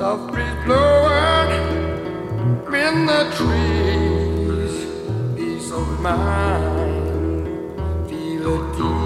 Soft 0.00 0.32
breeze 0.32 0.64
blowing 0.64 1.50
in 2.72 3.04
the 3.04 3.22
trees. 3.36 4.86
Peace 5.36 5.70
of 5.72 6.00
mind, 6.00 7.46
feel 8.08 8.46
it 8.48 8.78
deep. 8.78 8.99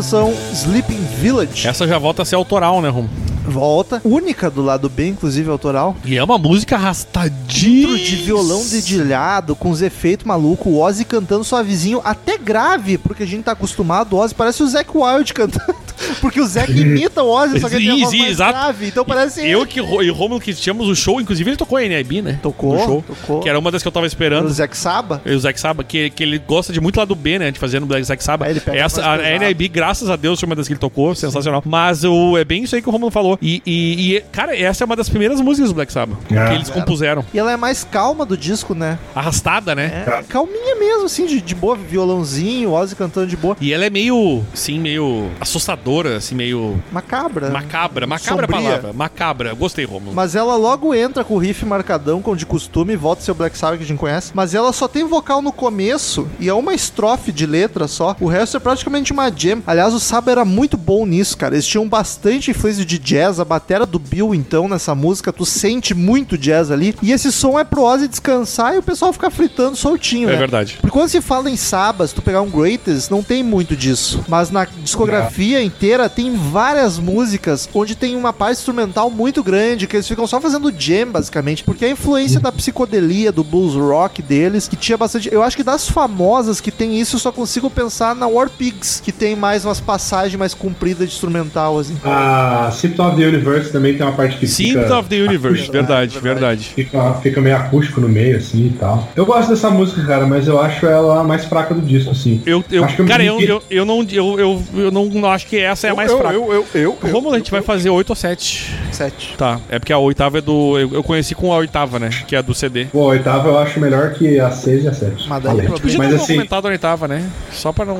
Canção, 0.00 0.32
Sleeping 0.54 1.02
Village. 1.20 1.68
Essa 1.68 1.86
já 1.86 1.98
volta 1.98 2.22
a 2.22 2.24
ser 2.24 2.34
autoral, 2.34 2.80
né, 2.80 2.88
Rom? 2.88 3.06
Volta. 3.46 4.00
Única 4.02 4.50
do 4.50 4.62
lado 4.62 4.88
B, 4.88 5.08
inclusive, 5.08 5.50
autoral. 5.50 5.94
E 6.06 6.16
é 6.16 6.24
uma 6.24 6.38
música 6.38 6.76
arrastadinha. 6.76 7.82
Intro 7.82 7.98
de 7.98 8.16
violão 8.16 8.64
dedilhado, 8.66 9.54
com 9.54 9.68
os 9.68 9.82
efeitos 9.82 10.24
malucos, 10.24 10.72
o 10.72 10.78
Ozzy 10.78 11.04
cantando 11.04 11.44
suavezinho, 11.44 12.00
até 12.02 12.38
grave, 12.38 12.96
porque 12.96 13.24
a 13.24 13.26
gente 13.26 13.44
tá 13.44 13.52
acostumado, 13.52 14.14
o 14.14 14.18
Ozzy 14.18 14.34
parece 14.34 14.62
o 14.62 14.68
Zac 14.68 14.90
Wild 14.94 15.34
cantando. 15.34 15.74
Porque 16.20 16.40
o 16.40 16.46
Zac 16.46 16.70
imita 16.70 17.22
o 17.22 17.28
Ozzy, 17.30 17.60
só 17.60 17.68
que 17.68 17.76
ele 17.76 17.86
tem 17.86 17.94
a 17.94 17.98
voz 17.98 18.10
Sim, 18.10 18.18
mais 18.18 18.30
exato. 18.32 18.52
grave, 18.52 18.86
então 18.88 19.04
parece 19.04 19.46
Eu 19.48 19.66
que, 19.66 19.78
e 19.80 20.10
Romulo 20.10 20.40
que 20.40 20.52
tínhamos 20.54 20.88
o 20.88 20.94
show, 20.94 21.20
inclusive 21.20 21.50
ele 21.50 21.56
tocou 21.56 21.78
a 21.78 21.82
NIB, 21.82 22.22
né? 22.22 22.38
Tocou, 22.42 22.74
No 22.74 22.84
show, 22.84 23.04
tocou. 23.06 23.40
Que 23.40 23.48
era 23.48 23.58
uma 23.58 23.70
das 23.70 23.82
que 23.82 23.88
eu 23.88 23.92
tava 23.92 24.04
o 24.04 24.06
esperando. 24.06 24.48
Zac 24.50 24.76
Saba. 24.76 25.22
E 25.24 25.32
O 25.32 25.40
Zack 25.40 25.58
Saba, 25.58 25.82
que, 25.84 26.10
que 26.10 26.22
ele 26.22 26.38
gosta 26.38 26.72
de 26.72 26.80
muito 26.80 26.96
lá 26.98 27.04
do 27.04 27.14
B, 27.14 27.38
né? 27.38 27.50
De 27.50 27.58
fazer 27.58 27.80
no 27.80 27.86
Black 27.86 28.04
Zack 28.04 28.22
Saba. 28.22 28.46
Aí 28.46 28.52
ele 28.52 28.60
pega 28.60 28.78
Essa, 28.78 29.00
a, 29.04 29.18
pesado. 29.18 29.44
NIB, 29.44 29.68
graças 29.68 30.10
a 30.10 30.16
Deus, 30.16 30.38
foi 30.38 30.46
uma 30.46 30.56
das 30.56 30.66
que 30.66 30.72
ele 30.74 30.80
tocou, 30.80 31.14
sensacional. 31.14 31.62
Mas 31.64 32.04
o, 32.04 32.36
é 32.36 32.44
bem 32.44 32.62
isso 32.64 32.74
aí 32.76 32.82
que 32.82 32.88
o 32.88 32.92
Romulo 32.92 33.10
falou. 33.10 33.38
E, 33.40 33.62
e- 33.66 34.16
e, 34.16 34.20
cara, 34.32 34.56
essa 34.56 34.84
é 34.84 34.86
uma 34.86 34.96
das 34.96 35.08
primeiras 35.08 35.40
músicas 35.40 35.70
do 35.70 35.74
Black 35.74 35.92
Sabbath 35.92 36.18
Ah. 36.32 36.48
que 36.48 36.54
eles 36.54 36.68
compuseram. 36.70 37.24
E 37.32 37.38
ela 37.38 37.52
é 37.52 37.56
mais 37.56 37.84
calma 37.84 38.24
do 38.26 38.36
disco, 38.36 38.74
né? 38.74 38.98
Arrastada, 39.14 39.74
né? 39.74 40.04
É, 40.06 40.22
calminha 40.28 40.76
mesmo, 40.76 41.04
assim, 41.04 41.26
de, 41.26 41.40
de 41.40 41.54
boa, 41.54 41.76
violãozinho, 41.76 42.72
Ozzy 42.72 42.94
cantando 42.96 43.26
de 43.26 43.36
boa. 43.36 43.56
E 43.60 43.72
ela 43.72 43.84
é 43.84 43.90
meio, 43.90 44.42
assim, 44.52 44.78
meio 44.78 45.30
assustadora, 45.40 46.09
assim, 46.16 46.34
meio 46.34 46.82
Macabra. 46.92 47.50
macabra. 47.50 48.06
Macabra 48.06 48.46
é 48.46 48.46
a 48.46 48.48
Sombria. 48.52 48.70
palavra. 48.70 48.92
Macabra. 48.92 49.54
Gostei, 49.54 49.84
Romulo. 49.84 50.14
Mas 50.14 50.34
ela 50.34 50.56
logo 50.56 50.94
entra 50.94 51.24
com 51.24 51.34
o 51.34 51.38
riff 51.38 51.64
marcadão, 51.64 52.20
como 52.22 52.36
de 52.36 52.46
costume, 52.46 52.96
volta 52.96 53.22
a 53.22 53.24
ser 53.24 53.30
o 53.32 53.34
Black 53.34 53.56
Sabbath 53.56 53.78
que 53.78 53.84
a 53.84 53.86
gente 53.86 53.98
conhece. 53.98 54.32
Mas 54.34 54.54
ela 54.54 54.72
só 54.72 54.86
tem 54.88 55.04
vocal 55.04 55.42
no 55.42 55.52
começo 55.52 56.28
e 56.38 56.48
é 56.48 56.54
uma 56.54 56.74
estrofe 56.74 57.32
de 57.32 57.46
letra 57.46 57.86
só. 57.88 58.16
O 58.20 58.26
resto 58.26 58.56
é 58.56 58.60
praticamente 58.60 59.12
uma 59.12 59.30
jam. 59.30 59.62
Aliás, 59.66 59.92
o 59.94 60.00
Saba 60.00 60.30
era 60.30 60.44
muito 60.44 60.76
bom 60.76 61.04
nisso, 61.06 61.36
cara. 61.36 61.54
Eles 61.54 61.66
tinham 61.66 61.88
bastante 61.88 62.50
influência 62.50 62.84
de 62.84 62.98
jazz. 62.98 63.38
A 63.40 63.44
batera 63.44 63.86
do 63.86 63.98
Bill, 63.98 64.34
então, 64.34 64.68
nessa 64.68 64.94
música, 64.94 65.32
tu 65.32 65.44
sente 65.44 65.94
muito 65.94 66.36
jazz 66.38 66.70
ali. 66.70 66.94
E 67.02 67.12
esse 67.12 67.30
som 67.32 67.58
é 67.58 67.64
pro 67.64 67.82
Ozzy 67.82 68.08
descansar 68.08 68.74
e 68.74 68.78
o 68.78 68.82
pessoal 68.82 69.12
ficar 69.12 69.30
fritando 69.30 69.76
soltinho, 69.76 70.28
É 70.28 70.32
né? 70.32 70.38
verdade. 70.38 70.78
Porque 70.80 70.92
quando 70.96 71.08
se 71.08 71.20
fala 71.20 71.50
em 71.50 71.56
Sabas, 71.56 72.10
se 72.10 72.16
tu 72.16 72.22
pegar 72.22 72.40
um 72.42 72.50
Greatest, 72.50 73.10
não 73.10 73.22
tem 73.22 73.42
muito 73.42 73.76
disso. 73.76 74.24
Mas 74.28 74.50
na 74.50 74.64
discografia 74.64 75.62
inteira 75.62 75.99
tem 76.08 76.34
várias 76.34 76.98
músicas 76.98 77.68
onde 77.74 77.94
tem 77.94 78.16
uma 78.16 78.32
parte 78.32 78.58
instrumental 78.58 79.10
muito 79.10 79.42
grande, 79.42 79.86
que 79.86 79.96
eles 79.96 80.08
ficam 80.08 80.26
só 80.26 80.40
fazendo 80.40 80.72
jam, 80.76 81.06
basicamente. 81.10 81.64
Porque 81.64 81.84
a 81.84 81.90
influência 81.90 82.40
da 82.40 82.50
psicodelia, 82.52 83.30
do 83.32 83.42
blues 83.44 83.74
rock 83.74 84.22
deles, 84.22 84.66
que 84.68 84.76
tinha 84.76 84.96
bastante. 84.96 85.28
Eu 85.32 85.42
acho 85.42 85.56
que 85.56 85.62
das 85.62 85.88
famosas 85.88 86.60
que 86.60 86.70
tem 86.70 86.98
isso, 87.00 87.16
eu 87.16 87.20
só 87.20 87.32
consigo 87.32 87.68
pensar 87.70 88.14
na 88.14 88.26
War 88.26 88.48
Pigs, 88.50 89.00
que 89.04 89.12
tem 89.12 89.36
mais 89.36 89.64
umas 89.64 89.80
passagens 89.80 90.36
mais 90.38 90.54
compridas 90.54 91.08
de 91.08 91.14
instrumental, 91.14 91.78
assim. 91.78 91.96
A 92.04 92.70
Symptom 92.72 93.08
of 93.08 93.16
the 93.16 93.26
Universe 93.26 93.70
também 93.72 93.94
tem 93.96 94.04
uma 94.06 94.12
parte 94.14 94.36
que 94.38 94.46
Symptom 94.46 94.82
fica... 94.82 94.98
of 94.98 95.08
the 95.08 95.16
Universe. 95.16 95.70
Verdade, 95.70 96.18
verdade. 96.18 96.72
Fica, 96.74 97.14
fica 97.14 97.40
meio 97.40 97.56
acústico 97.56 98.00
no 98.00 98.08
meio, 98.08 98.36
assim 98.36 98.66
e 98.66 98.70
tal. 98.78 99.08
Eu 99.14 99.26
gosto 99.26 99.50
dessa 99.50 99.70
música, 99.70 100.04
cara, 100.04 100.26
mas 100.26 100.46
eu 100.46 100.60
acho 100.60 100.86
ela 100.86 101.20
a 101.20 101.24
mais 101.24 101.44
fraca 101.44 101.74
do 101.74 101.80
disco, 101.80 102.10
assim. 102.10 102.42
Eu, 102.46 102.64
eu, 102.70 102.84
Acho 102.84 102.96
que 102.96 103.02
eu 103.02 103.06
cara, 103.06 103.22
me- 103.22 103.28
eu, 103.28 103.40
eu, 103.40 103.62
eu 103.70 103.84
não, 103.84 104.02
eu, 104.10 104.38
eu, 104.38 104.62
eu 104.74 104.90
não 104.90 105.06
não 105.06 105.30
acho 105.30 105.46
que 105.46 105.58
essa 105.58 105.86
é 105.86 105.89
a 105.92 105.96
mais 105.96 106.12
fraca. 106.12 106.34
eu, 106.34 106.66
eu, 106.74 106.98
Romulo, 107.12 107.34
a 107.34 107.38
gente 107.38 107.50
vai 107.50 107.62
fazer 107.62 107.90
8 107.90 108.10
ou 108.10 108.16
7. 108.16 108.74
Sete. 108.92 109.34
Tá, 109.36 109.58
é 109.68 109.78
porque 109.78 109.92
a 109.92 109.98
oitava 109.98 110.38
é 110.38 110.40
do. 110.40 110.78
Eu, 110.78 110.94
eu 110.94 111.02
conheci 111.02 111.34
com 111.34 111.52
a 111.52 111.56
oitava, 111.56 111.98
né? 111.98 112.10
Que 112.26 112.34
é 112.34 112.38
a 112.38 112.42
do 112.42 112.54
CD. 112.54 112.86
Pô, 112.86 113.02
a 113.02 113.06
oitava 113.06 113.48
eu 113.48 113.58
acho 113.58 113.80
melhor 113.80 114.12
que 114.14 114.38
a 114.40 114.50
6 114.50 114.84
e 114.84 114.88
a 114.88 114.92
7. 114.92 115.28
Mas 115.28 115.42
daí 115.42 115.52
Falei. 115.52 115.66
problema- 115.66 115.80
Podia 115.80 115.98
Mas 115.98 116.08
ter 116.10 116.14
assim, 116.16 116.34
comentado 116.34 116.66
a 116.66 116.70
oitava, 116.70 117.08
né? 117.08 117.28
Só 117.52 117.72
pra 117.72 117.84
não. 117.84 117.98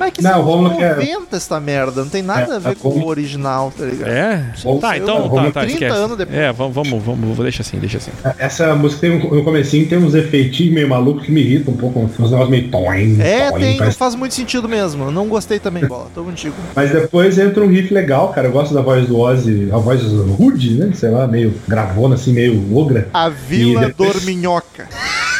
Mas 0.00 0.08
é 0.08 0.10
que 0.12 0.22
Não, 0.22 0.40
Romulo 0.40 0.76
quer- 0.78 0.96
90 0.96 1.36
essa 1.36 1.60
merda, 1.60 2.00
não 2.02 2.08
tem 2.08 2.22
nada 2.22 2.54
É, 2.54 2.56
a 2.56 2.58
ver 2.58 2.70
é 2.70 2.74
com 2.74 2.90
como- 2.90 3.04
o 3.04 3.08
original, 3.08 3.70
tá 3.76 3.84
ligado? 3.84 4.08
É? 4.10 4.52
Vamos- 4.64 4.80
Tá, 4.80 4.96
então, 4.96 5.28
vamos- 5.28 5.52
tá, 5.52 5.52
tá, 5.52 5.60
30 5.60 5.72
esquece. 5.84 5.94
anos 5.96 6.16
depois. 6.16 6.38
É, 6.38 6.52
vamos, 6.52 6.74
vamos, 6.74 7.04
vamos, 7.04 7.38
deixa 7.38 7.60
assim, 7.60 7.78
deixa 7.78 7.98
assim. 7.98 8.10
essa 8.38 8.74
música 8.74 9.02
tem 9.02 9.10
um, 9.10 9.34
no 9.34 9.44
comecinho 9.44 9.86
tem 9.88 9.98
uns 9.98 10.14
efeitinhos 10.14 10.72
meio 10.72 10.88
malucos 10.88 11.24
que 11.26 11.30
me 11.30 11.42
irritam 11.42 11.74
um 11.74 11.76
pouco, 11.76 12.00
uns 12.00 12.16
negócios 12.18 12.48
meio 12.48 12.68
toim, 12.70 13.20
É, 13.20 13.50
toim, 13.50 13.60
tem, 13.60 13.70
não 13.72 13.78
parece- 13.78 13.98
faz 13.98 14.14
muito 14.14 14.34
sentido 14.34 14.66
mesmo. 14.66 15.04
Eu 15.04 15.10
não 15.10 15.28
gostei 15.28 15.58
também, 15.58 15.84
bola. 15.84 16.06
Tô 16.14 16.24
contigo. 16.24 16.54
Mas 16.74 16.90
depois 16.90 17.38
entra 17.38 17.62
um 17.62 17.68
riff 17.68 17.92
legal, 17.92 18.30
cara. 18.30 18.48
Eu 18.48 18.52
gosto 18.52 18.72
da 18.72 18.80
voz 18.80 19.06
do 19.06 19.18
Ozzy, 19.18 19.68
a 19.70 19.76
voz 19.76 20.00
rude, 20.02 20.70
né? 20.78 20.92
Sei 20.94 21.10
lá, 21.10 21.26
meio 21.26 21.52
gravona, 21.68 22.14
assim, 22.14 22.32
meio 22.32 22.74
ogra. 22.74 23.06
A 23.12 23.28
Vila 23.28 23.84
depois- 23.86 24.12
Dorminhoca. 24.14 24.88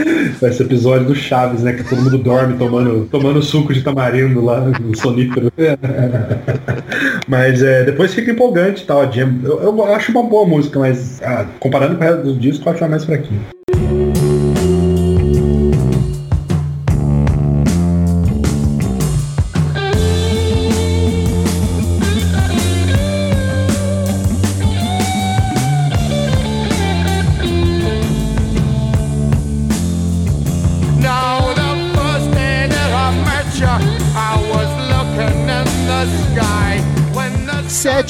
Esse 0.42 0.62
episódio 0.62 1.06
do 1.06 1.14
Chaves, 1.14 1.62
né? 1.62 1.72
Que 1.72 1.84
todo 1.84 2.02
mundo 2.02 2.18
dorme 2.18 2.56
tomando, 2.56 3.06
tomando 3.10 3.42
suco 3.42 3.72
de 3.72 3.82
tamarindo 3.82 4.44
lá 4.44 4.60
no 4.60 4.96
sonífero. 4.96 5.52
mas 7.28 7.62
é, 7.62 7.84
depois 7.84 8.14
fica 8.14 8.30
empolgante 8.30 8.86
tal. 8.86 9.10
Jam. 9.12 9.40
Eu, 9.44 9.62
eu 9.62 9.84
acho 9.94 10.12
uma 10.12 10.22
boa 10.22 10.46
música, 10.46 10.78
mas 10.78 11.20
ah, 11.22 11.46
comparando 11.58 11.96
com 11.96 12.04
o 12.04 12.06
resto 12.06 12.22
do 12.22 12.34
disco, 12.34 12.68
eu 12.68 12.72
acho 12.72 12.82
ela 12.82 12.90
mais 12.90 13.04
fraquinha. 13.04 13.40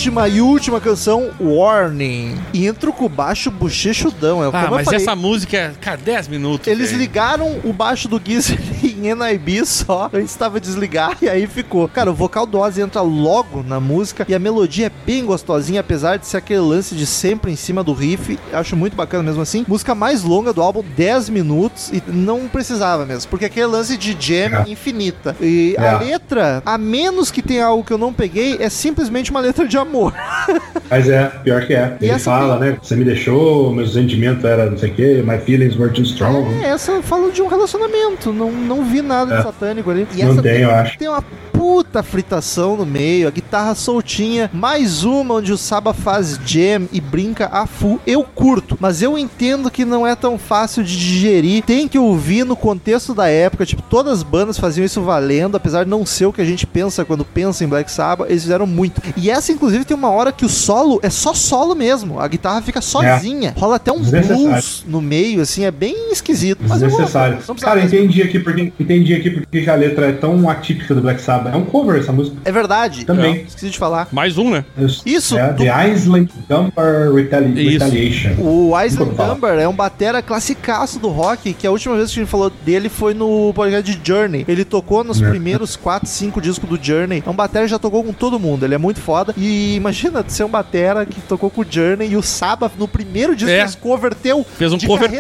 Sétima 0.01 0.27
e 0.29 0.41
última 0.41 0.81
canção, 0.81 1.31
Warning. 1.39 2.35
Intro 2.55 2.91
com 2.91 3.05
o 3.05 3.09
baixo 3.09 3.51
bochechudão. 3.51 4.43
É 4.43 4.47
Ah, 4.51 4.69
mas 4.71 4.91
essa 4.91 5.15
música, 5.15 5.55
é, 5.55 5.73
cara, 5.79 5.99
10 5.99 6.27
minutos. 6.29 6.67
Eles 6.69 6.89
velho. 6.89 7.03
ligaram 7.03 7.61
o 7.65 7.71
baixo 7.71 8.09
do 8.09 8.19
Geezer 8.19 8.59
em 9.07 9.15
NIB 9.15 9.65
só, 9.67 10.09
antes 10.13 10.31
estava 10.31 10.61
desligar 10.61 11.17
e 11.23 11.29
aí 11.29 11.47
ficou. 11.47 11.89
Cara, 11.89 12.11
o 12.11 12.15
vocal 12.15 12.47
do 12.47 12.59
Ozzy 12.59 12.81
entra 12.83 13.01
logo 13.01 13.63
na 13.63 13.81
música 13.81 14.25
e 14.29 14.35
a 14.35 14.39
melodia 14.39 14.87
é 14.87 14.93
bem 15.07 15.25
gostosinha, 15.25 15.81
apesar 15.81 16.17
de 16.17 16.27
ser 16.27 16.37
aquele 16.39 16.61
lance 16.61 16.95
de 16.95 17.07
sempre 17.07 17.51
em 17.53 17.57
cima 17.57 17.83
do 17.83 17.93
riff. 17.93 18.39
Acho 18.53 18.77
muito 18.77 18.97
bacana 18.97 19.23
mesmo 19.23 19.43
assim. 19.43 19.65
Música 19.67 19.95
mais 19.95 20.23
longa 20.23 20.53
do 20.53 20.61
álbum, 20.63 20.85
10 20.97 21.29
minutos 21.31 21.91
e 21.93 22.03
não 22.09 22.49
precisava 22.49 23.05
mesmo, 23.07 23.31
porque 23.31 23.45
aquele 23.47 23.67
lance 23.67 23.97
de 23.97 24.17
jam 24.19 24.61
É. 24.67 24.71
infinita. 24.71 25.37
E 25.41 25.75
a 25.79 25.85
É. 25.85 25.99
letra, 25.99 26.63
a 26.65 26.77
menos 26.79 27.31
que 27.31 27.43
tenha 27.43 27.67
algo 27.67 27.85
que 27.85 27.93
eu 27.93 27.99
não 27.99 28.13
peguei, 28.13 28.57
é 28.61 28.69
simplesmente 28.69 29.31
uma 29.31 29.41
letra 29.41 29.67
de 29.67 29.77
amor. 29.79 30.13
Mas 30.91 31.09
é, 31.09 31.27
pior 31.45 31.65
que 31.67 31.75
é. 31.75 31.97
E 32.01 32.07
Ele 32.09 32.19
fala, 32.19 32.59
né? 32.59 32.77
Você 32.83 32.97
me 32.97 33.05
deixou, 33.05 33.73
meu 33.73 33.87
sentimento 33.87 34.47
era 34.47 34.69
não 34.71 34.77
sei 34.77 34.91
o 34.91 34.95
que, 34.95 35.23
my 35.23 35.39
feelings 35.39 35.77
were 35.77 35.93
too 35.93 36.03
strong. 36.05 36.49
É, 36.63 36.69
essa 36.71 37.01
fala 37.03 37.31
de 37.31 37.41
um 37.43 37.47
relacionamento, 37.47 38.33
não, 38.33 38.51
não 38.51 38.85
vi 38.91 39.03
nada 39.03 39.35
de 39.35 39.41
É. 39.41 39.43
satânico 39.43 39.91
ali. 39.91 40.07
E 40.15 40.23
Não 40.25 40.33
essa 40.33 40.43
tem, 40.43 40.61
eu 40.63 40.71
acho. 40.71 40.99
Tem 40.99 41.09
uma 41.09 41.23
puta 41.53 42.03
fritação 42.03 42.75
no 42.77 42.87
meio, 42.87 43.29
a 43.29 43.31
guitarra 43.31 43.75
soltinha, 43.75 44.51
mais 44.53 45.05
uma 45.05 45.35
onde 45.35 45.53
o 45.53 45.59
Saba 45.59 45.93
faz 45.93 46.39
jam 46.45 46.89
e 46.91 47.01
brinca 47.01 47.49
a 47.53 47.67
full. 47.67 48.01
Eu 48.07 48.23
curto, 48.25 48.79
mas 48.81 49.03
eu 49.03 49.19
entendo 49.19 49.71
que 49.71 49.85
não 49.85 50.07
é 50.07 50.15
tão 50.15 50.39
fácil 50.39 50.83
de 50.83 50.97
digerir. 50.97 51.63
Tem 51.63 51.87
que 51.87 51.99
ouvir 51.99 52.45
no 52.45 52.57
contexto 52.57 53.15
da 53.15 53.29
época, 53.29 53.67
tipo, 53.67 53.83
todas 53.83 54.15
as 54.15 54.23
bandas 54.23 54.59
faziam 54.59 54.85
isso 54.85 55.03
valendo, 55.03 55.57
apesar 55.57 55.85
de 55.85 55.91
não 55.91 56.07
ser 56.07 56.27
o 56.27 56.33
que 56.33 56.41
a 56.41 56.45
gente 56.45 56.67
pensa 56.67 57.05
quando 57.05 57.25
pensa 57.25 57.63
em 57.63 57.69
Black 57.69 57.91
Sabbath, 57.93 58.29
eles 58.31 58.43
fizeram 58.43 58.67
muito. 58.67 59.03
E 59.17 59.31
essa, 59.31 59.53
inclusive, 59.53 59.85
tem 59.85 59.97
uma 59.97 60.11
hora 60.11 60.33
que 60.33 60.45
o 60.47 60.49
solo 60.49 60.99
é 61.03 61.11
só 61.11 61.35
solo 61.35 61.75
mesmo, 61.75 62.19
a 62.21 62.27
guitarra 62.27 62.63
fica 62.63 62.81
sozinha. 62.81 63.55
Rola 63.57 63.77
até 63.77 63.93
um 63.93 64.01
blues 64.01 64.85
no 64.87 65.03
meio, 65.03 65.43
assim, 65.43 65.65
é 65.65 65.71
bem 65.71 66.11
esquisito. 66.11 66.61
Mas. 66.67 66.81
Desnecessário. 66.81 67.35
Não 67.47 67.55
precisa 67.55 67.67
Cara, 67.67 67.81
mesmo. 67.83 67.99
entendi 67.99 68.23
aqui 68.23 68.39
porque 68.41 68.73
entendi 68.81 69.15
aqui 69.15 69.31
porque 69.31 69.69
a 69.69 69.75
letra 69.75 70.07
é 70.09 70.13
tão 70.13 70.49
atípica 70.49 70.95
do 70.95 71.01
Black 71.01 71.21
Sabbath. 71.21 71.55
É 71.55 71.57
um 71.57 71.65
cover 71.65 72.01
essa 72.01 72.13
música. 72.13 72.37
É 72.45 72.53
verdade. 72.53 73.05
Também. 73.05 73.43
Esqueci 73.47 73.71
de 73.71 73.79
falar. 73.79 74.09
Mais 74.13 74.39
um, 74.39 74.51
né? 74.51 74.65
Isso, 75.07 75.37
É, 75.39 75.53
do- 75.53 75.63
The 75.65 75.89
Island 75.91 76.31
Dumper 76.49 77.13
Retali 77.15 77.61
Isso. 77.61 77.85
Retaliation. 77.85 78.31
O 78.39 78.73
Island. 78.81 79.11
Dumber 79.15 79.59
é 79.59 79.69
um 79.69 79.73
batera 79.75 80.23
classicaço 80.23 80.99
do 80.99 81.09
rock, 81.09 81.53
que 81.53 81.67
a 81.67 81.71
última 81.71 81.97
vez 81.97 82.13
que 82.13 82.21
a 82.21 82.23
gente 82.23 82.31
falou 82.31 82.51
dele 82.65 82.89
foi 82.89 83.15
no 83.15 83.53
podcast 83.55 83.91
de 83.95 84.01
Journey. 84.07 84.45
Ele 84.49 84.65
tocou 84.65 85.03
nos 85.05 85.21
É. 85.21 85.29
primeiros 85.29 85.77
4, 85.77 86.09
5 86.09 86.41
discos 86.41 86.69
do 86.69 86.79
Journey. 86.83 87.23
É 87.27 87.31
um 87.31 87.35
batera 87.35 87.65
que 87.65 87.71
já 87.71 87.79
tocou 87.79 88.03
com 88.05 88.13
todo 88.13 88.39
mundo, 88.39 88.65
ele 88.65 88.75
é 88.75 88.79
muito 88.79 89.01
foda. 89.01 89.35
E 89.37 89.75
imagina 89.77 90.25
ser 90.27 90.45
um 90.45 90.49
batera 90.49 91.05
que 91.07 91.21
tocou 91.23 91.51
com 91.51 91.63
o 91.63 91.67
Journey 91.69 92.11
e 92.13 92.17
o 92.17 92.23
Saba 92.23 92.71
no 92.79 92.87
primeiro 92.89 93.35
disco 93.35 93.51
É. 93.53 93.61
fez 93.61 93.75
cover 93.75 94.15
teu 94.15 94.45
Fez 94.57 94.73
um 94.73 94.77
de 94.77 94.87
cover 94.87 95.11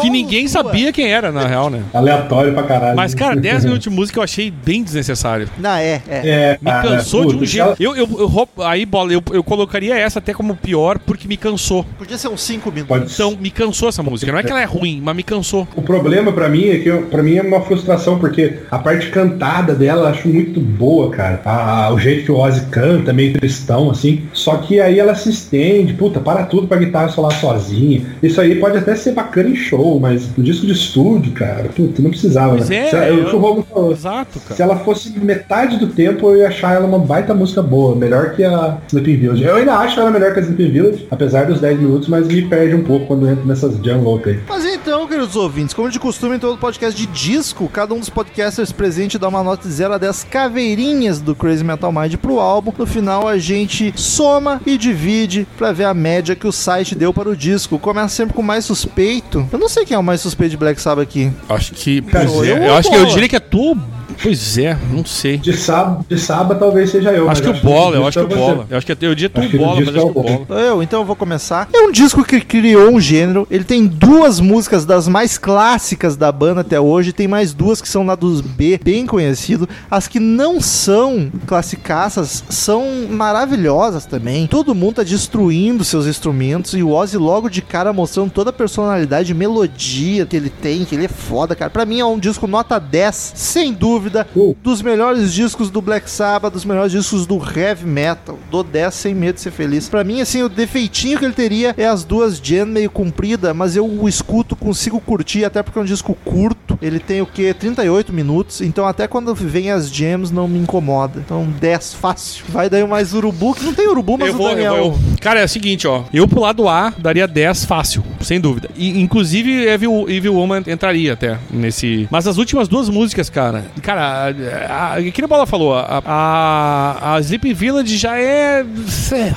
que 0.00 0.10
ninguém 0.10 0.46
sua. 0.48 0.62
sabia 0.62 0.92
quem 0.92 1.10
era, 1.12 1.30
na 1.32 1.46
real, 1.46 1.70
né? 1.70 1.82
Aleatório 1.92 2.52
pra 2.52 2.62
caralho. 2.62 2.96
Mas, 2.96 3.09
cara, 3.14 3.36
10 3.36 3.64
minutos 3.64 3.84
de 3.84 3.90
música 3.90 4.18
eu 4.18 4.22
achei 4.22 4.50
bem 4.50 4.82
desnecessário. 4.82 5.48
Ah, 5.62 5.80
é, 5.82 6.02
é. 6.08 6.28
É, 6.28 6.58
Me 6.60 6.70
cara, 6.70 6.88
cansou 6.88 7.26
de 7.26 7.36
um 7.36 7.44
jeito. 7.44 7.76
Eu, 7.80 7.96
eu, 7.96 8.06
eu 8.18 8.48
aí, 8.64 8.84
bola, 8.86 9.12
eu, 9.12 9.22
eu 9.32 9.42
colocaria 9.42 9.96
essa 9.96 10.18
até 10.18 10.32
como 10.34 10.54
pior 10.56 10.98
porque 10.98 11.26
me 11.28 11.36
cansou. 11.36 11.84
Podia 11.98 12.16
ser 12.18 12.28
uns 12.28 12.42
5 12.42 12.70
minutos. 12.70 12.88
Pode 12.88 13.12
Então, 13.12 13.36
me 13.40 13.50
cansou 13.50 13.88
essa 13.88 14.02
música. 14.02 14.30
Não 14.32 14.38
é 14.38 14.42
que 14.42 14.50
ela 14.50 14.60
é 14.60 14.64
ruim, 14.64 15.00
mas 15.02 15.16
me 15.16 15.22
cansou. 15.22 15.66
O 15.76 15.82
problema 15.82 16.32
pra 16.32 16.48
mim 16.48 16.68
é 16.68 16.78
que 16.78 16.88
eu, 16.88 17.02
pra 17.02 17.22
mim 17.22 17.36
é 17.36 17.42
uma 17.42 17.60
frustração, 17.62 18.18
porque 18.18 18.58
a 18.70 18.78
parte 18.78 19.08
cantada 19.10 19.74
dela 19.74 20.02
eu 20.02 20.06
acho 20.08 20.28
muito 20.28 20.60
boa, 20.60 21.10
cara. 21.10 21.40
A- 21.44 21.92
o 21.92 21.98
jeito 21.98 22.24
que 22.24 22.32
o 22.32 22.36
Ozzy 22.36 22.66
canta, 22.70 23.12
meio 23.12 23.32
tristão, 23.34 23.90
assim. 23.90 24.22
Só 24.32 24.56
que 24.56 24.80
aí 24.80 24.98
ela 24.98 25.14
se 25.14 25.30
estende, 25.30 25.92
puta, 25.94 26.20
para 26.20 26.44
tudo 26.44 26.66
pra 26.66 26.76
guitarra 26.78 27.08
solar 27.08 27.32
sozinha. 27.40 28.02
Isso 28.22 28.40
aí 28.40 28.56
pode 28.56 28.78
até 28.78 28.94
ser 28.94 29.12
bacana 29.12 29.48
em 29.48 29.56
show, 29.56 29.98
mas 30.00 30.28
no 30.36 30.42
disco 30.44 30.66
de 30.66 30.72
estúdio, 30.72 31.32
cara, 31.32 31.64
puta, 31.74 32.00
não 32.02 32.10
precisava, 32.10 32.56
Pois 32.56 32.68
né? 32.68 32.76
é, 32.76 32.90
Se 33.00 33.06
ela- 33.08 33.16
eu- 33.18 33.24
o 33.26 33.30
que 33.30 33.36
o 33.36 33.38
Romulo 33.38 33.66
falou. 33.72 33.92
Exato, 33.92 34.40
cara. 34.40 34.54
Se 34.54 34.62
ela 34.62 34.76
fosse 34.78 35.10
metade 35.18 35.76
do 35.78 35.88
tempo, 35.88 36.30
eu 36.30 36.36
ia 36.38 36.48
achar 36.48 36.74
ela 36.74 36.86
uma 36.86 36.98
baita 36.98 37.34
música 37.34 37.62
boa, 37.62 37.94
melhor 37.96 38.32
que 38.34 38.44
a 38.44 38.78
Sleeping 38.88 39.16
Village. 39.16 39.42
Eu 39.44 39.56
ainda 39.56 39.74
acho 39.76 39.98
ela 40.00 40.10
melhor 40.10 40.32
que 40.32 40.40
a 40.40 40.42
Sleeping 40.42 40.70
Village, 40.70 41.06
apesar 41.10 41.46
dos 41.46 41.60
10 41.60 41.78
minutos, 41.78 42.08
mas 42.08 42.26
me 42.28 42.42
perde 42.42 42.74
um 42.74 42.82
pouco 42.84 43.06
quando 43.06 43.28
entra 43.28 43.44
nessas 43.44 43.76
jam 43.82 44.00
loucas 44.02 44.34
aí. 44.34 44.40
Mas 44.48 44.64
então, 44.64 45.06
queridos 45.06 45.36
ouvintes, 45.36 45.74
como 45.74 45.90
de 45.90 45.98
costume 45.98 46.36
em 46.36 46.38
todo 46.38 46.58
podcast 46.58 46.98
de 46.98 47.06
disco, 47.06 47.68
cada 47.68 47.94
um 47.94 47.98
dos 47.98 48.08
podcasters 48.10 48.72
presente 48.72 49.18
dá 49.18 49.28
uma 49.28 49.42
nota 49.42 49.66
de 49.66 49.74
0 49.74 49.94
a 49.94 49.98
10 49.98 50.24
caveirinhas 50.24 51.20
do 51.20 51.34
Crazy 51.34 51.64
Metal 51.64 51.90
Mind 51.92 52.16
pro 52.16 52.38
álbum. 52.40 52.72
No 52.76 52.86
final 52.86 53.26
a 53.28 53.38
gente 53.38 53.92
soma 53.96 54.60
e 54.66 54.76
divide 54.76 55.46
pra 55.56 55.72
ver 55.72 55.84
a 55.84 55.94
média 55.94 56.34
que 56.34 56.46
o 56.46 56.52
site 56.52 56.94
deu 56.94 57.12
para 57.12 57.28
o 57.28 57.36
disco. 57.36 57.78
Começa 57.78 58.08
sempre 58.16 58.34
com 58.34 58.42
o 58.42 58.44
mais 58.44 58.64
suspeito. 58.64 59.46
Eu 59.52 59.58
não 59.58 59.68
sei 59.68 59.84
quem 59.84 59.94
é 59.94 59.98
o 59.98 60.02
mais 60.02 60.20
suspeito 60.20 60.50
de 60.52 60.56
Black 60.56 60.80
Sabbath 60.80 61.02
aqui. 61.04 61.30
Acho 61.48 61.72
que. 61.74 62.02
Cara, 62.02 62.26
pois 62.28 62.48
é, 62.48 62.52
eu 62.52 62.62
eu, 62.64 62.74
acho 62.74 62.89
que 62.90 62.96
eu 62.96 63.06
diria 63.06 63.28
que 63.28 63.36
é 63.36 63.40
tu. 63.40 63.76
Pois 64.22 64.58
é, 64.58 64.76
não 64.90 65.04
sei. 65.04 65.38
De 65.38 65.56
sábado, 65.56 66.04
de 66.08 66.18
sábado 66.18 66.58
talvez 66.58 66.90
seja 66.90 67.10
eu. 67.12 67.28
Acho 67.30 67.42
mas 67.42 67.52
que 67.52 67.58
o 67.58 67.62
bola, 67.62 67.96
eu 67.96 68.06
acho 68.06 68.18
que 68.18 68.24
o 68.24 68.32
é 68.32 68.36
bola. 68.36 68.66
Eu 68.68 68.76
acho 68.76 68.86
que 68.86 68.92
eu 68.92 68.96
que 68.96 69.28
do 69.28 69.58
bola, 69.58 69.80
mas 69.80 69.88
acho 69.88 69.98
é 69.98 70.00
que 70.00 70.06
o 70.06 70.10
o 70.10 70.12
bola. 70.12 70.60
Eu, 70.60 70.82
então 70.82 71.00
eu 71.00 71.06
vou 71.06 71.16
começar. 71.16 71.68
É 71.72 71.78
um 71.80 71.90
disco 71.90 72.22
que 72.22 72.40
criou 72.40 72.90
um 72.90 73.00
gênero. 73.00 73.46
Ele 73.50 73.64
tem 73.64 73.86
duas 73.86 74.38
músicas 74.40 74.84
das 74.84 75.08
mais 75.08 75.38
clássicas 75.38 76.16
da 76.16 76.30
banda 76.30 76.60
até 76.60 76.78
hoje. 76.78 77.12
Tem 77.12 77.26
mais 77.26 77.54
duas 77.54 77.80
que 77.80 77.88
são 77.88 78.04
lá 78.04 78.14
dos 78.14 78.40
B, 78.40 78.78
bem 78.82 79.06
conhecido. 79.06 79.68
As 79.90 80.06
que 80.06 80.20
não 80.20 80.60
são 80.60 81.30
classicaças 81.46 82.44
são 82.50 83.06
maravilhosas 83.08 84.04
também. 84.04 84.46
Todo 84.46 84.74
mundo 84.74 84.96
tá 84.96 85.02
destruindo 85.02 85.84
seus 85.84 86.06
instrumentos 86.06 86.74
e 86.74 86.82
o 86.82 86.90
Ozzy 86.90 87.16
logo 87.16 87.48
de 87.48 87.62
cara 87.62 87.92
mostrando 87.92 88.30
toda 88.30 88.50
a 88.50 88.52
personalidade 88.52 89.32
e 89.32 89.34
melodia 89.34 90.26
que 90.26 90.36
ele 90.36 90.50
tem, 90.50 90.84
que 90.84 90.94
ele 90.94 91.06
é 91.06 91.08
foda, 91.08 91.54
cara. 91.54 91.70
Pra 91.70 91.86
mim 91.86 92.00
é 92.00 92.04
um 92.04 92.18
disco 92.18 92.46
nota 92.46 92.78
10, 92.78 93.32
sem 93.34 93.72
dúvida, 93.72 94.09
Uh. 94.34 94.56
dos 94.62 94.82
melhores 94.82 95.32
discos 95.32 95.70
do 95.70 95.80
Black 95.80 96.10
Sabbath, 96.10 96.52
dos 96.52 96.64
melhores 96.64 96.92
discos 96.92 97.26
do 97.26 97.36
heavy 97.36 97.86
metal. 97.86 98.38
Dou 98.50 98.62
10 98.62 98.94
sem 98.94 99.14
medo 99.14 99.34
de 99.36 99.40
ser 99.40 99.50
feliz. 99.50 99.88
Pra 99.88 100.04
mim, 100.04 100.20
assim, 100.20 100.42
o 100.42 100.48
defeitinho 100.48 101.18
que 101.18 101.24
ele 101.24 101.34
teria 101.34 101.74
é 101.76 101.86
as 101.86 102.04
duas 102.04 102.38
jam 102.42 102.66
meio 102.66 102.90
comprida, 102.90 103.52
mas 103.54 103.76
eu 103.76 103.86
o 103.86 104.08
escuto, 104.08 104.54
consigo 104.56 105.00
curtir, 105.00 105.44
até 105.44 105.62
porque 105.62 105.78
é 105.78 105.82
um 105.82 105.84
disco 105.84 106.16
curto. 106.24 106.78
Ele 106.82 106.98
tem 106.98 107.20
o 107.20 107.26
que? 107.26 107.52
38 107.54 108.12
minutos. 108.12 108.60
Então 108.60 108.86
até 108.86 109.06
quando 109.06 109.34
vem 109.34 109.70
as 109.70 109.90
jams 109.90 110.30
não 110.30 110.46
me 110.48 110.58
incomoda. 110.58 111.20
Então 111.24 111.44
10 111.60 111.94
fácil. 111.94 112.44
Vai 112.48 112.68
daí 112.70 112.86
mais 112.86 113.12
urubu, 113.14 113.54
que 113.54 113.64
não 113.64 113.74
tem 113.74 113.88
urubu, 113.88 114.16
mas 114.18 114.28
Eu 114.28 114.34
o 114.34 114.38
vou, 114.38 114.48
eu 114.48 114.54
Daniel. 114.54 114.76
vou, 114.76 114.84
eu- 114.92 114.98
Cara, 115.20 115.40
é 115.40 115.44
o 115.44 115.48
seguinte, 115.48 115.86
ó. 115.86 116.04
Eu 116.12 116.26
pro 116.26 116.40
lado 116.40 116.68
A 116.68 116.92
daria 116.98 117.26
10 117.28 117.64
fácil, 117.64 118.02
sem 118.20 118.40
dúvida. 118.40 118.70
E, 118.76 119.00
inclusive, 119.00 119.66
Evil, 119.66 120.06
Evil 120.08 120.34
Woman 120.34 120.62
entraria 120.66 121.12
até 121.12 121.38
nesse. 121.50 122.08
Mas 122.10 122.26
as 122.26 122.38
últimas 122.38 122.68
duas 122.68 122.88
músicas, 122.88 123.28
cara. 123.28 123.64
Cara, 123.82 123.99
a, 124.00 124.94
a, 124.96 125.02
que 125.02 125.24
a 125.24 125.28
bola 125.28 125.46
falou, 125.46 125.74
a, 125.74 126.02
a, 126.04 127.16
a 127.16 127.20
Village 127.20 127.96
já 127.96 128.18
é 128.18 128.64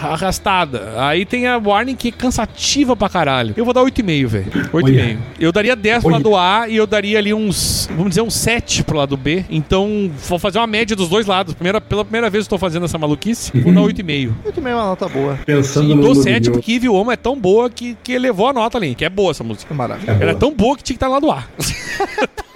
arrastada. 0.01 0.93
Aí 0.97 1.25
tem 1.25 1.47
a 1.47 1.57
Warning 1.57 1.95
que 1.95 2.09
é 2.09 2.11
cansativa 2.11 2.95
pra 2.95 3.09
caralho. 3.09 3.53
Eu 3.57 3.65
vou 3.65 3.73
dar 3.73 3.81
8,5, 3.81 4.27
velho. 4.27 4.51
8,5. 4.51 4.71
Olha. 4.73 5.17
Eu 5.39 5.51
daria 5.51 5.75
10 5.75 6.03
pro 6.03 6.11
lado 6.11 6.35
A 6.35 6.67
e 6.67 6.75
eu 6.75 6.87
daria 6.87 7.17
ali 7.17 7.33
uns, 7.33 7.87
vamos 7.91 8.09
dizer, 8.09 8.21
uns 8.21 8.35
7 8.35 8.83
pro 8.83 8.97
lado 8.97 9.15
B. 9.17 9.45
Então, 9.49 10.11
vou 10.27 10.39
fazer 10.39 10.59
uma 10.59 10.67
média 10.67 10.95
dos 10.95 11.09
dois 11.09 11.25
lados. 11.25 11.53
Primeira, 11.53 11.79
pela 11.81 12.03
primeira 12.03 12.29
vez 12.29 12.45
eu 12.45 12.49
tô 12.49 12.57
fazendo 12.57 12.85
essa 12.85 12.97
maluquice. 12.97 13.51
Vou 13.61 13.73
dar 13.73 13.81
8,5. 13.81 14.31
Eu 14.45 14.51
também 14.51 14.73
é 14.73 14.75
uma 14.75 14.85
nota 14.85 15.07
boa. 15.07 15.37
Pensando 15.45 15.91
E 15.91 15.95
no, 15.95 16.01
dou 16.01 16.15
no 16.15 16.21
7 16.21 16.43
Rio. 16.45 16.51
porque 16.53 16.71
Evil 16.73 16.93
Woman 16.93 17.13
é 17.13 17.17
tão 17.17 17.37
boa 17.39 17.69
que, 17.69 17.97
que 18.03 18.13
elevou 18.13 18.47
a 18.47 18.53
nota 18.53 18.77
ali. 18.77 18.95
Que 18.95 19.05
é 19.05 19.09
boa 19.09 19.31
essa 19.31 19.43
música. 19.43 19.67
Que 19.67 19.73
maravilha. 19.73 20.11
É 20.11 20.21
Ela 20.21 20.31
é 20.31 20.35
tão 20.35 20.53
boa 20.53 20.77
que 20.77 20.83
tinha 20.83 20.95
que 20.95 21.03
estar 21.03 21.07
lá 21.07 21.19
do 21.19 21.31
A. 21.31 21.43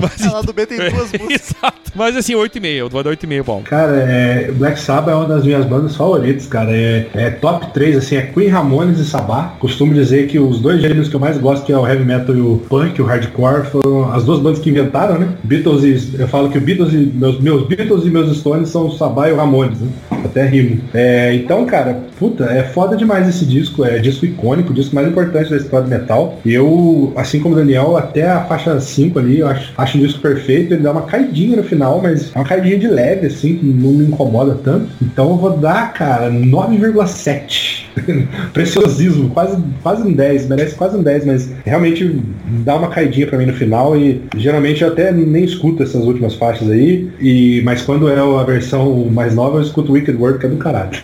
Mas, 0.00 0.32
Lá 0.32 0.42
do 0.42 0.52
B 0.52 0.66
tem 0.66 0.78
duas 0.90 1.12
músicas. 1.12 1.30
Exato. 1.30 1.92
Mas 1.94 2.16
assim, 2.16 2.34
8,5. 2.34 2.66
Eu 2.66 2.88
vou 2.88 3.02
dar 3.02 3.10
8,5, 3.10 3.42
bom. 3.44 3.62
Cara, 3.62 3.96
é, 3.96 4.50
Black 4.52 4.78
Sabbath 4.78 5.12
é 5.12 5.14
uma 5.14 5.26
das 5.26 5.44
minhas 5.44 5.64
bandas 5.64 5.96
favoritas, 5.96 6.46
cara. 6.46 6.70
É, 6.70 7.06
é 7.14 7.30
top 7.30 7.72
3, 7.72 7.96
assim, 7.96 8.16
é 8.16 8.22
Queen, 8.22 8.48
Ramones 8.48 8.98
e 8.98 9.04
Sabbath. 9.04 9.58
Costumo 9.58 9.94
dizer 9.94 10.26
que 10.26 10.38
os 10.38 10.60
dois 10.60 10.80
gêneros 10.80 11.08
que 11.08 11.16
eu 11.16 11.20
mais 11.20 11.38
gosto, 11.38 11.64
que 11.64 11.72
é 11.72 11.78
o 11.78 11.86
heavy 11.86 12.04
metal 12.04 12.34
e 12.34 12.40
o 12.40 12.58
punk, 12.68 13.00
o 13.00 13.04
hardcore, 13.04 13.66
foram 13.66 14.12
as 14.12 14.24
duas 14.24 14.40
bandas 14.40 14.58
que 14.60 14.70
inventaram, 14.70 15.18
né? 15.18 15.28
Beatles 15.42 15.84
e... 15.84 16.20
Eu 16.20 16.28
falo 16.28 16.50
que 16.50 16.58
o 16.58 16.60
Beatles 16.60 16.92
e... 16.92 17.12
Meus, 17.14 17.40
meus 17.40 17.66
Beatles 17.66 18.04
e 18.04 18.10
meus 18.10 18.36
Stones 18.36 18.68
são 18.68 18.86
o 18.86 18.96
Sabbath 18.96 19.28
e 19.28 19.32
o 19.32 19.36
Ramones, 19.36 19.80
né? 19.80 19.88
Até 20.24 20.44
rimo. 20.46 20.80
É, 20.92 21.34
então, 21.34 21.64
cara, 21.66 22.00
puta, 22.18 22.44
é 22.44 22.62
foda 22.62 22.96
demais 22.96 23.28
esse 23.28 23.44
disco. 23.44 23.84
É 23.84 23.98
disco 23.98 24.24
icônico, 24.24 24.70
o 24.70 24.74
disco 24.74 24.94
mais 24.94 25.08
importante 25.08 25.50
da 25.50 25.56
história 25.56 25.86
do 25.86 25.90
metal. 25.90 26.38
Eu, 26.44 27.12
assim 27.16 27.40
como 27.40 27.54
o 27.54 27.58
Daniel, 27.58 27.96
até 27.96 28.30
a 28.30 28.40
faixa 28.44 28.78
5 28.80 29.18
ali, 29.18 29.40
eu 29.40 29.48
acho, 29.48 29.72
acho 29.76 29.98
um 29.98 30.00
disco 30.00 30.20
perfeito. 30.20 30.74
Ele 30.74 30.82
dá 30.82 30.92
uma 30.92 31.02
caidinha 31.02 31.56
no 31.56 31.62
final, 31.62 32.00
mas 32.02 32.34
é 32.34 32.38
uma 32.38 32.44
caidinha 32.44 32.78
de 32.78 32.86
leve, 32.86 33.26
assim, 33.26 33.56
que 33.56 33.66
não 33.66 33.92
me 33.92 34.06
incomoda 34.06 34.58
tanto. 34.62 34.88
Então 35.02 35.30
eu 35.30 35.36
vou 35.36 35.56
dar, 35.56 35.92
cara, 35.92 36.30
9,7. 36.30 37.83
Preciosismo, 38.52 39.30
quase, 39.30 39.62
quase 39.82 40.02
um 40.02 40.12
10, 40.12 40.48
merece 40.48 40.74
quase 40.74 40.96
um 40.96 41.02
10, 41.02 41.26
mas 41.26 41.50
realmente 41.64 42.20
dá 42.64 42.76
uma 42.76 42.88
caidinha 42.88 43.26
pra 43.26 43.38
mim 43.38 43.46
no 43.46 43.52
final 43.52 43.96
e 43.96 44.22
geralmente 44.36 44.82
eu 44.82 44.88
até 44.88 45.12
nem 45.12 45.44
escuto 45.44 45.82
essas 45.82 46.04
últimas 46.04 46.34
faixas 46.34 46.70
aí, 46.70 47.10
e, 47.20 47.62
mas 47.64 47.82
quando 47.82 48.08
é 48.08 48.18
a 48.18 48.42
versão 48.44 49.06
mais 49.06 49.34
nova 49.34 49.58
eu 49.58 49.62
escuto 49.62 49.92
Wicked 49.92 50.16
Word, 50.18 50.38
que 50.38 50.46
é 50.46 50.48
do 50.48 50.56
caralho. 50.56 50.90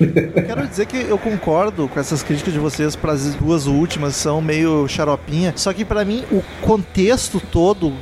Quero 0.47 0.66
dizer 0.66 0.86
que 0.86 0.97
eu 1.09 1.18
concordo 1.18 1.88
com 1.88 1.99
essas 2.01 2.22
críticas 2.22 2.53
de 2.53 2.59
vocês 2.59 2.95
para 2.97 3.12
as 3.12 3.34
duas 3.34 3.66
últimas, 3.66 4.14
são 4.16 4.41
meio 4.41 4.86
xaropinha. 4.88 5.53
Só 5.57 5.72
que 5.72 5.84
pra 5.84 6.05
mim 6.05 6.22
o 6.30 6.43
contexto 6.61 7.41
todo 7.51 7.93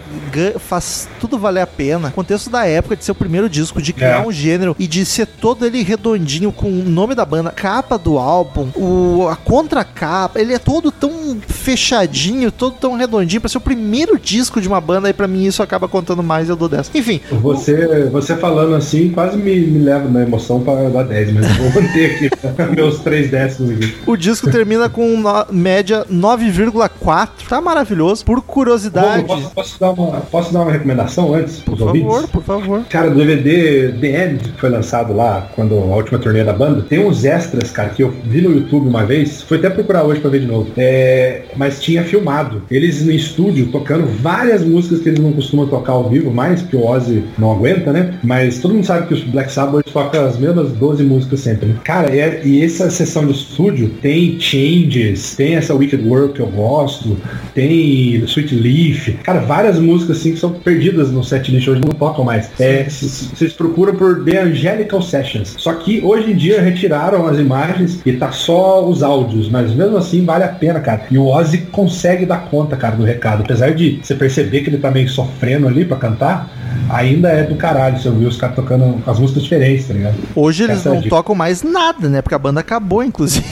faz 0.59 1.09
tudo 1.21 1.39
valer 1.39 1.61
a 1.63 1.67
pena. 1.67 2.09
O 2.09 2.13
contexto 2.13 2.51
da 2.51 2.67
época 2.67 2.97
de 2.97 3.05
ser 3.05 3.13
o 3.13 3.15
primeiro 3.15 3.49
disco, 3.49 3.81
de 3.81 3.93
criar 3.93 4.23
É. 4.23 4.27
um 4.27 4.33
gênero 4.33 4.77
e 4.79 4.87
de 4.87 5.05
ser 5.05 5.27
todo 5.27 5.65
ele 5.67 5.83
redondinho 5.83 6.53
com 6.53 6.69
o 6.69 6.85
nome 6.85 7.15
da 7.15 7.25
banda, 7.25 7.51
capa 7.51 7.99
do 7.99 8.19
álbum, 8.19 8.69
o, 8.79 9.29
a 9.29 9.37
contracapa, 9.37 10.41
ele 10.41 10.53
é 10.55 10.59
todo 10.59 10.91
tão 10.91 11.37
fechadinho, 11.47 12.51
todo 12.51 12.75
tão 12.75 12.97
redondinho 12.97 13.41
pra 13.41 13.49
ser 13.49 13.59
o 13.59 13.61
primeiro 13.61 14.19
disco 14.19 14.61
de 14.61 14.69
uma 14.69 14.81
banda 14.81 15.09
e 15.09 15.13
pra 15.13 15.29
mim 15.29 15.45
isso 15.45 15.63
acaba 15.63 15.89
contando 15.89 16.23
mais, 16.23 16.49
eu 16.49 16.57
dou 16.57 16.69
10. 16.69 16.91
Enfim, 16.95 17.21
Você, 17.31 18.05
você 18.11 18.37
falando 18.37 18.75
assim 18.75 19.11
quase 19.11 19.37
me, 19.37 19.55
me 19.61 19.79
leva 19.85 20.09
na 20.09 20.23
emoção 20.23 20.61
pra 20.61 20.89
dar 20.89 21.03
10, 21.05 21.33
mas 21.33 21.47
eu 21.59 21.71
vou 21.71 21.83
manter 21.83 22.15
aqui 22.15 22.31
meus 22.75 22.99
3 23.01 23.31
décimos 23.31 23.71
aqui. 23.73 23.95
O 24.07 24.17
disco 24.17 24.51
termina 24.51 24.89
com 24.89 25.17
no- 25.19 25.47
média 25.51 26.05
9,4. 26.11 27.29
Tá 27.49 27.61
maravilhoso. 27.61 28.25
Por 28.25 28.43
curiosidade. 28.43 29.23
Romulo, 29.27 29.51
Posso, 29.51 29.55
posso 29.55 29.81
dar 29.81 29.91
uma, 29.91 30.21
posso 30.21 30.53
dar 30.53 30.61
uma 30.63 30.73
recomendação 30.73 31.35
antes 31.35 31.59
Por 31.61 31.81
ouvintes? 31.81 32.09
favor, 32.13 32.29
por 32.29 32.43
favor. 32.43 32.83
Cara, 32.89 33.11
o 33.11 33.15
DVD 33.15 33.93
The 34.01 34.25
End, 34.27 34.39
que 34.53 34.61
foi 34.61 34.69
lançado 34.71 35.15
lá, 35.15 35.49
quando 35.55 35.75
a 35.75 35.97
última 35.97 36.19
turnê 36.19 36.45
da 36.45 36.53
banda, 36.53 36.83
tem 36.83 37.05
uns 37.05 37.25
extras, 37.25 37.71
cara, 37.71 37.91
que 37.91 38.03
eu 38.03 38.15
vi 38.25 38.41
no 38.43 38.51
YouTube 38.55 38.68
uma 38.77 39.05
vez, 39.05 39.43
fui 39.43 39.59
até 39.59 39.71
procurar 39.71 40.05
hoje 40.05 40.21
pra 40.21 40.31
ver 40.31 40.41
de 40.41 40.47
novo. 40.47 40.69
É, 40.77 41.43
mas 41.57 41.81
tinha 41.81 42.03
filmado. 42.05 42.63
Eles 42.71 43.05
no 43.05 43.13
estúdio 43.13 43.67
tocando 43.67 44.07
várias 44.21 44.65
músicas 44.65 45.01
que 45.01 45.09
eles 45.09 45.19
não 45.21 45.33
costumam 45.33 45.67
tocar 45.67 45.93
ao 45.93 46.09
vivo, 46.09 46.31
mais 46.31 46.63
que 46.63 46.77
o 46.77 46.85
Ozzy 46.85 47.25
não 47.39 47.53
aguenta, 47.53 47.93
né? 47.93 48.15
Mas 48.23 48.59
todo 48.59 48.75
mundo 48.75 48.85
sabe 48.87 49.07
que 49.09 49.15
os 49.15 49.23
Black 49.25 49.51
Sabbath 49.53 49.85
toca 49.93 50.21
as 50.25 50.39
mesmas 50.39 50.73
12 50.73 51.03
músicas 51.03 51.41
sempre, 51.41 51.67
né? 51.67 51.75
Cara, 51.85 52.15
e, 52.15 52.19
é- 52.19 52.43
e 52.45 52.63
essa 52.65 52.91
sessão 52.91 53.27
de 53.27 53.33
estúdio 53.33 53.91
tem 54.03 54.39
Changes, 54.41 55.35
tem 55.37 55.55
essa 55.57 55.75
Wicked 55.75 56.07
World 56.07 56.35
que 56.35 56.41
eu 56.41 56.47
gosto, 56.47 57.17
tem 57.55 58.23
Sweet 58.25 58.55
Leaf, 58.55 59.09
cara, 59.23 59.41
várias 59.41 59.79
músicas 59.79 60.19
assim 60.19 60.33
que 60.33 60.39
são 60.39 60.53
perdidas 60.53 61.11
no 61.11 61.23
set 61.25 61.51
list 61.51 61.69
hoje 61.69 61.81
não 61.85 61.93
tocam 61.93 62.25
mais. 62.25 62.49
É, 62.59 62.85
vocês 62.89 63.53
procuram 63.53 63.95
por 63.95 64.25
The 64.25 64.43
Angelical 64.43 65.03
Sessions. 65.03 65.55
Só 65.59 65.73
que 65.75 66.01
hoje 66.03 66.33
em 66.33 66.37
dia 66.37 66.61
retiraram 66.61 67.27
as 67.27 67.39
imagens 67.39 68.01
e 68.05 68.13
tá 68.13 68.31
só 68.33 68.58
os 68.59 69.03
áudios, 69.03 69.49
mas 69.49 69.73
mesmo 69.75 69.97
assim 69.97 70.25
vale 70.25 70.45
a 70.45 70.49
pena, 70.49 70.81
cara. 70.81 71.03
E 71.11 71.19
o 71.19 71.27
Ozzy 71.27 71.59
consegue 71.73 72.27
dar 72.27 72.49
conta, 72.51 72.77
cara, 72.77 72.97
do 72.97 73.05
recado. 73.05 73.43
Apesar 73.43 73.75
de 73.75 74.01
você 74.03 74.15
perceber 74.15 74.63
que 74.63 74.71
ele 74.71 74.79
tá 74.79 74.91
meio 74.91 75.09
sofrendo 75.09 75.67
ali 75.67 75.85
pra 75.85 75.97
cantar, 75.97 76.51
ainda 76.91 77.29
é 77.29 77.43
do 77.43 77.55
caralho 77.57 77.99
você 77.99 78.09
ouvir 78.09 78.27
os 78.27 78.37
caras 78.37 78.57
tocando 78.57 79.03
as 79.07 79.19
músicas 79.19 79.43
diferentes, 79.43 79.87
tá 79.87 79.95
ligado? 79.95 80.17
Hoje 80.35 80.65
eles 80.65 80.79
Essa 80.79 80.91
é 80.91 80.93
a 80.93 80.95
não 81.01 81.03
tocam 81.03 81.35
mais 81.35 81.63
nada, 81.63 82.09
né? 82.09 82.23
Porque 82.23 82.35
a 82.35 82.39
banda 82.39 82.61
acabou, 82.61 83.03
inclusive. 83.03 83.45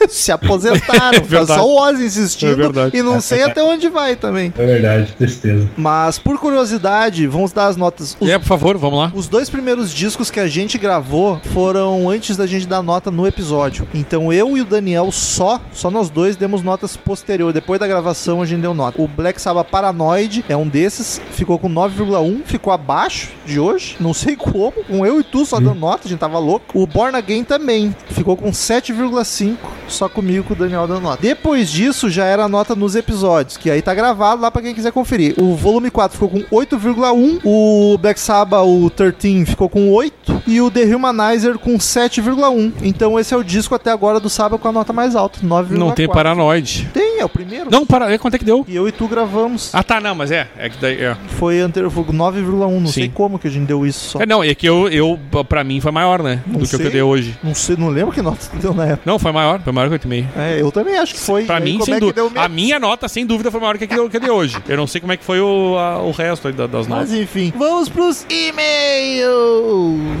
se 0.08 0.32
aposentaram. 0.32 1.10
É 1.20 1.20
verdade. 1.20 1.60
só 1.60 1.66
o 1.66 1.76
Ozzy 1.80 2.04
insistindo 2.06 2.52
É 2.52 2.54
verdade. 2.56 2.96
e 2.96 3.02
não 3.02 3.20
sei 3.22 3.42
até 3.42 3.62
onde 3.62 3.88
vai 3.88 4.16
também. 4.16 4.52
É 4.56 4.66
verdade, 4.66 5.12
tristeza. 5.16 5.68
Mas, 5.76 6.18
por 6.18 6.38
curiosidade, 6.38 7.26
vamos 7.26 7.52
dar 7.52 7.66
as 7.66 7.76
notas. 7.76 8.16
Os, 8.20 8.28
É, 8.28 8.38
por 8.38 8.46
favor, 8.46 8.76
vamos 8.78 8.98
lá. 8.98 9.12
os 9.14 9.28
dois 9.28 9.48
primeiros 9.50 9.92
discos 9.92 10.30
que 10.30 10.40
a 10.40 10.46
gente 10.46 10.78
gravou 10.78 11.40
foram 11.52 12.08
antes 12.08 12.36
da 12.36 12.46
gente 12.46 12.66
dar 12.66 12.82
nota 12.82 13.10
no 13.10 13.26
episódio. 13.26 13.86
Então 13.94 14.32
eu 14.32 14.56
e 14.56 14.60
o 14.60 14.64
Daniel 14.64 15.10
só, 15.12 15.60
só 15.72 15.90
nós 15.90 16.08
dois 16.10 16.36
demos 16.36 16.62
notas 16.62 16.96
posterior. 16.96 17.52
Depois 17.52 17.78
da 17.80 17.86
gravação 17.86 18.42
a 18.42 18.46
gente 18.46 18.60
deu 18.60 18.74
nota. 18.74 19.00
O 19.00 19.08
Black 19.08 19.40
Sabbath 19.40 19.68
Paranoid 19.70 20.44
é 20.48 20.56
um 20.56 20.66
desses, 20.68 21.20
ficou 21.32 21.58
com 21.58 21.68
9,1, 21.68 22.42
ficou 22.44 22.72
abaixo 22.72 23.30
de 23.46 23.58
hoje. 23.58 23.96
Não 24.00 24.14
sei 24.14 24.36
como, 24.36 24.72
com 24.86 25.04
eu 25.04 25.20
e 25.20 25.24
tu 25.24 25.44
só 25.44 25.58
dando 25.58 25.74
nota, 25.80 26.06
a 26.06 26.08
gente 26.08 26.18
tava 26.18 26.38
louco. 26.38 26.66
O 26.78 26.86
Born 26.86 27.16
Again 27.16 27.44
também, 27.44 27.94
ficou 28.10 28.36
com 28.36 28.50
7,5, 28.50 29.56
só 29.92 30.08
comigo 30.08 30.44
com 30.44 30.54
o 30.54 30.56
Daniel 30.56 30.86
dando 30.86 31.00
nota. 31.00 31.22
Depois 31.22 31.70
disso 31.70 32.10
já 32.10 32.24
era 32.24 32.44
a 32.44 32.48
nota 32.48 32.74
nos 32.74 32.94
episódios, 32.94 33.56
que 33.56 33.70
aí 33.70 33.82
tá 33.82 33.94
gravado 33.94 34.42
lá 34.42 34.50
pra 34.50 34.62
quem 34.62 34.74
quiser 34.74 34.92
conferir. 34.92 35.34
O 35.38 35.54
volume 35.54 35.90
4 35.90 36.18
ficou 36.18 36.28
com 36.28 36.56
8,1, 36.56 37.40
o 37.44 37.98
Black 37.98 38.18
Sabbath, 38.18 38.64
o 38.64 38.90
13, 38.90 39.46
ficou 39.46 39.68
com 39.68 39.90
8 39.92 40.42
e 40.46 40.60
o 40.60 40.70
The 40.70 40.84
Humanizer 40.94 41.58
com 41.58 41.76
7,1. 41.76 42.72
Então 42.82 43.18
esse 43.18 43.34
é 43.34 43.36
o 43.36 43.44
disco 43.44 43.74
até 43.74 43.90
agora 43.90 44.20
do 44.20 44.30
Sabbath 44.30 44.60
com 44.60 44.68
a 44.68 44.72
nota 44.72 44.92
mais 44.92 45.14
alta, 45.16 45.40
9,4. 45.40 45.70
Não 45.70 45.92
tem 45.92 46.08
paranoide. 46.08 46.88
Tem, 46.92 47.09
é 47.20 47.24
o 47.24 47.28
primeiro. 47.28 47.70
Não, 47.70 47.86
para. 47.86 48.12
é, 48.12 48.18
Quanto 48.18 48.34
é 48.34 48.38
que 48.38 48.44
deu? 48.44 48.64
E 48.68 48.74
eu 48.76 48.88
e 48.88 48.92
tu 48.92 49.06
gravamos. 49.08 49.74
Ah, 49.74 49.82
tá, 49.82 50.00
não, 50.00 50.14
mas 50.14 50.30
é. 50.30 50.48
É 50.58 50.68
que 50.68 50.76
daí. 50.78 51.02
É, 51.02 51.16
Foi 51.38 51.60
anterior, 51.60 51.90
foi 51.90 52.04
9,1. 52.04 52.80
Não 52.80 52.86
sei 52.86 53.04
Sim. 53.04 53.10
como 53.10 53.38
que 53.38 53.48
a 53.48 53.50
gente 53.50 53.66
deu 53.66 53.86
isso 53.86 54.10
só. 54.10 54.20
é 54.20 54.26
não, 54.26 54.42
é 54.42 54.54
que 54.54 54.66
eu, 54.68 54.88
eu. 54.88 55.18
Pra 55.48 55.62
mim 55.64 55.80
foi 55.80 55.92
maior, 55.92 56.22
né? 56.22 56.42
Não 56.46 56.60
do 56.60 56.66
que 56.66 56.66
o 56.66 56.68
que 56.68 56.74
eu 56.76 56.80
sei. 56.80 56.90
dei 56.90 57.02
hoje. 57.02 57.38
Não 57.42 57.54
sei, 57.54 57.76
não 57.76 57.88
lembro 57.88 58.12
que 58.12 58.22
nota 58.22 58.38
tu 58.50 58.56
deu 58.58 58.74
na 58.74 58.84
época. 58.86 59.02
Não, 59.04 59.18
foi 59.18 59.32
maior. 59.32 59.60
Foi 59.60 59.72
maior 59.72 59.88
que 59.98 60.06
8,5. 60.08 60.26
É, 60.36 60.60
eu 60.60 60.70
também 60.72 60.96
acho 60.98 61.14
que 61.14 61.20
foi. 61.20 61.44
Pra 61.44 61.60
mim, 61.60 61.80
sem 61.82 61.94
é 61.94 62.00
dúvida. 62.00 62.22
A 62.36 62.48
minha 62.48 62.78
nota, 62.78 63.08
sem 63.08 63.24
dúvida, 63.26 63.50
foi 63.50 63.60
maior 63.60 63.76
que 63.78 63.84
a 63.84 63.86
que 63.86 63.94
eu 63.94 64.08
que 64.08 64.16
eu 64.16 64.20
dei 64.20 64.30
hoje. 64.30 64.56
Eu 64.68 64.76
não 64.76 64.86
sei 64.86 65.00
como 65.00 65.12
é 65.12 65.16
que 65.16 65.24
foi 65.24 65.40
o, 65.40 65.76
a- 65.78 66.02
o 66.02 66.10
resto 66.10 66.50
das 66.52 66.86
notas. 66.86 66.86
Mas 66.88 67.12
enfim, 67.12 67.52
vamos 67.56 67.88
pros 67.88 68.24
e-mails. 68.28 70.20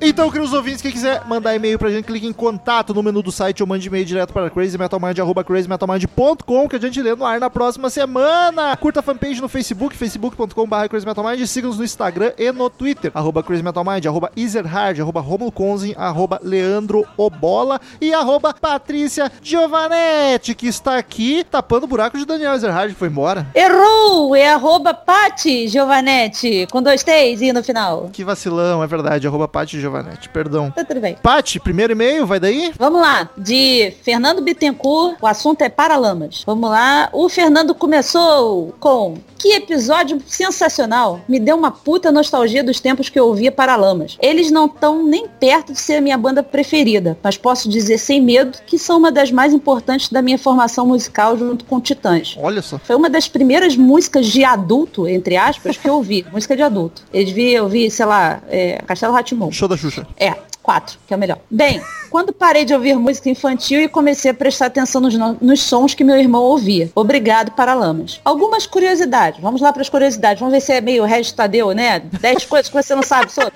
Então, 0.00 0.30
queridos 0.30 0.52
ouvintes, 0.52 0.80
quem 0.80 0.92
quiser 0.92 1.26
mandar 1.26 1.56
e-mail 1.56 1.76
pra 1.76 1.90
gente, 1.90 2.04
clique 2.04 2.24
em 2.24 2.32
contato 2.32 2.94
no 2.94 3.02
menu 3.02 3.20
do 3.20 3.32
site 3.32 3.64
ou 3.64 3.66
mande 3.66 3.88
e-mail 3.88 4.04
direto 4.04 4.32
para 4.32 4.48
crazymetalmind.com 4.48 6.68
que 6.68 6.76
a 6.76 6.78
gente 6.78 7.02
lê 7.02 7.16
no 7.16 7.26
ar 7.26 7.40
na 7.40 7.50
próxima 7.50 7.90
semana. 7.90 8.76
Curta 8.76 9.00
a 9.00 9.02
fanpage 9.02 9.40
no 9.40 9.48
Facebook, 9.48 9.96
facebook.com.br 9.96 10.88
crazymetalmind. 10.88 11.44
Siga-nos 11.48 11.78
no 11.78 11.84
Instagram 11.84 12.30
e 12.38 12.52
no 12.52 12.70
Twitter, 12.70 13.10
arroba 13.12 13.42
crazymetalmind, 13.42 14.06
arroba 14.06 14.30
Ezerhard, 14.36 15.00
arroba 15.00 15.20
Romulo 15.20 15.50
Conzin, 15.50 15.94
arroba 15.96 16.38
Leandro 16.44 17.04
Obola 17.16 17.80
e 18.00 18.14
arroba 18.14 18.54
Patrícia 18.54 19.32
Giovanetti, 19.42 20.54
que 20.54 20.68
está 20.68 20.96
aqui 20.96 21.44
tapando 21.50 21.86
o 21.86 21.88
buraco 21.88 22.16
de 22.16 22.24
Daniel 22.24 22.54
Ezerhard, 22.54 22.92
que 22.92 22.98
foi 22.98 23.08
embora. 23.08 23.48
Errou! 23.52 24.36
É 24.36 24.48
arroba 24.48 24.94
Pati 24.94 25.66
Giovanetti, 25.66 26.68
com 26.70 26.80
dois 26.80 27.02
T's 27.02 27.42
e 27.42 27.52
no 27.52 27.64
final. 27.64 28.10
Que 28.12 28.22
vacilão, 28.22 28.80
é 28.80 28.86
verdade, 28.86 29.26
arroba 29.26 29.48
Paty 29.48 29.87
Giovanetti, 29.88 30.28
perdão. 30.28 30.70
Tá 30.70 30.84
tudo 30.84 31.00
bem. 31.00 31.16
Paty, 31.22 31.58
primeiro 31.58 31.92
e-mail, 31.92 32.26
vai 32.26 32.38
daí? 32.38 32.72
Vamos 32.78 33.00
lá, 33.00 33.28
de 33.36 33.94
Fernando 34.02 34.42
Bittencourt, 34.42 35.16
o 35.20 35.26
assunto 35.26 35.62
é 35.62 35.68
Paralamas. 35.68 36.42
Vamos 36.46 36.70
lá, 36.70 37.08
o 37.12 37.28
Fernando 37.28 37.74
começou 37.74 38.74
com 38.78 39.16
que 39.38 39.52
episódio 39.54 40.20
sensacional. 40.26 41.20
Me 41.28 41.38
deu 41.38 41.56
uma 41.56 41.70
puta 41.70 42.10
nostalgia 42.10 42.64
dos 42.64 42.80
tempos 42.80 43.08
que 43.08 43.18
eu 43.18 43.26
ouvia 43.26 43.52
Paralamas. 43.52 44.16
Eles 44.20 44.50
não 44.50 44.66
estão 44.66 45.04
nem 45.04 45.28
perto 45.28 45.72
de 45.72 45.80
ser 45.80 45.96
a 45.96 46.00
minha 46.00 46.18
banda 46.18 46.42
preferida, 46.42 47.16
mas 47.22 47.36
posso 47.36 47.68
dizer 47.68 47.98
sem 47.98 48.20
medo 48.20 48.58
que 48.66 48.78
são 48.78 48.98
uma 48.98 49.12
das 49.12 49.30
mais 49.30 49.52
importantes 49.52 50.08
da 50.08 50.20
minha 50.20 50.38
formação 50.38 50.86
musical 50.86 51.38
junto 51.38 51.64
com 51.64 51.80
Titãs. 51.80 52.36
Olha 52.40 52.60
só. 52.60 52.78
Foi 52.78 52.96
uma 52.96 53.08
das 53.08 53.28
primeiras 53.28 53.76
músicas 53.76 54.26
de 54.26 54.44
adulto, 54.44 55.06
entre 55.06 55.36
aspas, 55.36 55.76
que 55.76 55.88
eu 55.88 55.94
ouvi. 55.94 56.26
música 56.32 56.56
de 56.56 56.62
adulto. 56.62 57.02
Eles 57.12 57.30
vi, 57.30 57.52
eu 57.52 57.68
vi, 57.68 57.90
sei 57.90 58.06
lá, 58.06 58.42
é, 58.48 58.82
Castelo 58.86 59.12
Ratimon. 59.12 59.52
Show 59.52 59.68
da 59.68 59.76
Xuxa. 59.76 60.06
É, 60.16 60.34
quatro, 60.68 60.98
que 61.06 61.14
é 61.14 61.16
o 61.16 61.18
melhor. 61.18 61.38
Bem, 61.50 61.80
quando 62.10 62.30
parei 62.30 62.62
de 62.66 62.74
ouvir 62.74 62.94
música 62.98 63.30
infantil 63.30 63.80
e 63.80 63.88
comecei 63.88 64.30
a 64.30 64.34
prestar 64.34 64.66
atenção 64.66 65.00
nos, 65.00 65.14
no- 65.14 65.38
nos 65.40 65.62
sons 65.62 65.94
que 65.94 66.04
meu 66.04 66.14
irmão 66.18 66.42
ouvia. 66.42 66.90
Obrigado, 66.94 67.52
Paralamas. 67.52 68.20
Algumas 68.22 68.66
curiosidades. 68.66 69.40
Vamos 69.40 69.62
lá 69.62 69.72
para 69.72 69.80
as 69.80 69.88
curiosidades. 69.88 70.40
Vamos 70.40 70.52
ver 70.52 70.60
se 70.60 70.70
é 70.74 70.82
meio 70.82 71.04
Regis 71.06 71.32
Tadeu, 71.32 71.70
né? 71.72 72.00
Dez 72.20 72.44
coisas 72.46 72.68
que 72.68 72.74
você 72.82 72.94
não 72.94 73.02
sabe 73.02 73.32
sobre. 73.32 73.50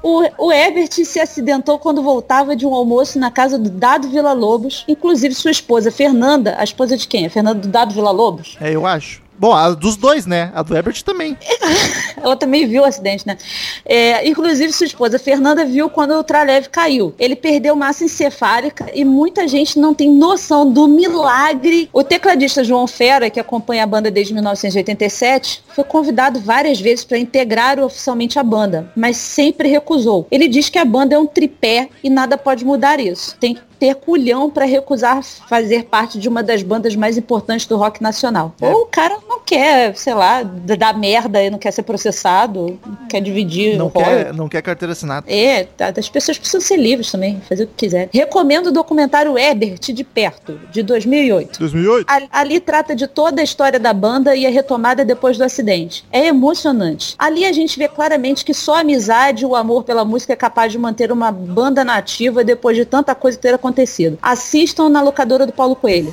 O, 0.00 0.22
o 0.46 0.52
Herbert 0.52 0.92
se 0.92 1.18
acidentou 1.18 1.76
quando 1.78 2.02
voltava 2.04 2.54
de 2.54 2.64
um 2.64 2.72
almoço 2.72 3.18
na 3.18 3.32
casa 3.32 3.58
do 3.58 3.68
Dado 3.68 4.08
Vila 4.08 4.32
Lobos. 4.32 4.84
Inclusive 4.86 5.34
sua 5.34 5.50
esposa, 5.50 5.90
Fernanda. 5.90 6.54
A 6.56 6.62
esposa 6.62 6.96
de 6.96 7.08
quem? 7.08 7.26
A 7.26 7.30
Fernanda 7.30 7.58
do 7.58 7.68
Dado 7.68 7.92
Vila 7.92 8.12
Lobos? 8.12 8.56
É, 8.60 8.70
eu 8.76 8.86
acho. 8.86 9.23
Bom, 9.38 9.52
a 9.52 9.70
dos 9.70 9.96
dois, 9.96 10.26
né? 10.26 10.52
A 10.54 10.62
do 10.62 10.76
Herbert 10.76 11.02
também. 11.02 11.36
Ela 12.16 12.36
também 12.36 12.66
viu 12.66 12.82
o 12.82 12.84
acidente, 12.84 13.26
né? 13.26 13.36
É, 13.84 14.26
inclusive, 14.26 14.72
sua 14.72 14.86
esposa 14.86 15.18
Fernanda 15.18 15.64
viu 15.64 15.90
quando 15.90 16.12
o 16.12 16.22
Tralev 16.24 16.68
caiu. 16.68 17.14
Ele 17.18 17.34
perdeu 17.34 17.74
massa 17.74 18.04
encefálica 18.04 18.86
e 18.94 19.04
muita 19.04 19.48
gente 19.48 19.78
não 19.78 19.92
tem 19.92 20.10
noção 20.10 20.70
do 20.70 20.86
milagre. 20.86 21.88
O 21.92 22.04
tecladista 22.04 22.62
João 22.62 22.86
Fera, 22.86 23.28
que 23.28 23.40
acompanha 23.40 23.82
a 23.82 23.86
banda 23.86 24.10
desde 24.10 24.32
1987, 24.32 25.64
foi 25.68 25.84
convidado 25.84 26.38
várias 26.40 26.80
vezes 26.80 27.04
para 27.04 27.18
integrar 27.18 27.80
oficialmente 27.80 28.38
a 28.38 28.42
banda, 28.42 28.90
mas 28.96 29.16
sempre 29.16 29.68
recusou. 29.68 30.26
Ele 30.30 30.46
diz 30.46 30.68
que 30.68 30.78
a 30.78 30.84
banda 30.84 31.14
é 31.16 31.18
um 31.18 31.26
tripé 31.26 31.88
e 32.02 32.08
nada 32.08 32.38
pode 32.38 32.64
mudar 32.64 33.00
isso. 33.00 33.36
Tem 33.38 33.54
que 33.54 33.62
ter 33.78 33.94
culhão 33.96 34.50
para 34.50 34.64
recusar 34.64 35.22
fazer 35.22 35.84
parte 35.84 36.18
de 36.18 36.28
uma 36.28 36.42
das 36.42 36.62
bandas 36.62 36.96
mais 36.96 37.16
importantes 37.16 37.66
do 37.66 37.76
rock 37.76 38.02
nacional. 38.02 38.54
É. 38.60 38.68
Ou 38.68 38.82
o 38.82 38.86
cara 38.86 39.18
não 39.28 39.40
quer, 39.40 39.94
sei 39.96 40.14
lá, 40.14 40.42
dar 40.42 40.96
merda 40.96 41.42
e 41.42 41.50
não 41.50 41.58
quer 41.58 41.70
ser 41.70 41.82
processado, 41.82 42.78
não 42.84 43.06
quer 43.08 43.20
dividir 43.20 43.76
Não 43.76 43.90
quer, 43.90 44.32
não 44.32 44.48
quer 44.48 44.62
carteira 44.62 44.92
assinada. 44.92 45.26
É, 45.30 45.64
tá, 45.64 45.92
as 45.96 46.08
pessoas 46.08 46.38
precisam 46.38 46.60
ser 46.60 46.76
livres 46.76 47.10
também, 47.10 47.40
fazer 47.48 47.64
o 47.64 47.66
que 47.66 47.74
quiser. 47.76 48.08
Recomendo 48.12 48.68
o 48.68 48.72
documentário 48.72 49.38
Ebert 49.38 49.92
de 49.92 50.04
Perto, 50.04 50.58
de 50.70 50.82
2008. 50.82 51.58
2008? 51.58 52.06
Ali, 52.08 52.28
ali 52.32 52.60
trata 52.60 52.94
de 52.94 53.06
toda 53.06 53.40
a 53.40 53.44
história 53.44 53.78
da 53.78 53.92
banda 53.92 54.34
e 54.34 54.46
a 54.46 54.50
retomada 54.50 55.04
depois 55.04 55.36
do 55.36 55.44
acidente. 55.44 56.04
É 56.10 56.26
emocionante. 56.26 57.14
Ali 57.18 57.44
a 57.44 57.52
gente 57.52 57.78
vê 57.78 57.88
claramente 57.88 58.44
que 58.44 58.54
só 58.54 58.76
a 58.76 58.80
amizade 58.80 59.44
e 59.44 59.46
o 59.46 59.54
amor 59.54 59.84
pela 59.84 60.04
música 60.04 60.32
é 60.32 60.36
capaz 60.36 60.72
de 60.72 60.78
manter 60.78 61.12
uma 61.12 61.30
banda 61.30 61.84
nativa 61.84 62.44
depois 62.44 62.76
de 62.76 62.84
tanta 62.84 63.14
coisa 63.14 63.38
ter 63.38 63.54
acontecido. 63.54 63.63
Assistam 64.20 64.88
na 64.88 65.00
locadora 65.00 65.46
do 65.46 65.52
Paulo 65.52 65.76
Coelho. 65.76 66.12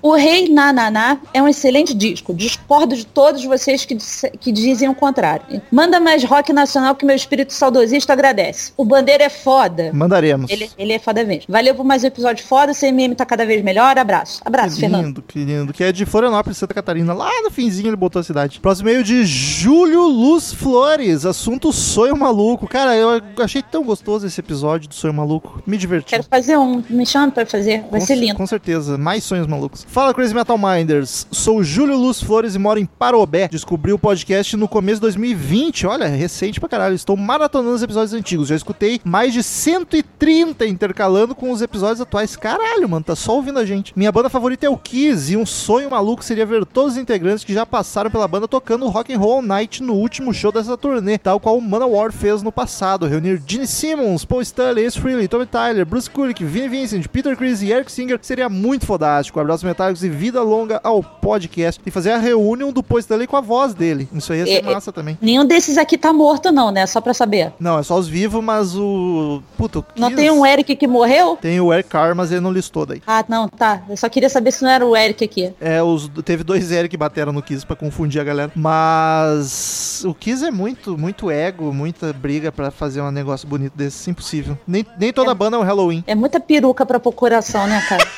O 0.00 0.14
Rei 0.14 0.48
Nananá 0.48 1.18
é 1.32 1.42
um 1.42 1.46
excelente 1.48 1.94
disco. 1.94 2.34
Discordo 2.34 2.96
de 2.96 3.06
todos 3.06 3.44
vocês 3.44 3.84
que, 3.84 3.96
que 4.40 4.50
dizem 4.50 4.88
o 4.88 4.94
contrário. 4.94 5.62
Manda 5.70 6.00
mais 6.00 6.24
rock 6.24 6.52
nacional 6.52 6.94
que 6.94 7.04
meu 7.06 7.14
espírito 7.14 7.52
saudosista 7.52 8.12
agradece. 8.12 8.72
O 8.76 8.84
Bandeira 8.84 9.24
é 9.24 9.28
foda. 9.28 9.90
Mandaremos. 9.92 10.50
Ele, 10.50 10.70
ele 10.76 10.92
é 10.92 10.98
foda 10.98 11.22
mesmo. 11.24 11.44
Valeu 11.48 11.74
por 11.74 11.84
mais 11.84 12.02
um 12.02 12.06
episódio 12.08 12.44
foda. 12.44 12.72
O 12.72 12.74
CMM 12.74 13.14
tá 13.14 13.24
cada 13.24 13.46
vez 13.46 13.62
melhor. 13.62 13.96
Abraço. 13.98 14.40
Abraço, 14.44 14.74
Que 14.74 14.80
Fernando. 14.80 15.04
lindo, 15.06 15.22
que 15.22 15.44
lindo. 15.44 15.72
Que 15.72 15.84
é 15.84 15.92
de 15.92 16.04
Florianópolis, 16.04 16.58
Santa 16.58 16.74
Catarina. 16.74 17.12
Lá 17.12 17.30
no 17.42 17.50
finzinho 17.50 17.88
ele 17.88 17.96
botou 17.96 18.20
a 18.20 18.24
cidade. 18.24 18.58
Próximo 18.60 18.88
e-mail 18.88 19.04
de 19.04 19.24
Júlio 19.24 20.02
Luz 20.08 20.52
Flores. 20.52 21.24
Assunto 21.24 21.72
Sonho 21.72 22.16
Maluco. 22.16 22.66
Cara, 22.66 22.96
eu 22.96 23.22
achei 23.38 23.62
tão 23.62 23.84
gostoso 23.84 24.26
esse 24.26 24.40
episódio 24.40 24.88
do 24.88 24.94
Sonho 24.94 25.14
Maluco. 25.14 25.62
Me 25.66 25.76
diverti. 25.76 26.10
Quero 26.10 26.24
fazer 26.24 26.51
um. 26.56 26.82
Me 26.88 27.04
chama 27.04 27.30
pra 27.32 27.44
fazer. 27.44 27.84
Vai 27.90 28.00
Com 28.00 28.06
ser 28.06 28.14
lindo. 28.14 28.36
Com 28.36 28.46
certeza. 28.46 28.96
Mais 28.96 29.24
sonhos 29.24 29.46
malucos. 29.46 29.84
Fala, 29.88 30.14
Crazy 30.14 30.34
Metal 30.34 30.56
Minders. 30.56 31.26
Sou 31.30 31.62
Júlio 31.64 31.96
Luz 31.96 32.22
Flores 32.22 32.54
e 32.54 32.58
moro 32.58 32.78
em 32.78 32.86
Parobé. 32.86 33.48
Descobri 33.48 33.92
o 33.92 33.98
podcast 33.98 34.56
no 34.56 34.68
começo 34.68 34.96
de 34.96 35.02
2020. 35.02 35.86
Olha, 35.86 36.06
recente 36.06 36.60
pra 36.60 36.68
caralho. 36.68 36.94
Estou 36.94 37.16
maratonando 37.16 37.74
os 37.74 37.82
episódios 37.82 38.14
antigos. 38.14 38.48
Já 38.48 38.56
escutei 38.56 39.00
mais 39.04 39.32
de 39.32 39.42
130 39.42 40.66
intercalando 40.66 41.34
com 41.34 41.50
os 41.50 41.60
episódios 41.60 42.00
atuais. 42.00 42.36
Caralho, 42.36 42.88
mano, 42.88 43.04
tá 43.04 43.16
só 43.16 43.34
ouvindo 43.34 43.58
a 43.58 43.66
gente. 43.66 43.92
Minha 43.96 44.12
banda 44.12 44.28
favorita 44.28 44.66
é 44.66 44.70
o 44.70 44.76
Kiss 44.76 45.32
e 45.32 45.36
um 45.36 45.44
sonho 45.44 45.90
maluco 45.90 46.24
seria 46.24 46.46
ver 46.46 46.64
todos 46.64 46.92
os 46.92 46.98
integrantes 46.98 47.44
que 47.44 47.52
já 47.52 47.66
passaram 47.66 48.10
pela 48.10 48.28
banda 48.28 48.46
tocando 48.46 48.86
Rock 48.88 49.12
and 49.12 49.18
Roll 49.18 49.32
All 49.32 49.42
Night 49.42 49.82
no 49.82 49.94
último 49.94 50.32
show 50.34 50.52
dessa 50.52 50.76
turnê, 50.76 51.16
tal 51.16 51.40
qual 51.40 51.56
o 51.56 51.62
Manowar 51.62 52.12
fez 52.12 52.42
no 52.42 52.52
passado. 52.52 53.06
Reunir 53.06 53.42
Gene 53.46 53.66
Simmons, 53.66 54.24
Paul 54.24 54.42
Stanley, 54.42 54.84
Ace 54.84 55.00
Frehley, 55.00 55.26
Tommy 55.26 55.46
Tyler, 55.46 55.86
Bruce 55.86 56.10
Kulick, 56.10 56.41
Vinnie 56.46 56.68
Vincent, 56.68 57.06
Peter 57.08 57.36
Chris 57.36 57.62
e 57.62 57.70
Eric 57.70 57.90
Singer 57.92 58.18
seria 58.22 58.48
muito 58.48 58.86
fodástico. 58.86 59.38
Abraço 59.38 59.64
metal 59.66 59.82
Spartacus 59.82 60.04
e 60.04 60.08
vida 60.08 60.42
longa 60.42 60.80
ao 60.84 61.02
podcast. 61.02 61.80
E 61.84 61.90
fazer 61.90 62.12
a 62.12 62.18
reunião 62.18 62.72
do 62.72 62.82
Poistanley 62.82 63.26
com 63.26 63.36
a 63.36 63.40
voz 63.40 63.74
dele. 63.74 64.08
Isso 64.12 64.32
aí 64.32 64.40
ia 64.40 64.46
ser 64.46 64.52
É, 64.52 64.58
é. 64.58 64.74
massa 64.74 64.92
também. 64.92 65.18
Nenhum 65.20 65.44
desses 65.44 65.76
aqui 65.76 65.98
tá 65.98 66.12
morto, 66.12 66.52
não, 66.52 66.70
né? 66.70 66.86
Só 66.86 67.00
pra 67.00 67.12
saber. 67.14 67.52
Não, 67.58 67.78
é 67.78 67.82
só 67.82 67.98
os 67.98 68.08
vivos, 68.08 68.42
mas 68.42 68.76
o. 68.76 69.42
Puta, 69.56 69.80
o 69.80 69.84
Não 69.96 70.08
Kiss- 70.08 70.16
tem 70.20 70.30
um 70.30 70.44
Eric 70.46 70.76
que 70.76 70.86
morreu? 70.86 71.36
Tem 71.40 71.60
o 71.60 71.72
Eric 71.72 71.88
Carr, 71.88 72.14
mas 72.14 72.30
ele 72.30 72.40
não 72.40 72.52
listou 72.52 72.86
daí. 72.86 73.02
Ah, 73.06 73.24
não, 73.28 73.48
tá. 73.48 73.82
Eu 73.88 73.96
só 73.96 74.08
queria 74.08 74.28
saber 74.28 74.52
se 74.52 74.62
não 74.62 74.70
era 74.70 74.86
o 74.86 74.96
Eric 74.96 75.24
aqui. 75.24 75.52
É, 75.60 75.82
os, 75.82 76.08
teve 76.24 76.44
dois 76.44 76.70
Eric 76.70 76.90
que 76.90 76.96
bateram 76.96 77.32
no 77.32 77.42
Kiss 77.42 77.64
pra 77.66 77.74
confundir 77.76 78.20
a 78.20 78.24
galera. 78.24 78.52
Mas 78.54 80.04
o 80.04 80.14
Kiss 80.14 80.44
é 80.44 80.50
muito, 80.50 80.96
muito 80.98 81.30
ego, 81.30 81.72
muita 81.72 82.12
briga 82.12 82.52
pra 82.52 82.70
fazer 82.70 83.00
um 83.00 83.10
negócio 83.10 83.46
bonito 83.48 83.72
desse. 83.76 84.10
Impossível. 84.10 84.58
Nem, 84.66 84.84
nem 84.98 85.12
toda 85.12 85.34
banda 85.34 85.56
é 85.56 85.60
um 85.60 85.62
Halloween. 85.62 86.04
É 86.06 86.14
muita 86.32 86.40
peruca 86.40 86.86
pra 86.86 86.98
pôr 86.98 87.12
coração, 87.12 87.66
né, 87.66 87.82
cara? 87.86 88.08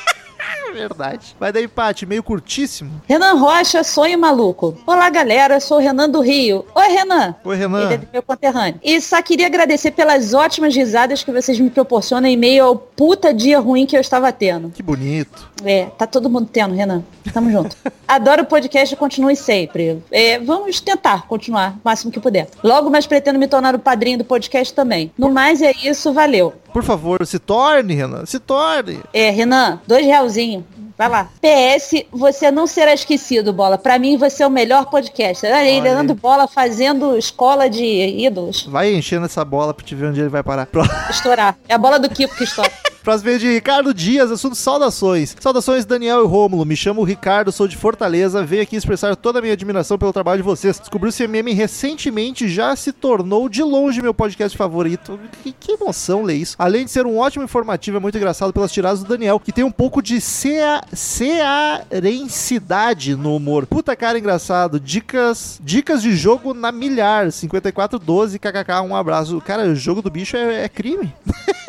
É 0.69 0.71
verdade. 0.71 1.35
Vai 1.39 1.51
daí, 1.51 1.67
Paty, 1.67 2.05
meio 2.05 2.23
curtíssimo. 2.23 3.01
Renan 3.07 3.33
Rocha, 3.33 3.83
sonho 3.83 4.17
maluco. 4.17 4.77
Olá, 4.87 5.09
galera. 5.09 5.55
Eu 5.55 5.61
sou 5.61 5.77
o 5.77 5.81
Renan 5.81 6.09
do 6.09 6.21
Rio. 6.21 6.65
Oi, 6.73 6.87
Renan. 6.87 7.35
Oi, 7.43 7.55
Ele 7.55 7.63
é 7.63 7.67
Renan. 7.67 7.97
do 7.97 8.07
meu 8.13 8.23
conterrâneo. 8.23 8.79
E 8.83 9.01
só 9.01 9.21
queria 9.21 9.47
agradecer 9.47 9.91
pelas 9.91 10.33
ótimas 10.33 10.73
risadas 10.75 11.23
que 11.23 11.31
vocês 11.31 11.59
me 11.59 11.69
proporcionam 11.69 12.27
em 12.29 12.37
meio 12.37 12.63
ao 12.63 12.75
puta 12.77 13.33
dia 13.33 13.59
ruim 13.59 13.85
que 13.85 13.97
eu 13.97 14.01
estava 14.01 14.31
tendo. 14.31 14.69
Que 14.69 14.83
bonito. 14.83 15.49
É, 15.63 15.85
tá 15.97 16.07
todo 16.07 16.29
mundo 16.29 16.49
tendo, 16.51 16.73
Renan. 16.73 17.03
Tamo 17.33 17.51
junto. 17.51 17.75
Adoro 18.07 18.43
o 18.43 18.45
podcast 18.45 18.93
e 18.93 18.97
continue 18.97 19.35
sempre. 19.35 20.01
É, 20.11 20.39
vamos 20.39 20.79
tentar 20.79 21.27
continuar 21.27 21.71
o 21.73 21.79
máximo 21.83 22.11
que 22.11 22.19
puder. 22.19 22.47
Logo 22.63 22.89
mais 22.89 23.05
pretendo 23.07 23.39
me 23.39 23.47
tornar 23.47 23.75
o 23.75 23.79
padrinho 23.79 24.17
do 24.19 24.23
podcast 24.25 24.73
também. 24.73 25.11
No 25.17 25.29
mais 25.31 25.61
é 25.61 25.71
isso, 25.83 26.13
valeu. 26.13 26.53
Por 26.75 26.83
favor, 26.83 27.25
se 27.25 27.39
torne, 27.39 27.95
Renan. 27.95 28.25
Se 28.25 28.37
torne. 28.37 28.99
É, 29.13 29.29
Renan, 29.29 29.79
dois 29.87 30.05
realzinho. 30.05 30.67
Vai 30.97 31.07
lá. 31.07 31.29
PS, 31.41 32.03
você 32.11 32.51
não 32.51 32.67
será 32.67 32.93
esquecido, 32.93 33.53
Bola. 33.53 33.77
Pra 33.77 33.97
mim, 33.97 34.17
você 34.17 34.43
é 34.43 34.47
o 34.47 34.49
melhor 34.49 34.87
podcaster. 34.87 35.49
Olha 35.51 35.61
aí. 35.61 35.79
Leandro 35.79 36.15
Bola 36.15 36.49
fazendo 36.49 37.17
escola 37.17 37.69
de 37.69 37.85
ídolos. 37.85 38.65
Vai 38.65 38.93
enchendo 38.93 39.25
essa 39.25 39.45
bola 39.45 39.73
pra 39.73 39.85
te 39.85 39.95
ver 39.95 40.07
onde 40.07 40.19
ele 40.19 40.27
vai 40.27 40.43
parar. 40.43 40.67
Estourar. 41.09 41.57
É 41.69 41.75
a 41.75 41.77
bola 41.77 41.97
do 41.97 42.09
Kiko 42.09 42.35
que 42.35 42.43
estoura. 42.43 42.69
Próximo 43.05 43.29
vez 43.29 43.39
de 43.39 43.47
Ricardo 43.47 43.93
Dias, 43.93 44.29
assunto 44.31 44.55
saudações. 44.55 45.37
Saudações, 45.39 45.85
Daniel 45.85 46.23
e 46.23 46.27
Rômulo. 46.27 46.65
Me 46.65 46.75
chamo 46.75 47.03
Ricardo, 47.03 47.51
sou 47.51 47.67
de 47.67 47.77
Fortaleza. 47.77 48.43
Venho 48.43 48.63
aqui 48.63 48.75
expressar 48.75 49.15
toda 49.15 49.37
a 49.37 49.41
minha 49.43 49.53
admiração 49.53 49.95
pelo 49.95 50.11
trabalho 50.11 50.37
de 50.37 50.43
vocês. 50.43 50.79
Descobri 50.79 51.09
o 51.09 51.13
CMM 51.13 51.53
recentemente, 51.53 52.49
já 52.49 52.75
se 52.75 52.91
tornou 52.91 53.47
de 53.47 53.61
longe 53.61 54.01
meu 54.01 54.11
podcast 54.11 54.57
favorito. 54.57 55.19
Que, 55.43 55.51
que 55.51 55.73
emoção 55.73 56.23
ler 56.23 56.37
isso. 56.37 56.55
Além 56.57 56.83
de 56.83 56.89
ser 56.89 57.05
um 57.05 57.19
ótimo 57.19 57.43
informativo, 57.43 57.97
é 57.97 57.99
muito 57.99 58.17
engraçado 58.17 58.51
pelas 58.51 58.71
tiradas 58.71 59.03
do 59.03 59.07
Daniel, 59.07 59.39
que 59.39 59.51
tem 59.51 59.63
um 59.63 59.69
pouco 59.69 60.01
de 60.01 60.19
cea, 60.19 60.81
cearensidade 60.91 63.15
no 63.15 63.35
humor. 63.35 63.67
Puta 63.67 63.95
cara 63.95 64.17
engraçado. 64.17 64.79
Dicas, 64.79 65.61
dicas 65.63 66.01
de 66.01 66.15
jogo 66.15 66.55
na 66.55 66.71
milhar. 66.71 67.31
5412, 67.31 68.39
kkk, 68.39 68.81
um 68.83 68.95
abraço. 68.95 69.39
Cara, 69.41 69.67
o 69.67 69.75
jogo 69.75 70.01
do 70.01 70.09
bicho 70.09 70.35
é, 70.35 70.63
é 70.63 70.69
crime. 70.69 71.13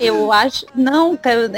Eu 0.00 0.32
acho. 0.32 0.66
Não, 0.74 1.16
cara. 1.16 1.48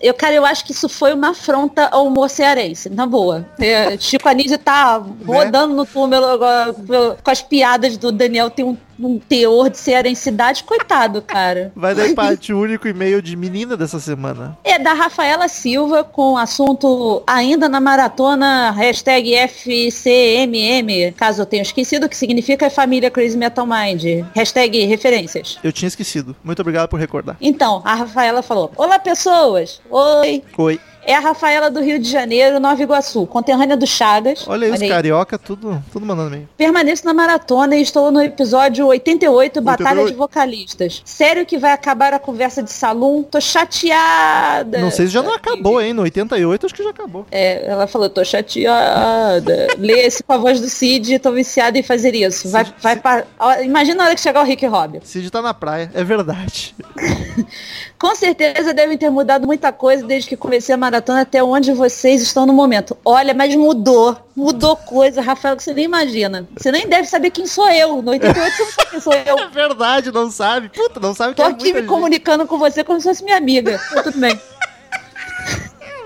Eu, 0.00 0.14
cara, 0.14 0.34
eu 0.34 0.44
acho 0.46 0.64
que 0.64 0.72
isso 0.72 0.88
foi 0.88 1.12
uma 1.12 1.30
afronta 1.30 1.88
ao 1.88 2.06
humor 2.06 2.30
cearense, 2.30 2.88
na 2.88 3.06
boa. 3.06 3.46
É, 3.58 3.98
Chico 3.98 4.28
Anísio 4.28 4.58
tá 4.58 5.02
rodando 5.26 5.74
no 5.74 5.84
túmulo 5.84 6.24
agora, 6.24 6.74
com 7.22 7.30
as 7.30 7.42
piadas 7.42 7.96
do 7.96 8.10
Daniel, 8.10 8.50
tem 8.50 8.64
um, 8.64 8.76
um 8.98 9.18
teor 9.18 9.68
de 9.70 9.78
cearensidade, 9.78 10.64
coitado, 10.64 11.20
cara. 11.20 11.72
Vai 11.76 11.94
daí, 11.94 12.14
Paty, 12.14 12.52
o 12.52 12.60
único 12.60 12.88
e-mail 12.88 13.20
de 13.20 13.36
menina 13.36 13.76
dessa 13.76 14.00
semana. 14.00 14.56
É 14.64 14.78
da 14.78 14.92
Rafaela 14.92 15.48
Silva 15.48 16.02
com 16.02 16.36
assunto 16.36 17.22
ainda 17.26 17.68
na 17.68 17.80
maratona, 17.80 18.70
hashtag 18.70 19.34
FCMM, 19.34 21.12
caso 21.12 21.42
eu 21.42 21.46
tenha 21.46 21.62
esquecido, 21.62 22.08
que 22.08 22.16
significa 22.16 22.70
família 22.70 23.10
Crazy 23.10 23.36
Metal 23.36 23.66
Mind. 23.66 24.24
Hashtag 24.34 24.84
referências. 24.86 25.58
Eu 25.62 25.72
tinha 25.72 25.88
esquecido. 25.88 26.34
Muito 26.42 26.60
obrigado 26.60 26.88
por 26.88 26.98
recordar. 26.98 27.36
Então, 27.40 27.82
a 27.84 27.94
Rafaela 27.94 28.42
falou, 28.42 28.70
Olá 28.76 28.98
pessoas! 28.98 29.80
Oi! 29.90 30.42
Oi. 30.56 30.80
É 31.02 31.14
a 31.14 31.18
Rafaela 31.18 31.70
do 31.70 31.80
Rio 31.80 31.98
de 31.98 32.08
Janeiro, 32.08 32.60
Nova 32.60 32.80
Iguaçu, 32.82 33.26
conterrânea 33.26 33.74
do 33.76 33.86
Chagas. 33.86 34.46
Olha 34.46 34.72
os 34.72 34.78
carioca, 34.78 35.38
tudo, 35.38 35.82
tudo 35.90 36.04
mandando 36.04 36.30
meio. 36.30 36.48
Permaneço 36.58 37.06
na 37.06 37.14
maratona 37.14 37.74
e 37.74 37.80
estou 37.82 38.10
no 38.10 38.20
episódio 38.22 38.86
88, 38.86 39.60
Batalha 39.62 40.04
de 40.04 40.12
Vocalistas. 40.12 41.00
Sério 41.04 41.46
que 41.46 41.56
vai 41.56 41.72
acabar 41.72 42.12
a 42.12 42.18
conversa 42.18 42.62
de 42.62 42.70
salão? 42.70 43.22
Tô 43.28 43.40
chateada. 43.40 44.78
Não 44.78 44.90
sei 44.90 45.06
se 45.06 45.12
já 45.12 45.22
não 45.22 45.34
acabou, 45.34 45.80
hein? 45.80 45.94
No 45.94 46.02
88 46.02 46.66
acho 46.66 46.74
que 46.74 46.84
já 46.84 46.90
acabou. 46.90 47.26
É, 47.30 47.66
ela 47.66 47.86
falou, 47.86 48.10
tô 48.10 48.22
chateada. 48.22 49.68
Lê 49.80 50.00
esse 50.06 50.22
com 50.22 50.34
a 50.34 50.38
voz 50.38 50.60
do 50.60 50.68
Cid, 50.68 51.18
tô 51.18 51.32
viciada 51.32 51.78
em 51.78 51.82
fazer 51.82 52.14
isso. 52.14 52.48
Vai, 52.50 52.66
Cid- 52.66 52.76
vai 52.82 53.24
Ó, 53.38 53.54
Imagina 53.62 54.02
a 54.02 54.06
hora 54.06 54.14
que 54.14 54.20
chegar 54.20 54.42
o 54.42 54.46
Rick 54.46 54.66
Robbie. 54.66 55.00
Cid 55.02 55.30
tá 55.30 55.40
na 55.40 55.54
praia, 55.54 55.90
é 55.94 56.04
verdade. 56.04 56.74
Com 58.00 58.14
certeza 58.14 58.72
devem 58.72 58.96
ter 58.96 59.10
mudado 59.10 59.46
muita 59.46 59.70
coisa 59.70 60.06
desde 60.06 60.30
que 60.30 60.34
comecei 60.34 60.74
a 60.74 60.78
maratona 60.78 61.20
até 61.20 61.44
onde 61.44 61.70
vocês 61.74 62.22
estão 62.22 62.46
no 62.46 62.52
momento. 62.54 62.96
Olha, 63.04 63.34
mas 63.34 63.54
mudou. 63.54 64.16
Mudou 64.34 64.74
coisa, 64.74 65.20
Rafael, 65.20 65.54
que 65.54 65.62
você 65.62 65.74
nem 65.74 65.84
imagina. 65.84 66.48
Você 66.56 66.72
nem 66.72 66.88
deve 66.88 67.06
saber 67.06 67.30
quem 67.30 67.46
sou 67.46 67.68
eu. 67.70 68.00
No 68.00 68.10
88 68.12 68.56
você 68.56 68.62
não 68.62 68.70
sabe 68.70 68.90
quem 68.90 69.00
sou 69.00 69.12
eu. 69.12 69.38
É 69.44 69.48
verdade, 69.48 70.10
não 70.10 70.30
sabe. 70.30 70.70
Puta, 70.70 70.98
não 70.98 71.14
sabe 71.14 71.34
que 71.34 71.42
Tô 71.42 71.48
é 71.48 71.52
aqui 71.52 71.74
me 71.74 71.80
gente. 71.80 71.88
comunicando 71.88 72.46
com 72.46 72.58
você 72.58 72.82
como 72.82 72.98
se 72.98 73.06
fosse 73.06 73.22
minha 73.22 73.36
amiga. 73.36 73.78
Tudo 74.02 74.18
bem. 74.18 74.40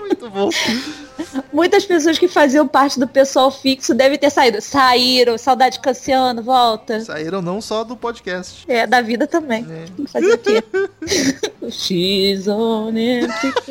Muito 0.05 0.29
bom. 0.29 0.49
Muitas 1.51 1.85
pessoas 1.85 2.19
que 2.19 2.27
faziam 2.27 2.67
parte 2.67 2.99
do 2.99 3.07
pessoal 3.07 3.49
fixo 3.49 3.93
devem 3.93 4.17
ter 4.17 4.29
saído. 4.29 4.61
Saíram, 4.61 5.37
saudade 5.37 5.79
Cassiano, 5.79 6.43
volta. 6.43 6.99
Saíram 7.01 7.41
não 7.41 7.59
só 7.59 7.83
do 7.83 7.95
podcast. 7.95 8.63
É, 8.67 8.85
da 8.85 9.01
vida 9.01 9.25
também. 9.25 9.65
É. 9.69 9.85
Fazer 10.07 10.33
o 10.33 10.37
quê? 10.37 10.63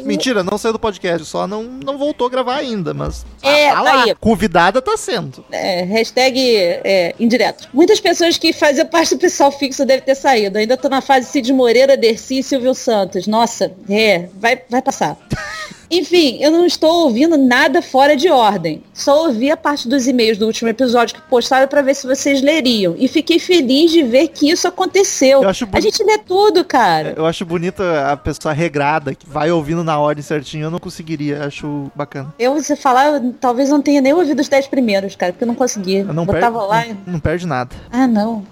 Mentira, 0.04 0.42
não 0.42 0.58
saiu 0.58 0.72
do 0.72 0.78
podcast, 0.78 1.24
só 1.26 1.46
não, 1.46 1.62
não 1.62 1.96
voltou 1.96 2.26
a 2.26 2.30
gravar 2.30 2.56
ainda, 2.56 2.92
mas 2.92 3.24
É, 3.42 3.70
tá 3.72 3.80
lá. 3.80 4.04
aí. 4.04 4.14
Convidada 4.16 4.82
tá 4.82 4.96
sendo. 4.96 5.44
É, 5.52 5.82
hashtag 5.82 6.40
é, 6.46 7.14
indireto. 7.20 7.68
Muitas 7.72 8.00
pessoas 8.00 8.36
que 8.36 8.52
faziam 8.52 8.86
parte 8.86 9.14
do 9.14 9.20
pessoal 9.20 9.52
fixo 9.52 9.84
devem 9.84 10.04
ter 10.04 10.16
saído. 10.16 10.58
Ainda 10.58 10.76
tô 10.76 10.88
na 10.88 11.00
fase 11.00 11.30
Cid 11.30 11.52
Moreira, 11.52 11.96
Dercy 11.96 12.40
e 12.40 12.42
Silvio 12.42 12.74
Santos. 12.74 13.26
Nossa, 13.26 13.72
é, 13.88 14.28
vai, 14.34 14.60
vai 14.68 14.82
passar. 14.82 15.16
Enfim, 15.94 16.38
eu 16.40 16.50
não 16.50 16.66
estou 16.66 17.04
ouvindo 17.04 17.36
nada 17.36 17.80
fora 17.80 18.16
de 18.16 18.28
ordem. 18.28 18.82
Só 18.92 19.26
ouvi 19.26 19.48
a 19.48 19.56
parte 19.56 19.88
dos 19.88 20.08
e-mails 20.08 20.36
do 20.36 20.44
último 20.46 20.68
episódio 20.68 21.14
que 21.14 21.22
postaram 21.22 21.68
para 21.68 21.82
ver 21.82 21.94
se 21.94 22.04
vocês 22.04 22.42
leriam. 22.42 22.96
E 22.98 23.06
fiquei 23.06 23.38
feliz 23.38 23.92
de 23.92 24.02
ver 24.02 24.28
que 24.28 24.50
isso 24.50 24.66
aconteceu. 24.66 25.42
Eu 25.42 25.48
acho 25.48 25.68
A 25.72 25.80
gente 25.80 26.02
lê 26.02 26.18
tudo, 26.18 26.64
cara. 26.64 27.14
Eu 27.16 27.24
acho 27.24 27.44
bonita 27.46 28.10
a 28.10 28.16
pessoa 28.16 28.52
regrada, 28.52 29.14
que 29.14 29.24
vai 29.28 29.52
ouvindo 29.52 29.84
na 29.84 29.96
ordem 29.98 30.22
certinho. 30.22 30.64
Eu 30.64 30.70
não 30.70 30.80
conseguiria, 30.80 31.44
acho 31.44 31.92
bacana. 31.94 32.34
Eu, 32.40 32.54
você 32.54 32.74
falar, 32.74 33.14
eu, 33.14 33.34
talvez 33.40 33.68
não 33.70 33.80
tenha 33.80 34.00
nem 34.00 34.12
ouvido 34.12 34.40
os 34.40 34.48
10 34.48 34.66
primeiros, 34.66 35.14
cara, 35.14 35.32
porque 35.32 35.44
eu 35.44 35.48
não 35.48 35.54
consegui. 35.54 35.98
Eu 35.98 36.12
não, 36.12 36.26
Botava 36.26 36.62
lá 36.64 36.84
não, 36.86 37.14
não 37.14 37.20
perde 37.20 37.46
nada. 37.46 37.70
Ah, 37.92 38.08
não. 38.08 38.44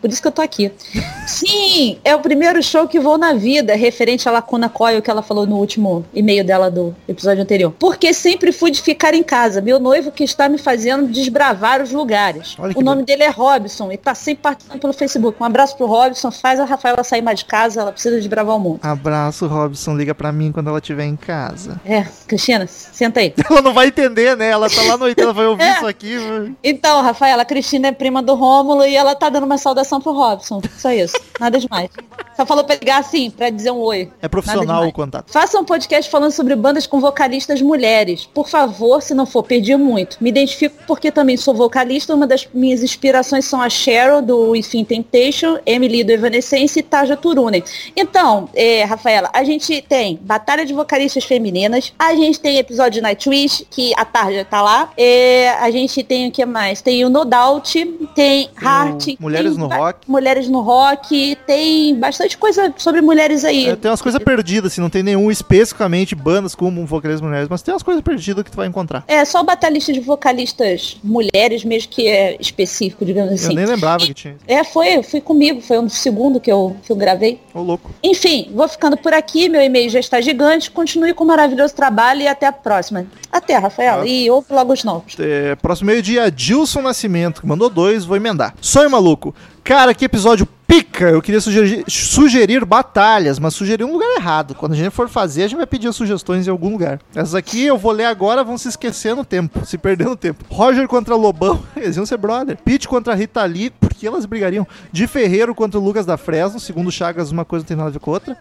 Por 0.00 0.10
isso 0.10 0.20
que 0.20 0.26
eu 0.26 0.32
tô 0.32 0.42
aqui. 0.42 0.72
Sim, 1.28 1.98
é 2.04 2.16
o 2.16 2.20
primeiro 2.20 2.60
show 2.60 2.88
que 2.88 2.98
vou 2.98 3.16
na 3.16 3.34
vida, 3.34 3.76
referente 3.76 4.28
à 4.28 4.32
Lacuna 4.32 4.68
Coil 4.68 5.00
que 5.00 5.10
ela 5.10 5.22
falou 5.22 5.46
no 5.46 5.56
último 5.56 6.04
e-mail 6.12 6.44
dela 6.44 6.70
do 6.70 6.87
episódio 7.06 7.42
anterior. 7.42 7.72
Porque 7.78 8.12
sempre 8.12 8.52
fui 8.52 8.70
de 8.70 8.80
ficar 8.82 9.14
em 9.14 9.22
casa. 9.22 9.60
Meu 9.60 9.78
noivo 9.78 10.10
que 10.10 10.24
está 10.24 10.48
me 10.48 10.58
fazendo 10.58 11.06
desbravar 11.08 11.82
os 11.82 11.92
lugares. 11.92 12.54
Olha 12.58 12.72
O 12.76 12.80
nome 12.82 13.04
dele 13.04 13.22
é 13.22 13.28
Robson 13.30 13.90
e 13.92 13.96
tá 13.96 14.14
sempre 14.14 14.42
participando 14.42 14.80
pelo 14.80 14.92
Facebook. 14.92 15.40
Um 15.40 15.44
abraço 15.44 15.76
pro 15.76 15.86
Robson. 15.86 16.30
Faz 16.30 16.58
a 16.60 16.64
Rafaela 16.64 17.02
sair 17.04 17.22
mais 17.22 17.40
de 17.40 17.44
casa. 17.46 17.80
Ela 17.80 17.92
precisa 17.92 18.16
desbravar 18.16 18.56
o 18.56 18.60
mundo. 18.60 18.80
Abraço, 18.82 19.46
Robson. 19.46 19.96
Liga 19.96 20.14
pra 20.14 20.32
mim 20.32 20.52
quando 20.52 20.68
ela 20.68 20.78
estiver 20.78 21.04
em 21.04 21.16
casa. 21.16 21.80
É, 21.84 22.06
Cristina, 22.26 22.66
senta 22.66 23.20
aí. 23.20 23.34
Ela 23.48 23.62
não 23.62 23.72
vai 23.72 23.88
entender, 23.88 24.36
né? 24.36 24.50
Ela 24.50 24.68
tá 24.68 24.82
lá 24.82 24.96
no 24.96 25.04
80, 25.04 25.22
ela 25.22 25.32
vai 25.32 25.46
ouvir 25.46 25.62
É. 25.68 25.72
isso 25.72 25.86
aqui. 25.86 26.16
Então, 26.62 27.02
Rafaela, 27.02 27.42
a 27.42 27.44
Cristina 27.44 27.88
é 27.88 27.92
prima 27.92 28.22
do 28.22 28.34
Rômulo 28.34 28.84
e 28.84 28.94
ela 28.94 29.14
tá 29.14 29.28
dando 29.28 29.44
uma 29.44 29.58
saudação 29.58 30.00
pro 30.00 30.12
Robson. 30.12 30.60
Só 30.76 30.90
isso. 30.92 31.16
Nada 31.40 31.58
demais. 31.58 31.90
Só 32.36 32.46
falou 32.46 32.64
pra 32.64 32.76
ligar 32.76 33.00
assim, 33.00 33.30
pra 33.30 33.50
dizer 33.50 33.70
um 33.70 33.78
oi. 33.78 34.10
É 34.22 34.28
profissional 34.28 34.86
o 34.86 34.92
contato. 34.92 35.30
Faça 35.32 35.58
um 35.58 35.64
podcast 35.64 36.10
falando 36.10 36.30
sobre 36.32 36.54
bandas 36.68 36.86
com 36.86 37.00
vocalistas 37.00 37.62
mulheres. 37.62 38.28
Por 38.34 38.46
favor, 38.46 39.00
se 39.00 39.14
não 39.14 39.24
for 39.24 39.42
pedir 39.42 39.78
muito. 39.78 40.18
Me 40.20 40.28
identifico 40.28 40.76
porque 40.86 41.10
também 41.10 41.34
sou 41.34 41.54
vocalista. 41.54 42.14
Uma 42.14 42.26
das 42.26 42.46
minhas 42.52 42.82
inspirações 42.82 43.46
são 43.46 43.62
a 43.62 43.70
Cheryl, 43.70 44.20
do 44.20 44.54
Enfim 44.54 44.84
Temptation, 44.84 45.58
Emily, 45.64 46.04
do 46.04 46.12
Evanescence 46.12 46.78
e 46.78 46.82
Taja 46.82 47.16
Turunen. 47.16 47.64
Então, 47.96 48.50
é, 48.54 48.84
Rafaela, 48.84 49.30
a 49.32 49.42
gente 49.44 49.82
tem 49.88 50.18
Batalha 50.20 50.66
de 50.66 50.74
Vocalistas 50.74 51.24
Femininas, 51.24 51.90
a 51.98 52.14
gente 52.14 52.38
tem 52.38 52.58
episódio 52.58 52.92
de 52.92 53.00
Nightwish, 53.00 53.66
que 53.70 53.94
a 53.96 54.04
Tarja 54.04 54.44
tá 54.44 54.60
lá, 54.60 54.92
é, 54.94 55.48
a 55.60 55.70
gente 55.70 56.02
tem 56.02 56.28
o 56.28 56.30
que 56.30 56.44
mais? 56.44 56.82
Tem 56.82 57.02
o 57.02 57.08
No 57.08 57.24
Doubt, 57.24 57.82
tem 58.14 58.50
Heart, 58.62 59.16
Mulheres 59.18 59.52
tem 59.52 59.60
no 59.60 59.68
Rock. 59.68 60.10
Mulheres 60.10 60.48
no 60.48 60.60
Rock, 60.60 61.38
tem 61.46 61.94
bastante 61.98 62.36
coisa 62.36 62.74
sobre 62.76 63.00
mulheres 63.00 63.42
aí. 63.42 63.70
É, 63.70 63.76
tem 63.76 63.90
umas 63.90 64.02
coisas 64.02 64.22
perdidas, 64.22 64.72
assim, 64.72 64.82
não 64.82 64.90
tem 64.90 65.02
nenhum 65.02 65.30
especificamente 65.30 66.14
bandas 66.14 66.54
como 66.58 66.84
vocalistas 66.84 67.24
mulheres, 67.24 67.48
mas 67.48 67.62
tem 67.62 67.72
umas 67.72 67.84
coisas 67.84 68.02
perdidas 68.02 68.42
que 68.42 68.50
tu 68.50 68.56
vai 68.56 68.66
encontrar. 68.66 69.04
É, 69.06 69.24
só 69.24 69.40
o 69.40 69.44
batalhista 69.44 69.92
de 69.92 70.00
vocalistas 70.00 70.98
mulheres 71.04 71.64
mesmo 71.64 71.88
que 71.88 72.08
é 72.08 72.36
específico, 72.40 73.04
digamos 73.04 73.30
Eu 73.30 73.36
assim. 73.36 73.54
nem 73.54 73.64
lembrava 73.64 74.04
que 74.04 74.12
tinha. 74.12 74.36
É, 74.46 74.64
foi, 74.64 75.02
foi 75.04 75.20
comigo, 75.20 75.60
foi 75.62 75.78
um 75.78 75.88
segundo 75.88 76.40
que 76.40 76.50
eu, 76.50 76.76
que 76.82 76.90
eu 76.90 76.96
gravei. 76.96 77.40
Ô, 77.54 77.62
louco. 77.62 77.90
Enfim, 78.02 78.50
vou 78.52 78.68
ficando 78.68 78.96
por 78.96 79.12
aqui, 79.12 79.48
meu 79.48 79.62
e-mail 79.62 79.88
já 79.88 80.00
está 80.00 80.20
gigante. 80.20 80.68
Continue 80.70 81.14
com 81.14 81.22
um 81.22 81.28
maravilhoso 81.28 81.74
trabalho 81.74 82.22
e 82.22 82.26
até 82.26 82.46
a 82.46 82.52
próxima. 82.52 83.06
Até, 83.30 83.56
Rafael. 83.56 84.00
Ah. 84.00 84.06
E 84.06 84.28
ouve 84.28 84.52
logo 84.52 84.72
os 84.72 84.82
novos. 84.82 85.14
É, 85.20 85.54
próximo 85.54 85.86
meio-dia, 85.86 86.28
Dilson 86.28 86.82
Nascimento, 86.82 87.40
que 87.40 87.46
mandou 87.46 87.70
dois, 87.70 88.04
vou 88.04 88.16
emendar. 88.16 88.54
Sonho 88.60 88.90
maluco. 88.90 89.32
Cara, 89.62 89.94
que 89.94 90.04
episódio 90.04 90.48
pica! 90.98 91.10
Eu 91.10 91.22
queria 91.22 91.40
sugerir, 91.40 91.84
sugerir 91.86 92.64
batalhas, 92.64 93.38
mas 93.38 93.54
sugeri 93.54 93.84
um 93.84 93.92
lugar 93.92 94.08
errado. 94.16 94.54
Quando 94.54 94.72
a 94.72 94.76
gente 94.76 94.90
for 94.90 95.08
fazer, 95.08 95.44
a 95.44 95.48
gente 95.48 95.56
vai 95.56 95.66
pedir 95.66 95.92
sugestões 95.92 96.46
em 96.46 96.50
algum 96.50 96.70
lugar. 96.70 97.00
Essas 97.14 97.34
aqui 97.34 97.64
eu 97.64 97.78
vou 97.78 97.92
ler 97.92 98.06
agora, 98.06 98.42
vão 98.42 98.58
se 98.58 98.68
esquecer 98.68 99.14
no 99.14 99.24
tempo, 99.24 99.64
se 99.64 99.78
perder 99.78 100.06
no 100.06 100.16
tempo. 100.16 100.44
Roger 100.50 100.88
contra 100.88 101.14
Lobão, 101.14 101.62
eles 101.76 101.96
iam 101.96 102.04
ser 102.04 102.16
brother. 102.16 102.58
Pete 102.64 102.88
contra 102.88 103.14
Rita 103.14 103.44
Lee, 103.44 103.70
porque 103.70 104.06
elas 104.06 104.26
brigariam. 104.26 104.66
De 104.92 105.06
Ferreiro 105.06 105.54
contra 105.54 105.78
o 105.78 105.82
Lucas 105.82 106.04
da 106.04 106.16
Fresno, 106.16 106.58
segundo 106.58 106.90
Chagas, 106.90 107.30
uma 107.30 107.44
coisa 107.44 107.62
não 107.62 107.68
tem 107.68 107.76
nada 107.76 107.88
a 107.90 107.92
ver 107.92 108.00
com 108.00 108.10
outra. 108.10 108.36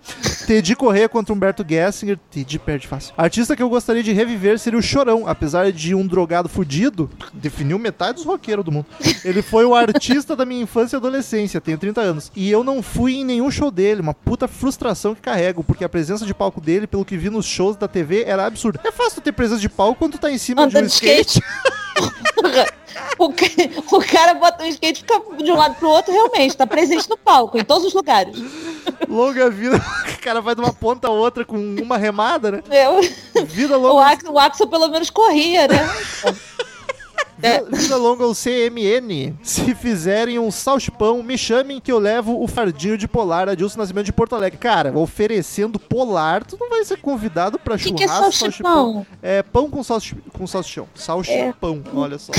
Teddy 0.48 0.76
Corrêa 0.76 1.08
contra 1.10 1.34
Humberto 1.34 1.66
Gessinger, 1.68 2.18
Teddy 2.32 2.58
perde 2.58 2.88
fácil. 2.88 3.14
Artista 3.18 3.56
que 3.56 3.62
eu 3.62 3.70
gostaria 3.70 4.02
de 4.02 4.14
reviver 4.14 4.58
seria 4.58 4.80
o 4.80 4.82
Chorão, 4.82 5.28
apesar 5.28 5.72
de 5.72 5.94
um 5.94 6.08
drogado 6.08 6.50
fudido, 6.50 7.10
definiu 7.34 7.78
metade 7.78 8.16
dos 8.16 8.26
roqueiros 8.26 8.64
do 8.64 8.72
mundo. 8.72 8.86
Ele 9.24 9.42
foi 9.42 9.66
o 9.66 9.76
artista 9.76 10.36
da 10.36 10.46
minha 10.46 10.62
infância 10.62 10.96
e 10.96 10.98
adolescência, 10.98 11.60
tenho 11.60 11.78
30 11.78 12.02
anos. 12.02 12.32
E 12.36 12.47
eu 12.52 12.64
não 12.64 12.82
fui 12.84 13.16
em 13.18 13.26
nenhum 13.26 13.50
show 13.52 13.70
dele, 13.72 14.02
uma 14.02 14.14
puta 14.14 14.48
frustração 14.48 15.14
que 15.16 15.22
carrego, 15.22 15.64
porque 15.64 15.84
a 15.84 15.90
presença 15.90 16.26
de 16.26 16.34
palco 16.34 16.60
dele, 16.62 16.88
pelo 16.88 17.06
que 17.06 17.18
vi 17.18 17.30
nos 17.30 17.46
shows 17.46 17.76
da 17.76 17.88
TV, 17.88 18.24
era 18.26 18.46
absurda. 18.46 18.80
É 18.84 18.92
fácil 18.92 19.22
ter 19.22 19.32
presença 19.32 19.62
de 19.62 19.70
palco 19.70 20.00
quando 20.00 20.14
tu 20.14 20.18
tá 20.20 20.32
em 20.32 20.38
cima 20.38 20.62
de 20.68 20.76
um 20.76 20.80
Andando 20.80 20.88
de 20.90 20.94
skate. 20.94 21.42
O, 23.20 23.32
ca- 23.34 23.96
o 23.96 24.00
cara 24.00 24.34
bota 24.36 24.64
o 24.64 24.68
skate 24.68 25.00
e 25.00 25.02
fica 25.02 25.44
de 25.44 25.52
um 25.52 25.56
lado 25.56 25.76
pro 25.76 25.90
outro, 25.90 26.12
realmente, 26.12 26.56
tá 26.56 26.68
presente 26.68 27.10
no 27.10 27.18
palco, 27.18 27.58
em 27.58 27.64
todos 27.64 27.86
os 27.86 27.94
lugares. 27.94 28.36
Longa 29.08 29.50
vida, 29.50 29.78
o 30.14 30.22
cara 30.22 30.40
vai 30.42 30.54
de 30.56 30.62
uma 30.62 30.74
ponta 30.74 31.08
a 31.08 31.12
outra 31.12 31.44
com 31.46 31.58
uma 31.82 31.98
remada, 31.98 32.52
né? 32.52 32.64
Eu, 32.70 33.44
Vida 33.46 33.78
o, 33.78 33.82
longa, 33.82 34.06
Axel, 34.08 34.32
o 34.34 34.40
Axel 34.40 34.68
pelo 34.68 34.88
menos 34.90 35.10
corria, 35.10 35.68
né? 35.68 35.78
É. 37.42 37.62
vida, 37.64 37.96
longa 37.96 38.26
o 38.26 38.34
CMN. 38.34 39.36
Se 39.44 39.76
fizerem 39.76 40.40
um 40.40 40.52
salchipão, 40.52 41.22
me 41.22 41.38
chamem 41.38 41.80
que 41.80 41.92
eu 41.92 42.00
levo 42.00 42.42
o 42.42 42.48
fardinho 42.48 42.98
de 42.98 43.08
polar 43.08 43.50
Adilson 43.50 43.80
Nascimento 43.80 44.06
de 44.06 44.14
Porto 44.14 44.36
Alegre. 44.36 44.58
Cara, 44.58 44.98
oferecendo 44.98 45.80
polar, 45.80 46.44
tu 46.44 46.58
não 46.60 46.70
vai 46.70 46.84
ser 46.84 46.98
convidado 46.98 47.60
pra 47.60 47.78
que, 47.78 47.84
churrasco, 47.84 47.98
que 47.98 48.04
é 48.04 48.32
salchipão? 48.32 49.06
É 49.22 49.44
pão 49.44 49.70
com, 49.70 49.84
salchi 49.84 50.16
com 50.34 50.48
salchichão. 50.48 50.88
Salchipão, 50.96 51.84
olha 51.94 52.18
só. 52.18 52.32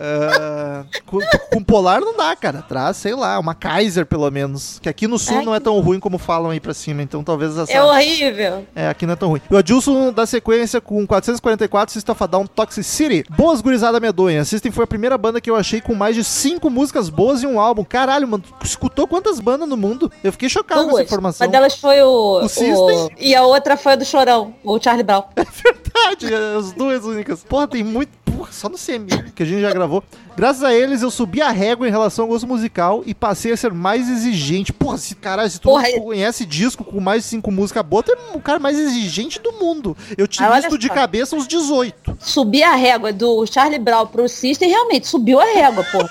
É, 0.00 0.84
com, 1.06 1.18
com 1.52 1.64
polar 1.64 2.00
não 2.00 2.16
dá, 2.16 2.34
cara. 2.36 2.62
Traz, 2.62 2.96
sei 2.98 3.14
lá, 3.14 3.38
uma 3.38 3.54
Kaiser 3.54 4.06
pelo 4.06 4.30
menos. 4.30 4.78
Que 4.80 4.88
aqui 4.88 5.06
no 5.06 5.18
sul 5.18 5.38
Ai, 5.38 5.44
não 5.44 5.54
é 5.54 5.60
tão 5.60 5.78
ruim 5.80 5.98
como 5.98 6.18
falam 6.18 6.50
aí 6.50 6.60
pra 6.60 6.72
cima. 6.72 7.02
Então 7.02 7.24
talvez 7.24 7.56
essa. 7.56 7.72
É 7.72 7.82
horrível. 7.82 8.64
É, 8.74 8.88
aqui 8.88 9.06
não 9.06 9.14
é 9.14 9.16
tão 9.16 9.28
ruim. 9.28 9.40
E 9.50 9.54
o 9.54 9.56
Adilson 9.56 10.12
da 10.12 10.26
sequência 10.26 10.80
com 10.80 11.06
444 11.06 11.92
System 11.92 12.12
of 12.12 12.22
a 12.22 12.26
Down 12.26 12.46
Toxicity. 12.46 13.24
Boas 13.30 13.60
gurizada 13.60 13.98
medonha. 13.98 14.37
System 14.44 14.72
foi 14.72 14.84
a 14.84 14.86
primeira 14.86 15.16
banda 15.16 15.40
que 15.40 15.50
eu 15.50 15.56
achei 15.56 15.80
com 15.80 15.94
mais 15.94 16.14
de 16.14 16.24
cinco 16.24 16.70
músicas 16.70 17.08
boas 17.08 17.42
e 17.42 17.46
um 17.46 17.58
álbum. 17.60 17.84
Caralho, 17.84 18.26
mano, 18.28 18.44
escutou 18.62 19.06
quantas 19.06 19.40
bandas 19.40 19.68
no 19.68 19.76
mundo? 19.76 20.10
Eu 20.22 20.32
fiquei 20.32 20.48
chocado 20.48 20.82
com 20.82 20.86
essa 20.88 20.96
Duas. 20.96 21.06
informação. 21.06 21.46
Uma 21.46 21.50
delas 21.52 21.76
foi 21.76 22.02
o, 22.02 22.44
O 22.44 22.48
System. 22.48 23.10
E 23.18 23.34
a 23.34 23.44
outra 23.44 23.76
foi 23.76 23.92
a 23.92 23.96
do 23.96 24.04
Chorão, 24.04 24.54
o 24.64 24.78
Charlie 24.80 25.04
Brown. 25.04 25.24
Verdade, 25.36 26.34
as 26.58 26.72
duas 26.72 27.04
únicas. 27.04 27.42
Porra, 27.44 27.68
tem 27.68 27.82
muito. 27.82 28.10
Porra, 28.24 28.52
só 28.52 28.68
no 28.68 28.76
CM 28.76 29.06
que 29.34 29.42
a 29.42 29.46
gente 29.46 29.60
já 29.60 29.72
gravou. 29.72 30.02
Graças 30.38 30.62
a 30.62 30.72
eles, 30.72 31.02
eu 31.02 31.10
subi 31.10 31.42
a 31.42 31.50
régua 31.50 31.88
em 31.88 31.90
relação 31.90 32.24
ao 32.26 32.28
gosto 32.30 32.46
musical 32.46 33.02
e 33.04 33.12
passei 33.12 33.50
a 33.52 33.56
ser 33.56 33.72
mais 33.72 34.08
exigente. 34.08 34.72
Porra, 34.72 34.96
se, 34.96 35.16
caralho, 35.16 35.50
se 35.50 35.58
tu 35.58 35.64
Porra, 35.68 35.88
não 35.90 36.00
conhece 36.00 36.46
disco 36.46 36.84
com 36.84 37.00
mais 37.00 37.24
de 37.24 37.28
cinco 37.30 37.50
músicas 37.50 37.84
boas, 37.84 38.04
tu 38.04 38.12
é 38.12 38.36
o 38.36 38.40
cara 38.40 38.60
mais 38.60 38.78
exigente 38.78 39.40
do 39.40 39.52
mundo. 39.54 39.96
Eu 40.16 40.28
te 40.28 40.40
Ah, 40.40 40.56
listo 40.56 40.78
de 40.78 40.86
só. 40.86 40.94
cabeça 40.94 41.34
uns 41.34 41.48
18. 41.48 42.16
Subir 42.20 42.62
a 42.62 42.76
régua 42.76 43.12
do 43.12 43.44
Charlie 43.46 43.80
Brown 43.80 44.06
pro 44.06 44.28
System, 44.28 44.68
realmente, 44.68 45.08
subiu 45.08 45.40
a 45.40 45.44
régua, 45.44 45.84
pô. 45.90 45.98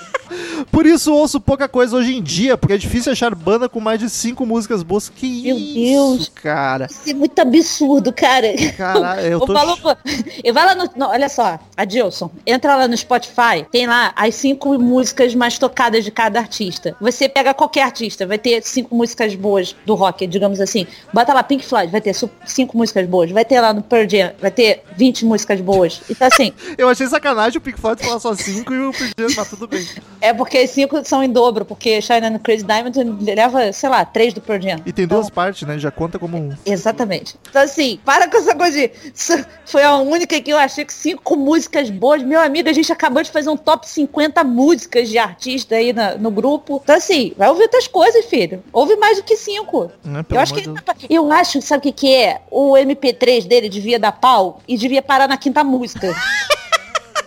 Por 0.70 0.84
isso 0.84 1.10
ouço 1.14 1.40
pouca 1.40 1.66
coisa 1.66 1.96
hoje 1.96 2.14
em 2.14 2.22
dia, 2.22 2.58
porque 2.58 2.74
é 2.74 2.76
difícil 2.78 3.10
achar 3.10 3.34
banda 3.34 3.66
com 3.66 3.80
mais 3.80 3.98
de 3.98 4.10
cinco 4.10 4.44
músicas 4.44 4.82
boas. 4.82 5.08
Que 5.08 5.42
Meu 5.42 5.56
isso, 5.56 6.16
Deus. 6.18 6.28
cara. 6.34 6.86
Isso 6.90 7.08
é 7.08 7.14
muito 7.14 7.38
absurdo, 7.38 8.12
cara. 8.12 8.48
Caralho, 8.76 9.20
eu 9.26 9.40
tô... 9.40 9.54
maluco, 9.54 9.88
e 10.44 10.52
vai 10.52 10.66
lá 10.66 10.74
no, 10.74 10.90
no- 10.94 11.06
olha 11.08 11.30
só, 11.30 11.58
Adilson, 11.74 12.30
entra 12.46 12.76
lá 12.76 12.86
no 12.86 12.94
Spotify, 12.96 13.64
tem 13.72 13.86
lá 13.86 14.12
as 14.18 14.34
cinco 14.34 14.76
músicas 14.78 15.32
mais 15.34 15.58
tocadas 15.58 16.04
de 16.04 16.10
cada 16.10 16.40
artista. 16.40 16.96
Você 17.00 17.28
pega 17.28 17.54
qualquer 17.54 17.82
artista, 17.82 18.26
vai 18.26 18.36
ter 18.36 18.62
cinco 18.64 18.96
músicas 18.96 19.36
boas 19.36 19.76
do 19.86 19.94
rock, 19.94 20.26
digamos 20.26 20.60
assim. 20.60 20.86
Bota 21.12 21.32
lá 21.32 21.42
Pink 21.44 21.64
Floyd, 21.64 21.92
vai 21.92 22.00
ter 22.00 22.12
cinco 22.44 22.76
músicas 22.76 23.06
boas. 23.06 23.30
Vai 23.30 23.44
ter 23.44 23.60
lá 23.60 23.72
no 23.72 23.80
Pearl 23.80 24.08
Jam, 24.08 24.32
vai 24.40 24.50
ter 24.50 24.82
20 24.96 25.24
músicas 25.24 25.60
boas. 25.60 26.00
Então 26.10 26.26
assim, 26.26 26.52
Eu 26.76 26.88
achei 26.88 27.06
sacanagem 27.06 27.58
o 27.58 27.60
Pink 27.60 27.80
Floyd 27.80 28.02
falar 28.02 28.18
só 28.18 28.34
cinco 28.34 28.72
e 28.74 28.86
o 28.86 28.92
Pink 28.92 29.12
Floyd, 29.16 29.34
mas 29.36 29.50
tudo 29.50 29.68
bem. 29.68 29.86
é 30.20 30.32
porque 30.32 30.66
cinco 30.66 31.04
são 31.04 31.22
em 31.22 31.30
dobro, 31.30 31.64
porque 31.64 32.00
Shine 32.00 32.26
and 32.26 32.38
Crazy 32.38 32.64
Diamond 32.64 33.24
leva, 33.24 33.72
sei 33.72 33.88
lá, 33.88 34.04
três 34.04 34.34
do 34.34 34.40
Pearl 34.40 34.60
Jam. 34.60 34.80
E 34.84 34.92
tem 34.92 35.06
duas 35.06 35.30
partes, 35.30 35.66
né? 35.66 35.78
Já 35.78 35.90
conta 35.90 36.18
como 36.18 36.36
um. 36.36 36.52
Exatamente. 36.66 37.36
Então, 37.48 37.62
assim, 37.62 37.98
para 38.04 38.28
com 38.28 38.36
essa 38.36 38.54
coisa 38.54 38.76
de. 38.76 38.90
Foi 39.66 39.82
a 39.82 39.96
única 39.96 40.40
que 40.40 40.50
eu 40.50 40.56
achei 40.56 40.84
que 40.84 40.92
cinco 40.92 41.36
músicas 41.36 41.90
boas. 41.90 42.22
Meu 42.22 42.40
amigo, 42.40 42.68
a 42.68 42.72
gente 42.72 42.90
acabou 42.92 43.22
de 43.22 43.30
fazer 43.30 43.50
um 43.50 43.56
top 43.56 43.88
50 43.88 44.07
músicas 44.44 45.08
de 45.08 45.18
artista 45.18 45.74
aí 45.76 45.92
na- 45.92 46.14
no 46.16 46.30
grupo. 46.30 46.80
Então, 46.82 46.96
assim, 46.96 47.32
vai 47.36 47.48
ouvir 47.48 47.62
outras 47.62 47.86
coisas, 47.86 48.24
filho. 48.26 48.62
Ouve 48.72 48.96
mais 48.96 49.18
do 49.18 49.22
que 49.24 49.36
cinco. 49.36 49.90
Pelo 50.02 50.24
Eu 50.30 50.40
acho 50.40 50.54
que 50.54 50.62
de 50.62 50.68
ele- 50.70 50.78
eu 51.10 51.32
acho, 51.32 51.60
sabe 51.62 51.80
o 51.80 51.82
que, 51.82 51.92
que 51.92 52.14
é? 52.14 52.42
O 52.50 52.76
MP3 52.76 53.44
dele 53.44 53.68
devia 53.68 53.98
dar 53.98 54.12
pau 54.12 54.60
e 54.66 54.76
devia 54.76 55.02
parar 55.02 55.28
na 55.28 55.36
quinta 55.36 55.62
música. 55.64 56.12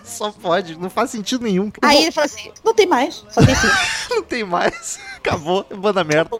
Só 0.03 0.31
pode, 0.31 0.77
não 0.77 0.89
faz 0.89 1.09
sentido 1.09 1.43
nenhum. 1.43 1.71
Aí 1.81 2.03
ele 2.03 2.11
fala 2.11 2.25
assim, 2.25 2.51
não 2.63 2.73
tem 2.75 2.85
mais, 2.85 3.23
só 3.29 3.43
tem 3.43 3.55
cinco. 3.55 3.73
Não 4.11 4.21
tem 4.23 4.43
mais. 4.43 4.99
Acabou, 5.23 5.63
banda 5.77 6.03
merda. 6.03 6.31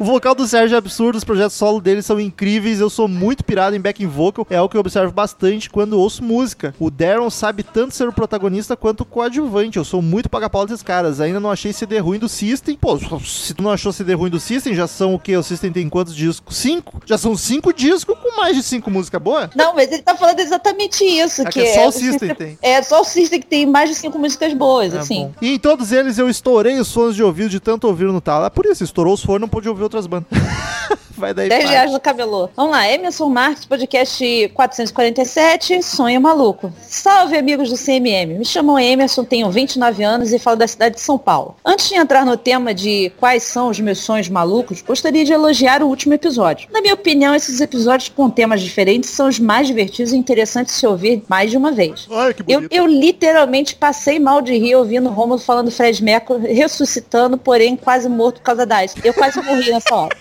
O 0.00 0.04
vocal 0.04 0.34
do 0.34 0.46
Sérgio 0.48 0.74
é 0.74 0.78
absurdo, 0.78 1.16
os 1.16 1.22
projetos 1.22 1.54
solo 1.56 1.80
dele 1.80 2.02
são 2.02 2.18
incríveis. 2.18 2.80
Eu 2.80 2.90
sou 2.90 3.06
muito 3.06 3.44
pirado 3.44 3.76
em 3.76 3.80
backing 3.80 4.08
vocal, 4.08 4.44
é 4.50 4.56
algo 4.56 4.68
que 4.68 4.76
eu 4.76 4.80
observo 4.80 5.12
bastante 5.12 5.70
quando 5.70 5.98
ouço 5.98 6.24
música. 6.24 6.74
O 6.78 6.90
Darren 6.90 7.30
sabe 7.30 7.62
tanto 7.62 7.94
ser 7.94 8.08
o 8.08 8.12
protagonista 8.12 8.76
quanto 8.76 9.02
o 9.02 9.04
coadjuvante. 9.04 9.78
Eu 9.78 9.84
sou 9.84 10.02
muito 10.02 10.28
paga-pau 10.28 10.66
desses 10.66 10.82
caras. 10.82 11.20
Ainda 11.20 11.38
não 11.38 11.50
achei 11.50 11.72
CD 11.72 11.98
ruim 11.98 12.18
do 12.18 12.28
System. 12.28 12.76
Pô, 12.76 12.98
se 13.20 13.54
tu 13.54 13.62
não 13.62 13.70
achou 13.70 13.92
CD 13.92 14.14
ruim 14.14 14.30
do 14.30 14.40
System, 14.40 14.74
já 14.74 14.88
são 14.88 15.14
o 15.14 15.18
que? 15.20 15.36
O 15.36 15.42
System 15.42 15.70
tem 15.72 15.88
quantos 15.88 16.14
discos? 16.14 16.56
Cinco? 16.56 17.00
Já 17.06 17.16
são 17.16 17.36
cinco 17.36 17.72
discos 17.72 18.16
com 18.18 18.36
mais 18.36 18.56
de 18.56 18.62
cinco 18.64 18.90
músicas 18.90 19.22
boas? 19.22 19.50
Não, 19.54 19.72
mas 19.74 19.90
ele 19.92 20.02
tá 20.02 20.16
falando 20.16 20.40
exatamente 20.40 21.04
isso. 21.04 21.42
É 21.42 21.44
que 21.44 21.52
que 21.56 21.60
é 21.60 21.74
só 21.74 21.84
o 21.86 21.88
o 21.88 21.92
System 21.92 22.34
tem. 22.34 22.58
É 22.60 22.82
só 22.82 23.00
o 23.00 23.04
System 23.04 23.40
que 23.40 23.46
tem 23.46 23.66
mais 23.66 23.88
de 23.88 23.94
cinco 23.94 24.18
músicas 24.18 24.52
boas, 24.52 24.92
É 24.92 24.98
assim. 24.98 25.26
bom. 25.26 25.32
E 25.40 25.52
em 25.54 25.58
todos 25.58 25.92
eles 25.92 26.18
eu 26.18 26.28
estourei 26.28 26.78
os 26.80 26.92
fones 26.92 27.14
de 27.14 27.22
ouvido 27.22 27.48
de 27.50 27.60
tanto 27.60 27.86
ouvir 27.86 28.06
no 28.06 28.15
talo. 28.20 28.46
É 28.46 28.50
por 28.50 28.66
isso, 28.66 28.84
estourou 28.84 29.14
os 29.14 29.22
fones, 29.22 29.40
não 29.40 29.48
pôde 29.48 29.68
ouvir 29.68 29.82
outras 29.82 30.06
bandas. 30.06 30.28
Vai 31.16 31.32
daí. 31.34 31.48
10 31.48 31.64
pai. 31.64 31.72
reais 31.72 31.92
no 31.92 32.00
camelô. 32.00 32.48
Vamos 32.54 32.72
lá, 32.72 32.90
Emerson 32.90 33.28
Marques, 33.28 33.64
podcast 33.64 34.50
447, 34.54 35.82
Sonho 35.82 36.20
Maluco. 36.20 36.72
Salve, 36.82 37.36
amigos 37.36 37.70
do 37.70 37.76
CMM. 37.76 38.38
Me 38.38 38.44
chamo 38.44 38.78
Emerson, 38.78 39.24
tenho 39.24 39.50
29 39.50 40.02
anos 40.02 40.32
e 40.32 40.38
falo 40.38 40.56
da 40.56 40.66
cidade 40.68 40.96
de 40.96 41.00
São 41.00 41.18
Paulo. 41.18 41.56
Antes 41.64 41.88
de 41.88 41.94
entrar 41.94 42.24
no 42.24 42.36
tema 42.36 42.74
de 42.74 43.10
quais 43.18 43.42
são 43.44 43.68
os 43.68 43.80
meus 43.80 43.98
sonhos 43.98 44.28
malucos, 44.28 44.82
gostaria 44.82 45.24
de 45.24 45.32
elogiar 45.32 45.82
o 45.82 45.86
último 45.86 46.14
episódio. 46.14 46.68
Na 46.72 46.80
minha 46.80 46.94
opinião, 46.94 47.34
esses 47.34 47.60
episódios 47.60 48.08
com 48.08 48.28
temas 48.30 48.60
diferentes 48.60 49.10
são 49.10 49.28
os 49.28 49.38
mais 49.38 49.66
divertidos 49.66 50.12
e 50.12 50.16
interessantes 50.16 50.74
de 50.74 50.80
se 50.80 50.86
ouvir 50.86 51.22
mais 51.28 51.50
de 51.50 51.56
uma 51.56 51.72
vez. 51.72 52.06
Ai, 52.10 52.34
que 52.34 52.42
Eu, 52.46 52.58
bonito. 52.60 52.72
eu 52.72 52.86
literalmente 52.86 53.74
passei 53.74 54.18
mal 54.18 54.40
de 54.42 54.56
rir 54.56 54.74
ouvindo 54.76 55.08
o 55.08 55.12
Romulo 55.12 55.38
falando 55.40 55.70
Fred 55.70 56.02
Mercury 56.02 56.52
ressuscitando, 56.52 57.36
porém 57.38 57.76
quase 57.76 58.08
morto 58.08 58.36
por 58.36 58.42
causa 58.44 58.66
da 58.66 58.76
AIDS. 58.76 58.94
Eu 59.04 59.14
quase 59.14 59.40
morri 59.42 59.70
nessa 59.70 59.94
hora. 59.94 60.16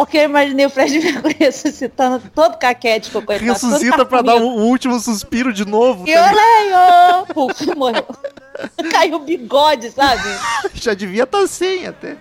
Porque 0.00 0.16
eu 0.16 0.22
imaginei 0.22 0.64
o 0.64 0.70
Fred 0.70 0.98
Mercury 0.98 1.36
ressuscitando 1.38 2.22
todo 2.34 2.56
caquético, 2.56 3.20
coitado. 3.20 3.52
Ressuscita 3.52 4.06
pra 4.06 4.22
dar 4.22 4.36
o, 4.36 4.46
o 4.46 4.62
último 4.62 4.98
suspiro 4.98 5.52
de 5.52 5.66
novo. 5.66 6.08
E 6.08 6.12
eu 6.12 6.22
leio! 6.22 7.26
Puf, 7.34 7.66
morreu. 7.76 8.06
Caiu 8.90 9.16
o 9.16 9.20
bigode, 9.20 9.90
sabe? 9.90 10.22
Já 10.74 10.94
devia 10.94 11.24
estar 11.24 11.46
sem 11.46 11.86
até. 11.86 12.16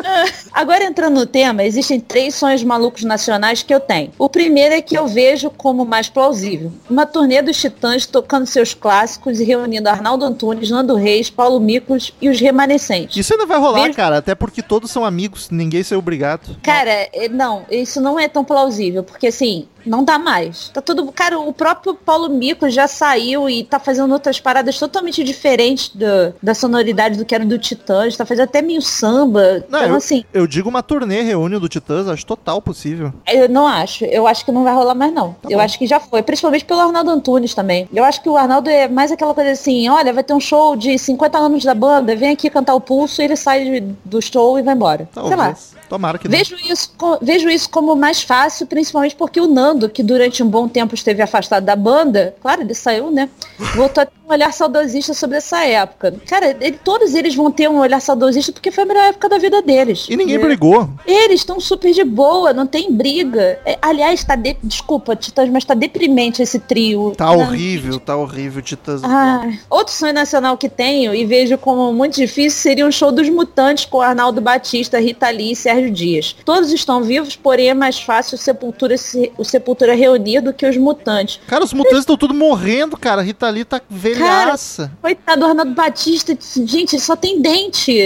Agora 0.52 0.84
entrando 0.84 1.14
no 1.14 1.26
tema, 1.26 1.64
existem 1.64 2.00
três 2.00 2.34
sonhos 2.34 2.62
malucos 2.62 3.02
nacionais 3.04 3.62
que 3.62 3.74
eu 3.74 3.80
tenho. 3.80 4.12
O 4.18 4.28
primeiro 4.28 4.74
é 4.74 4.80
que 4.82 4.96
eu 4.96 5.06
vejo 5.06 5.50
como 5.50 5.84
mais 5.84 6.08
plausível. 6.08 6.72
Uma 6.88 7.06
turnê 7.06 7.42
dos 7.42 7.56
Titãs 7.60 8.06
tocando 8.06 8.46
seus 8.46 8.74
clássicos 8.74 9.40
e 9.40 9.44
reunindo 9.44 9.88
Arnaldo 9.88 10.24
Antunes, 10.24 10.70
Nando 10.70 10.94
Reis, 10.94 11.30
Paulo 11.30 11.60
Miklos 11.60 12.12
e 12.20 12.28
os 12.28 12.40
remanescentes. 12.40 13.16
Isso 13.16 13.32
ainda 13.32 13.46
vai 13.46 13.58
rolar, 13.58 13.82
Vejo- 13.82 13.94
cara, 13.96 14.18
até 14.18 14.34
porque 14.34 14.62
todos 14.62 14.90
são 14.90 15.04
amigos, 15.04 15.50
ninguém 15.50 15.82
ser 15.82 15.96
obrigado. 15.96 16.56
Cara, 16.62 17.08
é, 17.12 17.28
não, 17.28 17.64
isso 17.70 18.00
não 18.00 18.18
é 18.18 18.28
tão 18.28 18.44
plausível, 18.44 19.02
porque 19.02 19.26
assim, 19.26 19.66
não 19.84 20.04
dá 20.04 20.18
mais. 20.18 20.68
Tá 20.68 20.80
tudo. 20.80 21.10
Cara, 21.12 21.38
o 21.38 21.52
próprio 21.52 21.94
Paulo 21.94 22.28
Mico 22.28 22.68
já 22.70 22.86
saiu 22.86 23.48
e 23.50 23.64
tá 23.64 23.78
fazendo 23.78 24.12
outras 24.12 24.40
paradas 24.40 24.78
totalmente 24.78 25.22
diferentes 25.24 25.73
do- 25.94 26.34
da 26.42 26.54
sonoridade 26.54 27.16
do 27.18 27.24
que 27.24 27.34
era 27.34 27.44
do 27.44 27.58
Titãs. 27.58 28.16
Tá 28.16 28.24
fazendo 28.24 28.44
até 28.44 28.62
meio 28.62 28.80
samba. 28.82 29.64
Não, 29.68 29.78
então, 29.80 29.90
eu, 29.90 29.94
assim, 29.96 30.24
eu 30.32 30.46
digo 30.46 30.68
uma 30.68 30.82
turnê 30.82 31.22
reúne 31.22 31.58
do 31.58 31.68
Titãs, 31.68 32.08
acho 32.08 32.24
total 32.26 32.60
possível. 32.62 33.12
eu 33.30 33.48
não 33.48 33.66
acho. 33.66 34.04
Eu 34.04 34.26
acho 34.26 34.44
que 34.44 34.52
não 34.52 34.64
vai 34.64 34.74
rolar 34.74 34.94
mais, 34.94 35.12
não. 35.12 35.32
Tá 35.42 35.48
eu 35.50 35.58
bom. 35.58 35.64
acho 35.64 35.78
que 35.78 35.86
já 35.86 36.00
foi. 36.00 36.22
Principalmente 36.22 36.64
pelo 36.64 36.80
Arnaldo 36.80 37.10
Antunes 37.10 37.54
também. 37.54 37.88
Eu 37.92 38.04
acho 38.04 38.22
que 38.22 38.28
o 38.28 38.36
Arnaldo 38.36 38.68
é 38.70 38.88
mais 38.88 39.10
aquela 39.12 39.34
coisa 39.34 39.50
assim, 39.50 39.88
olha, 39.88 40.12
vai 40.12 40.24
ter 40.24 40.34
um 40.34 40.40
show 40.40 40.76
de 40.76 40.98
50 40.98 41.38
anos 41.38 41.64
da 41.64 41.74
banda, 41.74 42.14
vem 42.16 42.30
aqui 42.32 42.48
cantar 42.50 42.74
o 42.74 42.80
pulso, 42.80 43.20
e 43.20 43.24
ele 43.24 43.36
sai 43.36 43.80
do 44.04 44.20
show 44.22 44.58
e 44.58 44.62
vai 44.62 44.74
embora. 44.74 45.08
Sei 45.12 45.22
lá. 45.22 45.28
Talvez. 45.36 45.74
Tomara 45.88 46.18
que 46.18 46.26
não. 46.26 46.36
Vejo 46.36 46.56
isso, 46.68 46.90
vejo 47.20 47.48
isso 47.48 47.68
como 47.68 47.94
mais 47.94 48.22
fácil, 48.22 48.66
principalmente 48.66 49.14
porque 49.14 49.38
o 49.40 49.46
Nando, 49.46 49.88
que 49.88 50.02
durante 50.02 50.42
um 50.42 50.48
bom 50.48 50.66
tempo 50.66 50.94
esteve 50.94 51.20
afastado 51.22 51.62
da 51.64 51.76
banda, 51.76 52.34
claro, 52.40 52.62
ele 52.62 52.74
saiu, 52.74 53.10
né? 53.10 53.28
Voltou 53.76 54.02
a 54.02 54.06
um 54.26 54.32
olhar 54.32 54.52
saudosista 54.52 55.12
sobre 55.14 55.36
essa 55.36 55.64
época. 55.64 56.14
Cara, 56.26 56.56
ele- 56.60 56.78
todos 56.82 57.14
eles 57.14 57.34
vão 57.34 57.50
ter 57.50 57.68
um 57.68 57.78
olhar 57.78 58.00
saudosista 58.00 58.52
porque 58.52 58.70
foi 58.70 58.84
a 58.84 58.86
melhor 58.86 59.04
época 59.04 59.28
da 59.28 59.38
vida 59.38 59.60
deles. 59.62 60.06
E 60.08 60.16
ninguém 60.16 60.36
É. 60.36 60.38
brigou. 60.38 60.88
Eles 61.06 61.40
estão 61.40 61.60
super 61.60 61.92
de 61.92 62.04
boa, 62.04 62.52
não 62.52 62.66
tem 62.66 62.90
briga. 62.92 63.58
É, 63.66 63.78
aliás, 63.82 64.24
tá 64.24 64.34
de... 64.34 64.56
desculpa, 64.62 65.14
Titãs, 65.14 65.48
mas 65.50 65.64
tá 65.64 65.74
deprimente 65.74 66.42
esse 66.42 66.58
trio. 66.58 67.12
Tá 67.16 67.26
Não- 67.26 67.40
horrível, 67.40 68.00
tá 68.00 68.16
horrível, 68.16 68.62
Titãs. 68.62 69.02
ah, 69.04 69.46
outro 69.68 69.92
sonho 69.92 70.14
nacional 70.14 70.56
que 70.56 70.68
tenho 70.68 71.14
e 71.14 71.24
vejo 71.26 71.58
como 71.58 71.92
muito 71.92 72.14
difícil 72.16 72.58
seria 72.60 72.86
um 72.86 72.92
show 72.92 73.12
dos 73.12 73.28
Mutantes 73.28 73.84
com 73.84 74.00
Arnaldo 74.00 74.40
Batista, 74.40 74.98
Rita 74.98 75.28
Lee 75.30 75.52
e 75.52 75.56
Sérgio 75.56 75.90
Dias. 75.90 76.34
Todos 76.44 76.72
estão 76.72 77.02
vivos, 77.02 77.36
porém 77.36 77.68
é 77.70 77.74
mais 77.74 77.98
fácil 78.00 78.36
o 78.36 78.38
Sepultura, 78.38 78.96
se- 78.96 79.30
o 79.36 79.44
Sepultura 79.44 79.94
reunido 79.94 80.52
que 80.52 80.66
os 80.66 80.76
Mutantes. 80.76 81.40
Cara, 81.46 81.62
os 81.64 81.72
mutantes 81.72 82.00
estão 82.00 82.16
tudo 82.16 82.32
morrendo, 82.32 82.96
cara. 82.96 83.20
Rita 83.22 83.48
Lee 83.50 83.64
tá 83.64 83.80
velhaça. 84.18 84.92
Coitado 85.02 85.40
do 85.40 85.46
Arnaldo 85.46 85.74
Batista, 85.74 86.36
gente, 86.64 86.94
ele 86.96 87.02
só 87.02 87.14
tem 87.16 87.40
dente. 87.40 87.98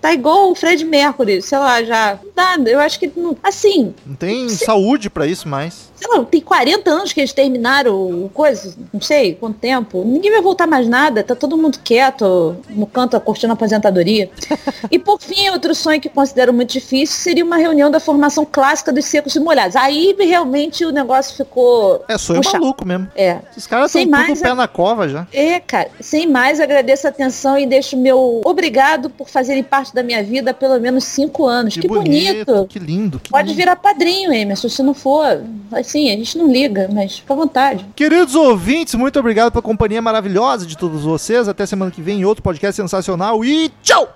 Tá 0.00 0.12
igual 0.12 0.50
o 0.50 0.54
Fred 0.54 0.84
Mercury, 0.84 1.42
sei 1.42 1.58
lá, 1.58 1.82
já. 1.82 2.18
Nada, 2.36 2.70
eu 2.70 2.78
acho 2.80 2.98
que. 2.98 3.10
não- 3.16 3.36
Assim, 3.42 3.94
Não 4.06 4.14
tem 4.16 4.48
saúde 4.48 5.10
pra 5.10 5.26
isso 5.26 5.48
mais. 5.48 5.89
Sei 6.00 6.08
lá, 6.08 6.24
tem 6.24 6.40
40 6.40 6.90
anos 6.90 7.12
que 7.12 7.20
eles 7.20 7.32
terminaram 7.32 8.24
o 8.24 8.30
coisa, 8.32 8.74
não 8.92 9.00
sei 9.00 9.34
quanto 9.34 9.58
tempo. 9.58 10.02
Ninguém 10.04 10.30
vai 10.30 10.40
voltar 10.40 10.66
mais 10.66 10.88
nada, 10.88 11.22
tá 11.22 11.34
todo 11.34 11.58
mundo 11.58 11.78
quieto 11.84 12.56
no 12.70 12.86
canto 12.86 13.20
curtindo 13.20 13.52
a 13.52 13.54
aposentadoria. 13.54 14.30
e 14.90 14.98
por 14.98 15.20
fim, 15.20 15.50
outro 15.50 15.74
sonho 15.74 16.00
que 16.00 16.08
considero 16.08 16.54
muito 16.54 16.72
difícil 16.72 17.16
seria 17.16 17.44
uma 17.44 17.56
reunião 17.56 17.90
da 17.90 18.00
formação 18.00 18.46
clássica 18.50 18.90
dos 18.90 19.04
secos 19.04 19.36
e 19.36 19.40
molhados. 19.40 19.76
Aí 19.76 20.16
realmente 20.18 20.84
o 20.86 20.90
negócio 20.90 21.36
ficou. 21.36 22.02
É 22.08 22.16
sonho 22.16 22.40
puxado. 22.40 22.62
maluco 22.62 22.86
mesmo. 22.86 23.08
É. 23.14 23.38
Esses 23.50 23.66
caras 23.66 23.94
estão 23.94 24.02
tudo 24.02 24.10
mais, 24.10 24.40
pé 24.40 24.54
na 24.54 24.68
cova 24.68 25.06
já. 25.06 25.26
É, 25.32 25.60
cara, 25.60 25.90
sem 26.00 26.26
mais, 26.26 26.60
agradeço 26.60 27.06
a 27.06 27.10
atenção 27.10 27.58
e 27.58 27.66
deixo 27.66 27.96
meu 27.96 28.40
obrigado 28.44 29.10
por 29.10 29.28
fazerem 29.28 29.62
parte 29.62 29.94
da 29.94 30.02
minha 30.02 30.22
vida 30.22 30.52
há 30.52 30.54
pelo 30.54 30.80
menos 30.80 31.04
cinco 31.04 31.46
anos. 31.46 31.74
Que, 31.74 31.86
bonito. 31.86 32.66
Que 32.68 32.78
lindo. 32.78 33.20
Que 33.20 33.30
Pode 33.30 33.48
lindo. 33.48 33.56
virar 33.56 33.76
padrinho, 33.76 34.32
Emerson, 34.32 34.68
se 34.68 34.82
não 34.82 34.94
for. 34.94 35.42
Assim, 35.90 36.08
a 36.08 36.16
gente 36.16 36.38
não 36.38 36.46
liga, 36.46 36.88
mas 36.92 37.18
fica 37.18 37.34
à 37.34 37.36
vontade. 37.36 37.84
Queridos 37.96 38.36
ouvintes, 38.36 38.94
muito 38.94 39.18
obrigado 39.18 39.50
pela 39.50 39.60
companhia 39.60 40.00
maravilhosa 40.00 40.64
de 40.64 40.78
todos 40.78 41.02
vocês. 41.02 41.48
Até 41.48 41.66
semana 41.66 41.90
que 41.90 42.00
vem 42.00 42.20
em 42.20 42.24
outro 42.24 42.44
podcast 42.44 42.80
sensacional 42.80 43.44
e 43.44 43.68
tchau! 43.82 44.08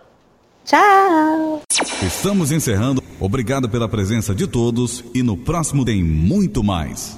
Tchau! 0.64 1.62
Estamos 2.01 2.52
encerrando. 2.52 3.02
Obrigado 3.18 3.68
pela 3.68 3.88
presença 3.88 4.32
de 4.32 4.46
todos 4.46 5.05
e 5.12 5.20
no 5.20 5.36
próximo 5.36 5.84
tem 5.84 6.02
muito 6.05 6.62
mais. 6.62 7.12